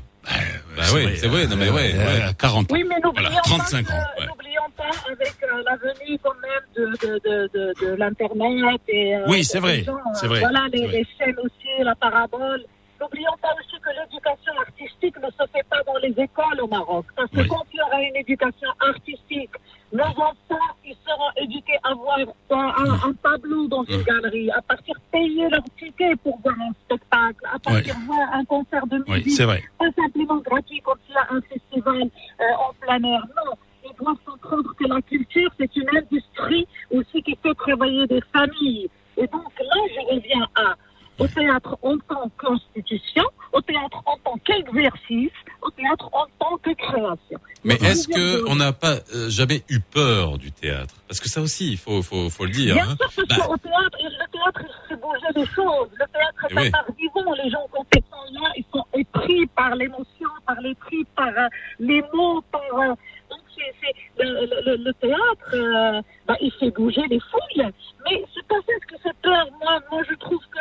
Bah, 0.76 0.84
oui, 0.94 1.18
c'est 1.18 1.28
vrai, 1.28 1.48
non 1.48 1.56
mais 1.56 1.70
ouais, 1.70 1.94
ouais. 1.94 2.22
40 2.38 2.72
ans. 2.72 2.76
Oui, 2.76 2.84
mais 2.88 2.96
n'oublions 3.04 3.30
voilà, 3.30 3.42
35 3.44 3.86
pas, 3.88 3.94
ans. 3.94 3.98
Ouais. 4.20 4.26
N'oublions 4.28 4.62
pas 4.76 5.12
avec 5.12 5.36
euh, 5.44 5.64
la 5.66 5.76
venue 5.78 6.20
quand 6.24 6.34
même 6.42 6.66
de, 6.76 7.08
de, 7.08 7.20
de, 7.20 7.50
de, 7.54 7.86
de 7.86 7.96
l'internet 7.96 8.82
et 8.88 9.16
euh, 9.16 9.26
oui, 9.28 9.44
c'est 9.44 9.60
vrai, 9.60 9.86
c'est 10.14 10.28
vrai. 10.28 10.40
Voilà 10.40 10.68
les, 10.72 10.86
vrai. 10.86 10.98
les 10.98 11.08
chaînes 11.18 11.36
aussi, 11.44 11.84
la 11.84 11.96
parabole. 11.96 12.64
N'oublions 13.00 13.38
pas 13.42 13.54
aussi 13.60 13.80
que 13.80 13.90
l'éducation 13.90 14.54
artistique 14.60 15.18
ne 15.18 15.30
se 15.30 15.52
fait 15.54 15.66
pas 15.70 15.84
dans 15.84 15.98
les 15.98 16.14
écoles 16.18 16.62
au 16.62 16.68
Maroc. 16.68 17.06
Parce 17.16 17.30
que 17.30 17.42
oui. 17.42 17.48
quand 17.48 17.64
il 17.72 17.78
y 17.78 17.82
aura 17.82 18.02
une 18.02 18.16
éducation 18.16 18.70
artistique, 18.80 19.52
nos 19.94 20.04
enfants, 20.04 20.68
ils 20.84 20.98
seront 21.06 21.32
éduqués 21.38 21.78
à 21.84 21.94
voir 21.94 22.20
un, 22.50 23.14
tableau 23.24 23.68
dans 23.68 23.84
une 23.84 24.02
galerie, 24.02 24.52
à 24.52 24.62
partir 24.62 24.96
payer 25.12 25.48
leur 25.50 25.64
ticket 25.78 26.16
pour 26.24 26.40
voir 26.42 26.56
un 26.60 26.74
spectacle, 26.86 27.46
à 27.54 27.60
partir 27.60 27.96
oui. 27.98 28.06
voir 28.08 28.34
un 28.34 28.46
concert 28.46 28.88
de 28.88 28.98
musique. 28.98 29.26
Oui, 29.26 29.32
c'est 29.32 29.46
vrai. 29.46 29.64
Pas 29.78 29.92
simplement 29.96 30.38
gratuit 30.38 30.82
comme 30.82 30.98
s'il 31.06 31.16
y 31.16 31.18
a 31.18 31.28
un 31.30 31.42
festival 31.42 32.02
euh, 32.02 32.44
en 32.60 32.74
plein 32.82 33.04
air. 33.10 33.22
Non. 33.36 33.54
Ils 33.86 33.96
doivent 34.04 34.18
comprendre 34.26 34.74
que 34.78 34.86
la 34.86 35.02
culture, 35.02 35.50
c'est 35.58 35.74
une 35.76 35.90
industrie 35.96 36.68
aussi 36.92 37.22
qui 37.22 37.38
fait 37.42 37.54
travailler 37.54 38.08
des 38.08 38.22
familles. 38.34 38.90
Et 39.18 39.28
donc 39.28 39.52
là, 39.60 39.82
je 39.96 40.16
reviens 40.16 40.48
à 40.56 40.76
au 41.20 41.28
théâtre 41.28 41.78
en 41.82 41.98
tant 42.00 42.30
qu'institution, 42.40 43.24
au 43.54 43.62
théâtre 43.62 44.02
en 44.06 44.18
tant 44.24 44.38
qu'exercice, 44.46 45.32
théâtre 45.76 46.10
en 46.12 46.26
tant 46.40 46.58
que 46.58 46.72
création. 46.74 47.40
Mais 47.64 47.76
est-ce 47.76 48.08
que 48.08 48.48
on 48.50 48.56
n'a 48.56 48.72
pas 48.74 48.96
euh, 49.14 49.30
jamais 49.30 49.64
eu 49.70 49.80
peur 49.80 50.38
du 50.38 50.52
théâtre? 50.52 50.96
Parce 51.08 51.20
que 51.20 51.30
ça 51.30 51.42
aussi, 51.42 51.72
il 51.72 51.78
faut, 51.78 52.02
faut, 52.02 52.30
faut 52.30 52.46
le 52.46 52.52
dire. 52.52 52.74
Bien 52.76 52.84
hein. 52.90 52.96
sûr, 53.12 53.24
parce 53.28 53.40
Bah, 53.40 53.46
qu'au 53.48 53.58
théâtre, 53.58 53.98
le 54.02 54.32
théâtre, 54.32 54.62
il 54.64 54.88
fait 54.90 54.96
bouger 55.02 55.34
des 55.36 55.46
choses. 55.54 55.90
Le 56.00 56.06
théâtre 56.12 56.46
est 56.46 56.48
Eh 56.52 56.56
oui. 56.58 56.68
un 56.74 56.78
art 56.78 56.86
vivant. 56.98 57.34
Les 57.44 57.50
gens, 57.50 57.66
quand 57.72 57.86
ils 57.96 58.02
sont 58.10 58.42
là, 58.42 58.50
ils 58.58 58.66
sont 58.74 58.86
épris 58.96 59.46
par 59.56 59.76
l'émotion, 59.76 60.30
par 60.46 60.60
les 60.62 60.76
par 61.16 61.28
euh, 61.28 61.48
les 61.80 62.02
mots, 62.14 62.42
par... 62.52 62.62
euh, 62.80 62.88
donc, 63.30 63.40
c'est, 63.56 63.74
c'est- 63.82 64.24
le, 64.24 64.46
le- 64.66 64.84
le 64.84 64.94
théâtre, 64.94 65.54
euh, 65.54 66.02
bah, 66.26 66.36
il 66.42 66.52
fait 66.60 66.72
bouger 66.72 67.04
les 67.10 67.20
foules. 67.20 67.72
Mais 68.06 68.24
c'est 68.34 68.48
pas 68.48 68.56
ça 68.66 68.74
ce 68.82 68.96
qui 68.96 69.02
fait 69.02 69.16
peur. 69.22 69.46
Moi, 69.62 69.80
moi 69.92 70.02
je 70.10 70.16
trouve 70.16 70.40
que 70.40 70.60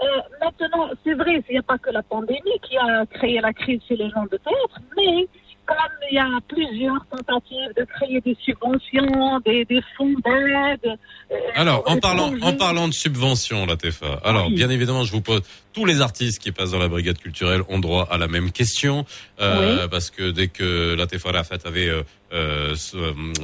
euh, 0.00 0.20
maintenant, 0.40 0.90
c'est 1.04 1.14
vrai, 1.14 1.42
il 1.48 1.52
n'y 1.52 1.58
a 1.58 1.62
pas 1.62 1.78
que 1.78 1.90
la 1.90 2.02
pandémie 2.02 2.60
qui 2.62 2.76
a 2.76 3.04
créé 3.06 3.40
la 3.40 3.52
crise 3.52 3.80
chez 3.88 3.96
les 3.96 4.10
gens 4.10 4.24
de 4.24 4.36
théâtre, 4.36 4.80
mais 4.96 5.26
comme 5.68 5.76
il 6.10 6.14
y 6.14 6.18
a 6.18 6.26
plusieurs 6.48 7.04
tentatives 7.10 7.72
de 7.76 7.84
créer 7.84 8.20
des 8.22 8.36
subventions, 8.42 9.40
des, 9.44 9.64
des 9.66 9.80
fonds 9.96 10.14
d'aide. 10.24 10.96
euh, 11.30 11.36
Alors, 11.54 11.82
en 11.86 11.98
parlant, 11.98 12.30
projets. 12.30 12.44
en 12.44 12.52
parlant 12.54 12.88
de 12.88 12.94
subventions, 12.94 13.66
la 13.66 13.76
TFA. 13.76 14.20
Alors, 14.24 14.50
bien 14.50 14.70
évidemment, 14.70 15.04
je 15.04 15.12
vous 15.12 15.20
pose 15.20 15.42
tous 15.74 15.84
les 15.84 16.00
artistes 16.00 16.40
qui 16.40 16.50
passent 16.50 16.70
dans 16.72 16.78
la 16.78 16.88
brigade 16.88 17.18
culturelle 17.18 17.60
ont 17.68 17.78
droit 17.78 18.08
à 18.10 18.16
la 18.18 18.26
même 18.26 18.50
question, 18.50 19.04
euh, 19.40 19.86
parce 19.88 20.10
que 20.10 20.30
dès 20.30 20.48
que 20.48 20.94
la 20.96 21.06
TFA 21.06 21.30
Rafat 21.32 21.58
avait 21.66 21.88
euh, 21.88 22.02
euh, 22.32 22.74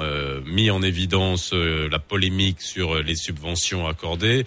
euh, 0.00 0.40
mis 0.46 0.70
en 0.70 0.82
évidence 0.82 1.52
la 1.52 1.98
polémique 1.98 2.60
sur 2.62 3.02
les 3.02 3.14
subventions 3.16 3.86
accordées, 3.86 4.46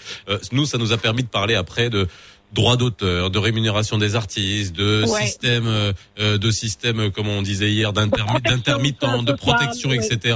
nous, 0.52 0.66
ça 0.66 0.78
nous 0.80 0.92
a 0.92 0.98
permis 0.98 1.24
de 1.24 1.30
parler 1.30 1.56
après 1.56 1.90
de 1.90 2.08
droit 2.54 2.78
d'auteur, 2.78 3.30
de 3.30 3.38
rémunération 3.40 3.98
des 3.98 4.16
artistes, 4.16 4.74
de 4.76 5.04
Ouais. 5.08 5.26
système, 5.26 5.68
euh, 5.68 5.94
euh, 6.20 6.38
de 6.38 6.50
système, 6.50 7.00
euh, 7.00 7.10
comme 7.10 7.28
on 7.28 7.42
disait 7.42 7.72
hier, 7.72 7.92
d'intermi- 7.94 8.42
d'intermittents, 8.44 9.22
de 9.22 9.32
protection, 9.46 9.92
etc. 9.92 10.36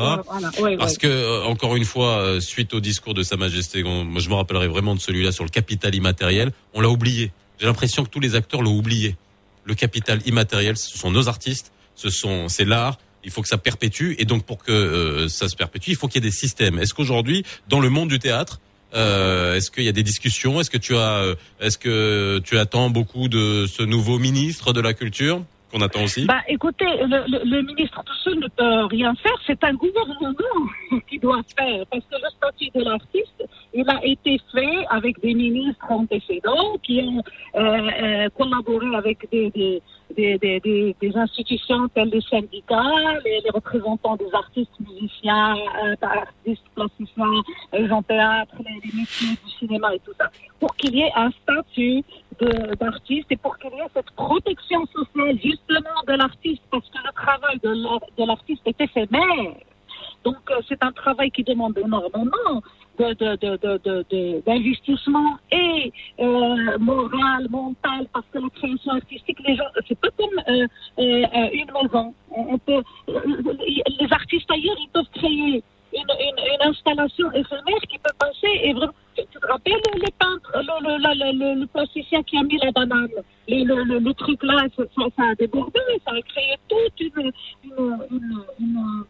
voilà, 0.58 0.78
Parce 0.78 0.98
que 0.98 1.08
euh, 1.08 1.44
encore 1.46 1.76
une 1.76 1.86
fois, 1.86 2.40
suite 2.42 2.74
au 2.74 2.80
discours 2.82 3.14
de 3.14 3.24
Sa 3.24 3.38
Majesté, 3.38 3.84
on- 3.86 4.04
moi, 4.04 4.20
je 4.22 4.30
me 4.30 4.36
rappellerai 4.36 4.68
vraiment 4.68 4.94
de 4.94 5.00
celui-là 5.00 5.32
sur 5.32 5.44
le 5.46 5.50
capital 5.50 5.96
immatériel, 5.96 6.52
on 6.74 6.82
l'a 6.82 6.90
oublié. 6.90 7.32
J'ai 7.60 7.66
l'impression 7.66 8.04
que 8.04 8.10
tous 8.10 8.20
les 8.20 8.36
acteurs 8.36 8.62
l'ont 8.62 8.76
oublié. 8.78 9.16
Le 9.64 9.74
capital 9.76 10.20
immatériel, 10.26 10.76
ce 10.78 10.98
sont 10.98 11.12
nos 11.12 11.30
artistes, 11.30 11.72
ce 11.96 12.10
sont 12.10 12.50
c'est 12.50 12.66
l'art. 12.66 12.98
Il 13.24 13.30
faut 13.30 13.44
que 13.44 13.48
ça 13.48 13.60
perpétue 13.60 14.16
et 14.18 14.26
donc 14.26 14.46
pour 14.46 14.58
que 14.64 14.72
euh, 14.72 15.30
ça 15.30 15.48
se 15.48 15.56
perpétue, 15.56 15.92
il 15.92 15.96
faut 15.96 16.08
qu'il 16.08 16.24
y 16.24 16.26
ait 16.28 16.30
des 16.30 16.36
systèmes. 16.36 16.80
Est-ce 16.80 16.94
qu'aujourd'hui, 16.96 17.44
dans 17.70 17.80
le 17.80 17.90
monde 17.90 18.10
du 18.10 18.18
théâtre, 18.18 18.60
euh, 18.96 19.56
est-ce 19.56 19.72
qu'il 19.72 19.84
y 19.84 19.90
a 19.90 19.92
des 19.94 20.04
discussions? 20.04 20.60
Est-ce 20.60 20.70
que 20.70 20.78
tu 20.78 20.96
as, 20.96 21.18
euh, 21.24 21.36
est-ce 21.60 21.78
que 21.78 22.40
tu 22.40 22.58
attends 22.58 22.90
beaucoup 22.90 23.28
de 23.30 23.66
ce 23.68 23.84
nouveau 23.84 24.20
ministre 24.20 24.74
de 24.74 24.82
la 24.82 24.94
culture 24.94 25.44
qu'on 25.72 25.82
attend 25.82 26.04
aussi? 26.04 26.26
Bah, 26.26 26.42
écoutez, 26.50 26.84
le, 26.86 27.24
le- 27.32 27.46
le 27.50 27.62
ministre 27.64 28.04
tout 28.06 28.14
seul 28.24 28.40
ne 28.40 28.48
peut 28.48 28.86
rien 28.96 29.14
faire. 29.16 29.32
C'est 29.48 29.64
un 29.64 29.74
gouvernement 29.74 30.34
qui 31.10 31.18
doit 31.20 31.42
faire. 31.58 31.86
Parce 31.90 32.04
que 32.04 32.16
le 32.16 32.30
statut 32.38 32.70
de 32.76 32.84
l'artiste, 32.84 33.44
il 33.74 33.90
a 33.90 34.00
été 34.04 34.38
fait 34.54 34.86
avec 34.90 35.22
des 35.22 35.34
ministres 35.34 35.86
antécédents 35.90 36.78
qui 36.84 37.00
ont 37.02 37.24
euh, 37.56 37.62
euh, 37.62 38.30
collaboré 38.38 38.88
avec 38.96 39.20
des, 39.32 39.50
des, 39.52 39.82
des, 40.12 40.38
des, 40.38 40.96
des- 41.00 41.18
institutions 41.18 41.88
telles 41.90 42.10
les 42.10 42.22
syndicats, 42.22 43.20
les, 43.26 43.50
représentants 43.54 44.16
des 44.16 44.34
artistes, 44.34 44.72
musiciens, 44.80 45.56
euh, 45.84 45.96
artistes 46.02 46.64
plasticiens, 46.76 47.42
les 47.74 47.88
gens 47.88 48.02
théâtre, 48.04 48.54
les, 48.60 48.90
les 48.90 49.00
métiers 49.00 49.36
du 49.44 49.52
cinéma 49.60 49.94
et 49.96 50.00
tout 50.00 50.14
ça, 50.18 50.30
pour 50.60 50.76
qu'il 50.76 50.96
y 50.96 51.02
ait 51.02 51.12
un 51.16 51.32
statut 51.32 52.04
d'artiste 52.80 53.28
et 53.32 53.38
pour 53.38 53.58
qu'il 53.58 53.72
y 53.72 53.80
ait 53.80 53.92
cette 53.94 54.12
protection 54.12 54.86
sociale 54.88 55.38
justement 55.44 56.02
de 56.08 56.14
l'artiste, 56.14 56.64
parce 56.72 56.88
que 56.90 56.98
le 56.98 57.14
travail 57.14 57.60
de 57.64 58.26
l'artiste 58.26 58.62
est 58.66 58.82
éphémère. 58.82 59.56
Donc 60.24 60.38
euh, 60.52 60.62
c'est 60.68 60.84
un 60.84 60.92
travail 60.92 61.32
qui 61.32 61.44
demande 61.44 61.78
énormément 61.78 62.62
de- 63.00 63.58
de- 63.58 63.80
de- 63.84 64.04
de- 64.10 64.42
d'investissement 64.46 65.38
et 65.52 65.92
euh, 66.20 66.78
moral, 66.80 67.48
mental, 67.50 68.08
parce 68.14 68.26
que 68.32 68.40
la 68.40 68.50
création 68.50 68.92
artistique, 68.92 69.38
les 69.48 69.56
gens, 69.56 69.64
c'est 69.88 70.00
pas 70.00 70.10
comme 70.18 70.38
euh, 70.48 70.68
euh, 71.00 71.26
euh, 71.36 71.50
une 71.54 71.72
maison. 71.82 72.14
On 72.36 72.58
peut, 72.58 72.84
euh, 73.10 73.22
les 74.00 74.12
artistes 74.12 74.50
ailleurs, 74.52 74.78
ils 74.80 74.90
peuvent 74.94 75.10
créer 75.14 75.64
une, 75.94 76.02
une, 76.04 76.40
une 76.54 76.70
installation 76.70 77.32
éphémère 77.32 77.82
qui 77.90 77.98
peut 77.98 78.16
passer 78.20 78.60
et 78.64 78.74
vraiment. 78.74 78.94
Tu 79.14 79.24
te 79.26 79.46
rappelles 79.46 79.74
les 79.96 80.12
peintres, 80.18 80.52
le, 80.56 80.88
le, 80.88 81.54
le, 81.58 81.60
le, 81.60 81.68
plasticien 81.68 82.24
qui 82.24 82.38
a 82.38 82.44
mis 82.44 82.58
la 82.64 82.72
banane, 82.72 83.10
le, 83.50 84.14
truc 84.14 84.42
là, 84.42 84.66
ça, 84.78 84.84
ça, 84.96 85.24
a 85.32 85.36
débordé, 85.36 85.80
ça 86.06 86.14
a 86.14 86.22
créé 86.22 86.56
toute 86.70 87.02
une, 87.02 87.32
une, 87.68 89.06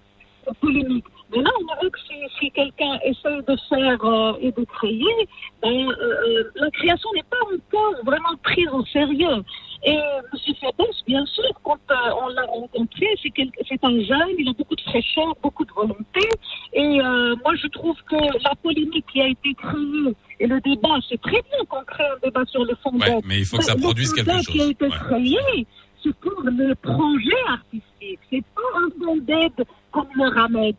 polémique. 0.60 1.06
Mais 1.32 1.42
là, 1.42 1.50
on 1.60 1.64
dirait 1.64 1.90
que 1.92 2.00
si, 2.00 2.16
si 2.40 2.52
quelqu'un 2.52 3.00
essaie 3.06 3.42
de 3.48 3.56
faire 3.70 4.04
euh, 4.06 4.34
et 4.42 4.52
de 4.52 4.64
créer, 4.66 5.28
ben, 5.62 5.90
euh, 5.90 5.94
euh, 6.28 6.52
la 6.56 6.70
création 6.72 7.10
n'est 7.16 7.24
pas 7.24 7.38
encore 7.54 7.96
vraiment 8.06 8.36
prise 8.44 8.68
au 8.74 8.86
sérieux. 8.86 9.44
Et 9.84 9.94
M. 9.96 10.56
Fabès, 10.62 10.96
bien 11.08 11.26
sûr, 11.26 11.50
quand 11.64 11.80
euh, 11.90 11.96
on 12.22 12.28
l'a 12.30 12.44
rencontré, 12.44 13.08
c'est 13.24 13.84
un 13.84 14.00
jeune, 14.04 14.36
il 14.38 14.50
a 14.50 14.54
beaucoup 14.54 14.76
de 14.76 14.82
fraîcheur, 14.82 15.36
beaucoup 15.42 15.66
de 15.66 15.72
volonté. 15.72 16.28
Et 16.74 17.02
euh, 17.02 17.36
moi, 17.44 17.56
je 17.56 17.68
trouve 17.68 17.96
que 18.10 18.16
la 18.44 18.54
polémique 18.62 19.06
qui 19.12 19.22
a 19.22 19.28
été 19.28 19.54
créée 19.56 20.14
et 20.40 20.48
le 20.48 20.60
débat, 20.62 20.98
c'est 21.10 21.20
très 21.22 21.42
bien 21.50 21.66
qu'on 21.70 21.84
crée 21.84 22.04
un 22.04 22.20
débat 22.24 22.46
sur 22.46 22.64
le 22.64 22.76
fond 22.84 22.92
Ouais, 22.94 23.10
d'aide. 23.10 23.24
mais 23.26 23.40
il 23.40 23.46
faut 23.46 23.58
que 23.58 23.64
ça 23.64 23.76
produise 23.76 24.10
fond 24.10 24.16
quelque 24.18 24.28
d'aide 24.28 24.46
qui 24.46 24.60
a 24.60 24.64
chose. 24.64 24.72
été 24.72 24.86
Ouais. 24.86 24.92
créé, 25.10 25.68
c'est 26.04 26.16
pour 26.18 26.42
le 26.44 26.76
projet 26.76 27.44
artistique. 27.48 28.20
C'est 28.30 28.44
pas 28.54 28.62
un 28.76 29.04
fonds 29.04 29.18
d'aide 29.18 29.66
comme 29.92 30.08
le 30.16 30.28
RAMED. 30.30 30.76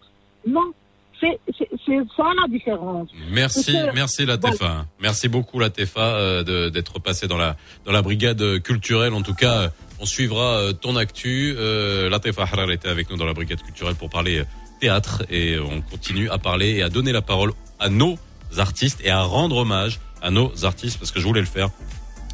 Non, 0.46 0.72
c'est 1.20 1.38
ça 2.16 2.24
la 2.40 2.48
différence. 2.48 3.08
Merci, 3.30 3.72
que- 3.72 3.94
merci 3.94 4.26
la 4.26 4.36
Voilà. 4.36 4.56
TFA. 4.56 4.86
Merci 5.00 5.28
beaucoup 5.28 5.58
la 5.60 5.70
TFA 5.70 6.00
euh, 6.00 6.70
d'être 6.70 6.98
passé 6.98 7.28
dans 7.28 7.36
la 7.38 7.56
dans 7.84 7.92
la 7.92 8.02
brigade 8.02 8.60
culturelle. 8.62 9.12
En 9.14 9.22
tout 9.22 9.34
cas, 9.34 9.70
on 10.00 10.06
suivra 10.06 10.56
euh, 10.58 10.72
ton 10.72 10.96
actu. 10.96 11.54
Euh, 11.56 12.08
la 12.10 12.18
TFA 12.18 12.42
Harar 12.42 12.70
était 12.72 12.88
avec 12.88 13.08
nous 13.10 13.16
dans 13.16 13.24
la 13.26 13.34
brigade 13.34 13.62
culturelle 13.62 13.94
pour 13.94 14.10
parler 14.10 14.40
euh, 14.40 14.44
théâtre 14.80 15.22
et 15.30 15.58
on 15.60 15.80
continue 15.80 16.28
à 16.28 16.38
parler 16.38 16.70
et 16.78 16.82
à 16.82 16.88
donner 16.88 17.12
la 17.12 17.22
parole 17.22 17.52
à 17.78 17.88
nos 17.88 18.18
artistes 18.58 19.00
et 19.04 19.10
à 19.10 19.22
rendre 19.22 19.56
hommage 19.58 20.00
à 20.22 20.30
nos 20.30 20.64
artistes 20.64 20.98
parce 20.98 21.12
que 21.12 21.20
je 21.20 21.26
voulais 21.26 21.40
le 21.40 21.46
faire. 21.46 21.70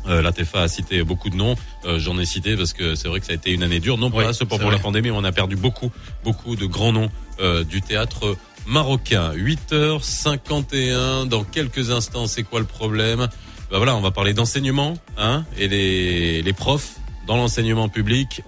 Euh, 0.06 0.22
la 0.22 0.32
TFA 0.32 0.62
a 0.62 0.68
cité 0.68 1.02
beaucoup 1.02 1.28
de 1.30 1.36
noms, 1.36 1.56
Euh, 1.84 1.98
j'en 1.98 2.18
ai 2.18 2.24
cité 2.24 2.56
parce 2.56 2.72
que 2.72 2.94
c'est 2.94 3.08
vrai 3.08 3.20
que 3.20 3.26
ça 3.26 3.32
a 3.32 3.34
été 3.36 3.50
une 3.52 3.62
année 3.62 3.80
dure, 3.80 3.98
non 3.98 4.10
pas 4.10 4.32
seulement 4.32 4.56
c'est 4.56 4.60
pour 4.62 4.70
la 4.70 4.78
pandémie, 4.78 5.08
mais 5.10 5.16
on 5.16 5.24
a 5.24 5.32
perdu 5.32 5.56
beaucoup, 5.56 5.90
beaucoup 6.24 6.56
de 6.56 6.66
grands 6.66 6.92
noms 6.92 7.10
euh, 7.40 7.64
du 7.64 7.82
théâtre 7.82 8.36
marocain. 8.66 9.32
8h51, 9.34 11.26
dans 11.28 11.44
quelques 11.44 11.90
instants, 11.90 12.26
c'est 12.26 12.42
quoi 12.42 12.60
le 12.60 12.66
problème? 12.66 13.28
Bah 13.70 13.76
voilà, 13.78 13.94
on 13.96 14.00
va 14.00 14.10
parler 14.10 14.32
d'enseignement, 14.34 14.94
hein, 15.18 15.44
et 15.58 15.68
les, 15.68 16.42
les 16.42 16.52
profs 16.52 16.96
dans 17.26 17.36
l'enseignement 17.36 17.88
public, 17.88 18.42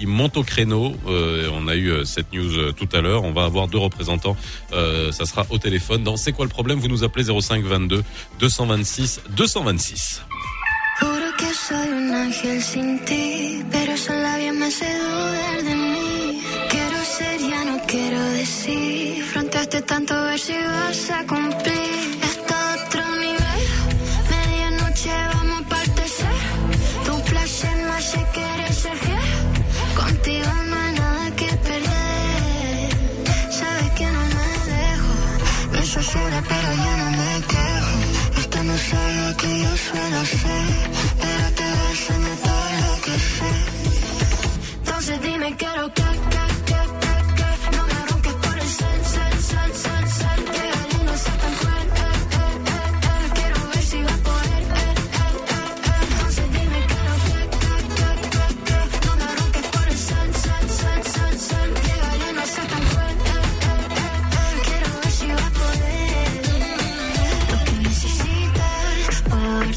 ils 0.00 0.06
montent 0.08 0.36
au 0.36 0.42
créneau. 0.44 0.94
Euh, 1.06 1.48
on 1.54 1.66
a 1.68 1.74
eu 1.76 1.90
euh, 1.90 2.04
cette 2.04 2.32
news 2.32 2.56
euh, 2.56 2.72
tout 2.72 2.88
à 2.92 3.00
l'heure. 3.00 3.22
On 3.24 3.32
va 3.32 3.44
avoir 3.44 3.68
deux 3.68 3.78
représentants. 3.78 4.36
Euh, 4.72 5.12
ça 5.12 5.24
sera 5.24 5.46
au 5.50 5.58
téléphone. 5.58 6.02
Dans 6.02 6.16
C'est 6.16 6.32
quoi 6.32 6.44
le 6.44 6.50
problème? 6.50 6.78
Vous 6.78 6.88
nous 6.88 7.04
appelez 7.04 7.24
05 7.24 7.64
22 7.64 8.02
226 8.40 9.20
226. 9.36 10.22
Juro 11.00 11.28
que 11.36 11.50
soy 11.54 11.88
un 11.88 12.14
ángel 12.14 12.62
sin 12.62 13.04
ti, 13.04 13.64
pero 13.70 13.92
esos 13.92 14.16
labios 14.16 14.54
me 14.56 14.66
hacen 14.66 14.96
dudar 14.98 15.62
de 15.62 15.74
mí. 15.74 16.42
Quiero 16.70 16.98
ser, 17.16 17.38
ya 17.40 17.64
no 17.64 17.76
quiero 17.86 18.20
decir. 18.40 19.22
Fronteaste 19.24 19.82
tanto 19.82 20.14
ver 20.26 20.38
si 20.38 20.52
vas 20.52 21.10
a 21.10 21.26
cumplir. 21.26 21.98
Esto 22.30 22.54
a 22.54 22.76
otro 22.76 23.02
nivel, 23.24 23.62
medianoche 24.30 25.12
vamos 25.34 25.62
a 25.62 25.68
partecer. 25.68 26.36
Tu 27.06 27.14
placer 27.30 27.76
me 27.86 27.92
hace 27.98 28.20
querer 28.36 28.72
ser 28.82 28.96
fiel. 29.04 29.30
Contigo 30.00 30.50
no 30.70 30.76
hay 30.82 30.92
nada 31.02 31.24
que 31.40 31.50
perder. 31.68 32.88
Sabes 33.58 33.90
que 33.98 34.06
no 34.16 34.22
me 34.36 34.48
dejo, 34.72 35.86
soy 35.92 36.04
sola, 36.04 36.40
pero 36.48 36.63
pero. 40.14 40.48
Entonces 44.78 45.20
dime 45.22 45.56
qué 45.56 45.66
lo 45.76 45.92
que, 45.92 46.02
que, 46.02 46.53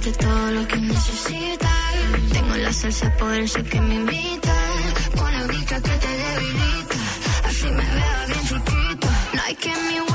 darte 0.08 0.26
todo 0.26 0.52
lo 0.52 0.68
que 0.68 0.78
necesitas. 0.78 1.72
Tengo 2.32 2.56
la 2.58 2.74
salsa 2.74 3.16
poderosa 3.18 3.64
que 3.64 3.82
me 3.82 3.96
invita. 3.96 4.56
Con 5.18 5.32
la 5.34 5.48
vista 5.48 5.76
que 5.82 5.90
te 5.90 6.08
debilita. 6.08 6.96
Así 7.46 7.66
me 7.66 7.86
veo 7.86 8.28
bien 8.28 8.42
chiquito. 8.48 9.08
No 9.34 9.42
hay 9.44 9.56
que 9.56 9.70
me 9.70 10.07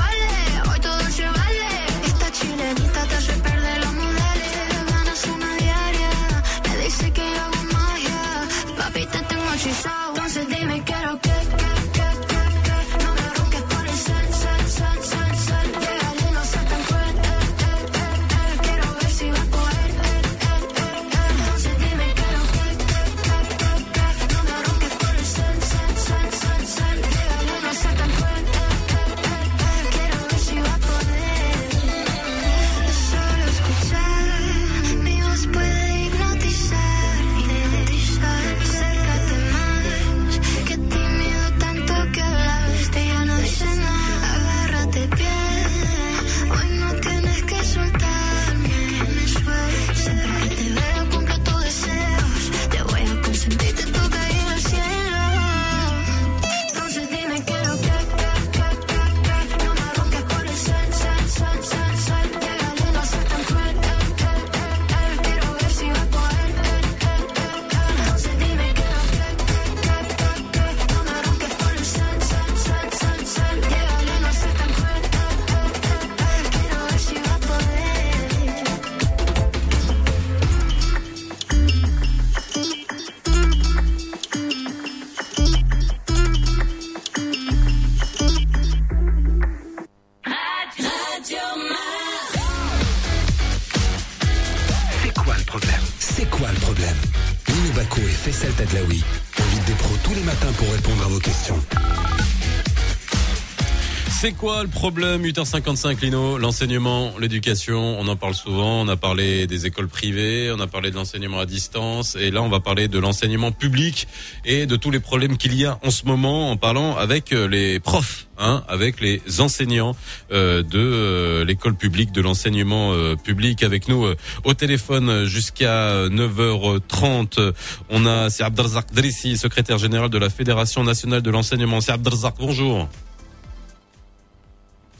C'est 104.23 104.31
quoi 104.31 104.63
le 104.63 104.69
problème 104.69 105.21
8h55 105.21 105.99
Lino? 105.99 106.37
L'enseignement, 106.37 107.11
l'éducation, 107.19 107.99
on 107.99 108.07
en 108.07 108.15
parle 108.15 108.35
souvent, 108.35 108.79
on 108.79 108.87
a 108.87 108.95
parlé 108.95 109.47
des 109.47 109.65
écoles 109.65 109.89
privées, 109.89 110.49
on 110.55 110.61
a 110.61 110.67
parlé 110.67 110.91
de 110.91 110.95
l'enseignement 110.95 111.39
à 111.39 111.45
distance 111.45 112.15
et 112.15 112.31
là 112.31 112.41
on 112.41 112.47
va 112.47 112.61
parler 112.61 112.87
de 112.87 112.99
l'enseignement 112.99 113.51
public 113.51 114.07
et 114.45 114.65
de 114.65 114.77
tous 114.77 114.91
les 114.91 115.01
problèmes 115.01 115.35
qu'il 115.35 115.53
y 115.55 115.65
a 115.65 115.77
en 115.83 115.91
ce 115.91 116.05
moment 116.05 116.51
en 116.51 116.55
parlant 116.55 116.95
avec 116.95 117.33
euh, 117.33 117.49
les 117.49 117.81
profs, 117.81 118.27
hein, 118.37 118.63
avec 118.69 119.01
les 119.01 119.21
enseignants 119.41 119.93
euh, 120.31 120.63
de 120.63 120.79
euh, 120.79 121.43
l'école 121.43 121.75
publique, 121.75 122.13
de 122.13 122.21
l'enseignement 122.21 122.93
public 123.25 123.61
avec 123.61 123.89
nous 123.89 124.07
au 124.45 124.53
téléphone 124.53 125.25
jusqu'à 125.25 126.07
9h30. 126.07 127.51
On 127.89 128.05
a 128.05 128.29
c'est 128.29 128.43
Abdelzak 128.43 128.93
Drissi, 128.93 129.35
secrétaire 129.35 129.79
général 129.79 130.09
de 130.09 130.17
la 130.17 130.29
Fédération 130.29 130.81
nationale 130.81 131.21
de 131.21 131.29
l'enseignement. 131.29 131.81
C'est 131.81 131.91
Abdelzak, 131.91 132.35
bonjour. 132.39 132.87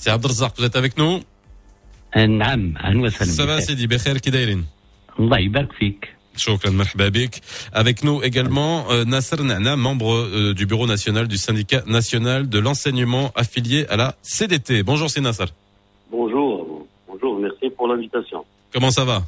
C'est 0.02 0.10
Abdelzak, 0.10 0.52
vous 0.58 0.64
êtes 0.64 0.76
avec 0.76 0.96
nous 0.98 1.20
نعم 2.16 2.74
اهلا 2.76 3.02
وسهلا 3.02 3.32
Ça 3.32 3.46
va 3.46 3.60
Sidi 3.60 3.86
بخير 3.86 4.18
كي 4.18 4.30
دايرين 4.30 4.64
الله 5.20 5.38
يبارك 5.38 5.72
فيك 5.72 6.08
شكرا 6.36 6.70
مرحبا 6.70 7.08
بك 7.08 7.34
avec 7.74 8.02
nous 8.04 8.22
également 8.22 8.90
euh, 8.90 9.04
Nasser 9.04 9.42
Nana 9.42 9.76
membre 9.76 10.14
euh, 10.14 10.54
du 10.54 10.66
bureau 10.66 10.86
national 10.86 11.28
du 11.28 11.36
syndicat 11.36 11.82
national 11.86 12.48
de 12.48 12.58
l'enseignement 12.58 13.32
affilié 13.34 13.86
à 13.88 13.96
la 13.96 14.14
CDT 14.22 14.82
bonjour 14.82 15.10
c'est 15.10 15.20
Nasser 15.20 15.50
bonjour 16.10 16.86
bonjour 17.08 17.38
merci 17.38 17.66
pour 17.76 17.88
l'invitation 17.88 18.44
comment 18.72 18.90
ça 18.90 19.04
va 19.04 19.18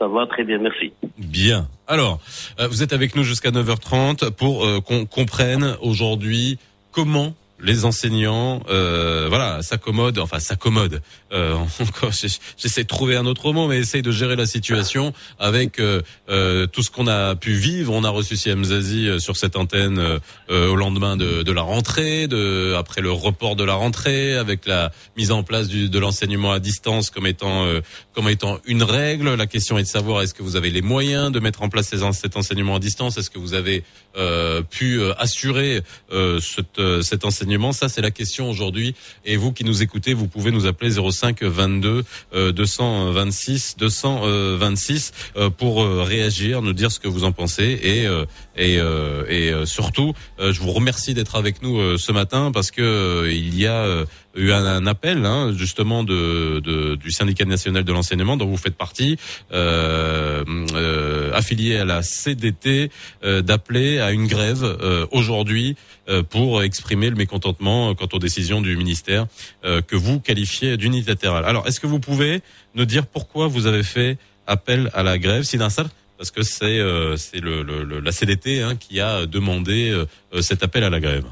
ça 0.00 0.08
va 0.08 0.26
très 0.26 0.44
bien 0.44 0.58
merci 0.58 0.92
bien 1.18 1.68
alors 1.86 2.18
euh, 2.58 2.66
vous 2.68 2.82
êtes 2.82 2.92
avec 2.92 3.14
nous 3.16 3.22
jusqu'à 3.22 3.50
9h30 3.50 4.30
pour 4.30 4.64
euh, 4.64 4.80
qu'on 4.80 5.06
comprenne 5.06 5.76
aujourd'hui 5.80 6.58
comment 6.90 7.34
les 7.61 7.85
enseignants, 7.85 8.61
euh, 8.69 9.27
voilà, 9.29 9.61
s'accommodent, 9.61 10.19
enfin 10.19 10.39
s'accommodent. 10.39 11.01
Euh, 11.33 11.55
J'essaie 12.57 12.83
de 12.83 12.87
trouver 12.87 13.15
un 13.15 13.25
autre 13.25 13.53
mot, 13.53 13.67
mais 13.67 13.79
essaye 13.79 14.01
de 14.01 14.11
gérer 14.11 14.35
la 14.35 14.45
situation 14.45 15.13
avec 15.39 15.79
euh, 15.79 16.01
euh, 16.29 16.67
tout 16.67 16.83
ce 16.83 16.91
qu'on 16.91 17.07
a 17.07 17.35
pu 17.35 17.53
vivre. 17.53 17.93
On 17.93 18.03
a 18.03 18.09
reçu 18.09 18.35
Siem 18.35 18.63
euh, 18.63 19.19
sur 19.19 19.37
cette 19.37 19.55
antenne 19.55 19.99
euh, 19.99 20.67
au 20.69 20.75
lendemain 20.75 21.17
de, 21.17 21.43
de, 21.43 21.51
la 21.51 21.61
rentrée, 21.61 22.27
de, 22.27 22.73
après 22.77 23.01
le 23.01 23.11
report 23.11 23.55
de 23.55 23.63
la 23.63 23.73
rentrée, 23.73 24.35
avec 24.35 24.65
la 24.65 24.91
mise 25.17 25.31
en 25.31 25.43
place 25.43 25.67
du, 25.67 25.89
de 25.89 25.99
l'enseignement 25.99 26.51
à 26.51 26.59
distance 26.59 27.09
comme 27.09 27.27
étant 27.27 27.65
comme 28.13 28.27
étant 28.29 28.59
une 28.65 28.83
règle. 28.83 29.35
La 29.35 29.47
question 29.47 29.77
est 29.77 29.83
de 29.83 29.87
savoir 29.87 30.21
est-ce 30.21 30.33
que 30.33 30.43
vous 30.43 30.55
avez 30.55 30.69
les 30.69 30.81
moyens 30.81 31.31
de 31.31 31.39
mettre 31.39 31.61
en 31.61 31.69
place 31.69 31.93
cet 32.13 32.37
enseignement 32.37 32.75
à 32.75 32.79
distance? 32.79 33.17
Est-ce 33.17 33.29
que 33.29 33.39
vous 33.39 33.53
avez 33.53 33.83
pu 34.69 35.01
assurer 35.17 35.81
cet, 36.39 36.81
cet 37.01 37.25
enseignement? 37.25 37.71
Ça, 37.71 37.89
c'est 37.89 38.01
la 38.01 38.11
question 38.11 38.49
aujourd'hui. 38.49 38.95
Et 39.25 39.37
vous 39.37 39.51
qui 39.51 39.63
nous 39.63 39.81
écoutez, 39.81 40.13
vous 40.13 40.27
pouvez 40.27 40.51
nous 40.51 40.65
appeler 40.65 40.91
05 40.91 41.20
22 41.41 42.03
226 42.33 43.77
226 43.77 45.11
pour 45.57 45.83
euh, 45.83 46.03
réagir, 46.03 46.61
nous 46.61 46.73
dire 46.73 46.91
ce 46.91 46.99
que 46.99 47.07
vous 47.07 47.23
en 47.23 47.31
pensez 47.31 47.79
et 47.81 48.07
euh, 48.07 48.25
et, 48.57 48.79
euh, 48.79 49.25
et 49.29 49.65
surtout, 49.65 50.13
je 50.39 50.59
vous 50.59 50.71
remercie 50.71 51.13
d'être 51.13 51.35
avec 51.35 51.61
nous 51.61 51.97
ce 51.97 52.11
matin 52.11 52.51
parce 52.53 52.69
que 52.69 53.29
il 53.31 53.57
y 53.57 53.65
a 53.65 54.05
eu 54.35 54.51
un, 54.51 54.85
appel 54.85 55.25
hein, 55.25 55.53
justement 55.55 56.03
de, 56.03 56.59
de, 56.59 56.95
du 56.95 57.11
syndicat 57.11 57.45
national 57.45 57.83
de 57.83 57.91
l'enseignement 57.91 58.37
dont 58.37 58.45
vous 58.45 58.57
faites 58.57 58.75
partie, 58.75 59.17
euh, 59.51 60.43
euh, 60.73 61.33
affilié 61.33 61.77
à 61.77 61.85
la 61.85 62.01
CDT, 62.01 62.91
euh, 63.23 63.41
d'appeler 63.41 63.99
à 63.99 64.11
une 64.11 64.27
grève 64.27 64.77
aujourd'hui 65.11 65.75
pour 66.29 66.61
exprimer 66.63 67.09
le 67.09 67.15
mécontentement 67.15 67.95
quant 67.95 68.07
aux 68.11 68.19
décisions 68.19 68.61
du 68.61 68.75
ministère 68.75 69.27
que 69.63 69.95
vous 69.95 70.19
qualifiez 70.19 70.75
d'unilatérale. 70.75 71.45
Alors, 71.45 71.67
est-ce 71.67 71.79
que 71.79 71.87
vous 71.87 71.99
pouvez 71.99 72.41
nous 72.75 72.85
dire 72.85 73.05
pourquoi 73.05 73.47
vous 73.47 73.65
avez 73.65 73.83
fait 73.83 74.17
appel 74.45 74.89
à 74.93 75.03
la 75.03 75.17
grève, 75.17 75.43
Sinassar 75.43 75.87
parce 76.17 76.31
que 76.31 76.43
c'est 76.43 76.79
c'est 77.17 77.39
le, 77.39 77.63
le, 77.63 77.99
la 77.99 78.11
CDT 78.11 78.61
hein, 78.61 78.75
qui 78.75 78.99
a 78.99 79.25
demandé 79.25 79.97
cet 80.41 80.63
appel 80.63 80.83
à 80.83 80.89
la 80.89 80.99
grève. 80.99 81.25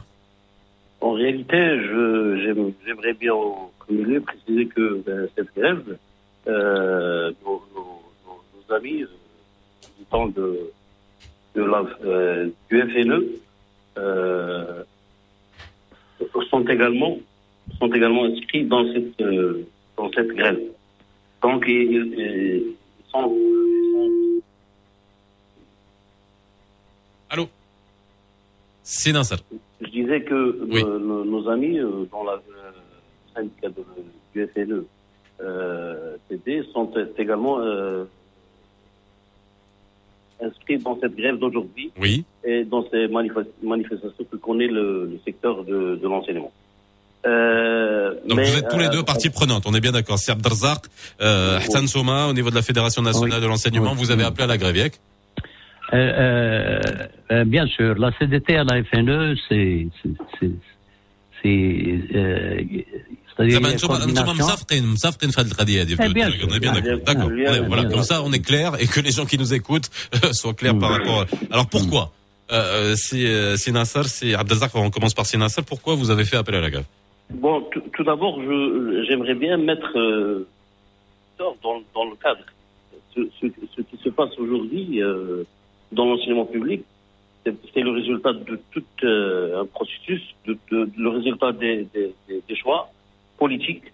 En 1.01 1.13
réalité, 1.13 1.57
j'aimerais 2.85 3.13
bien 3.13 3.33
communiquer, 3.79 4.19
préciser 4.19 4.65
que 4.67 5.01
ben, 5.05 5.27
cette 5.35 5.55
grève, 5.55 5.97
euh, 6.47 7.31
nos, 7.45 7.63
nos, 7.73 8.01
nos, 8.25 8.75
amis 8.75 9.03
euh, 9.03 9.07
du 9.97 10.05
temps 10.05 10.27
de, 10.27 10.71
de 11.55 11.63
la, 11.63 11.83
euh, 12.03 12.49
du 12.69 12.81
FNE 12.81 13.25
euh, 13.97 14.83
sont 16.49 16.67
également 16.67 17.17
sont 17.77 17.91
également 17.93 18.25
inscrits 18.25 18.65
dans 18.65 18.91
cette 18.93 19.21
euh, 19.21 19.65
dans 19.95 20.11
cette 20.11 20.29
grève. 20.29 20.59
Donc 21.41 21.65
ils, 21.67 21.91
ils, 21.93 22.75
sont, 23.11 23.35
ils 23.35 23.91
sont 23.91 24.41
Allô, 27.29 27.47
c'est 28.83 29.11
Nasser 29.11 29.35
je 29.81 29.87
disais 29.89 30.21
que 30.23 30.59
oui. 30.69 30.83
nos, 30.83 31.23
nos, 31.25 31.49
amis 31.49 31.79
euh, 31.79 32.05
dans 32.11 32.23
la 32.23 32.33
euh, 32.33 32.71
syndicat 33.35 33.69
de, 33.69 33.83
du 34.33 34.47
FNE 34.47 34.85
euh, 35.41 36.15
TD 36.27 36.63
sont 36.73 36.91
également 37.17 37.59
euh, 37.59 38.03
inscrits 40.41 40.77
dans 40.79 40.99
cette 40.99 41.15
grève 41.15 41.37
d'aujourd'hui 41.37 41.91
oui. 41.99 42.25
et 42.43 42.63
dans 42.65 42.83
ces 42.89 43.07
manifestations 43.07 44.25
que 44.29 44.35
connaît 44.37 44.67
le, 44.67 45.05
le 45.05 45.19
secteur 45.25 45.63
de, 45.63 45.95
de 45.95 46.07
l'enseignement. 46.07 46.51
Euh, 47.25 48.13
Donc 48.27 48.37
mais, 48.37 48.49
vous 48.49 48.57
êtes 48.57 48.69
tous 48.69 48.79
les 48.79 48.89
deux 48.89 49.03
parties 49.03 49.29
prenantes, 49.29 49.63
on 49.65 49.73
est 49.73 49.81
bien 49.81 49.91
d'accord. 49.91 50.17
C'est 50.17 50.31
Abdarzak, 50.31 50.85
euh, 51.21 51.57
Hassan 51.57 51.85
au 52.29 52.33
niveau 52.33 52.49
de 52.49 52.55
la 52.55 52.61
Fédération 52.61 53.01
nationale 53.01 53.39
Oui. 53.39 53.43
de 53.43 53.47
l'enseignement, 53.47 53.91
Oui. 53.91 53.97
vous 53.97 54.11
avez 54.11 54.23
appelé 54.23 54.43
à 54.43 54.47
la 54.47 54.57
grève, 54.57 54.89
euh, 55.93 55.97
euh, 55.97 56.79
euh, 57.31 57.45
bien 57.45 57.65
sûr, 57.67 57.95
la 57.97 58.11
CDT 58.17 58.57
à 58.57 58.63
la 58.63 58.83
FNE, 58.83 59.35
c'est. 59.47 59.87
C'est. 60.39 60.49
C'est. 61.41 62.01
Euh, 62.15 62.61
c'est-à-dire 63.35 63.61
que. 63.61 63.65
Eh, 63.65 63.77
d'accord. 67.05 67.31
Ah, 67.47 67.61
voilà, 67.67 67.85
Comme 67.85 68.03
ça, 68.03 68.21
on 68.23 68.31
est 68.33 68.45
clair 68.45 68.73
et 68.79 68.87
que 68.87 68.99
les 68.99 69.11
gens 69.11 69.25
qui 69.25 69.37
nous 69.37 69.53
écoutent 69.53 69.89
soient 70.31 70.53
clairs 70.53 70.77
par 70.77 70.91
rapport. 70.91 71.25
Alors 71.49 71.67
pourquoi 71.67 72.11
euh, 72.51 72.95
si, 72.95 73.27
si 73.57 73.71
Nasser, 73.71 74.03
si 74.03 74.33
Abdelzak, 74.33 74.71
on 74.75 74.89
commence 74.89 75.13
par 75.13 75.25
Sinassar, 75.25 75.63
pourquoi 75.63 75.95
vous 75.95 76.09
avez 76.09 76.25
fait 76.25 76.35
appel 76.35 76.55
à 76.55 76.61
la 76.61 76.69
grève? 76.71 76.85
Bon, 77.29 77.63
tout 77.93 78.03
d'abord, 78.03 78.41
j'aimerais 79.07 79.35
bien 79.35 79.57
mettre 79.57 79.97
euh, 79.97 80.47
dans, 81.37 81.55
dans, 81.93 82.05
le 82.05 82.15
cadre. 82.15 82.43
Ce, 83.15 83.21
qui 83.45 84.03
se 84.03 84.09
passe 84.09 84.37
aujourd'hui, 84.39 85.01
dans 85.91 86.05
l'enseignement 86.05 86.45
public. 86.45 86.83
C'est 87.73 87.81
le 87.81 87.91
résultat 87.91 88.33
de 88.33 88.59
tout 88.71 88.83
euh, 89.03 89.61
un 89.61 89.65
processus, 89.65 90.21
de, 90.45 90.57
de- 90.71 90.89
le 90.97 91.09
résultat 91.09 91.51
des, 91.53 91.87
choix 92.55 92.89
politiques 93.37 93.85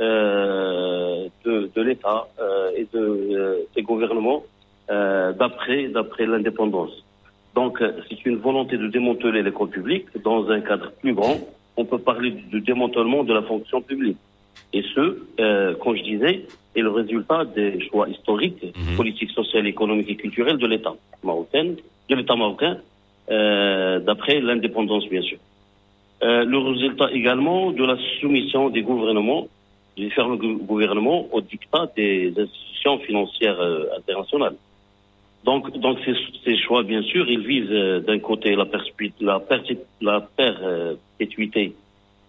euh, 0.00 1.28
de, 1.44 1.70
de 1.74 1.82
l'État 1.82 2.26
euh, 2.40 2.70
et 2.76 2.86
de, 2.94 2.98
euh, 3.00 3.56
des 3.74 3.82
gouvernements 3.82 4.44
euh, 4.90 5.32
d'après 5.32 5.88
d'après 5.88 6.26
l'indépendance. 6.26 7.04
Donc, 7.54 7.82
euh, 7.82 7.92
c'est 8.08 8.24
une 8.24 8.36
volonté 8.36 8.78
de 8.78 8.86
démanteler 8.88 9.42
l'école 9.42 9.68
publique 9.68 10.06
dans 10.24 10.48
un 10.48 10.60
cadre 10.60 10.90
plus 11.00 11.12
grand. 11.14 11.36
On 11.76 11.84
peut 11.84 11.98
parler 11.98 12.30
de 12.52 12.58
démantèlement 12.60 13.24
de 13.24 13.34
la 13.34 13.42
fonction 13.42 13.82
publique. 13.82 14.16
Et 14.72 14.82
ce, 14.94 15.18
euh, 15.40 15.74
comme 15.74 15.96
je 15.96 16.02
disais, 16.02 16.44
est 16.74 16.80
le 16.80 16.90
résultat 16.90 17.44
des 17.44 17.78
choix 17.88 18.08
historiques, 18.08 18.64
politiques, 18.96 19.30
sociaux, 19.30 19.62
économiques 19.62 20.08
et 20.10 20.16
culturels 20.16 20.56
de 20.56 20.66
l'État 20.66 20.94
marocain, 21.22 21.74
de 22.08 22.14
l'État 22.14 22.34
marocain, 22.36 22.78
euh, 23.30 24.00
d'après 24.00 24.40
l'indépendance, 24.40 25.06
bien 25.08 25.22
sûr. 25.22 25.38
Euh, 26.22 26.44
le 26.44 26.58
résultat 26.58 27.10
également 27.12 27.72
de 27.72 27.84
la 27.84 27.96
soumission 28.20 28.70
des 28.70 28.82
gouvernements, 28.82 29.48
des 29.96 30.04
différents 30.04 30.36
gou- 30.36 30.58
gouvernements, 30.58 31.26
au 31.32 31.40
dictat 31.40 31.90
des 31.96 32.32
institutions 32.36 32.98
financières 33.00 33.60
euh, 33.60 33.84
internationales. 33.98 34.54
Donc, 35.44 35.76
donc 35.78 35.98
ces, 36.04 36.14
ces 36.44 36.56
choix, 36.56 36.82
bien 36.84 37.02
sûr, 37.02 37.28
ils 37.28 37.44
visent 37.46 37.66
euh, 37.70 38.00
d'un 38.00 38.20
côté 38.20 38.54
la, 38.54 38.66
la, 39.20 39.38
la 40.00 40.20
perpétuité 40.20 41.74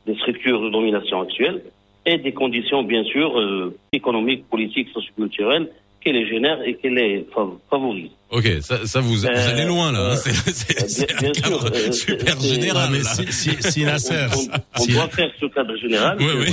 des 0.05 0.15
structures 0.15 0.61
de 0.61 0.69
domination 0.69 1.21
actuelles 1.21 1.61
et 2.05 2.17
des 2.17 2.33
conditions, 2.33 2.83
bien 2.83 3.03
sûr, 3.05 3.37
euh, 3.39 3.75
économiques, 3.91 4.45
politiques, 4.49 4.89
socioculturelles 4.93 5.69
qui 6.03 6.11
les 6.11 6.27
génèrent 6.27 6.61
et 6.65 6.75
qui 6.75 6.89
les 6.89 7.25
fa- 7.33 7.47
favorisent. 7.69 8.11
Ok, 8.29 8.45
ça, 8.61 8.85
ça 8.85 8.99
vous, 8.99 9.13
vous 9.15 9.25
Euh, 9.25 9.49
allez 9.53 9.63
loin 9.65 9.91
là. 9.93 9.99
hein. 9.99 10.11
euh, 10.11 10.15
C'est- 10.15 10.51
c'est 10.51 10.89
c'est 10.89 11.19
bien 11.19 11.29
un 11.29 11.31
cadre 11.31 11.73
sûr, 11.73 11.87
euh, 11.87 11.91
super 11.93 12.41
c'est- 12.41 12.55
général. 12.55 12.89
mais 12.91 13.03
si- 13.03 13.31
si- 13.31 13.63
si 13.71 13.83
Nasser- 13.85 14.27
On, 14.35 14.81
on 14.81 14.85
doit 14.85 15.07
faire 15.07 15.31
ce 15.39 15.45
cadre 15.45 15.75
général 15.77 16.17
Oui, 16.19 16.25
oui. 16.39 16.51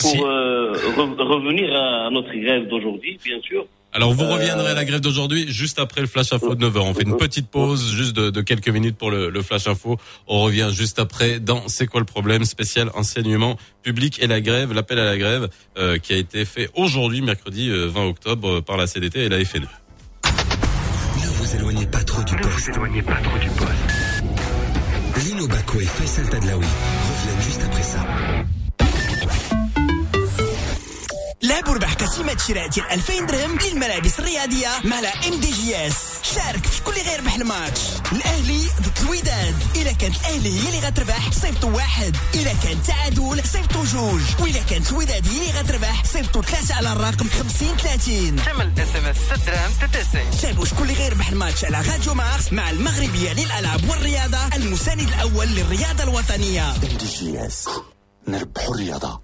pour 0.00 0.26
euh, 0.26 0.72
re- 0.96 1.22
revenir 1.22 1.72
à 1.76 2.10
notre 2.10 2.34
grève 2.34 2.66
d'aujourd'hui, 2.66 3.18
bien 3.24 3.40
sûr. 3.42 3.66
Alors 3.94 4.14
vous 4.14 4.26
reviendrez 4.26 4.70
à 4.70 4.74
la 4.74 4.84
grève 4.86 5.00
d'aujourd'hui 5.00 5.52
juste 5.52 5.78
après 5.78 6.00
le 6.00 6.06
flash 6.06 6.32
info 6.32 6.54
de 6.54 6.66
9h. 6.66 6.78
On 6.78 6.94
fait 6.94 7.02
une 7.02 7.18
petite 7.18 7.48
pause 7.48 7.92
juste 7.92 8.14
de, 8.14 8.40
quelques 8.40 8.68
minutes 8.68 8.96
pour 8.96 9.10
le, 9.10 9.28
le, 9.28 9.42
flash 9.42 9.66
info. 9.66 9.98
On 10.26 10.40
revient 10.40 10.70
juste 10.72 10.98
après 10.98 11.40
dans 11.40 11.68
C'est 11.68 11.86
quoi 11.86 12.00
le 12.00 12.06
problème 12.06 12.44
spécial 12.44 12.90
enseignement 12.94 13.58
public 13.82 14.22
et 14.22 14.26
la 14.26 14.40
grève, 14.40 14.72
l'appel 14.72 14.98
à 14.98 15.04
la 15.04 15.18
grève 15.18 15.48
euh, 15.76 15.98
qui 15.98 16.14
a 16.14 16.16
été 16.16 16.46
fait 16.46 16.70
aujourd'hui 16.74 17.20
mercredi 17.20 17.70
20 17.70 18.06
octobre 18.06 18.60
par 18.60 18.78
la 18.78 18.86
CDT 18.86 19.24
et 19.24 19.28
la 19.28 19.44
FNE. 19.44 19.68
Ne 20.24 21.28
vous 21.28 21.56
éloignez 21.56 21.86
pas 21.86 22.02
trop 22.02 22.22
du 22.22 22.34
poste. 22.36 22.46
Ne 22.46 22.50
vous 22.50 22.70
éloignez 22.70 23.02
pas 23.02 23.20
trop 23.22 23.38
du 23.38 23.48
poste. 23.48 24.02
Lino 25.24 25.46
Baco 25.46 25.80
et 25.80 25.84
Faisal 25.84 26.28
Tadlaoui 26.30 26.64
reviennent 26.64 27.42
juste 27.42 27.62
après 27.64 27.82
ça. 27.82 28.06
لعب 31.52 31.68
وربح 31.68 31.94
كسيمة 31.94 32.36
شراء 32.36 32.66
ديال 32.66 32.90
2000 32.90 33.20
درهم 33.26 33.58
للملابس 33.58 34.18
الرياضية 34.18 34.68
مع 34.84 34.98
إم 35.28 35.40
دي 35.40 35.50
جي 35.50 35.86
إس. 35.86 35.94
شارك 36.22 36.66
في 36.66 36.82
كل 36.82 36.92
غير 36.92 37.20
ربح 37.20 37.34
الماتش 37.34 37.80
الأهلي 38.12 38.60
ضد 38.80 38.98
الوداد. 39.02 39.54
اذا 39.74 39.92
كانت 39.92 40.16
الأهلي 40.20 40.60
هي 40.60 40.68
اللي 40.68 40.86
غتربح 40.86 41.30
صيفطوا 41.32 41.70
واحد. 41.70 42.16
اذا 42.34 42.54
كان 42.64 42.82
تعادل 42.82 43.42
صيفطوا 43.52 43.84
جوج. 43.84 44.20
واذا 44.40 44.62
كانت 44.70 44.92
الوداد 44.92 45.28
هي 45.28 45.40
اللي 45.50 45.60
غتربح 45.60 46.04
صيفطوا 46.04 46.42
ثلاثة 46.42 46.74
على 46.74 46.92
الرقم 46.92 47.28
50 47.28 47.76
30 47.76 48.36
ثمن 48.36 48.72
الاس 48.78 48.96
إم 48.96 49.04
إس 49.04 49.16
6 49.16 49.46
دراهم 49.46 49.70
99 49.92 50.40
تابعوا 50.42 50.64
شكون 50.64 50.82
اللي 50.82 50.94
غيربح 50.94 51.28
الماتش 51.28 51.64
على 51.64 51.88
راديو 51.90 52.14
مارس 52.14 52.52
مع 52.52 52.70
المغربية 52.70 53.32
للألعاب 53.32 53.90
والرياضة 53.90 54.46
المساند 54.56 55.00
الأول 55.00 55.46
للرياضة 55.46 56.02
الوطنية. 56.04 56.70
إم 56.70 56.96
دي 56.98 57.06
جي 57.06 57.46
إس. 57.46 57.68
نربحوا 58.28 58.74
الرياضة. 58.74 59.20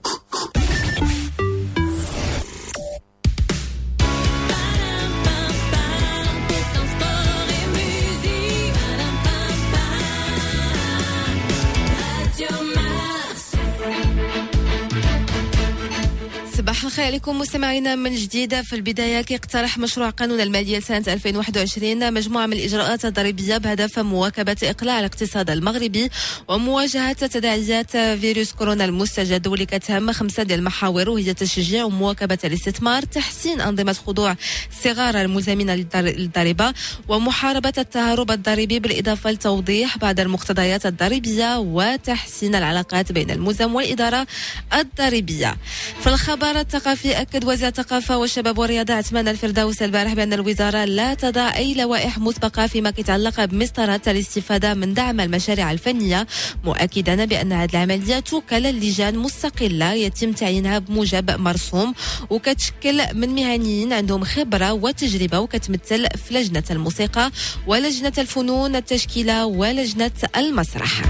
الخير 16.89 17.05
عليكم 17.05 17.39
مستمعينا 17.39 17.95
من 17.95 18.15
جديد. 18.15 18.61
في 18.61 18.77
البداية 18.77 19.21
كيقترح 19.21 19.79
مشروع 19.79 20.11
قانون 20.11 20.41
المالية 20.41 20.79
لسنة 20.79 21.05
2021 21.09 22.15
مجموعة 22.15 22.47
من 22.47 22.53
الإجراءات 22.53 23.05
الضريبية 23.05 23.57
بهدف 23.57 23.99
مواكبة 23.99 24.57
إقلاع 24.63 24.99
الاقتصاد 24.99 25.51
المغربي 25.51 26.11
ومواجهة 26.49 27.13
تداعيات 27.13 27.91
فيروس 27.97 28.53
كورونا 28.53 28.85
المستجد 28.85 29.47
واللي 29.47 29.67
كتهم 29.67 30.13
خمسة 30.13 30.43
ديال 30.43 30.59
المحاور 30.59 31.11
وهي 31.11 31.35
تشجيع 31.35 31.85
ومواكبة 31.85 32.39
الاستثمار 32.45 33.03
تحسين 33.03 33.61
أنظمة 33.61 33.93
خضوع 33.93 34.37
صغار 34.85 35.21
الملزمين 35.21 35.71
للضريبة 35.71 36.75
ومحاربة 37.09 37.73
التهرب 37.79 38.31
الضريبي 38.31 38.79
بالإضافة 38.79 39.31
لتوضيح 39.31 39.99
بعض 39.99 40.21
المقتضيات 40.21 40.87
الضريبية 40.87 41.59
وتحسين 41.59 42.55
العلاقات 42.55 43.13
بين 43.13 43.31
الملزم 43.31 43.75
والإدارة 43.75 44.27
الضريبية. 44.75 45.57
في 46.01 46.07
الخبر 46.07 46.61
الثقافي 46.79 47.21
أكد 47.21 47.45
وزير 47.45 47.69
الثقافة 47.69 48.19
والشباب 48.19 48.59
والرياضة 48.59 48.95
عثمان 48.95 49.29
الفردوس 49.29 49.83
البارح 49.83 50.15
بأن 50.15 50.33
الوزارة 50.33 50.85
لا 50.85 51.15
تضع 51.15 51.57
أي 51.57 51.75
لوائح 51.75 52.19
مسبقة 52.19 52.67
فيما 52.67 52.93
يتعلق 52.99 53.45
بمسطرات 53.45 54.09
الاستفادة 54.09 54.75
من 54.75 54.95
دعم 54.95 55.21
المشاريع 55.21 55.73
الفنية 55.73 56.27
مؤكدا 56.65 57.25
بأن 57.25 57.53
هذه 57.53 57.71
العملية 57.71 58.21
توكل 58.21 58.63
لجان 58.63 59.19
مستقلة 59.19 59.93
يتم 59.93 60.33
تعيينها 60.33 60.79
بموجب 60.79 61.41
مرسوم 61.41 61.95
وكتشكل 62.31 63.15
من 63.15 63.29
مهنيين 63.29 63.93
عندهم 63.93 64.25
خبرة 64.25 64.73
وتجربة 64.73 65.39
وكتمثل 65.39 66.07
في 66.09 66.35
لجنة 66.35 66.65
الموسيقى 66.71 67.31
ولجنة 67.67 68.13
الفنون 68.19 68.77
التشكيلة 68.77 69.47
ولجنة 69.47 70.11
المسرح. 70.37 71.03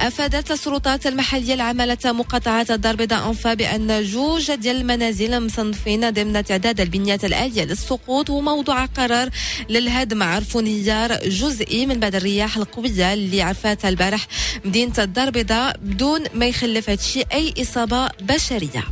أفادت 0.00 0.50
السلطات 0.50 1.06
المحلية 1.06 1.54
العاملة 1.54 1.98
مقاطعة 2.04 2.66
الدار 2.70 2.92
البيضاء 2.92 3.28
أنفا 3.28 3.54
بأن 3.54 4.04
جوج 4.04 4.54
ديال 4.54 4.76
المنازل 4.94 5.40
مصنفين 5.46 6.10
ضمن 6.10 6.44
تعداد 6.44 6.80
البنيات 6.80 7.24
الآلية 7.24 7.64
للسقوط 7.64 8.30
وموضوع 8.30 8.84
قرار 8.84 9.28
للهدم 9.68 10.22
عرف 10.22 10.56
انهيار 10.56 11.28
جزئي 11.28 11.86
من 11.86 12.00
بعد 12.00 12.14
الرياح 12.14 12.56
القوية 12.56 13.12
اللي 13.12 13.42
عرفاتها 13.42 13.88
البارح 13.88 14.26
مدينة 14.64 14.92
الدار 14.98 15.26
البيضاء 15.26 15.76
بدون 15.82 16.20
ما 16.34 16.46
يخلف 16.46 16.90
هادشي 16.90 17.22
أي 17.32 17.54
إصابة 17.62 18.08
بشرية. 18.20 18.84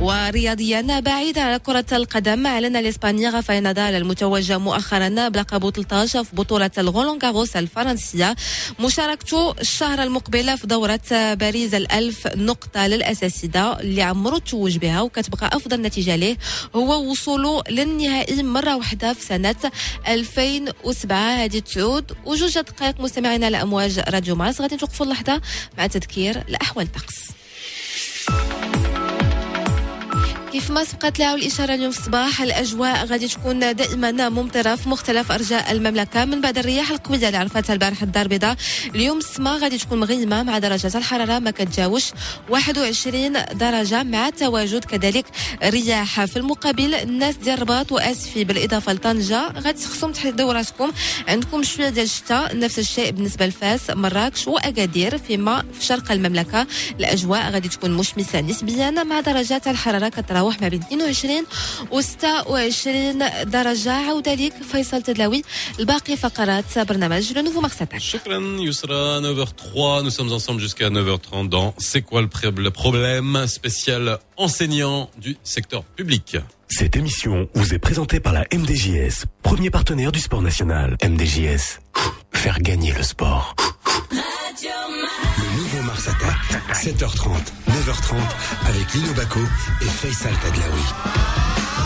ورياضيا 0.00 1.00
بعيدا 1.00 1.42
عن 1.42 1.56
كرة 1.56 1.84
القدم 1.92 2.46
أعلن 2.46 2.76
الإسباني 2.76 3.28
غافاي 3.28 3.60
نادال 3.60 3.94
المتوج 3.94 4.52
مؤخرا 4.52 5.28
بلقب 5.28 5.70
13 5.70 6.24
في 6.24 6.36
بطولة 6.36 6.70
الغولون 6.78 7.18
كاروس 7.18 7.56
الفرنسية. 7.56 8.36
مشاركته 8.80 9.54
الشهر 9.60 10.02
المقبل 10.02 10.58
في 10.58 10.66
دورة 10.66 11.00
باريس 11.12 11.74
الألف 11.74 12.26
نقطة 12.36 12.86
للأساسيدة 12.86 13.80
اللي 13.80 14.02
عمرو 14.02 14.38
توج 14.38 14.76
بها 14.76 15.00
تبقى 15.28 15.56
أفضل 15.56 15.82
نتيجة 15.82 16.16
ليه 16.16 16.36
هو 16.76 17.10
وصوله 17.10 17.62
للنهائي 17.70 18.42
مرة 18.42 18.76
واحدة 18.76 19.12
في 19.12 19.24
سنة 19.24 19.54
2007 20.08 21.44
هذه 21.44 21.58
تعود 21.58 22.12
وجوج 22.24 22.58
دقائق 22.58 23.00
مستمعينا 23.00 23.46
على 23.46 23.62
امواج 23.62 23.98
راديو 23.98 24.34
مارس 24.34 24.60
غادي 24.60 24.74
نتوقفوا 24.74 25.06
اللحظة 25.06 25.40
مع 25.78 25.86
تذكير 25.86 26.44
لاحوال 26.48 26.86
الطقس 26.86 27.28
كيف 30.58 30.70
ما 30.70 30.84
سبقت 30.84 31.18
له 31.18 31.34
الإشارة 31.34 31.74
اليوم 31.74 31.90
الصباح 31.90 32.42
الأجواء 32.42 33.06
غادي 33.06 33.28
تكون 33.28 33.76
دائما 33.76 34.28
ممطرة 34.28 34.74
في 34.74 34.88
مختلف 34.88 35.32
أرجاء 35.32 35.72
المملكة. 35.72 36.24
من 36.24 36.40
بعد 36.40 36.58
الرياح 36.58 36.90
القوية 36.90 37.26
اللي 37.26 37.36
عرفتها 37.36 37.72
البارح 37.72 38.02
الدار 38.02 38.22
البيضاء 38.22 38.56
اليوم 38.94 39.18
السماء 39.18 39.58
غادي 39.58 39.78
تكون 39.78 40.00
مغيمة 40.00 40.42
مع 40.42 40.58
درجات 40.58 40.96
الحرارة 40.96 41.38
ما 41.38 41.50
كتجاوش 41.50 42.04
21 42.48 43.32
درجة 43.52 44.02
مع 44.02 44.30
تواجد 44.30 44.84
كذلك 44.84 45.26
رياح. 45.64 46.24
في 46.24 46.36
المقابل 46.36 46.94
الناس 46.94 47.36
ديال 47.36 47.54
الرباط 47.54 47.92
وآسفي 47.92 48.44
بالإضافة 48.44 48.92
لطنجة 48.92 49.52
غادي 49.58 49.82
تخصم 49.82 50.12
تحدوا 50.12 50.52
راسكم. 50.52 50.92
عندكم 51.28 51.62
شوية 51.62 51.88
ديال 51.88 52.04
الشتاء 52.04 52.58
نفس 52.58 52.78
الشيء 52.78 53.10
بالنسبة 53.10 53.46
لفاس 53.46 53.90
مراكش 53.90 54.48
وأكادير 54.48 55.18
فيما 55.18 55.64
في 55.72 55.84
شرق 55.84 56.12
المملكة. 56.12 56.66
الأجواء 57.00 57.50
غادي 57.50 57.68
تكون 57.68 57.90
مشمسة 57.90 58.40
نسبيا 58.40 58.90
مع 58.90 59.20
درجات 59.20 59.68
الحرارة 59.68 60.08
كتراوح 60.08 60.47
تتراوح 60.47 60.61
ما 60.61 60.67
بين 60.67 60.81
22 60.81 61.45
و 61.91 62.01
26 62.01 63.49
درجة 63.49 63.91
عودة 63.91 64.33
ليك 64.33 64.53
فيصل 64.71 65.01
تدلاوي 65.01 65.43
الباقي 65.79 66.17
فقرات 66.17 66.79
برنامج 66.79 67.33
لو 67.33 67.41
نوفو 67.41 67.61
مارساتاك 67.61 67.99
شكرا 68.01 68.37
يسرا 68.59 69.21
9h03 69.21 70.03
nous 70.03 70.09
sommes 70.09 70.33
ensemble 70.33 70.61
jusqu'à 70.61 70.89
9h30 70.89 71.49
dans 71.49 71.73
C'est 71.77 72.01
quoi 72.01 72.21
le 72.21 72.71
problème 72.71 73.47
spécial 73.47 74.19
enseignant 74.37 75.09
du 75.17 75.37
secteur 75.43 75.83
public 75.83 76.37
Cette 76.79 76.95
émission 76.95 77.35
vous 77.53 77.73
est 77.75 77.83
présentée 77.87 78.19
par 78.19 78.33
la 78.33 78.43
MDJS, 78.61 79.15
premier 79.49 79.69
partenaire 79.69 80.11
du 80.11 80.19
sport 80.27 80.41
national. 80.41 80.97
MDJS, 81.11 81.65
faire 82.41 82.57
gagner 82.69 82.91
le 82.99 83.03
sport. 83.03 83.55
Le 85.38 85.56
nouveau 85.56 85.82
Mars 85.82 86.08
Attack, 86.08 86.36
7h30, 86.72 87.52
9h30, 87.68 88.16
avec 88.68 88.94
Lino 88.94 89.12
Baco 89.14 89.40
et 89.80 89.84
Faisal 89.84 90.34
Tadlaoui. 90.38 91.77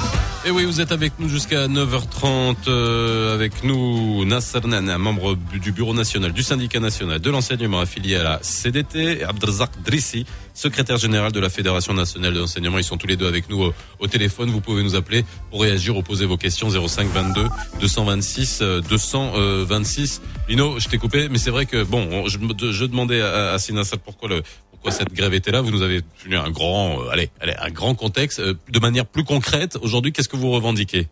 Et 0.45 0.51
oui, 0.51 0.65
vous 0.65 0.81
êtes 0.81 0.91
avec 0.91 1.13
nous 1.21 1.29
jusqu'à 1.29 1.69
9h30, 1.69 2.57
euh, 2.67 3.33
avec 3.33 3.63
nous 3.63 4.25
Nasser 4.25 4.59
Nana, 4.67 4.99
membre 4.99 5.37
du 5.37 5.71
bureau 5.71 5.95
national 5.95 6.33
du 6.33 6.43
syndicat 6.43 6.81
national 6.81 7.21
de 7.21 7.31
l'enseignement 7.31 7.79
affilié 7.79 8.17
à 8.17 8.25
la 8.25 8.39
CDT, 8.43 9.21
et 9.21 9.23
Abdelzak 9.23 9.71
Drissi, 9.85 10.27
secrétaire 10.53 10.97
général 10.97 11.31
de 11.31 11.39
la 11.39 11.49
Fédération 11.49 11.95
nationale 11.95 12.35
de 12.35 12.41
l'enseignement. 12.41 12.79
Ils 12.79 12.85
sont 12.85 12.97
tous 12.97 13.07
les 13.07 13.17
deux 13.17 13.29
avec 13.29 13.49
nous 13.51 13.63
au, 13.63 13.75
au, 14.01 14.09
téléphone. 14.09 14.51
Vous 14.51 14.61
pouvez 14.61 14.83
nous 14.83 14.97
appeler 14.97 15.25
pour 15.51 15.63
réagir 15.63 15.97
ou 15.97 16.03
poser 16.03 16.27
vos 16.27 16.37
questions 16.37 16.69
05 16.71 17.07
22 17.07 17.47
226 17.81 18.63
226. 18.89 20.23
Lino, 20.49 20.81
je 20.81 20.89
t'ai 20.89 20.99
coupé, 20.99 21.29
mais 21.29 21.39
c'est 21.39 21.53
vrai 21.53 21.67
que 21.67 21.85
bon, 21.85 22.27
je, 22.27 22.39
je 22.73 22.85
demandais 22.85 23.21
à, 23.23 23.53
à 23.53 23.59
Sinassat 23.61 23.99
pourquoi 23.99 24.29
le 24.29 24.43
pourquoi 24.83 24.99
cette 24.99 25.15
grève 25.15 25.33
était 25.33 25.53
là. 25.53 25.61
Vous 25.61 25.71
nous 25.71 25.83
avez 25.83 26.01
tenu 26.25 26.37
un 26.37 26.51
grand, 26.51 27.01
euh, 27.01 27.11
allez, 27.13 27.29
allez, 27.41 27.53
un 27.61 27.71
grand 27.71 27.95
contexte. 27.95 28.41
Euh, 28.41 28.55
de 28.69 28.81
manière 28.81 29.07
plus 29.07 29.23
concrète, 29.23 29.79
aujourd'hui, 29.81 30.11
qu'est-ce 30.11 30.29
que 30.29 30.37
vous 30.37 30.51
revendiquez? 30.51 31.07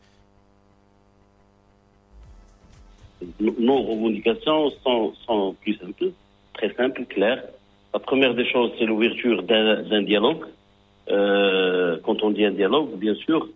Nos 3.39 3.83
revendications 3.83 4.71
sont, 4.83 5.13
sont, 5.25 5.55
plus 5.61 5.77
simples, 5.77 6.11
très 6.55 6.75
simples, 6.75 7.05
claires. 7.05 7.45
La 7.95 8.01
première 8.01 8.35
des 8.35 8.45
choses, 8.51 8.73
c'est 8.77 8.87
l'ouverture 8.87 9.45
d'un 9.45 10.03
dialogue. 10.03 10.47
Euh, 11.09 11.97
quand 12.03 12.25
on 12.25 12.31
dit 12.31 12.45
un 12.45 12.51
dialogue, 12.51 12.99
bien 12.99 13.15
sûr, 13.15 13.49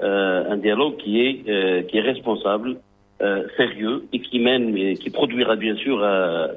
euh, 0.00 0.48
un 0.48 0.58
dialogue 0.58 0.96
qui 0.98 1.22
est, 1.22 1.48
euh, 1.48 1.82
qui 1.82 1.98
est 1.98 2.02
responsable, 2.02 2.76
sérieux 3.56 4.04
et 4.12 4.20
qui 4.20 4.38
mène, 4.38 4.76
et 4.76 4.94
qui 4.94 5.08
produira 5.08 5.56
bien 5.56 5.74
sûr, 5.76 6.06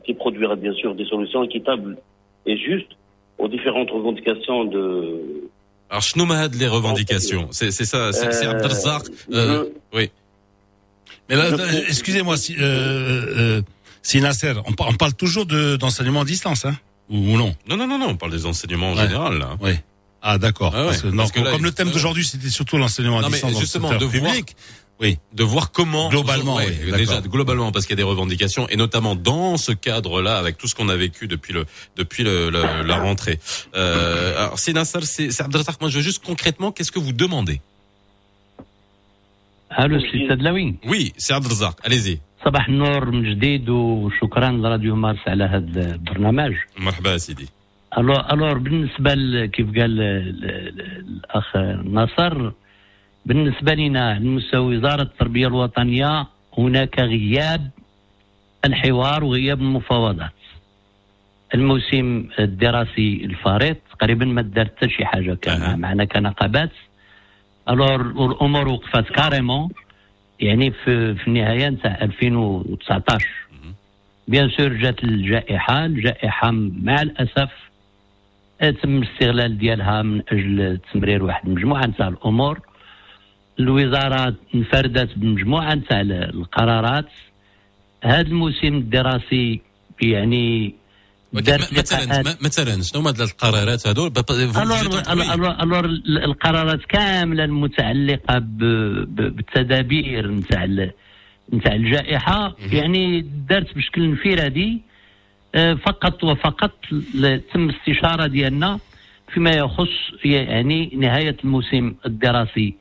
qui 0.04 0.14
produira 0.14 0.58
bien 0.58 0.74
sûr 0.74 0.94
des 0.94 1.06
solutions 1.06 1.42
équitables 1.42 1.98
et 2.46 2.58
justes 2.58 2.99
aux 3.40 3.48
différentes 3.48 3.90
revendications 3.92 4.66
de, 4.66 5.16
Alors, 5.90 6.02
je 6.02 6.10
les 6.60 6.68
revendications. 6.68 7.48
C'est 7.52 7.72
ça, 7.72 8.12
c'est 8.14 8.46
Euh, 8.46 8.52
Abdelzak. 8.52 9.04
je- 9.30 9.70
oui. 9.94 10.12
Mais 11.30 11.36
là, 11.36 11.46
excusez-moi, 11.88 12.38
si, 12.38 12.56
euh, 12.60 12.62
euh, 12.62 13.62
si 14.02 14.20
Nasser, 14.22 14.54
on, 14.66 14.74
on 14.84 14.94
parle 14.94 15.14
toujours 15.14 15.46
de- 15.46 15.78
d'enseignement 15.78 16.22
à 16.22 16.26
distance, 16.26 16.66
hein 16.66 16.76
ou, 17.10 17.18
ou 17.18 17.38
non? 17.38 17.56
Non, 17.68 17.78
non, 17.78 17.88
non, 17.88 17.98
non, 17.98 18.08
on 18.10 18.16
parle 18.18 18.32
des 18.32 18.46
enseignements 18.46 18.92
en 18.92 18.96
Ouais. 18.96 19.04
général, 19.04 19.40
là. 19.40 19.58
Oui. 19.62 19.72
Ah 20.27 20.39
d'accord. 20.39 20.73
Ah 20.75 20.81
ouais, 20.81 20.87
Parce 20.87 21.03
que, 21.03 21.09
non, 21.09 21.17
parce 21.19 21.33
que 21.33 21.41
là, 21.41 21.51
comme 21.53 21.63
le 21.65 21.69
il- 21.69 21.75
thème 21.75 21.91
d'aujourd'hui, 21.91 22.25
c'était 22.25 22.49
surtout 22.49 22.77
l'enseignement 22.79 23.19
à 23.19 23.23
Non, 23.23 23.29
mais 23.29 23.33
distance 23.35 23.53
dans 23.53 23.59
le 23.59 23.65
justement, 23.65 23.89
secteur 23.91 24.09
de 24.11 24.19
voir- 24.19 24.33
public. 24.33 24.57
Oui. 25.01 25.19
de 25.41 25.43
voir 25.43 25.67
comment 25.73 26.09
Globalement, 26.09 26.55
Ouais, 26.57 26.69
oui, 26.85 26.93
déjà 26.93 27.17
d'accord. 27.17 27.31
globalement 27.37 27.73
parce 27.73 27.85
qu'il 27.85 27.95
y 27.97 27.99
a 28.01 28.03
des 28.05 28.11
revendications 28.15 28.69
et 28.69 28.77
notamment 28.77 29.17
dans 29.17 29.57
ce 29.67 29.73
cadre-là 29.73 30.39
avec 30.39 30.57
tout 30.57 30.69
ce 30.71 30.75
qu'on 30.77 30.89
a 30.89 30.97
vécu 30.97 31.27
depuis 31.35 31.53
le 31.53 31.63
depuis 31.97 32.23
le, 32.23 32.49
le- 32.49 32.83
la 32.91 32.97
rentrée. 33.07 33.39
Euh, 33.75 34.39
alors 34.41 34.59
c'est 34.63 34.73
Nassar, 34.73 35.03
c'est 35.03 35.29
c'est 35.35 35.43
Abdelrazak, 35.43 35.77
moi 35.81 35.91
je 35.91 35.97
veux 35.99 36.07
juste 36.11 36.23
concrètement 36.25 36.71
qu'est-ce 36.75 36.93
que 36.97 37.01
vous 37.07 37.13
demandez 37.25 37.59
الو 39.79 39.99
سي 40.01 40.29
سدلاوي 40.31 40.75
Oui, 40.87 41.13
c'est 41.19 41.35
Abdelrazak. 41.35 41.77
Allez-y. 41.85 42.19
صباح 42.45 42.69
النور 42.69 43.11
من 43.11 43.35
جديد 43.35 43.69
وشكرا 43.69 44.51
لراديو 44.51 44.97
مارس 44.97 45.19
على 45.27 45.45
هذا 45.45 45.95
البرنامج 45.95 46.53
مرحبا 46.79 47.19
سيدي. 47.19 47.49
ألو 47.98 48.14
الور 48.32 48.58
بالنسبة 48.58 49.46
كيف 49.46 49.68
قال 49.68 50.02
ال- 50.02 50.46
ال- 50.46 50.82
الأخ 51.08 51.58
نصر 51.86 52.52
بالنسبة 53.26 53.74
لنا 53.74 54.20
مستوى 54.20 54.78
وزارة 54.78 55.02
التربية 55.02 55.48
الوطنية 55.48 56.28
هناك 56.58 57.00
غياب 57.00 57.70
الحوار 58.66 59.24
وغياب 59.24 59.60
المفاوضات. 59.62 60.32
الموسم 61.56 62.28
الدراسي 62.40 63.22
الفارط 63.26 63.78
تقريبا 64.00 64.26
ما 64.26 64.42
دارت 64.42 64.76
حتى 64.78 64.90
شي 64.90 65.06
حاجة 65.06 65.34
كان 65.34 65.80
معنا 65.80 66.06
كنقابات. 66.06 66.72
الور 67.70 68.02
الأمور 68.02 68.68
وقفت 68.68 69.10
كاريمون 69.12 69.70
يعني 70.40 70.72
في 70.72 71.16
في 71.16 71.28
النهاية 71.28 71.70
نتاع 71.70 71.98
2019 72.02 73.28
بيان 74.28 74.50
سور 74.50 74.74
جات 74.74 75.04
الجائحة 75.04 75.86
الجائحة 75.86 76.52
مع 76.84 77.02
الأسف 77.02 77.50
تم 78.62 78.98
الاستغلال 78.98 79.58
ديالها 79.58 80.02
من 80.02 80.22
أجل 80.32 80.80
تمرير 80.94 81.24
واحد 81.24 81.48
المجموعة 81.48 81.86
نتاع 81.86 82.08
الأمور. 82.08 82.60
الوزاره 83.60 84.36
انفردت 84.56 85.10
بمجموعة 85.18 85.76
نتاع 85.76 86.02
القرارات. 86.02 87.06
هذا 88.04 88.22
الموسم 88.22 88.68
الدراسي 88.76 89.62
يعني 90.02 90.76
مثلا 91.78 92.36
مثلا 92.42 92.82
شنو 92.82 93.02
هما 93.02 93.14
القرارات 93.20 93.88
ب- 95.46 95.62
الور 95.64 95.86
القرارات 96.26 96.80
كاملة 96.90 97.44
المتعلقة 97.44 98.40
بالتدابير 99.08 100.32
نتاع 100.32 100.66
نتاع 101.54 101.74
الجائحة. 101.76 102.56
يعني 102.72 103.22
دارت 103.50 103.76
بشكل 103.76 104.04
انفرادي. 104.04 104.82
فقط 105.56 106.24
وفقط 106.24 106.72
تم 107.54 107.70
استشارة 107.70 108.28
ديالنا 108.28 108.80
فيما 109.34 109.52
يخص 109.52 109.90
يعني 110.26 110.92
نهاية 110.96 111.36
الموسم 111.44 111.94
الدراسي 112.06 112.74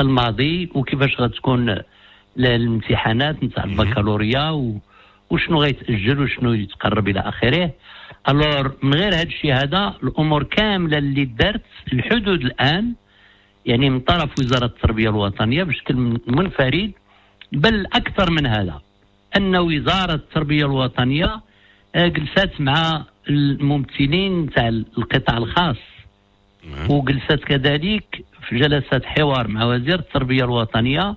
الماضي 0.00 0.70
وكيفاش 0.74 1.20
غتكون 1.20 1.76
الامتحانات 2.38 3.44
نتاع 3.44 3.64
البكالوريا 3.64 4.74
وشنو 5.30 5.62
غيتأجل 5.62 6.20
وشنو 6.20 6.52
يتقرب 6.52 7.08
إلى 7.08 7.20
آخره. 7.20 7.70
الور 8.28 8.76
من 8.82 8.94
غير 8.94 9.14
هذا 9.14 9.22
الشيء 9.22 9.54
هذا 9.54 9.94
الأمور 10.02 10.42
كاملة 10.42 10.98
اللي 10.98 11.24
دارت 11.24 11.62
الحدود 11.92 12.40
الآن 12.44 12.92
يعني 13.66 13.90
من 13.90 14.00
طرف 14.00 14.30
وزارة 14.38 14.64
التربية 14.66 15.08
الوطنية 15.10 15.62
بشكل 15.62 15.96
من- 15.96 16.18
منفرد 16.26 16.92
بل 17.52 17.86
أكثر 17.86 18.30
من 18.30 18.46
هذا. 18.46 18.80
أن 19.36 19.56
وزارة 19.56 20.14
التربية 20.14 20.64
الوطنية 20.66 21.40
آه، 21.94 22.08
جلست 22.08 22.60
مع 22.60 23.04
الممثلين 23.28 24.50
تاع 24.50 24.68
القطاع 24.68 25.36
الخاص. 25.36 25.76
وجلست 26.88 27.32
كذلك 27.44 28.24
في 28.48 28.58
جلسات 28.58 29.04
حوار 29.04 29.48
مع 29.48 29.64
وزير 29.64 29.98
التربية 29.98 30.44
الوطنية 30.44 31.14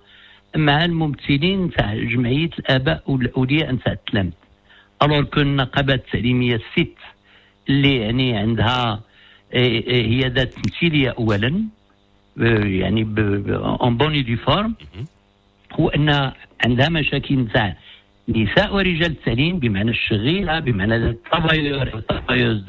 مع 0.55 0.85
الممثلين 0.85 1.71
تاع 1.71 1.93
جمعية 1.95 2.49
الآباء 2.59 3.03
والأولياء 3.07 3.71
نتاع 3.71 3.93
التلاميذ. 3.93 4.33
الور 5.03 5.23
كون 5.23 5.43
النقابات 5.43 6.05
التعليمية 6.05 6.55
الست 6.55 6.97
اللي 7.69 7.95
يعني 7.97 8.37
عندها 8.37 8.99
آه، 9.53 9.57
آه، 9.57 10.01
هي 10.01 10.19
ذات 10.19 10.53
تمثيلية 10.53 11.09
اولا 11.19 11.61
يعني 12.63 13.01
اون 13.81 13.97
بوني 13.97 14.21
دي 14.21 14.35
فورم 14.35 14.73
هو 15.79 15.89
أن 15.89 16.31
عندها 16.65 16.89
مشاكل 16.89 17.35
نتاع 17.35 17.77
نساء 18.29 18.75
ورجال 18.75 19.11
التعليم 19.11 19.59
بمعنى 19.59 19.91
الشغيلة 19.91 20.59
بمعنى 20.59 20.95
الترافايور 20.95 21.81
الترافايوز 21.87 22.61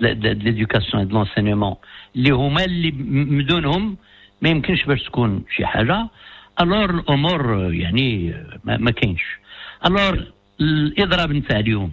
ليدوكاسيون 0.00 1.08
دو 1.08 1.14
لونسينيومون 1.16 1.74
اللي 2.16 2.30
هما 2.30 2.64
اللي 2.64 2.90
بدونهم 3.42 3.96
ما 4.42 4.48
يمكنش 4.48 4.84
باش 4.84 5.02
تكون 5.02 5.44
شي 5.56 5.66
حاجة. 5.66 6.08
الور 6.60 6.90
الأمور 6.90 7.72
يعني 7.74 8.34
ما, 8.64 8.76
ما 8.76 8.90
كاينش. 8.90 9.22
الور 9.86 10.24
الإضراب 10.60 11.32
نتاع 11.32 11.58
اليوم 11.58 11.92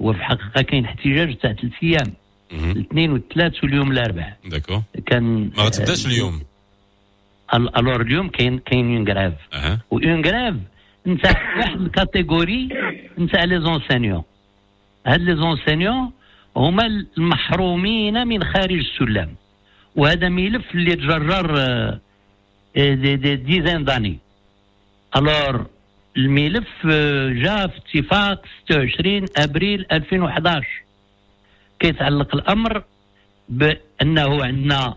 هو 0.00 0.12
في 0.12 0.18
الحقيقة 0.18 0.62
كاين 0.62 0.84
احتجاج 0.84 1.36
تاع 1.36 1.52
ثلاث 1.52 1.72
أيام. 1.82 2.12
الاثنين 2.52 3.12
والثلاث 3.12 3.64
واليوم 3.64 3.92
الاربعاء 3.92 4.36
داكور 4.46 4.82
كان 5.06 5.50
ما 5.56 5.62
غتبداش 5.62 6.06
اليوم. 6.06 6.40
ال- 7.54 7.76
الور 7.78 8.00
اليوم 8.00 8.28
كاين 8.28 8.58
كاين 8.58 8.96
اون 8.96 9.08
غراف 9.08 9.34
اون 9.92 10.26
غراف 10.26 10.54
نتاع 11.06 11.56
واحد 11.58 11.80
الكاتيجوري 11.80 12.68
نتاع 13.18 13.44
لي 13.44 13.60
زونسينيون. 13.60 14.22
هاد 15.06 15.20
لي 15.20 15.36
زونسينيون 15.36 16.10
هما 16.56 16.86
المحرومين 17.18 18.26
من 18.26 18.44
خارج 18.44 18.78
السلم. 18.78 19.34
وهذا 19.96 20.28
ملف 20.28 20.74
اللي 20.74 20.96
تجرر 20.96 21.58
آه، 21.58 22.00
آه، 22.76 22.94
دي 22.94 23.16
دي 23.16 23.36
ديزين 23.36 23.84
داني. 23.84 24.18
الور 25.16 25.66
الملف 26.16 26.68
آه، 26.90 27.28
جاء 27.32 27.66
في 27.68 27.78
اتفاق 27.78 28.46
26 28.64 29.26
أبريل 29.36 29.86
2011 29.92 30.68
كيتعلق 31.78 32.34
الأمر 32.34 32.82
بأنه 33.48 34.44
عندنا 34.44 34.94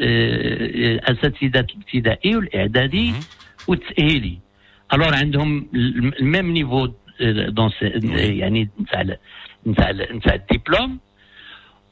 اساتذه 0.00 1.66
الابتدائي 1.70 2.36
والإعدادي 2.36 3.12
والتأهيلي. 3.68 4.38
الور 4.92 5.14
عندهم 5.14 5.66
الم- 5.74 6.12
الميم 6.20 6.50
نيفو 6.52 6.88
دون 7.48 7.70
يعني 8.14 8.68
نتاع 8.80 9.02
نتاع 9.66 9.90
نتاع 9.90 10.34
الدبلوم. 10.34 10.98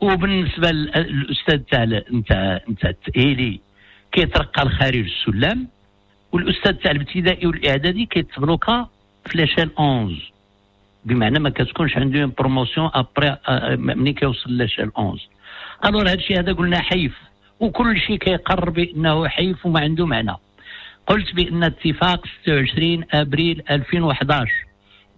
وبالنسبة 0.01 0.71
للاستاذ 0.71 1.59
تاع 1.59 1.85
نتاع 2.13 2.61
نتاع 2.71 2.91
التأهيلي 2.91 3.61
كيترقى 4.13 4.65
لخارج 4.65 4.97
السلم 5.05 5.69
والأستاذ 6.33 6.73
تاع 6.73 6.91
الابتدائي 6.91 7.47
والإعدادي 7.47 8.07
كيتبلوكا 8.07 8.89
في 9.27 9.39
لاشيل 9.39 9.71
11 9.79 10.33
بمعنى 11.05 11.39
ما 11.39 11.51
كتكونش 11.51 11.97
عنده 11.97 12.23
اون 12.23 12.33
بروموسيون 12.39 12.91
ابري 12.95 13.37
ملي 13.77 14.13
كيوصل 14.13 14.57
لاشيل 14.57 14.91
11 14.97 15.29
الور 15.85 16.03
هذا 16.03 16.15
الشيء 16.15 16.39
هذا 16.39 16.53
قلنا 16.53 16.81
حيف 16.83 17.13
وكل 17.61 18.01
شيء 18.01 18.17
كيقرر 18.17 18.71
بانه 18.71 19.29
حيف 19.29 19.67
وما 19.67 19.81
عنده 19.81 20.07
معنى. 20.07 20.33
قلت 21.08 21.36
بان 21.36 21.64
اتفاق 21.64 22.26
26 22.44 23.04
ابريل 23.12 23.64
2011 23.72 24.52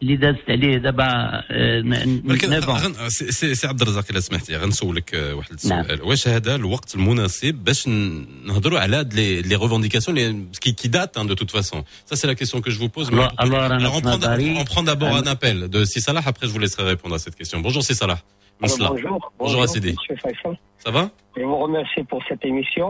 اللي 0.01 0.15
دازت 0.15 0.49
عليه 0.49 0.77
دابا 0.77 1.03
آه، 1.51 1.81
ن- 1.81 2.21
ولكن 2.29 2.49
نوفمبر. 2.49 2.73
غن- 2.73 3.09
سي- 3.09 3.31
سي 3.31 3.55
سي 3.55 3.67
عبد 3.67 3.81
الرزاق 3.81 4.05
الا 4.11 4.19
سمحتي 4.19 4.57
غنسولك 4.57 5.15
آه، 5.15 5.33
واحد 5.35 5.49
نعم. 5.65 5.79
السؤال 5.79 6.01
واش 6.01 6.27
هذا 6.27 6.55
الوقت 6.55 6.95
المناسب 6.95 7.53
باش 7.55 7.87
ن- 7.87 8.25
نهضروا 8.45 8.79
على 8.79 8.95
هاد 8.97 9.13
لي 9.13 9.41
لي 9.41 9.55
ريفونديكاسيون 9.55 10.49
qui 10.65 10.69
qui 10.69 10.87
datent 10.89 11.17
hein, 11.17 11.25
de 11.25 11.33
toute 11.33 11.51
façon 11.51 11.77
ça 12.09 12.15
c'est 12.15 12.27
la 12.27 12.35
question 12.35 12.61
que 12.61 12.71
je 12.71 12.79
vous 12.79 12.89
pose 12.89 13.07
Alors- 13.11 13.33
alors, 13.37 13.63
un 13.63 13.71
alors 13.77 13.95
on 13.95 14.01
prend, 14.01 14.17
Notari- 14.17 14.55
on 14.61 14.65
prend 14.73 14.83
d'abord 14.83 15.13
un- 15.15 15.23
un 15.23 15.27
appel 15.35 15.57
de 15.75 15.79
Si 15.91 15.99
Salah 16.01 16.23
après 16.31 16.45
je 16.47 16.51
vous 16.55 16.59
laisserai 16.65 16.83
répondre 16.93 17.15
à 17.15 17.19
cette 17.25 17.35
question 17.39 17.57
bonjour 17.67 17.83
Si 17.87 17.93
Salah 18.01 18.19
Monsla. 18.61 18.87
bonjour. 18.93 19.19
bonjour 19.43 19.61
à 19.65 19.67
Sidi 19.73 19.91
Monsieur 19.97 20.15
Faisal. 20.23 20.55
ça 20.85 20.91
va 20.95 21.03
Je 21.37 21.43
vous 21.49 21.57
remercie 21.65 22.03
pour 22.11 22.21
cette 22.29 22.43
émission. 22.51 22.87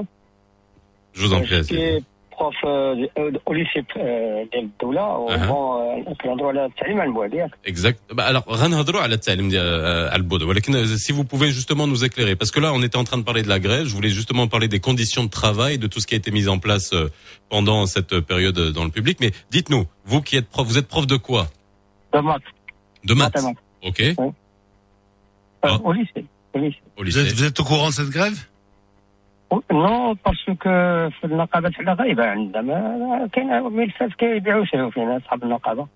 je 1.16 1.20
vous 1.24 1.34
en 1.38 1.40
prie 1.48 1.58
Je 1.62 1.64
Sidi. 1.70 1.80
suis 1.80 2.04
prof 2.34 2.56
euh, 2.64 2.96
euh, 3.18 3.32
au 3.46 3.54
lycée 3.54 3.84
euh, 3.98 4.46
d'Eldoula, 4.52 5.08
au 5.20 5.30
Uh-huh. 5.30 5.46
grand 5.46 5.82
euh, 5.82 6.14
في 6.22 6.28
l'endroit 6.28 6.54
là 6.54 6.66
التعليم 6.66 7.00
على 7.02 7.10
البعد 7.10 7.34
ياك. 7.34 7.52
Exact. 7.68 8.00
Bah 8.14 8.24
alors, 8.26 8.44
غنهضروا 8.50 9.02
على 9.02 9.16
التعليم 9.16 9.50
ديال 9.50 10.08
على 10.10 10.16
البود 10.16 10.42
ولكن 10.44 10.74
euh, 10.86 10.98
si 10.98 11.12
vous 11.12 11.26
pouvez 11.26 11.52
justement 11.52 11.86
nous 11.88 12.06
éclairer 12.06 12.36
parce 12.38 12.52
que 12.52 12.60
là 12.62 12.72
on 12.74 12.82
était 12.82 12.98
en 12.98 13.04
train 13.04 13.18
de 13.18 13.24
parler 13.24 13.42
de 13.44 13.50
la 13.50 13.60
grève, 13.60 13.86
je 13.86 13.94
voulais 13.96 14.10
justement 14.10 14.48
parler 14.48 14.68
des 14.70 14.80
conditions 14.80 15.24
de 15.26 15.30
travail, 15.30 15.78
de 15.78 15.88
tout 15.88 16.00
ce 16.00 16.08
qui 16.08 16.14
a 16.14 16.18
été 16.18 16.32
mis 16.32 16.48
en 16.48 16.60
place 16.60 16.94
euh, 16.94 17.10
pendant 17.50 17.86
cette 17.86 18.20
période 18.32 18.58
euh, 18.60 18.72
dans 18.72 18.86
le 18.86 18.92
public 18.92 19.18
mais 19.20 19.32
dites-nous, 19.52 19.84
vous 20.06 20.22
qui 20.22 20.36
êtes 20.38 20.50
prof, 20.50 20.66
vous 20.68 20.78
êtes 20.78 20.88
prof 20.88 21.06
de 21.08 21.18
quoi 21.18 21.44
De 22.14 22.20
maths. 22.20 22.42
De 23.10 23.14
maths. 23.14 23.36
Mathématiques. 23.36 23.60
OK. 23.90 24.00
Euh, 25.66 25.78
Au 25.90 25.92
lycée. 25.92 26.26
Au 26.54 26.60
lycée. 26.60 26.82
Au 26.96 27.00
Vous 27.00 27.04
lycée. 27.04 27.20
êtes, 27.20 27.34
vous 27.34 27.44
êtes 27.50 27.60
au 27.60 27.64
courant 27.66 27.90
de 27.90 27.94
cette 27.94 28.10
grève 28.18 28.38
نو 29.73 30.13
باسكو 30.27 30.55
في 31.21 31.25
النقابات 31.25 31.73
حنا 31.75 31.93
غايبه 31.93 32.27
عندنا. 32.27 32.63
ما 32.63 33.29
كاين 33.33 33.63
ملفات 33.63 34.13
كيبيعوا 34.13 34.65
شيء 34.65 34.91
فينا 34.91 35.17
أصحاب 35.17 35.45
النقابة. 35.45 35.87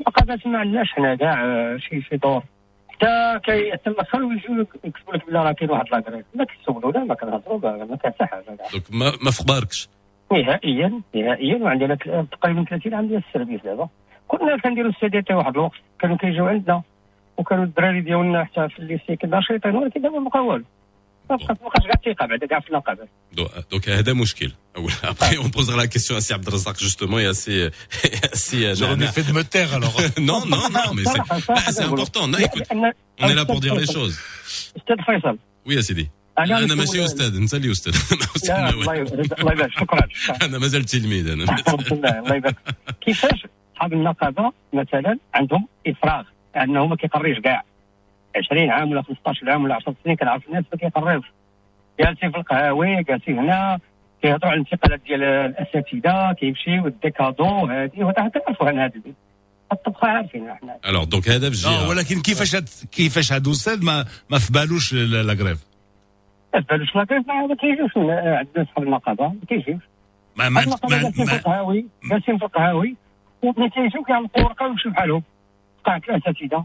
النقابات 0.00 0.46
ما 0.46 0.58
عندناش 0.58 0.92
حنا 0.92 1.14
كاع 1.14 1.44
آه، 1.44 1.76
شي 1.76 2.02
شي 2.02 2.16
دور. 2.16 2.42
حتى 2.88 3.40
كي 3.44 3.76
تما 3.84 3.94
يجوا 4.14 4.64
يكتبوا 4.84 5.14
لك 5.14 5.26
بلا 5.26 5.42
راه 5.42 5.52
كاين 5.52 5.70
واحد 5.70 5.84
لاكريت 5.92 6.24
ما 6.34 6.44
كيسولوا 6.44 6.92
لا 6.92 7.04
ما 7.04 7.14
كنهضروا 7.14 7.58
ما 7.60 7.96
كان 7.96 8.12
حتى 8.12 8.26
حاجة 8.26 8.44
دونك 8.46 8.82
ما 9.22 9.30
في 9.30 9.42
خباركش 9.42 9.88
نهائيا 10.32 11.00
نهائيا. 11.14 11.56
وعندنا 11.56 11.94
تقريبا 12.32 12.64
30 12.64 12.94
عام 12.94 13.06
ديال 13.08 13.22
السيرفيس 13.28 13.60
دابا. 13.64 13.88
كنا 14.28 14.56
كنديروا 14.56 14.90
السي 14.90 15.08
دي 15.08 15.22
تي 15.22 15.34
واحد 15.34 15.52
الوقت. 15.52 15.76
كانوا 16.00 16.16
كيجيو 16.16 16.46
عندنا. 16.46 16.82
وكانوا 17.36 17.64
الدراري 17.64 18.00
ديالنا 18.00 18.44
حتى 18.44 18.68
في 18.68 18.78
الليسي 18.78 19.18
ناشطين 19.24 19.76
ولكن 19.76 20.02
دابا 20.02 20.18
ما 20.18 20.30
بقى 20.30 20.46
والو. 20.46 20.64
ما 21.29 21.35
بقاش 21.35 21.57
ما 21.61 21.67
بقاش 21.67 21.83
كاع 21.83 21.93
الثقه 22.07 22.25
بعدا 22.25 22.47
كاع 22.47 22.59
في 22.59 22.67
النقابات 22.69 23.09
دونك 23.71 23.89
هذا 23.89 24.13
مشكل 24.13 24.51
أول. 24.77 24.91
Après, 24.91 25.37
on 25.37 25.49
posera 25.49 25.77
la 25.77 25.87
question 25.87 26.15
à 26.15 26.21
Si 26.21 26.33
Abdelrazak, 26.33 26.77
justement, 26.79 27.19
et 27.19 27.25
à 27.25 27.33
Si, 27.33 27.51
et 27.51 27.69
à 28.31 28.35
Si, 28.35 28.65
euh, 28.65 28.75
J'aurais 28.75 28.95
Nana. 28.95 29.05
mieux 29.05 29.11
fait 29.17 29.23
de 29.29 29.33
me 29.39 29.43
taire 29.43 29.71
alors. 29.73 29.95
non, 30.29 30.39
non, 30.53 30.63
non, 30.77 30.87
mais 30.95 31.03
c'est, 31.11 31.23
bah, 31.47 31.59
c'est 31.75 31.83
important. 31.91 32.27
Non, 32.27 32.37
écoute, 32.47 32.63
on 33.23 33.27
est 33.31 33.35
là 33.41 33.45
pour 33.45 33.59
dire 33.65 33.75
les 33.75 33.85
choses. 33.95 34.15
استاذ 34.77 34.97
فيصل 35.05 35.37
Oui, 35.67 35.73
يا 35.75 35.81
سيدي. 35.81 36.09
أنا 36.39 36.57
انا 36.57 36.65
نقول- 36.65 36.77
ماشي 36.77 37.05
استاذ 37.05 37.35
انت 37.35 37.53
اللي 37.53 37.71
استاذ 37.71 37.93
لا 38.49 38.69
الله 38.69 38.95
يبارك 38.95 39.39
الله 39.39 39.51
يبارك 39.51 39.71
شكرا 39.71 40.07
انا 40.41 40.57
مازال 40.59 40.83
تلميذ 40.85 41.27
انا 41.29 41.43
الحمد 41.43 41.93
لله 41.93 42.19
الله 42.19 42.35
يبارك 42.35 42.55
كيفاش 43.01 43.47
اصحاب 43.75 43.93
النقابه 43.93 44.51
مثلا 44.73 45.17
عندهم 45.33 45.67
افراغ 45.87 46.23
انه 46.57 46.87
ما 46.87 46.95
كيقريش 46.95 47.39
كاع 47.39 47.63
20 48.38 48.70
عام 48.70 48.90
ولا 48.90 49.02
15 49.02 49.50
عام 49.50 49.64
ولا 49.64 49.74
10 49.74 49.94
سنين 50.04 50.16
كنعرف 50.16 50.48
الناس 50.48 50.64
ما 50.72 50.78
كيقريوش 50.78 51.26
جالسين 52.00 52.30
في 52.30 52.36
القهاوي 52.38 53.02
جالسين 53.02 53.38
هنا 53.38 53.78
كيهضروا 54.22 54.50
على 54.50 54.60
الانتقالات 54.60 55.00
ديال 55.06 55.22
الأساتذة 55.22 56.32
كيمشيو 56.32 56.86
الديكادو 56.86 57.66
هذه 57.66 57.90
وهذا 58.04 58.28
كنعرفوا 58.28 58.68
عن 58.68 58.78
هذا 58.78 58.92
الطبخه 59.72 60.08
عارفين 60.08 60.48
إحنا. 60.48 60.76
الوغ 60.88 61.04
دونك 61.04 61.28
هذا 61.28 61.50
في 61.50 61.66
نو 61.66 61.72
جهه 61.72 61.88
ولكن 61.88 62.20
كيفاش 62.22 62.54
هاد 62.54 62.68
كيفاش 62.92 63.32
هاد 63.32 63.48
أستاذ 63.48 63.84
ما 63.84 64.04
ما 64.30 64.38
في 64.38 64.52
بالوش 64.52 64.92
لا 64.94 65.22
لا 65.22 65.32
غريف 65.32 65.58
ما 66.54 66.60
بالوش 66.60 66.96
لا 66.96 67.04
كيف 67.04 67.28
ما 67.28 67.56
كيجيوش 67.60 67.90
عندنا 67.96 68.62
اصحاب 68.62 68.82
النقابه 68.82 69.28
ما 69.28 69.40
كيجيوش. 69.48 69.82
ما 70.36 70.48
ما 70.48 70.64
ما, 70.90 71.02
جالسين 71.02 71.26
في 71.26 71.36
القهاوي 71.36 71.86
جالسين 72.10 72.38
في 72.38 72.44
القهاوي 72.44 72.96
وملي 73.42 73.70
كيجيو 73.70 74.02
كيعلقوا 74.02 74.44
ورقه 74.44 74.66
ويمشيو 74.66 74.92
بحالهم 74.92 75.22
قاعه 75.84 76.02
الأساتذة. 76.08 76.64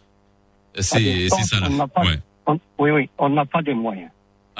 c'est 0.74 1.28
c'est 1.34 1.46
ça 1.50 1.56
là 1.60 1.66
On 1.70 1.76
n'a 1.82 1.88
pas- 1.96 2.02
ouais. 2.08 2.18
on- 2.46 2.60
oui 2.82 2.90
oui 2.96 3.04
on 3.24 3.28
n'a 3.38 3.44
pas 3.54 3.62
des 3.68 3.74
moyens 3.86 4.10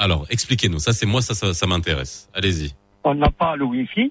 Alors, 0.05 0.23
expliquez-nous. 0.35 0.79
Ça, 0.85 0.91
c'est 0.97 1.09
moi, 1.13 1.21
ça, 1.27 1.33
ça, 1.41 1.47
ça 1.59 1.65
m'intéresse. 1.71 2.15
Allez-y. 2.37 2.69
on 3.09 3.15
n'a 3.23 3.31
pas 3.41 3.51
le 3.61 3.65
wifi 3.73 4.05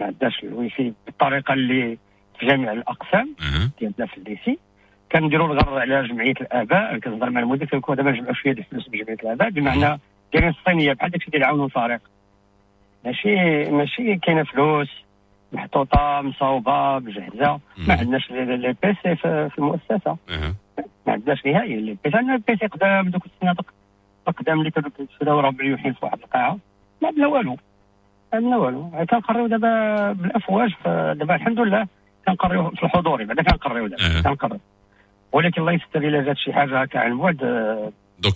ما 0.00 0.06
عندناش 0.06 0.44
الويفي 0.44 0.92
بالطريقه 1.06 1.54
اللي 1.54 1.98
في 2.40 2.46
جميع 2.46 2.72
الاقسام 2.72 3.34
ديالنا 3.80 4.06
في 4.06 4.16
الليسي 4.16 4.58
كنديروا 5.12 5.52
الغر 5.54 5.78
على 5.78 6.08
جمعيه 6.08 6.34
الاباء 6.40 6.98
كنهضر 6.98 7.30
مع 7.30 7.40
المدير 7.40 7.68
كنكون 7.68 7.96
دابا 7.96 8.10
نجمعوا 8.10 8.34
شويه 8.34 8.52
ديال 8.52 8.64
الفلوس 8.66 8.88
بجمعيه 8.88 9.18
الاباء 9.22 9.50
بمعنى 9.50 10.00
دايرين 10.32 10.50
الصينيه 10.58 10.92
بحال 10.92 11.10
داكشي 11.10 11.30
ديال 11.30 11.44
عون 11.44 11.60
وفارق 11.60 12.00
ماشي 13.04 13.64
ماشي 13.70 14.16
كاينه 14.16 14.44
فلوس 14.44 14.88
محطوطه 15.52 16.20
مصاوبه 16.22 16.98
مجهزه 16.98 17.60
ما 17.76 17.94
عندناش 17.94 18.30
لي 18.30 18.56
لي 18.56 18.76
بيسي 18.82 19.16
في 19.16 19.48
في 19.52 19.58
المؤسسه 19.58 20.16
ما 20.77 21.13
عندناش 21.13 21.45
نهائيا 21.45 21.97
بيسي 22.03 22.17
عندنا 22.17 22.41
بيسي 22.47 22.67
قدام 22.67 23.09
دوك 23.09 23.25
السنادق 23.25 23.65
القدام 24.27 24.59
اللي 24.59 24.71
كانوا 24.71 24.89
كيتشراو 24.97 25.39
راه 25.39 25.51
في 25.51 25.93
واحد 26.01 26.19
القاعة. 26.19 26.57
ما 27.01 27.07
عندنا 27.07 27.27
والو. 27.27 27.51
ما 27.51 27.57
عندنا 28.33 28.57
والو. 28.57 29.05
كنقريو 29.09 29.47
دابا 29.47 30.11
بالأفواج 30.11 30.71
دابا 30.85 31.35
الحمد 31.35 31.59
لله 31.59 31.87
كنقريو 32.27 32.69
في 32.69 32.83
الحضوري 32.83 33.25
بعدا 33.25 33.43
كنقريو 33.43 33.87
دابا 33.87 34.21
كنقريو. 34.21 34.59
ولكن 35.31 35.61
الله 35.61 35.71
يستر 35.71 36.01
إلا 36.07 36.23
جات 36.23 36.37
شي 36.37 36.53
حاجة 36.53 36.81
هكا 36.81 36.99
عن 36.99 37.17
بعد 37.17 37.41
Donc, 38.21 38.35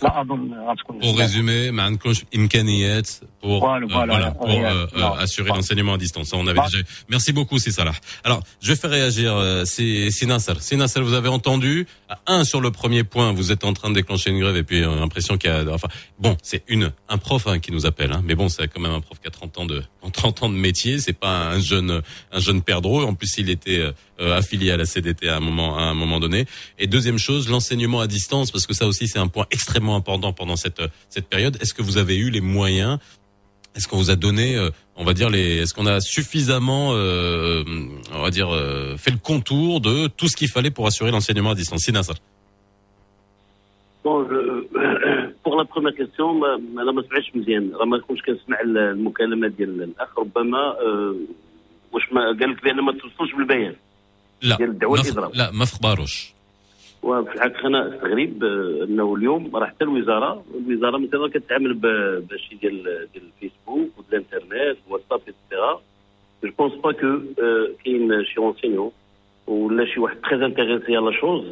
pour 1.00 1.16
résumer, 1.16 1.70
pour, 3.40 3.60
voilà, 3.60 4.28
euh, 4.28 4.30
pour 4.32 4.48
euh, 4.48 4.86
euh, 4.96 5.12
assurer 5.18 5.50
l'enseignement 5.50 5.94
à 5.94 5.98
distance. 5.98 6.32
On 6.32 6.46
avait 6.48 6.60
déjà... 6.60 6.78
Merci 7.08 7.32
beaucoup, 7.32 7.58
c'est 7.58 7.70
Alors, 8.24 8.42
je 8.60 8.68
vais 8.68 8.76
faire 8.76 8.90
réagir 8.90 9.36
euh, 9.36 9.64
c'est 9.64 10.26
Nasser. 10.26 10.54
C'est 10.58 10.76
Nasser, 10.76 11.00
vous 11.00 11.14
avez 11.14 11.28
entendu 11.28 11.86
un 12.26 12.42
sur 12.42 12.60
le 12.60 12.72
premier 12.72 13.04
point, 13.04 13.32
vous 13.32 13.52
êtes 13.52 13.62
en 13.62 13.72
train 13.72 13.90
de 13.90 13.94
déclencher 13.94 14.30
une 14.30 14.40
grève 14.40 14.56
et 14.56 14.64
puis 14.64 14.80
l'impression 14.80 15.38
qu'il 15.38 15.50
y 15.50 15.52
a 15.52 15.64
enfin 15.72 15.88
bon, 16.18 16.36
c'est 16.42 16.64
une 16.66 16.92
un 17.08 17.18
prof 17.18 17.46
hein, 17.46 17.60
qui 17.60 17.70
nous 17.70 17.86
appelle 17.86 18.12
hein, 18.12 18.22
mais 18.24 18.34
bon, 18.34 18.48
c'est 18.48 18.66
quand 18.68 18.80
même 18.80 18.92
un 18.92 19.00
prof 19.00 19.20
qui 19.20 19.28
a 19.28 19.30
30 19.30 19.58
ans 19.58 19.66
de 19.66 19.82
30 20.10 20.42
ans 20.44 20.48
de 20.48 20.54
métier. 20.54 20.98
C'est 20.98 21.12
pas 21.12 21.48
un 21.50 21.60
jeune 21.60 22.02
un 22.32 22.40
jeune 22.40 22.62
perdreau. 22.62 23.02
En 23.04 23.14
plus, 23.14 23.36
il 23.38 23.50
était 23.50 23.80
euh, 24.20 24.36
affilié 24.36 24.70
à 24.70 24.76
la 24.76 24.84
CDT 24.84 25.28
à 25.28 25.36
un 25.36 25.40
moment 25.40 25.78
à 25.78 25.82
un 25.82 25.94
moment 25.94 26.20
donné. 26.20 26.46
Et 26.78 26.86
deuxième 26.86 27.18
chose, 27.18 27.48
l'enseignement 27.48 28.00
à 28.00 28.06
distance, 28.06 28.50
parce 28.50 28.66
que 28.66 28.74
ça 28.74 28.86
aussi 28.86 29.08
c'est 29.08 29.18
un 29.18 29.28
point 29.28 29.46
extrêmement 29.50 29.96
important 29.96 30.32
pendant 30.32 30.56
cette 30.56 30.82
cette 31.08 31.28
période. 31.28 31.56
Est-ce 31.60 31.74
que 31.74 31.82
vous 31.82 31.98
avez 31.98 32.16
eu 32.16 32.30
les 32.30 32.40
moyens? 32.40 32.98
Est-ce 33.74 33.88
qu'on 33.88 33.98
vous 33.98 34.10
a 34.10 34.16
donné, 34.16 34.56
euh, 34.56 34.70
on 34.96 35.04
va 35.04 35.12
dire 35.12 35.28
les, 35.28 35.58
est-ce 35.58 35.74
qu'on 35.74 35.84
a 35.84 36.00
suffisamment, 36.00 36.92
euh, 36.94 37.62
on 38.10 38.22
va 38.22 38.30
dire, 38.30 38.48
euh, 38.54 38.96
fait 38.96 39.10
le 39.10 39.18
contour 39.18 39.82
de 39.82 40.06
tout 40.06 40.28
ce 40.28 40.36
qu'il 40.36 40.48
fallait 40.48 40.70
pour 40.70 40.86
assurer 40.86 41.10
l'enseignement 41.10 41.50
à 41.50 41.54
distance? 41.54 41.82
Sinasar. 41.82 42.16
Bon, 44.04 44.24
je- 44.28 44.65
première 45.50 45.94
question 46.00 46.20
ما 46.20 46.56
ما- 46.56 46.82
أنا 46.82 46.92
ما 46.92 47.02
سمعتش 47.02 47.36
مزيان 47.36 47.72
راه 47.74 47.84
ما 47.84 47.98
كنتش 47.98 48.22
كنسمع 48.22 48.60
ال- 48.60 48.78
المكالمه 48.78 49.48
ديال 49.48 49.82
الاخ 49.82 50.18
ربما 50.18 50.76
واش 51.92 52.12
ما 52.12 52.20
قال 52.26 52.50
لك 52.50 52.62
بأن 52.64 52.80
ما 52.80 52.92
توصلش 52.92 53.32
بالبيان. 53.34 53.74
لا 54.42 54.56
ديال 54.56 54.68
الدعوة 54.70 55.00
الإضراب. 55.00 55.34
لا 55.34 55.50
ما 55.50 55.64
في 55.64 55.74
خباروش 55.74 56.32
وفي 57.02 57.34
الحقيقة 57.34 57.66
أنا 57.66 57.88
استغرب 57.94 58.44
آه، 58.44 58.84
أنه 58.84 59.14
اليوم 59.14 59.56
راه 59.56 59.66
حتى 59.66 59.84
الوزارة 59.84 60.44
الوزارة 60.66 60.98
مثلا 60.98 61.28
كتعامل 61.28 61.74
بشي 62.30 62.54
ديال 62.54 62.82
ديال 63.12 63.24
الفيسبوك 63.36 63.88
والانترنت 63.98 64.76
واتساب 64.90 65.20
اكسترا 65.20 65.80
جو 66.44 66.50
بونس 66.58 66.72
با 66.74 66.92
كو 66.92 67.18
كاين 67.84 68.24
شي 68.24 68.34
رونسينيون 68.40 68.90
ولا 69.46 69.84
شي 69.94 70.00
واحد 70.00 70.16
تري 70.30 70.46
انتريسي 70.46 70.96
على 70.96 71.06
لا 71.06 71.20
شوز 71.20 71.44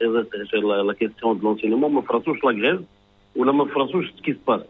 تري 0.00 0.18
انتريسي 0.20 0.56
على 0.56 0.82
لا 0.82 0.92
كيستيون 0.92 1.38
دو 1.38 1.48
لونسينيومون 1.48 1.92
ما 1.92 2.00
فراسوش 2.00 2.44
لا 2.44 2.50
غريف 2.50 2.80
ولا 3.36 3.52
ما 3.52 3.64
فراسوش 3.64 4.10
سكي 4.18 4.32
سباس 4.44 4.60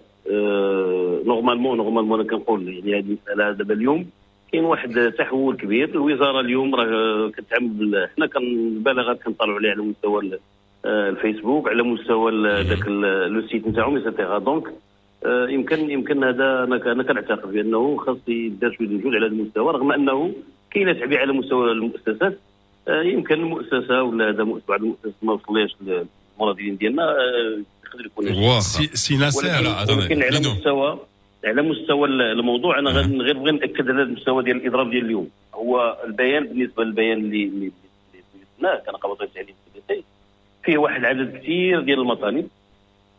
نورمالمون 1.27 1.77
نورمالمون 1.77 2.21
أنا 2.21 2.29
كنقول 2.31 2.69
يعني 2.69 2.99
هذه 2.99 3.05
المساله 3.07 3.53
دابا 3.53 3.75
اليوم 3.75 4.07
كاين 4.53 4.65
واحد 4.65 5.13
تحول 5.19 5.57
كبير 5.57 5.89
الوزاره 5.89 6.41
اليوم 6.41 6.75
راه 6.75 7.29
كتعامل 7.31 7.69
بال- 7.69 8.09
حنا 8.17 8.27
كنبالغات 8.27 9.23
كنطلعوا 9.23 9.59
عليه 9.59 9.71
على 9.71 9.83
مستوى 9.83 10.23
ال- 10.23 10.39
الفيسبوك 10.87 11.69
على 11.69 11.83
مستوى 11.83 12.33
ذاك 12.63 12.89
لو 13.29 13.43
سيت 13.49 13.67
نتاعهم 13.69 13.97
ايتترا 13.97 14.39
دونك 14.39 14.69
يمكن 15.27 15.91
يمكن 15.91 16.25
هذا 16.25 16.65
أنا 16.65 16.93
أنا 16.93 17.03
كنعتقد 17.03 17.53
بأنه 17.53 17.97
خاص 17.97 18.19
يدار 18.29 18.73
شوية 18.73 18.87
المجهود 18.89 19.15
على 19.15 19.27
هذا 19.27 19.33
المستوى 19.35 19.73
رغم 19.73 19.93
أنه 19.93 20.33
كاين 20.71 20.99
تعبئه 21.01 21.19
على 21.19 21.33
مستوى 21.33 21.73
المؤسسات 21.73 22.39
آه، 22.89 23.03
يمكن 23.03 23.35
المؤسسة 23.35 24.03
ولا 24.03 24.29
هذا 24.29 24.43
بعض 24.69 24.81
المؤسسات 24.83 25.13
ما 25.23 25.33
وصليش 25.33 25.77
للمرادين 25.83 26.77
ديالنا 26.77 27.03
آه، 27.11 27.61
يقدر 27.95 28.07
يكون 28.07 28.29
سي 28.61 28.91
سي 28.97 29.17
ولكن- 29.49 29.65
ولكن 29.99 30.23
على 30.23 30.37
مستوى 30.53 30.99
على 31.45 31.63
مستوى 31.63 32.09
الموضوع 32.09 32.79
أنا 32.79 32.91
غير 32.91 33.23
غير 33.23 33.39
بغي 33.39 33.53
ناكد 33.53 33.91
على 33.91 34.03
المستوى 34.03 34.43
ديال 34.45 34.57
الاضراب 34.57 34.91
ديال 34.91 35.05
اليوم 35.05 35.29
هو 35.55 35.99
البيان 36.07 36.45
بالنسبة 36.47 36.85
للبيان 36.85 37.19
اللي 37.19 37.45
اللي 37.45 37.51
اللي 37.51 37.73
درناه 38.61 38.83
كنقابه 38.87 39.25
التعليم 39.25 39.55
فيه 40.65 40.79
واحد 40.79 41.01
العدد 41.01 41.37
كثير 41.37 41.81
ديال 41.81 42.01
المطالب 42.01 42.49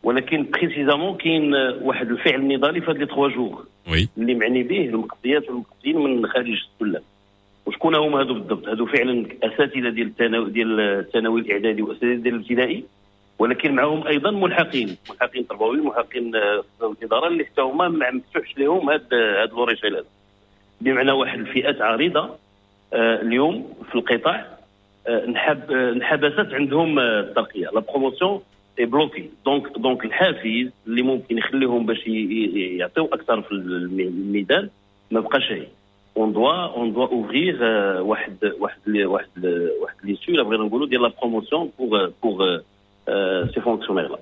ولكن 0.02 0.46
بريسيزامون 0.52 1.16
كاين 1.16 1.54
واحد 1.82 2.10
الفعل 2.10 2.48
نضالي 2.48 2.80
في 2.80 2.90
هاد 2.90 2.96
لي 2.98 3.06
تخوا 3.06 3.28
جور 3.28 3.66
وي 3.90 4.08
اللي 4.18 4.34
معني 4.34 4.62
به 4.62 4.80
المقضيات 4.84 5.48
والمقضيين 5.48 5.96
من 5.98 6.26
خارج 6.26 6.48
السلم 6.50 7.02
وشكون 7.66 7.94
هما 7.94 8.20
هادو 8.20 8.34
بالضبط 8.34 8.68
هادو 8.68 8.86
فعلا 8.86 9.26
اساتذه 9.42 9.88
ديال 9.90 10.06
الثانوي 10.06 10.50
ديال 10.50 10.80
الثانوي 10.80 11.40
الاعدادي 11.40 11.82
واساتذه 11.82 12.14
ديال 12.14 12.34
الابتدائي 12.34 12.84
ولكن 13.38 13.74
معهم 13.74 14.06
أيضا 14.06 14.30
ملحقين 14.30 14.96
ملحقين 15.10 15.46
تربويين 15.46 15.84
ملحقين 15.84 16.36
آه، 16.36 16.64
الإدارة 16.82 17.26
اللي 17.28 17.44
حتى 17.44 17.60
هما 17.62 17.88
ما 17.88 18.10
مفتوحش 18.10 18.58
لهم 18.58 18.90
هاد 18.90 19.14
هاد 19.14 19.50
لوريشيل 19.52 19.96
هذا 19.96 20.04
بمعنى 20.80 21.12
واحد 21.12 21.38
الفئات 21.38 21.80
عريضة 21.82 22.30
آه، 22.92 23.22
اليوم 23.22 23.74
في 23.88 23.94
القطاع 23.94 24.46
آه، 25.06 25.26
نحب 25.26 25.70
آه، 25.72 25.90
انحبست 25.92 26.54
عندهم 26.54 26.98
آه، 26.98 27.20
الترقية. 27.20 27.66
لا 27.74 27.80
بروموسيون 27.80 28.40
اي 28.78 28.84
بلوكي 28.84 29.30
دونك 29.44 29.78
دونك 29.78 30.04
الحافز 30.04 30.70
اللي 30.86 31.02
ممكن 31.02 31.38
يخليهم 31.38 31.86
باش 31.86 32.06
يعطيو 32.06 33.04
أكثر 33.04 33.42
في 33.42 33.52
الم- 33.52 34.00
الميدان 34.00 34.68
ما 35.10 35.20
بقاش 35.20 35.52
هي 35.52 35.66
اون 36.16 36.32
دوا 36.32 36.52
اون 36.52 36.92
دوا 36.92 37.06
اوفرير 37.06 37.56
واحد 38.02 38.52
واحد 38.60 38.78
واحد 38.88 39.28
واحد 39.82 39.96
ليسيو 40.04 40.44
بغينا 40.44 40.64
نقولوا 40.64 40.86
ديال 40.86 41.02
لا 41.02 41.10
بروموسيون 41.20 41.70
بوغ 41.78 42.08
بوغ 42.22 42.58
Euh, 43.08 43.46
ces 43.54 43.60
fonctionnaires-là. 43.60 44.18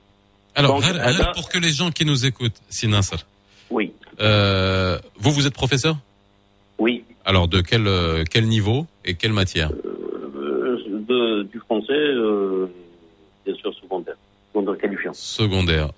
Alors, 0.54 0.80
pour 1.34 1.48
que 1.48 1.58
les 1.58 1.70
gens 1.70 1.90
qui 1.90 2.04
nous 2.04 2.26
écoutent, 2.26 2.60
Sinassar. 2.68 3.20
Oui. 3.70 3.92
Euh, 4.20 4.98
vous, 5.18 5.30
vous 5.30 5.46
êtes 5.46 5.54
professeur? 5.54 5.96
Oui. 6.78 7.04
Alors, 7.24 7.48
de 7.48 7.60
quel, 7.60 7.86
euh, 7.86 8.24
quel 8.28 8.46
niveau 8.46 8.86
et 9.04 9.14
quelle 9.14 9.32
matière? 9.32 9.70
Du 11.50 11.58
français, 11.58 11.92
bien 13.44 13.54
sûr, 13.56 13.74
secondaire. 13.74 14.14
Secondaire 14.52 14.78
qualifiant. 14.78 15.12
Secondaire. 15.12 15.90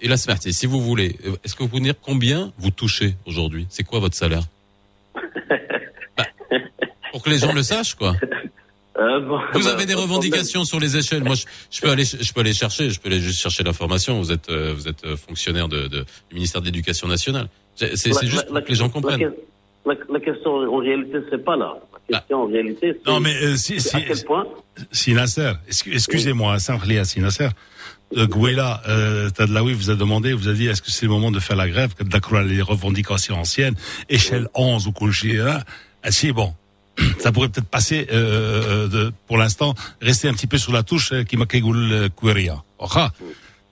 Et 0.00 0.08
la 0.08 0.16
si 0.16 0.66
vous 0.66 0.80
voulez, 0.80 1.16
est-ce 1.44 1.54
que 1.54 1.62
vous 1.62 1.68
pouvez 1.68 1.82
dire 1.82 1.94
combien 2.00 2.52
vous 2.58 2.70
touchez 2.70 3.14
aujourd'hui? 3.26 3.66
C'est 3.68 3.84
quoi 3.84 4.00
votre 4.00 4.16
salaire? 4.16 4.42
Bah, 6.16 6.24
pour 7.12 7.22
que 7.22 7.28
les 7.28 7.36
gens 7.36 7.52
le 7.52 7.62
sachent, 7.62 7.94
quoi. 7.94 8.14
Euh, 8.98 9.20
bon, 9.20 9.38
Vous 9.52 9.64
bah, 9.64 9.72
avez 9.72 9.84
des 9.86 9.94
revendications 9.94 10.64
sur 10.64 10.80
les 10.80 10.96
échelles. 10.96 11.22
Moi, 11.22 11.34
je, 11.34 11.44
je 11.70 11.80
peux 11.82 11.90
aller, 11.90 12.04
je 12.04 12.32
peux 12.32 12.40
aller 12.40 12.54
chercher, 12.54 12.88
je 12.90 12.98
peux 12.98 13.08
aller 13.10 13.20
juste 13.20 13.40
chercher 13.40 13.62
l'information. 13.62 14.18
Vous 14.20 14.32
êtes, 14.32 14.48
euh, 14.48 14.72
vous 14.74 14.88
êtes 14.88 15.04
euh, 15.04 15.16
fonctionnaire 15.16 15.68
de, 15.68 15.86
de- 15.88 16.04
du 16.30 16.34
ministère 16.34 16.60
de 16.62 16.66
l'Éducation 16.66 17.06
nationale. 17.06 17.48
C'est 17.74 17.94
c'est- 17.96 18.08
La- 18.10 18.14
c'est 18.20 18.26
juste 18.26 18.36
la- 18.50 18.52
pour 18.60 18.64
que 18.64 18.68
les 18.68 18.74
gens 18.74 18.88
comprennent. 18.88 19.32
La, 19.84 19.94
la 20.10 20.20
question 20.20 20.50
en 20.50 20.78
réalité, 20.78 21.18
c'est 21.30 21.44
pas 21.44 21.56
là. 21.56 21.74
La 22.08 22.18
question 22.20 22.42
en 22.42 22.46
réalité, 22.46 22.94
c'est 23.04 23.10
Non, 23.10 23.20
mais 23.20 23.34
euh, 23.42 23.56
si, 23.56 23.80
c'est 23.80 23.90
si, 23.90 23.96
à 23.96 24.00
quel 24.00 24.24
point 24.24 24.46
si 24.92 25.12
Nasser, 25.12 25.52
excu- 25.70 25.92
excusez-moi, 25.92 26.58
Saint-Khlia, 26.58 27.04
si 27.04 27.20
Nasser, 27.20 27.48
euh, 28.16 28.26
Gouela, 28.26 28.82
euh, 28.88 29.28
Tadlaoui 29.30 29.74
vous 29.74 29.90
a 29.90 29.94
demandé, 29.94 30.32
vous 30.32 30.48
a 30.48 30.52
dit, 30.54 30.66
est-ce 30.68 30.80
que 30.82 30.90
c'est 30.90 31.06
le 31.06 31.12
moment 31.12 31.30
de 31.30 31.38
faire 31.40 31.56
la 31.56 31.68
grève, 31.68 31.90
d'accord 32.00 32.40
les 32.42 32.62
revendications 32.62 33.36
anciennes, 33.38 33.74
échelle 34.08 34.48
11 34.54 34.86
ou 34.86 34.92
Kulchi, 34.92 35.38
hein 35.38 35.60
Ah, 36.02 36.10
si, 36.10 36.32
bon, 36.32 36.54
ça 37.19 37.31
pourrait 37.31 37.49
peut-être 37.49 37.67
passer, 37.69 38.07
euh, 38.11 38.87
de, 38.87 39.13
pour 39.27 39.37
l'instant, 39.37 39.73
rester 40.01 40.27
un 40.27 40.33
petit 40.33 40.47
peu 40.47 40.57
sur 40.57 40.71
la 40.73 40.83
touche, 40.83 41.11
euh, 41.13 41.23
qui 41.23 41.35
m'a 41.37 41.45
kégoul 41.45 42.09
Kouria. 42.15 42.61
Ocha, 42.79 43.11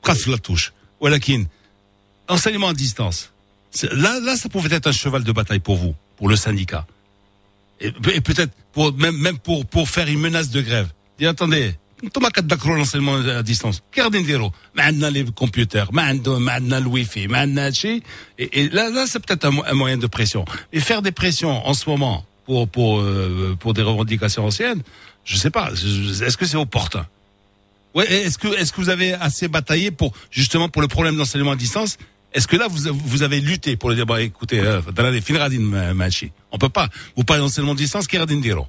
presque 0.01 0.27
la 0.27 0.37
touche. 0.37 0.73
Walakin, 1.01 1.43
enseignement 2.27 2.69
à 2.69 2.73
distance. 2.73 3.31
C'est- 3.71 3.93
Là, 3.93 4.19
là, 4.19 4.35
ça 4.35 4.49
pouvait 4.49 4.73
être 4.75 4.87
un 4.87 4.91
cheval 4.91 5.23
de 5.23 5.31
bataille 5.31 5.59
pour 5.59 5.75
vous, 5.75 5.93
pour 6.17 6.27
le 6.29 6.35
syndicat. 6.35 6.85
Et, 7.81 7.91
pe- 7.91 8.13
et 8.17 8.21
peut-être 8.21 8.51
pour 8.73 8.93
même 8.93 9.17
même 9.17 9.37
pour 9.37 9.65
pour 9.65 9.85
faire 9.89 10.07
une 10.07 10.19
menace 10.19 10.49
de 10.49 10.61
grève. 10.61 10.89
Dis 11.17 11.25
attendez, 11.27 11.75
انتم 12.03 12.27
كتذكروا 12.29 12.77
l'enseignement 12.77 13.15
à 13.39 13.43
distance. 13.43 13.81
قاعدين 13.97 14.21
نديروا 14.21 14.49
ما 14.75 14.83
عندنا 14.83 15.09
les 15.11 15.25
computers, 15.31 15.87
ما 15.91 16.01
عندنا 16.01 16.37
ما 16.39 16.51
عندنا 16.51 16.79
le 16.79 16.87
wifi, 16.89 17.27
ما 17.27 17.37
عندنا 17.37 17.65
هادشي. 17.65 18.01
Et, 18.39 18.59
et 18.59 18.69
là 18.69 18.89
là 18.89 19.05
c'est 19.07 19.19
peut-être 19.25 19.45
un, 19.45 19.51
mo- 19.51 19.63
un 19.65 19.73
moyen 19.73 19.97
de 19.97 20.07
pression. 20.07 20.45
Et 20.73 20.79
faire 20.81 21.01
des 21.01 21.11
pressions 21.11 21.65
en 21.67 21.73
ce 21.73 21.89
moment 21.89 22.25
pour 22.44 22.68
pour 22.68 23.00
euh, 23.00 23.56
pour 23.58 23.74
des 23.74 23.82
revendications 23.82 24.44
anciennes. 24.44 24.82
Je 25.24 25.36
sais 25.36 25.50
pas. 25.50 25.70
Est-ce 25.72 26.36
que 26.36 26.46
c'est 26.46 26.56
opportun? 26.56 27.06
Ouais. 27.94 28.10
Est-ce 28.10 28.38
que 28.38 28.48
est-ce 28.48 28.72
que 28.72 28.80
vous 28.80 28.90
avez 28.90 29.14
assez 29.14 29.48
bataillé 29.48 29.90
pour 29.90 30.12
justement 30.30 30.68
pour 30.68 30.82
le 30.82 30.88
problème 30.88 31.16
d'enseignement 31.16 31.52
à 31.52 31.56
distance? 31.56 31.96
Est-ce 32.32 32.48
que 32.48 32.56
là 32.56 32.66
vous 32.68 32.92
vous 32.92 33.22
avez 33.22 33.40
lutté 33.40 33.76
pour 33.76 33.88
le 33.90 33.94
dire 33.94 34.06
bah 34.06 34.20
écoutez, 34.20 34.60
euh, 34.60 34.80
dalale 34.92 35.20
finradin 35.22 35.94
machi. 35.94 36.32
On 36.50 36.58
peut 36.58 36.68
pas. 36.68 36.88
Vous 37.16 37.24
parlez 37.24 37.42
d'enseignement 37.42 37.72
à 37.72 37.76
distance, 37.76 38.06
kiradin 38.06 38.40
diro? 38.40 38.66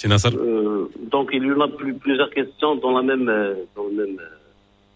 C'est 0.00 0.08
euh, 0.10 0.88
Donc 1.10 1.28
il 1.32 1.44
y 1.44 1.52
en 1.52 1.60
a 1.60 1.68
plusieurs 1.68 2.30
questions 2.30 2.76
dans 2.76 2.96
la 2.96 3.02
même 3.02 3.28
euh, 3.28 3.54
dans 3.76 3.84
le 3.84 4.06
même 4.06 4.18
euh, 4.18 4.39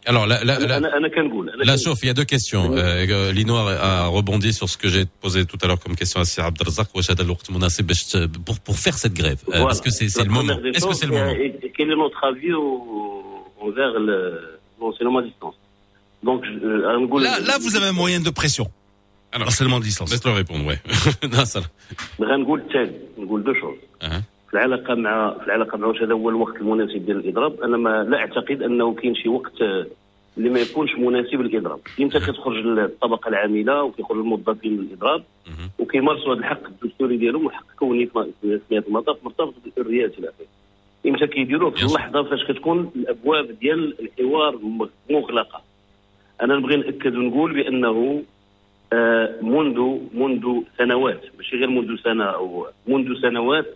alors 0.06 0.26
la, 0.26 0.44
la, 0.44 0.58
la, 0.58 0.80
la 0.80 1.76
Sof, 1.78 1.98
il 2.02 2.06
y 2.06 2.10
a 2.10 2.14
deux 2.14 2.24
questions. 2.24 2.76
Euh, 2.76 3.06
euh 3.08 3.76
a, 3.80 4.06
rebondi 4.06 4.52
sur 4.52 4.68
ce 4.68 4.76
que 4.76 4.88
j'ai 4.88 5.04
posé 5.06 5.46
tout 5.46 5.58
à 5.62 5.66
l'heure 5.66 5.78
comme 5.78 5.96
question 5.96 6.20
à 6.20 6.24
Sir 6.24 6.44
Abdelrazak 6.44 6.88
euh, 6.94 8.28
pour 8.44 8.60
pour 8.60 8.78
faire 8.78 8.98
cette 8.98 9.14
grève. 9.14 9.38
Euh, 9.48 9.62
Parce 9.62 9.80
que 9.80 9.90
c'est 9.90 10.06
le 10.22 10.30
moment. 10.30 10.58
Est-ce 10.74 10.86
que 10.86 10.94
c'est 10.94 11.06
le 11.06 11.12
moment 11.12 11.30
et, 11.30 11.72
Quel 11.76 11.90
est 11.90 11.96
notre 11.96 12.22
avis 12.24 12.52
au, 12.52 13.46
envers 13.60 13.92
l'enseignement 14.80 15.20
à 15.20 15.22
distance 15.22 15.54
Donc 16.22 16.44
je, 16.44 16.66
là, 16.66 17.40
là, 17.40 17.58
vous 17.60 17.76
avez 17.76 17.86
un 17.86 17.92
moyen 17.92 18.20
de 18.20 18.30
pression. 18.30 18.70
Alors, 19.32 19.46
l'enseignement 19.46 19.78
à 19.78 19.80
distance. 19.80 20.12
Laisse-le 20.12 20.30
répondre, 20.30 20.64
ouais. 20.64 20.78
non, 21.32 21.44
ça. 21.44 21.60
deux 22.18 23.54
choses. 23.54 23.78
Uh-huh. 24.00 24.22
في 24.54 24.60
العلاقة 24.60 24.94
مع 24.94 25.38
في 25.38 25.46
العلاقة 25.46 25.78
مع 25.78 25.86
واش 25.86 26.02
هذا 26.02 26.14
هو 26.14 26.28
الوقت 26.28 26.56
المناسب 26.56 27.06
ديال 27.06 27.16
الاضراب 27.16 27.60
أنا 27.60 27.76
ما 27.76 28.04
لا 28.04 28.18
أعتقد 28.18 28.62
أنه 28.62 28.94
كاين 28.94 29.14
شي 29.14 29.28
وقت 29.28 29.62
آه، 29.62 29.86
اللي 30.38 30.50
ما 30.50 30.60
يكونش 30.60 30.94
مناسب 30.94 31.40
للإضراب. 31.40 31.80
إمتى 32.00 32.20
كتخرج 32.20 32.66
الطبقه 32.66 33.28
العاملة 33.28 33.82
وكيخرج 33.82 34.18
الموظفين 34.18 34.76
للإضراب. 34.76 35.22
وكيمارسوا 35.78 36.34
هذا 36.34 36.40
الحق 36.40 36.66
الدستوري 36.66 37.16
ديالهم 37.16 37.46
وحق 37.46 37.64
كوني 37.78 38.06
في 38.06 38.32
نهاية 38.42 38.84
المطاف 38.88 39.16
مرتبط 39.24 39.54
بالحريات 39.64 40.18
إلى 40.18 40.28
اخره 40.28 40.46
إمتى 41.06 41.26
كيديروه 41.26 41.70
في 41.70 41.82
اللحظة 41.82 42.22
فاش 42.22 42.44
كتكون 42.44 42.90
الأبواب 42.96 43.58
ديال 43.60 43.94
الحوار 44.00 44.58
مغلقة. 45.10 45.62
أنا 46.42 46.56
نبغي 46.56 46.76
نأكد 46.76 47.16
ونقول 47.16 47.54
بأنه 47.54 48.22
آه، 48.92 49.34
منذ 49.42 49.98
منذ 50.14 50.62
سنوات 50.78 51.20
ماشي 51.36 51.56
غير 51.56 51.68
منذ 51.68 51.96
سنة 51.96 52.24
أو 52.24 52.66
منذ 52.86 53.20
سنوات 53.22 53.66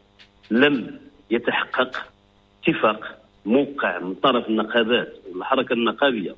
لم 0.51 0.99
يتحقق 1.31 2.07
اتفاق 2.63 3.19
موقع 3.47 3.99
من 3.99 4.15
طرف 4.15 4.49
النقابات 4.49 5.15
والحركة 5.33 5.73
النقابية 5.73 6.35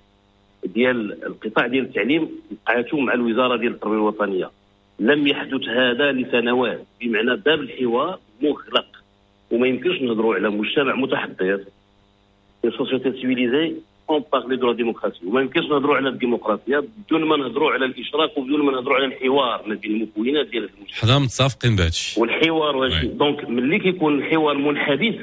ديال 0.64 1.24
القطاع 1.26 1.66
ديال 1.66 1.84
التعليم 1.84 2.28
وقعته 2.52 3.00
مع 3.00 3.12
الوزارة 3.14 3.56
ديال 3.56 3.72
التربية 3.72 3.96
الوطنية. 3.96 4.50
لم 4.98 5.26
يحدث 5.26 5.68
هذا 5.68 6.12
لسنوات 6.12 6.84
بمعنى 7.00 7.36
باب 7.36 7.60
الحوار 7.60 8.18
مغلق. 8.42 8.86
وما 9.50 9.66
يمكنش 9.68 10.02
نهضروا 10.02 10.34
على 10.34 10.50
مجتمع 10.50 10.94
متحضر. 10.94 11.64
Une 12.62 12.72
société 12.72 13.10
on 14.10 14.22
parle 14.22 14.56
de 14.56 14.66
la 14.66 14.74
démocratie 14.74 15.24
وما 15.26 15.40
يمكنش 15.40 15.64
نهضروا 15.64 15.96
على 15.96 16.08
الديمقراطية 16.08 16.78
بدون 16.78 17.24
ما 17.24 17.36
نهضروا 17.36 17.70
على 17.70 17.84
الاشراك 17.84 18.38
وبدون 18.38 18.62
ما 18.64 18.72
نهضروا 18.72 18.96
على 18.96 19.04
الحوار. 19.04 19.62
ما 19.66 19.74
بين 19.74 19.90
المكونات 19.90 20.46
ديال 20.46 20.62
هذا 20.62 20.72
المجتمع 20.76 21.00
حنا 21.00 21.18
متفقين 21.18 21.76
بهادشي. 21.76 22.20
والحوار 22.20 22.76
واش 22.76 23.04
دونك 23.04 23.50
ملي 23.50 23.78
كيكون 23.78 24.18
الحوار 24.18 24.56
منحبس 24.58 25.14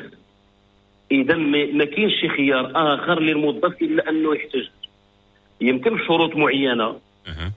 إذا 1.11 1.35
ما 1.35 1.85
كاينش 1.85 2.13
شي 2.21 2.29
خيار 2.29 2.71
آخر 2.75 3.19
للموظف 3.19 3.81
إلا 3.81 4.09
أنه 4.09 4.35
يحتاج. 4.35 4.69
يمكن 5.61 5.95
بشروط 5.95 6.35
معينة 6.35 6.95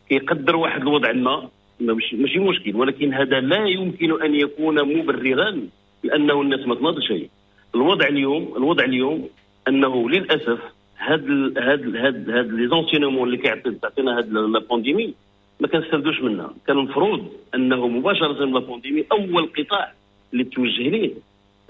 كيقدر 0.08 0.56
واحد 0.56 0.80
الوضع 0.80 1.12
ما 1.12 1.48
ما 1.80 1.94
ماشي 2.12 2.38
مشكل. 2.38 2.76
ولكن 2.76 3.14
هذا 3.14 3.40
لا 3.40 3.66
يمكن 3.66 4.22
أن 4.22 4.34
يكون 4.34 4.98
مبررا 4.98 5.68
لأنه 6.04 6.40
الناس 6.40 6.66
ما 6.66 6.74
تناضش 6.74 7.06
شيء 7.06 7.28
الوضع 7.74 8.06
اليوم 8.08 8.54
الوضع 8.56 8.84
اليوم 8.84 9.28
أنه 9.68 10.10
للأسف 10.10 10.58
هاد 11.00 11.24
ال 11.24 11.58
هاد 11.58 11.80
ال 11.80 11.96
هاد 11.96 12.30
هاد 12.30 12.52
لي 12.52 12.68
زونسينمون 12.68 13.28
اللي 13.28 13.36
كيعطينا 13.36 14.18
هاد 14.18 14.32
لا 14.32 14.58
بانديمي 14.58 15.14
ما 15.60 15.68
كنستافدوش 15.68 16.20
منها. 16.20 16.54
كان 16.66 16.78
المفروض 16.78 17.32
أنه 17.54 17.88
مباشرة 17.88 18.44
لا 18.44 18.60
بانديمي 18.60 19.04
أول 19.12 19.48
قطاع 19.58 19.92
اللي 20.32 20.44
توجه 20.44 20.88
ليه 20.88 21.10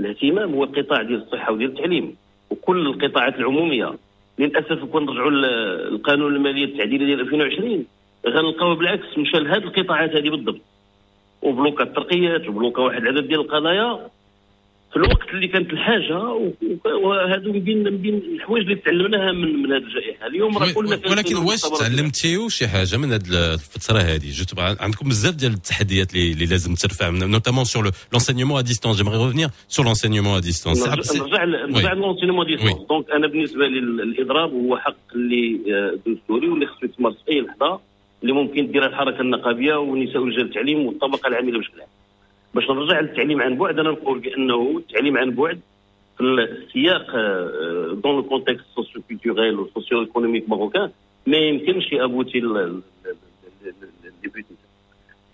الاهتمام 0.00 0.54
هو 0.54 0.64
القطاع 0.64 1.02
ديال 1.02 1.22
الصحة 1.22 1.52
وديال 1.52 1.70
التعليم. 1.70 2.16
وكل 2.50 2.86
القطاعات 2.86 3.34
العمومية 3.34 3.94
للأسف 4.38 4.84
كون 4.84 5.06
نرجعوا 5.06 5.30
للقانون 5.30 6.36
المالية 6.36 6.64
التعديلي 6.64 7.04
ديال 7.04 7.20
2020 7.20 7.86
غنلقاو 8.26 8.74
بالعكس. 8.74 9.18
مشى 9.18 9.38
لهذه 9.38 9.64
القطاعات 9.64 10.16
هذه 10.16 10.30
بالضبط. 10.30 10.60
وبلوكا 11.42 11.84
الترقيات 11.84 12.48
وبلوكا 12.48 12.82
واحد 12.82 13.02
العدد 13.02 13.28
ديال 13.28 13.40
القضايا. 13.40 14.08
في 14.90 14.96
الوقت 14.96 15.28
اللي 15.34 15.48
كانت 15.48 15.70
الحاجة 15.72 16.18
وهذو 17.04 17.52
من 17.52 17.60
بين 17.60 17.84
من 17.84 17.96
بين 17.96 18.14
الحوايج 18.14 18.64
اللي 18.64 18.76
تعلمناها 18.76 19.32
من 19.32 19.62
من 19.62 19.72
هذه 19.72 19.82
الجائحة. 19.82 20.26
اليوم 20.26 20.58
راه 20.58 20.66
كان 20.72 21.10
ولكن 21.10 21.36
واش 21.36 21.60
تعلمتيو 21.60 22.48
شي 22.48 22.68
حاجة 22.68 22.96
من 22.96 23.12
هاد 23.12 23.26
الفترة 23.32 23.98
هذه 23.98 24.30
تبع 24.48 24.76
عندكم 24.80 25.08
بزاف 25.08 25.34
ديال 25.34 25.52
التحديات 25.52 26.14
اللي 26.14 26.46
لازم 26.46 26.74
ترفع 26.74 27.08
نوتامون 27.08 27.64
سور 27.64 27.90
لونسينيومون 28.12 28.58
ا 28.58 28.60
ديستونس 28.62 28.96
جيمري 28.96 29.16
ريفونير 29.16 29.48
سور 29.68 29.84
لونسينيومون 29.86 30.36
ا 30.36 30.40
ديستونس 30.40 30.86
نرجع 30.86 31.12
نرجع 31.22 31.44
ل- 31.44 31.72
نرجع 31.72 31.92
للونسينمون 31.92 32.46
ديستونس 32.46 32.86
دونك 32.88 33.10
أنا 33.10 33.26
بالنسبة 33.26 33.66
لي 33.66 33.78
ال- 33.78 34.00
الاضراب 34.00 34.50
هو 34.52 34.76
حق 34.78 34.96
اللي 35.14 35.60
آه، 35.74 36.10
دستوري 36.10 36.48
واللي 36.48 36.66
خصو 36.66 36.86
يتمارس 36.86 37.16
في 37.26 37.32
أي 37.32 37.40
لحظة 37.40 37.80
اللي 38.22 38.32
ممكن 38.32 38.70
ديرها 38.72 38.86
الحركة 38.86 39.20
النقابية 39.20 39.74
ونساء 39.74 40.22
ورجال 40.22 40.40
التعليم 40.40 40.86
والطبقة 40.86 41.26
العاملة 41.28 41.58
بشكل 41.58 41.80
عام. 41.80 41.88
باش 42.54 42.70
نرجع 42.70 43.00
للتعليم 43.00 43.42
عن 43.42 43.56
بعد 43.56 43.78
أنا 43.78 43.90
نقول 43.90 44.18
بأنه 44.18 44.76
التعليم 44.78 45.18
عن 45.18 45.30
بعد 45.30 45.60
في 46.18 46.24
السياق 46.24 47.06
دون 47.94 48.16
لو 48.16 48.22
كونتكست 48.22 48.64
سوسيو 48.74 49.02
كولتوريل 49.08 49.54
وسوسيو 49.58 50.00
ايكونوميك 50.00 50.48
ماروكان 50.48 50.90
ما 51.26 51.36
يمكنش 51.36 51.92
يأبوتي 51.92 52.40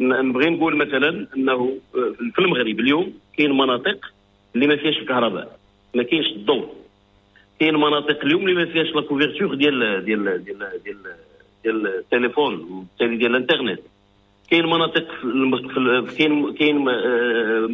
نبغي 0.00 0.50
نقول 0.50 0.76
مثلا 0.76 1.26
أنه 1.36 1.78
في 2.34 2.38
المغرب 2.38 2.80
اليوم 2.80 3.12
كاين 3.38 3.52
مناطق 3.52 4.12
اللي 4.54 4.66
ما 4.66 4.76
فيهاش 4.76 4.98
الكهرباء 4.98 5.58
ما 5.94 6.02
كاينش 6.02 6.26
الضوء. 6.26 6.68
كاين 7.60 7.74
مناطق 7.74 8.24
اليوم 8.24 8.48
اللي 8.48 8.64
ما 8.64 8.72
فيهاش 8.72 8.86
لا 8.94 9.00
كوفرتور 9.00 9.54
ديال 9.54 10.04
ديال 10.04 10.44
ديال 10.44 10.82
ديال 10.84 10.98
ديال 11.64 11.86
التليفون 11.86 12.54
وبالتالي 12.60 13.16
ديال 13.16 13.30
الإنترنت. 13.30 13.80
كاين 14.50 14.66
مناطق 14.66 15.06
كاين 16.18 16.52
كاين 16.54 16.88
آه، 16.88 17.68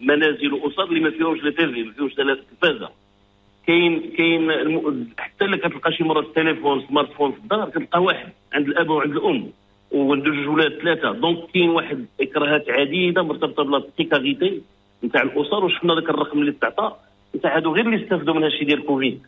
منازل 0.00 0.52
واسر 0.52 0.84
اللي 0.84 1.00
ما 1.00 1.10
فيهمش 1.10 1.42
لا 1.42 1.50
تيفي 1.50 1.82
ما 1.82 1.92
فيهمش 1.92 2.12
التلفازه 2.20 2.90
كاين 3.66 4.10
كاين 4.18 4.50
حتى 5.18 5.44
اللي 5.44 5.56
كتلقى 5.56 5.92
شي 5.92 6.04
مرات 6.04 6.24
التليفون 6.24 6.86
سمارت 6.88 7.12
فون 7.12 7.32
في 7.32 7.38
الدار 7.38 7.70
كتلقى 7.70 8.02
واحد 8.02 8.32
عند 8.52 8.68
الأب 8.68 8.90
وعند 8.90 9.16
الأم 9.16 9.50
وعند 9.90 10.24
جوج 10.24 10.48
ولاد 10.48 10.78
ثلاثة. 10.82 11.12
دونك 11.12 11.50
كاين 11.54 11.70
واحد 11.70 12.06
إكراهات 12.20 12.70
عديدة 12.70 13.22
مرتبطة 13.22 13.62
بلا 13.62 13.82
بريكاريتي 13.98 14.62
نتاع 15.04 15.22
الأسر 15.22 15.64
وشفنا 15.64 15.94
ذاك 15.94 16.10
الرقم 16.10 16.38
اللي 16.40 16.52
تعطى 16.52 16.96
نتاع 17.36 17.56
هادو 17.56 17.74
غير 17.74 17.86
اللي 17.86 18.04
استافدوا 18.04 18.34
من 18.34 18.42
هادشي 18.42 18.64
ديال 18.64 18.86
كوفيد. 18.86 19.22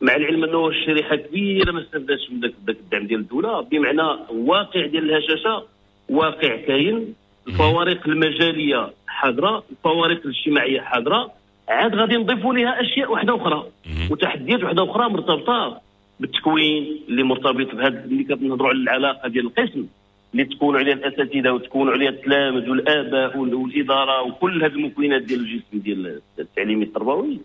مع 0.00 0.16
العلم 0.16 0.44
أنه 0.44 0.68
الشريحة 0.68 1.16
كبيرة 1.16 1.72
ما 1.72 1.80
استفادتش 1.80 2.30
من 2.30 2.40
ذاك 2.40 2.52
الدعم 2.68 3.06
ديال 3.06 3.20
الدولة 3.20 3.60
بمعنى 3.60 4.02
واقع 4.30 4.86
ديال 4.86 5.10
الهشاشة 5.10 5.64
واقع 6.08 6.56
كاين 6.56 7.14
الفوارق 7.48 8.08
المجالية 8.08 8.90
حاضره 9.06 9.64
الفوارق 9.70 10.20
الاجتماعية 10.24 10.80
حاضره 10.80 11.32
عاد 11.68 11.94
غادي 11.94 12.16
نضيفوا 12.16 12.54
لها 12.54 12.80
أشياء 12.80 13.12
واحدة 13.12 13.36
أخرى. 13.36 13.66
وتحديات 14.10 14.62
واحدة 14.62 14.84
أخرى 14.90 15.08
مرتبطة 15.08 15.80
بالتكوين 16.20 17.00
اللي 17.08 17.22
مرتبط 17.22 17.74
بهذا 17.74 18.04
اللي 18.04 18.24
كنهضروا 18.24 18.68
على 18.68 18.78
العلاقة 18.78 19.28
ديال 19.28 19.46
القسم. 19.46 19.86
اللي 20.32 20.44
تكون 20.44 20.76
عليها 20.76 20.94
الأساتذة 20.94 21.50
وتكون 21.50 21.90
عليها 21.90 22.08
التلامذ 22.08 22.70
والآباء 22.70 23.38
والإدارة 23.38 24.22
وكل 24.22 24.64
هذه 24.64 24.72
المكونات 24.72 25.22
ديال 25.22 25.40
الجسم 25.40 25.78
ديال 25.78 26.20
التعليمي 26.38 26.84
التربوي. 26.84 27.40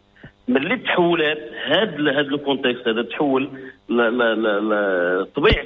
ملي 0.47 0.77
تحولات 0.77 1.51
هذا 1.65 2.11
هذا 2.11 2.19
الكونتكست 2.19 2.87
هذا 2.87 3.01
تحول 3.01 3.49
طبيعه 5.35 5.65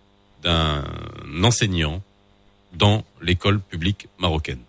d'un 0.43 0.83
enseignant 1.43 2.01
dans 2.73 3.03
l'école 3.21 3.59
publique 3.59 4.07
marocaine. 4.19 4.61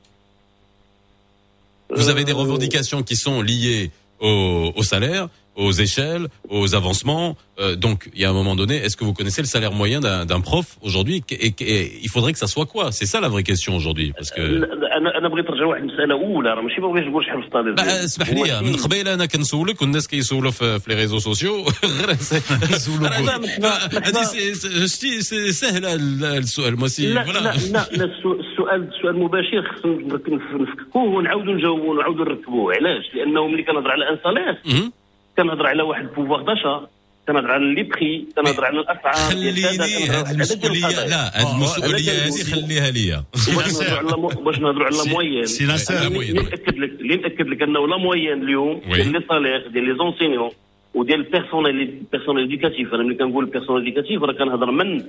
Vous 1.95 2.09
avez 2.09 2.25
des 2.25 2.33
revendications 2.33 3.03
qui 3.03 3.17
sont 3.17 3.43
liées 3.43 3.91
au, 4.21 4.73
au 4.75 4.83
salaire, 4.83 5.29
aux 5.58 5.72
échelles, 5.72 6.28
aux 6.50 6.76
avancements. 6.76 7.36
Euh, 7.60 7.76
donc, 7.76 8.10
il 8.14 8.22
y 8.22 8.26
a 8.26 8.30
un 8.30 8.34
moment 8.34 8.56
donné, 8.56 8.76
est-ce 8.76 8.96
que 8.96 9.04
vous 9.04 9.14
connaissez 9.14 9.42
le 9.42 9.48
salaire 9.48 9.74
moyen 9.74 10.00
d'un 10.00 10.42
prof 10.42 10.78
aujourd'hui 10.84 11.24
et, 11.32 11.48
et, 11.48 11.54
et, 11.62 12.00
il 12.04 12.10
faudrait 12.10 12.34
que 12.34 12.40
ça 12.40 12.48
soit 12.48 12.68
quoi 12.68 12.92
C'est 12.92 13.08
ça 13.08 13.20
la 13.20 13.30
vraie 13.30 13.44
question 13.44 13.76
aujourd'hui, 13.76 14.14
parce 14.16 14.32
que. 14.32 14.42
انا 15.18 15.30
بغيت 15.30 15.50
نرجع 15.50 15.66
واحد 15.66 15.82
المساله 15.82 16.14
اولى 16.14 16.50
راه 16.50 16.62
ماشي 16.62 16.82
ما 16.82 16.88
بغيتش 16.88 17.08
نقول 17.08 17.26
شحال 17.26 17.42
في 17.42 17.48
الطالب 17.48 17.80
اسمح 17.80 18.30
لي 18.30 18.62
من 18.62 18.76
قبيل 18.76 19.08
انا 19.08 19.26
كنسولك 19.26 19.82
والناس 19.82 20.08
كيسولوا 20.08 20.52
في, 20.52 20.80
في 20.80 20.90
لي 20.90 20.96
ريزو 20.96 21.20
سوسيو 21.20 21.56
غير 22.00 22.10
هذه 24.06 24.24
سي 24.86 25.52
سهله 25.52 25.94
السؤال 26.38 26.80
ماشي 26.80 27.14
لا 27.14 27.24
لا 27.24 27.40
لا 27.40 28.06
السؤال 28.06 28.90
السؤال 28.94 29.20
مباشر 29.20 29.62
خصنا 29.62 30.20
نفككوه 30.54 31.04
ونعاودوا 31.04 31.54
نجاوبوه 31.54 31.90
ونعاودوا 31.90 32.26
نركبوه 32.26 32.74
علاش؟ 32.74 33.06
لانه 33.16 33.48
ملي 33.48 33.64
كنهضر 33.64 33.92
على 33.92 34.10
ان 34.10 34.18
سالير 34.24 34.58
كنهضر 35.37 35.67
على 35.67 35.83
واحد 35.83 36.07
بوفوار 36.17 36.43
داشا 36.43 36.87
كنهضر 37.29 37.51
على 37.51 37.75
لي 37.75 37.83
بخي 37.83 38.27
كنهضر 38.37 38.65
على 38.65 38.81
الأسعار 38.81 39.15
خليني 39.15 39.61
هذه 39.61 40.31
المسؤوليه 40.31 41.07
لا 41.07 41.29
هذه 41.41 41.57
المسؤولية 41.57 42.13
هذه 42.13 42.43
خليها 42.53 42.91
ليا. 42.91 43.25
باش 44.45 44.59
نهضروا 44.59 44.85
على 44.87 44.97
لا 44.97 45.13
موين. 45.13 45.45
اللي 46.29 46.33
نأكد 46.43 46.79
لك 46.79 46.91
اللي 47.01 47.17
نأكد 47.17 47.47
لك 47.47 47.63
أنه 47.63 47.89
لا 47.89 47.97
موين 47.97 48.43
اليوم 48.43 48.81
ديال 48.95 49.13
لي 49.13 49.21
سالير 49.29 49.69
ديال 49.69 49.85
لي 49.85 49.95
زونسينيون 49.99 50.51
وديال 50.95 51.21
البيرسونيل 51.21 52.03
بيرسونيل 52.13 52.43
ايديكاتيف 52.51 52.95
أنا 52.95 53.03
ملي 53.03 53.15
كنقول 53.15 53.47
بيرسونيل 53.47 53.85
ايديكاتيف 53.85 54.23
راه 54.23 54.33
كنهضر 54.33 54.71
من 54.71 55.01
آه 55.01 55.05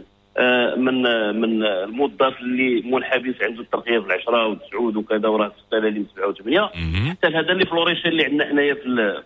من 0.77 1.01
من 1.41 1.63
الموظف 1.65 2.39
اللي 2.39 2.81
منحبس 2.81 3.35
عنده 3.41 3.61
الترقيه 3.61 3.99
في 3.99 4.05
العشرة 4.07 4.47
والتسعود 4.47 4.95
وكذا 4.95 5.27
وراه 5.27 5.47
في 5.47 5.55
السلالم 5.65 6.05
سبعة 6.15 6.27
وثمانية. 6.27 6.69
حتى 7.09 7.29
لهذا 7.29 7.51
اللي 7.51 7.65
فلوريشن 7.65 8.09
اللي 8.09 8.25
عندنا 8.25 8.45
حنايا 8.49 8.73
في, 8.73 9.21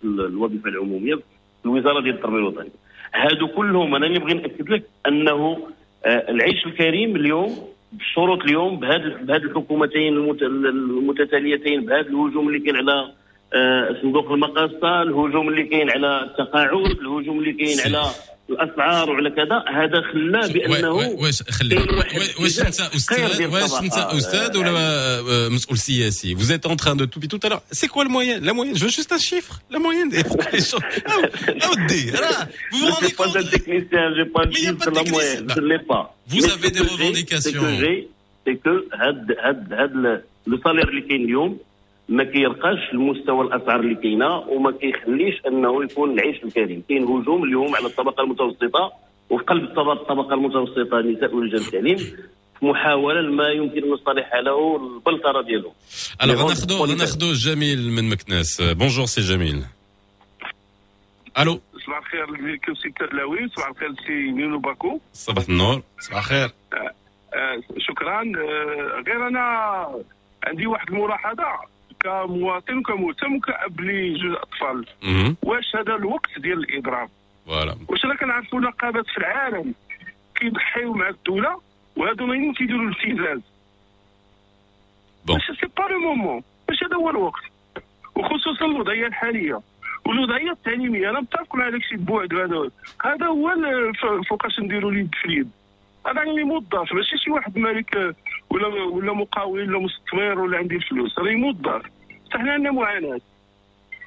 في 0.00 0.04
الوظيفة 0.04 0.68
العمومية 0.68 1.14
في 1.14 1.22
الوزارة 1.64 2.00
ديال 2.00 2.14
التربية 2.14 2.36
الوطنية. 2.38 2.70
هادو 3.14 3.48
كلهم 3.48 3.94
أنا 3.94 4.06
اللي 4.06 4.18
نبغي 4.18 4.34
نأكد 4.34 4.70
لك 4.70 4.82
أنه 5.08 5.58
آه 6.06 6.30
العيش 6.30 6.66
الكريم 6.66 7.16
اليوم 7.16 7.68
بالشروط 7.92 8.42
اليوم 8.42 8.76
بهذه 8.80 9.16
بهذه 9.22 9.42
الحكومتين 9.42 10.16
المتتاليتين 10.16 11.84
بهذا 11.86 12.00
الهجوم 12.00 12.48
اللي 12.48 12.58
كاين 12.60 12.76
على 12.76 13.12
آه 13.54 13.96
صندوق 14.02 14.32
المقاصة 14.32 15.02
الهجوم 15.02 15.48
اللي 15.48 15.62
كاين 15.62 15.90
على 15.90 16.22
التقاعد 16.22 16.86
الهجوم 17.00 17.38
اللي 17.38 17.52
كاين 17.52 17.76
على 17.84 18.04
الاسعار 18.51 19.09
وعلى 19.09 19.29
كذا 19.29 19.63
هذا 19.67 20.01
خلاه 20.01 20.47
بانه 20.47 20.91
واش 20.91 21.43
خلي 21.43 21.75
واش 22.41 22.59
انت 22.59 22.79
استاذ 22.79 23.45
واش 23.45 23.73
انت 23.81 23.93
استاذ 23.93 24.57
ولا 24.57 25.49
مسؤول 25.49 25.77
سياسي 25.77 26.35
vous 26.35 26.51
êtes 26.51 26.65
en 26.65 26.75
train 26.75 26.95
de 26.95 27.05
tout 27.05 27.19
tout 27.19 27.39
à 27.43 27.49
l'heure 27.49 27.63
c'est 27.71 27.87
quoi 27.87 28.03
le 28.03 28.09
moyen 28.09 28.39
la 28.39 28.53
moyenne 28.53 28.75
je 28.77 28.83
veux 28.85 28.95
juste 28.99 29.11
un 29.11 29.17
chiffre 29.29 29.55
la 29.69 29.79
moyenne 29.79 30.09
des 30.09 30.23
ودي 31.71 32.11
vous 32.71 32.77
vous 32.79 32.91
rendez 32.93 33.11
compte 33.11 33.33
pas 33.33 33.41
de 33.41 33.49
technicien 33.55 34.03
j'ai 34.15 34.25
pas 34.25 34.45
de 34.45 34.53
chiffre 34.53 34.89
la 34.99 35.03
moyenne 35.03 35.47
je 35.55 35.61
l'ai 35.69 35.81
pas 35.91 36.03
vous 36.33 36.45
avez 36.55 36.71
des 36.71 36.83
revendications 36.91 37.63
c'est 38.45 38.57
que 38.63 38.73
هاد 39.01 39.25
هاد 39.43 39.73
هاد 39.73 39.93
le 40.47 40.57
salaire 40.63 40.89
اللي 40.89 41.01
كاين 41.01 41.23
اليوم 41.25 41.59
ما 42.08 42.24
كيرقاش 42.24 42.78
المستوى 42.92 43.46
الأسعار 43.46 43.80
اللي 43.80 43.94
كاينة 43.94 44.38
وما 44.38 44.70
كيخليش 44.70 45.40
أنه 45.46 45.84
يكون 45.84 46.10
العيش 46.10 46.44
الكريم. 46.44 46.82
كاين 46.88 47.02
هجوم 47.02 47.44
اليوم 47.44 47.76
على 47.76 47.86
الطبقة 47.86 48.22
المتوسطة 48.22 48.92
وفي 49.30 49.44
قلب 49.44 49.64
الطبقه 49.64 50.34
المتوسطة 50.34 50.98
النساء 50.98 51.34
ورجال 51.34 51.60
التعليم 51.60 52.16
محاولة 52.62 53.30
ما 53.30 53.48
يمكن 53.48 53.82
أن 53.84 53.90
نصطلح 53.90 54.34
له 54.34 54.76
البلطرة 54.76 55.42
ديالو. 55.42 55.72
الوغ 56.22 56.48
ناخذوا 56.48 56.86
ناخذوا 56.86 57.32
جميل 57.32 57.92
من 57.92 58.10
مكناس. 58.10 58.62
بونجور 58.62 59.06
سي 59.06 59.20
جميل 59.20 59.64
ألو 61.38 61.60
صباح 61.86 61.98
الخير 61.98 62.74
سي 62.82 62.90
تلاوي 62.90 63.48
صباح 63.48 63.68
الخير 63.68 63.94
سي 64.06 64.12
نينو 64.12 64.58
باكو. 64.58 65.00
صباح 65.12 65.44
النور. 65.48 65.82
صباح 66.00 66.18
الخير. 66.18 66.50
آه 66.72 66.90
آه 67.34 67.62
شكرا. 67.78 68.20
آه 68.20 69.02
غير 69.06 69.28
أنا 69.28 69.42
عندي 70.46 70.66
واحد 70.66 70.88
الملاحظة. 70.88 71.71
كمواطن 72.02 72.78
وكمهتم 72.78 73.36
وكاب 73.36 73.80
لجوج 73.80 74.36
أطفال. 74.36 74.86
واش 75.42 75.76
هذا 75.76 75.94
الوقت 75.94 76.38
ديال 76.38 76.58
الإضراب؟ 76.58 77.08
فوالا. 77.46 77.76
واش 77.88 78.04
راه 78.04 78.14
كنعرفوا 78.14 78.60
نقابات 78.60 79.06
في 79.06 79.18
العالم 79.18 79.74
كيضحيو 80.34 80.92
مع 80.92 81.08
الدولة 81.08 81.60
وهادو 81.96 82.26
نايمين 82.26 82.54
كيديروا 82.54 82.82
الابتزاز 82.82 83.40
بون. 85.26 85.38
سي 85.40 85.66
با 85.78 85.82
لو 85.82 85.98
مومون. 85.98 86.42
واش 86.68 86.84
هذا 86.84 86.96
هو 86.96 87.10
الوقت؟ 87.10 87.42
وخصوصا 88.14 88.64
الوضعية 88.64 89.06
الحالية. 89.06 89.60
والوضعية 90.06 90.50
التعليمية 90.50 91.10
أنا 91.10 91.20
متفق 91.20 91.54
مع 91.56 91.70
داكشي 91.70 91.96
بوعد 91.96 92.34
هذا 92.34 92.70
هذا 93.04 93.26
هو 93.26 93.52
فوقاش 94.28 94.60
نديروا 94.60 94.90
اليد 94.90 95.14
في 95.14 95.24
اليد 95.24 95.50
أنا 96.06 96.20
راني 96.20 96.42
موظف 96.42 96.92
ماشي 96.92 97.18
شي 97.24 97.30
واحد 97.30 97.58
مالك 97.58 98.16
ولا 98.50 98.66
ولا 98.66 99.12
مقاول 99.12 99.74
ولا 99.74 99.78
مستثمر 99.78 100.38
ولا 100.38 100.58
عندي 100.58 100.76
الفلوس 100.76 101.18
راني 101.18 101.36
موظف 101.36 101.82
حنا 102.32 102.52
عندنا 102.52 102.72
معاناة. 102.72 103.20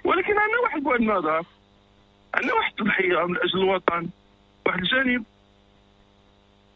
ولكن 0.03 0.34
عندنا 0.38 0.59
واحد 0.63 0.84
بعد 0.84 0.99
النظر 1.01 1.45
عندنا 2.34 2.53
واحد 2.53 2.72
التضحيه 2.72 3.27
من 3.27 3.38
أجل 3.38 3.59
الوطن. 3.59 4.09
واحد 4.65 4.80
الجانب. 4.80 5.23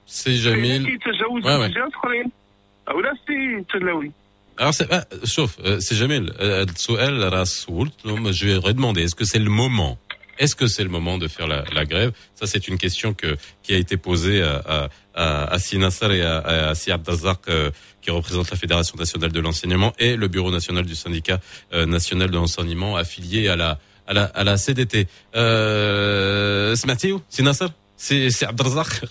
سي 0.08 0.36
جميل. 0.36 0.86
كيتجاوز 0.86 1.44
جهات 1.44 1.94
أخرين. 1.94 2.32
أولا 2.90 3.14
سي 3.28 3.64
تلاوي. 3.70 4.12
Alors, 4.60 4.74
ah, 4.92 5.06
sauf, 5.24 5.58
c'est 5.80 5.96
Jamil, 5.96 6.34
السؤال 6.42 7.34
راه 7.34 7.44
سولت 7.44 7.94
vais 8.04 8.58
redemander 8.58 9.04
est-ce 9.04 9.16
que 9.16 9.24
c'est 9.24 9.40
le 9.40 9.50
moment 9.50 9.98
Est-ce 10.40 10.56
que 10.56 10.68
c'est 10.68 10.84
le 10.84 10.90
moment 10.90 11.18
de 11.18 11.28
faire 11.28 11.48
la, 11.48 11.64
la 11.74 11.86
grève? 11.86 12.12
Ça, 12.34 12.48
c'est 12.48 12.68
une 12.68 12.78
question 12.78 13.14
que, 13.14 13.38
qui 13.62 13.74
a 13.74 13.78
été 13.78 13.98
posée 13.98 14.42
à, 14.42 14.56
à, 14.66 14.90
à, 15.14 15.54
à 15.54 15.60
Sinassar 15.60 16.12
et 16.14 16.22
à, 16.22 16.40
à, 16.40 16.76
Siab 16.76 17.08
euh, 17.50 17.72
qui 18.02 18.10
représente 18.10 18.50
la 18.50 18.58
Fédération 18.58 18.96
nationale 18.98 19.32
de 19.32 19.40
l'enseignement 19.42 19.94
et 20.00 20.16
le 20.16 20.28
Bureau 20.30 20.50
national 20.50 20.86
du 20.86 20.96
syndicat 20.96 21.40
euh, 21.74 21.86
national 21.86 22.32
de 22.32 22.36
l'enseignement 22.36 22.96
affilié 22.96 23.50
à 23.50 23.58
la, 23.58 23.80
à 24.08 24.14
la, 24.14 24.24
à 24.24 24.44
la 24.46 24.58
CDT. 24.58 25.08
Euh, 25.36 26.76
Smathiou, 26.76 27.22
Sinassar 27.30 27.70
c'est 28.02 28.30
c'est 28.30 28.46
Abdelrazak 28.46 29.02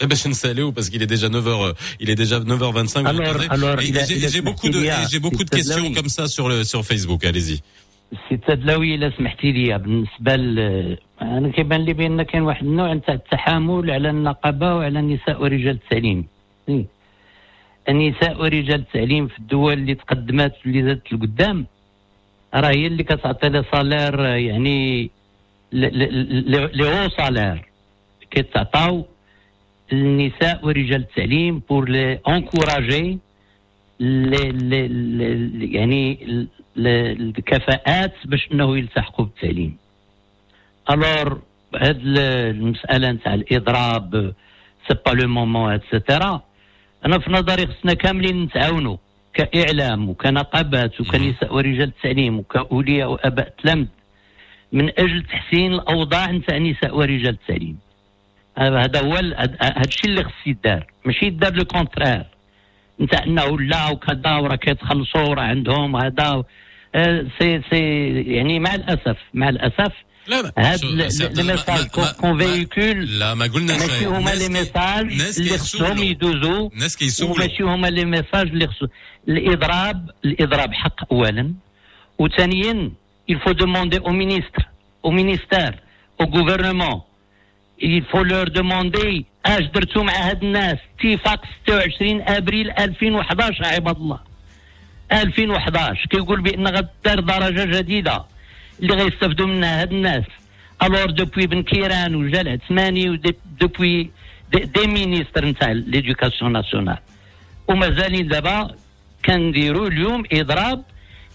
parce 0.74 0.88
qu'il 0.88 1.02
est 1.02 1.06
déjà 1.06 1.28
9h 1.28 1.66
euh, 1.68 1.72
il 2.00 2.08
est 2.08 2.14
déjà 2.14 2.40
9h25 2.40 3.06
alors, 3.06 3.36
alors 3.50 3.78
j'ai 3.80 4.40
beaucoup 4.40 4.70
de 4.70 4.82
j'ai 5.10 5.18
beaucoup 5.18 5.44
de 5.44 5.50
questions 5.50 5.92
comme 5.92 6.08
ça 6.08 6.26
sur 6.26 6.48
le 6.48 6.64
sur 6.64 6.84
Facebook. 6.86 7.22
Allez-y 7.24 7.60
سي 8.28 8.36
تدلاوي 8.36 8.94
إلا 8.94 9.10
سمحتي 9.10 9.52
لي 9.52 9.78
بالنسبة 9.78 10.36
ل 10.36 10.58
أنا 11.22 11.48
كيبان 11.48 11.80
لي 11.84 11.92
بأن 11.92 12.22
كاين 12.22 12.42
واحد 12.42 12.64
النوع 12.66 12.92
نتاع 12.94 13.14
التحامل 13.14 13.90
على 13.90 14.10
النقابة 14.10 14.74
وعلى 14.74 14.98
النساء 14.98 15.42
ورجال 15.42 15.78
التعليم. 15.84 16.26
النساء 17.88 18.40
ورجال 18.40 18.80
التعليم 18.80 19.26
في 19.26 19.38
الدول 19.38 19.72
اللي 19.72 19.94
تقدمات 19.94 20.52
واللي 20.64 20.82
زادت 20.82 21.12
لقدام 21.12 21.66
راه 22.54 22.68
هي 22.68 22.86
اللي 22.86 23.02
كتعطي 23.02 23.48
لي 23.48 23.64
صالير 23.72 24.20
يعني 24.24 25.10
لي 25.72 26.84
هو 26.84 27.08
صالير. 27.08 27.68
كيتعطاو 28.30 29.06
النساء 29.92 30.66
ورجال 30.66 31.00
التعليم 31.00 31.62
بور 31.70 31.88
لي 31.88 32.18
انكوراجي 32.28 33.18
يعني 35.74 36.18
الكفاءات 36.78 38.14
باش 38.24 38.48
إنه 38.52 38.78
يلتحقوا 38.78 39.24
بالتعليم. 39.24 39.76
الور 40.90 41.42
هاد 41.74 42.00
المسألة 42.04 43.10
نتاع 43.10 43.34
الإضراب 43.34 44.34
سي 44.88 44.94
با 45.06 45.10
لو 45.10 45.28
مومون 45.28 45.72
اتسيتيرا 45.72 46.42
أنا 47.06 47.18
في 47.18 47.32
نظري 47.32 47.66
خصنا 47.66 47.94
كاملين 47.94 48.42
نتعاونوا 48.42 48.96
كإعلام 49.34 50.08
وكنقابات 50.08 51.00
وكنساء 51.00 51.54
ورجال 51.54 51.82
التعليم 51.88 52.38
وكأولياء 52.38 53.10
وآباء 53.10 53.54
تلامذ 53.62 53.86
من 54.72 54.88
أجل 54.88 55.22
تحسين 55.22 55.72
الأوضاع 55.72 56.30
نتاع 56.30 56.58
نساء 56.58 56.96
ورجال 56.96 57.28
التعليم. 57.40 57.78
هذا 58.58 59.00
هو 59.00 59.14
هذا 59.14 59.80
الشيء 59.86 60.10
اللي 60.10 60.24
خص 60.24 60.46
يدار 60.46 60.86
ماشي 61.04 61.26
يدار 61.26 61.52
لو 61.54 61.64
كونترير 61.64 62.24
نتاع 63.00 63.24
إنه 63.24 63.60
لا 63.60 63.90
وكذا 63.90 64.36
وراه 64.36 64.56
كيتخلصوا 64.56 65.34
راه 65.34 65.42
عندهم 65.42 65.96
هذا 65.96 66.44
سي 67.38 67.62
سي 67.70 68.10
يعني 68.22 68.58
مع 68.58 68.74
الاسف 68.74 69.16
مع 69.34 69.48
الأسف 69.48 69.92
لا 70.26 70.52
هاد 70.58 70.84
لي 70.84 71.42
ميساج 71.42 71.86
كون 71.86 73.00
لا 73.00 73.34
ما 73.34 73.46
قلناش 73.46 73.80
ماشي 73.80 74.06
هما 74.06 74.30
لي 74.30 74.48
ميساج 74.48 75.06
اللي 75.38 75.58
خصهم 75.58 75.98
يدوزوا 75.98 76.68
الناس 76.72 76.96
كيسولوا 76.96 77.34
وماشي 77.34 77.62
هما 77.62 77.86
لي 77.86 78.04
ميساج 78.04 78.48
اللي 78.48 78.66
خصهم 78.66 78.88
الاضراب 79.28 80.10
الإضراب 80.24 80.72
حق 80.74 81.12
اولا. 81.12 81.54
وثانيا 82.18 82.90
il 83.30 83.36
faut 83.38 83.54
demander 83.54 83.98
au 83.98 84.12
ministre 84.12 84.62
au 85.02 85.10
ministère 85.10 85.74
au 86.22 86.26
gouvernement 86.26 87.06
il 87.80 88.02
faut 88.12 88.24
leur 88.24 88.46
demander 88.50 89.24
اش 89.46 89.64
درتوا 89.74 90.02
مع 90.02 90.12
هاد 90.12 90.42
الناس؟ 90.44 90.78
اتفاق 91.00 91.44
26 91.66 92.20
أبريل 92.28 92.70
2011 92.70 93.64
عباد 93.64 93.96
الله. 93.96 94.27
2011 95.12 96.06
كيقول 96.10 96.40
بأن 96.40 96.66
غدار 96.66 97.20
درجة 97.20 97.78
جديدة 97.78 98.24
اللي 98.82 98.94
غيستافدوا 98.94 99.46
منها 99.46 99.80
هاد 99.82 99.92
الناس. 99.92 100.24
الور 100.82 101.10
دوبوي 101.10 101.46
بن 101.46 101.62
كيران 101.62 102.14
وجا 102.14 102.40
العثماني 102.40 103.10
ودوبوي 103.10 104.10
دي, 104.52 104.60
دي 104.60 104.86
مينيستر 104.86 105.44
نتاع 105.44 105.72
ليدوكاسيون 105.72 106.52
ناسيونال 106.52 106.98
ومازالين 107.68 108.28
دابا 108.28 108.74
كنديروا 109.24 109.88
اليوم 109.88 110.22
اضراب 110.32 110.84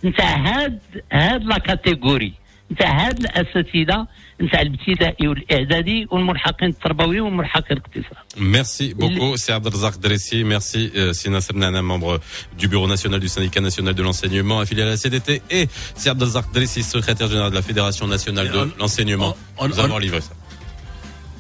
نتاع 0.04 0.36
هاد 0.36 0.80
هاد 1.12 1.44
لا 1.44 1.58
كاتيجوري 1.58 2.34
نتاع 2.72 3.08
هاد 3.08 3.20
الاساتذه 3.20 4.08
نتاع 4.41 4.61
الابتدائي 4.62 5.29
والاعدادي 5.29 6.07
والملحقين 6.11 6.69
التربوي 6.69 7.20
والملحقين 7.20 7.77
الاقتصاد 7.77 8.16
Merci 8.37 8.95
beaucoup, 8.95 9.37
c'est 9.37 9.53
Abdelzak 9.53 9.99
Dressi. 9.99 10.45
Merci, 10.45 10.93
euh, 10.95 11.12
Sina 11.12 11.41
Semnana, 11.41 11.83
membre 11.83 12.20
du 12.57 12.69
Bureau 12.69 12.87
national 12.87 13.19
du 13.20 13.29
syndicat 13.29 13.61
national 13.61 13.95
de 13.95 14.03
l'enseignement, 14.03 14.61
affilié 14.61 14.83
à 14.83 14.87
la 14.87 14.97
CDT, 14.97 15.43
et 15.51 15.69
c'est 15.97 16.11
Abdelzak 16.11 16.47
Dressi, 16.53 16.83
secrétaire 16.83 17.29
général 17.29 17.51
de 17.51 17.57
la 17.57 17.62
Fédération 17.62 18.07
nationale 18.07 18.49
de 18.51 18.70
l'enseignement. 18.79 19.37
Nous 19.69 19.81
avons 19.81 19.99
livré 19.99 20.20
ça. 20.20 20.35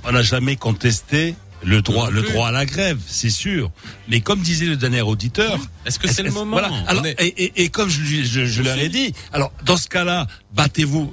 On 0.04 0.12
n'a 0.12 0.22
jamais 0.22 0.56
contesté 0.56 1.34
le 1.64 1.82
droit, 1.82 2.10
le 2.10 2.22
droit 2.22 2.48
à 2.48 2.52
la 2.52 2.66
grève, 2.66 2.98
c'est 3.06 3.30
sûr. 3.30 3.70
Mais 4.08 4.20
comme 4.20 4.40
disait 4.40 4.66
le 4.66 4.76
dernier 4.76 5.02
auditeur, 5.02 5.58
est-ce 5.86 5.98
que 5.98 6.08
c'est 6.08 6.22
le 6.22 6.30
moment 6.30 6.56
voilà. 6.58 6.70
alors, 6.86 7.04
et, 7.06 7.10
et, 7.44 7.62
et, 7.64 7.68
comme 7.68 7.88
je, 7.88 8.00
je, 8.02 8.44
je 8.44 8.62
leur 8.62 8.78
ai 8.78 8.88
dit, 8.88 9.12
alors 9.32 9.52
dans 9.64 9.76
ce 9.76 9.88
cas-là, 9.88 10.26
battez-vous, 10.54 11.12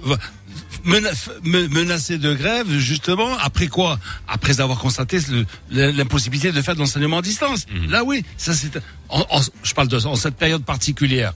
menacez 0.84 2.18
de 2.18 2.34
grève, 2.34 2.70
justement, 2.78 3.36
après 3.38 3.68
quoi? 3.68 3.98
Après 4.28 4.60
avoir 4.60 4.78
constaté 4.78 5.18
l'impossibilité 5.70 6.52
de 6.52 6.62
faire 6.62 6.74
de 6.74 6.80
l'enseignement 6.80 7.18
à 7.18 7.22
distance. 7.22 7.66
Mhm. 7.72 7.90
Là, 7.90 8.04
oui, 8.04 8.24
ça 8.36 8.54
c'est. 8.54 8.70
Je 9.62 9.74
parle 9.74 9.88
de 9.88 10.06
en 10.06 10.16
cette 10.16 10.36
période 10.36 10.64
particulière. 10.64 11.34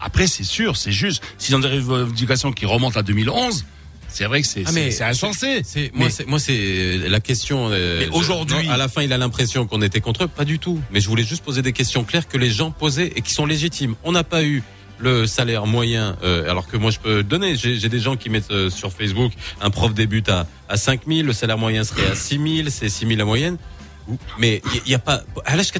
Après, 0.00 0.26
c'est 0.26 0.44
sûr, 0.44 0.76
c'est 0.76 0.92
juste. 0.92 1.22
Si 1.38 1.54
on 1.54 1.62
a 1.62 1.68
des 1.68 1.78
revendications 1.78 2.52
qui 2.52 2.66
remontent 2.66 2.98
à 2.98 3.02
2011, 3.02 3.64
c'est 4.08 4.24
vrai 4.24 4.40
que 4.40 4.48
c'est 4.48 4.64
ah 4.66 5.08
insensé. 5.08 5.62
C'est 5.64 5.90
moi, 5.94 6.10
c'est 6.10 6.26
moi, 6.26 6.38
c'est 6.38 6.98
la 7.08 7.20
question. 7.20 7.68
Euh, 7.70 8.06
aujourd'hui, 8.12 8.68
à 8.68 8.76
la 8.76 8.88
fin, 8.88 9.02
il 9.02 9.12
a 9.12 9.18
l'impression 9.18 9.66
qu'on 9.66 9.82
était 9.82 10.00
contre 10.00 10.24
eux. 10.24 10.28
Pas 10.28 10.44
du 10.44 10.58
tout. 10.58 10.80
Mais 10.90 11.00
je 11.00 11.08
voulais 11.08 11.24
juste 11.24 11.44
poser 11.44 11.62
des 11.62 11.72
questions 11.72 12.04
claires 12.04 12.28
que 12.28 12.38
les 12.38 12.50
gens 12.50 12.70
posaient 12.70 13.12
et 13.14 13.20
qui 13.20 13.32
sont 13.32 13.46
légitimes. 13.46 13.94
On 14.04 14.12
n'a 14.12 14.24
pas 14.24 14.42
eu 14.44 14.62
le 14.98 15.26
salaire 15.26 15.66
moyen, 15.66 16.16
euh, 16.22 16.50
alors 16.50 16.66
que 16.66 16.76
moi 16.76 16.90
je 16.90 16.98
peux 16.98 17.22
donner, 17.22 17.56
j'ai 17.56 17.88
des 17.88 18.00
gens 18.00 18.16
qui 18.16 18.30
mettent 18.30 18.50
euh, 18.50 18.70
sur 18.70 18.92
Facebook 18.92 19.32
un 19.60 19.70
prof 19.70 19.92
débute 19.94 20.28
à, 20.28 20.46
à 20.68 20.76
5 20.76 21.02
000, 21.06 21.26
le 21.26 21.32
salaire 21.32 21.58
moyen 21.58 21.84
serait 21.84 22.10
à 22.10 22.14
6 22.14 22.56
000, 22.56 22.68
c'est 22.70 22.88
6 22.88 23.06
000 23.06 23.18
la 23.18 23.24
moyenne. 23.24 23.58
Mais 24.38 24.62
il 24.84 24.92
y, 24.92 24.94
a 24.94 25.00
pas, 25.00 25.22
à 25.44 25.56
l'âge 25.56 25.72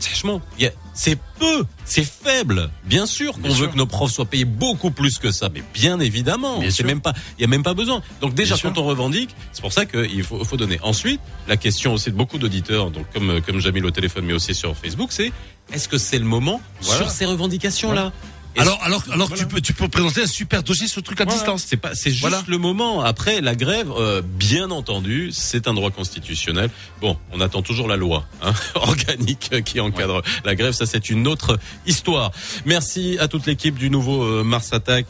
c'est 0.95 1.19
peu, 1.39 1.65
c'est 1.85 2.05
faible. 2.05 2.71
Bien 2.85 3.07
sûr 3.07 3.35
qu'on 3.35 3.51
veut 3.51 3.69
que 3.69 3.77
nos 3.77 3.87
profs 3.87 4.13
soient 4.13 4.25
payés 4.25 4.45
beaucoup 4.45 4.91
plus 4.91 5.19
que 5.19 5.31
ça, 5.31 5.49
mais 5.53 5.63
bien 5.73 6.01
évidemment, 6.01 6.61
c'est 6.71 6.83
même 6.83 7.01
pas, 7.01 7.13
il 7.39 7.43
y 7.43 7.45
a 7.45 7.49
même 7.49 7.63
pas 7.63 7.75
besoin. 7.75 8.03
Donc 8.21 8.35
déjà 8.35 8.57
quand 8.61 8.79
on 8.79 8.85
revendique, 8.85 9.31
c'est 9.53 9.63
pour 9.63 9.73
ça 9.73 9.87
qu'il 9.87 10.25
faut, 10.25 10.43
faut 10.43 10.57
donner. 10.57 10.81
Ensuite, 10.83 11.21
la 11.47 11.57
question 11.57 11.93
aussi 11.93 12.11
de 12.11 12.17
beaucoup 12.17 12.39
d'auditeurs, 12.39 12.91
donc 12.91 13.07
comme 13.13 13.41
comme 13.43 13.61
Jamil 13.61 13.87
au 13.87 13.93
téléphone, 13.93 14.25
mais 14.25 14.33
aussi 14.33 14.55
sur 14.55 14.77
Facebook, 14.77 15.11
c'est 15.13 15.31
est-ce 15.73 15.89
que 15.89 15.99
c'est 15.99 16.19
le 16.19 16.25
moment 16.25 16.61
sur 16.81 17.11
ces 17.11 17.27
revendications 17.27 17.93
là 17.93 18.13
alors, 18.59 18.79
alors, 18.83 19.05
alors 19.13 19.33
tu 19.33 19.47
peux, 19.47 19.61
tu 19.61 19.73
peux 19.73 19.89
présenter 19.89 20.23
un 20.23 20.27
super 20.27 20.63
dossier 20.63 20.89
sur 20.89 21.01
le 21.01 21.05
truc 21.05 21.21
à 21.21 21.25
distance. 21.25 21.65
C'est 21.67 21.77
pas, 21.77 21.95
c'est 21.95 22.11
juste 22.11 22.49
le 22.49 22.59
moment. 22.59 23.03
Après, 23.03 23.41
la 23.41 23.55
grève, 23.55 23.91
euh, 23.91 24.23
bien 24.23 24.71
entendu, 24.71 25.31
c'est 25.33 25.69
un 25.69 25.75
droit 25.75 25.91
constitutionnel. 25.91 26.71
Bon, 27.01 27.17
on 27.33 27.41
attend 27.41 27.63
toujours 27.63 27.89
la 27.89 27.97
loi 27.97 28.25
hein, 28.43 28.53
organique 28.75 29.63
qui 29.65 29.81
encadre 29.81 30.23
la 30.45 30.55
grève. 30.55 30.73
Ça, 30.73 30.87
c'est 30.87 31.11
une 31.11 31.27
autre 31.27 31.59
histoire. 31.87 32.31
Merci 32.65 33.19
à 33.21 33.29
toute 33.29 33.47
l'équipe 33.47 33.77
du 33.77 33.91
nouveau 33.91 34.23
euh, 34.23 34.43
Mars 34.43 34.73
Attack. 34.73 35.07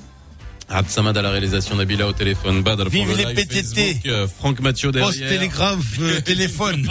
Absamad 0.68 1.16
à 1.16 1.22
la 1.22 1.30
réalisation, 1.30 1.76
Nabila 1.76 2.08
au 2.08 2.12
téléphone, 2.12 2.62
Badr 2.62 2.88
Vive 2.88 3.16
les 3.16 3.34
PTT 3.34 4.00
euh, 4.06 4.26
Franck 4.26 4.58
Mathieu 4.58 4.90
derrière. 4.90 5.10
Post 5.10 5.28
télégraphe, 5.28 6.24
téléphone 6.24 6.88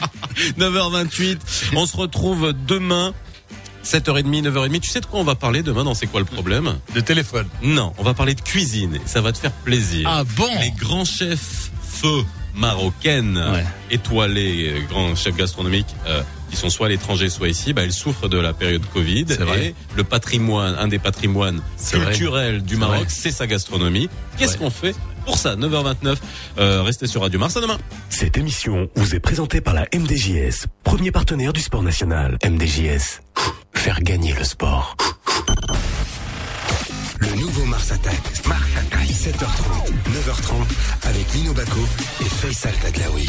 9h28, 0.58 1.38
on 1.74 1.86
se 1.86 1.96
retrouve 1.96 2.52
demain 2.66 3.14
7h30, 3.84 4.42
9h30. 4.42 4.80
Tu 4.80 4.90
sais 4.90 5.00
de 5.00 5.06
quoi 5.06 5.20
on 5.20 5.24
va 5.24 5.34
parler 5.34 5.62
demain 5.62 5.84
dans 5.84 5.94
C'est 5.94 6.06
quoi 6.06 6.20
le 6.20 6.26
problème? 6.26 6.74
De 6.94 7.00
téléphone. 7.00 7.46
Non, 7.62 7.92
on 7.98 8.02
va 8.02 8.14
parler 8.14 8.34
de 8.34 8.40
cuisine. 8.40 8.98
Ça 9.06 9.20
va 9.20 9.32
te 9.32 9.38
faire 9.38 9.52
plaisir. 9.52 10.08
Ah 10.10 10.24
bon? 10.36 10.48
Les 10.60 10.70
grands 10.72 11.04
chefs 11.04 11.70
feu 11.82 12.24
marocaines, 12.56 13.42
étoilés, 13.90 14.72
euh, 14.74 14.80
grands 14.88 15.14
chefs 15.16 15.36
gastronomiques, 15.36 15.94
euh, 16.06 16.22
qui 16.50 16.56
sont 16.56 16.70
soit 16.70 16.86
à 16.86 16.88
l'étranger, 16.88 17.28
soit 17.28 17.48
ici, 17.48 17.72
bah, 17.72 17.84
ils 17.84 17.92
souffrent 17.92 18.28
de 18.28 18.38
la 18.38 18.52
période 18.52 18.82
Covid. 18.92 19.26
Et 19.58 19.74
le 19.96 20.04
patrimoine, 20.04 20.76
un 20.78 20.88
des 20.88 20.98
patrimoines 21.00 21.60
culturels 21.90 22.62
du 22.62 22.76
Maroc, 22.76 23.06
c'est 23.08 23.32
sa 23.32 23.46
gastronomie. 23.46 24.08
Qu'est-ce 24.38 24.56
qu'on 24.56 24.70
fait? 24.70 24.94
pour 25.24 25.38
ça. 25.38 25.56
9h29, 25.56 26.16
euh, 26.58 26.82
restez 26.82 27.06
sur 27.06 27.22
Radio 27.22 27.38
Mars 27.38 27.56
à 27.56 27.60
demain. 27.60 27.78
Cette 28.10 28.36
émission 28.36 28.88
vous 28.94 29.14
est 29.14 29.20
présentée 29.20 29.60
par 29.60 29.74
la 29.74 29.86
MDJS, 29.94 30.66
premier 30.82 31.10
partenaire 31.10 31.52
du 31.52 31.60
sport 31.60 31.82
national. 31.82 32.38
MDJS, 32.44 33.20
faire 33.72 34.00
gagner 34.00 34.32
le 34.32 34.44
sport. 34.44 34.96
Le 37.18 37.40
nouveau 37.40 37.64
Mars 37.64 37.92
Attack. 37.92 38.20
Mars 38.46 38.62
Attack. 38.76 39.04
7h30, 39.24 39.88
9h30 40.12 41.08
avec 41.08 41.32
Lino 41.32 41.54
Baco 41.54 41.80
et 42.20 42.24
Faisal 42.24 42.74
Tadlaoui. 42.74 43.26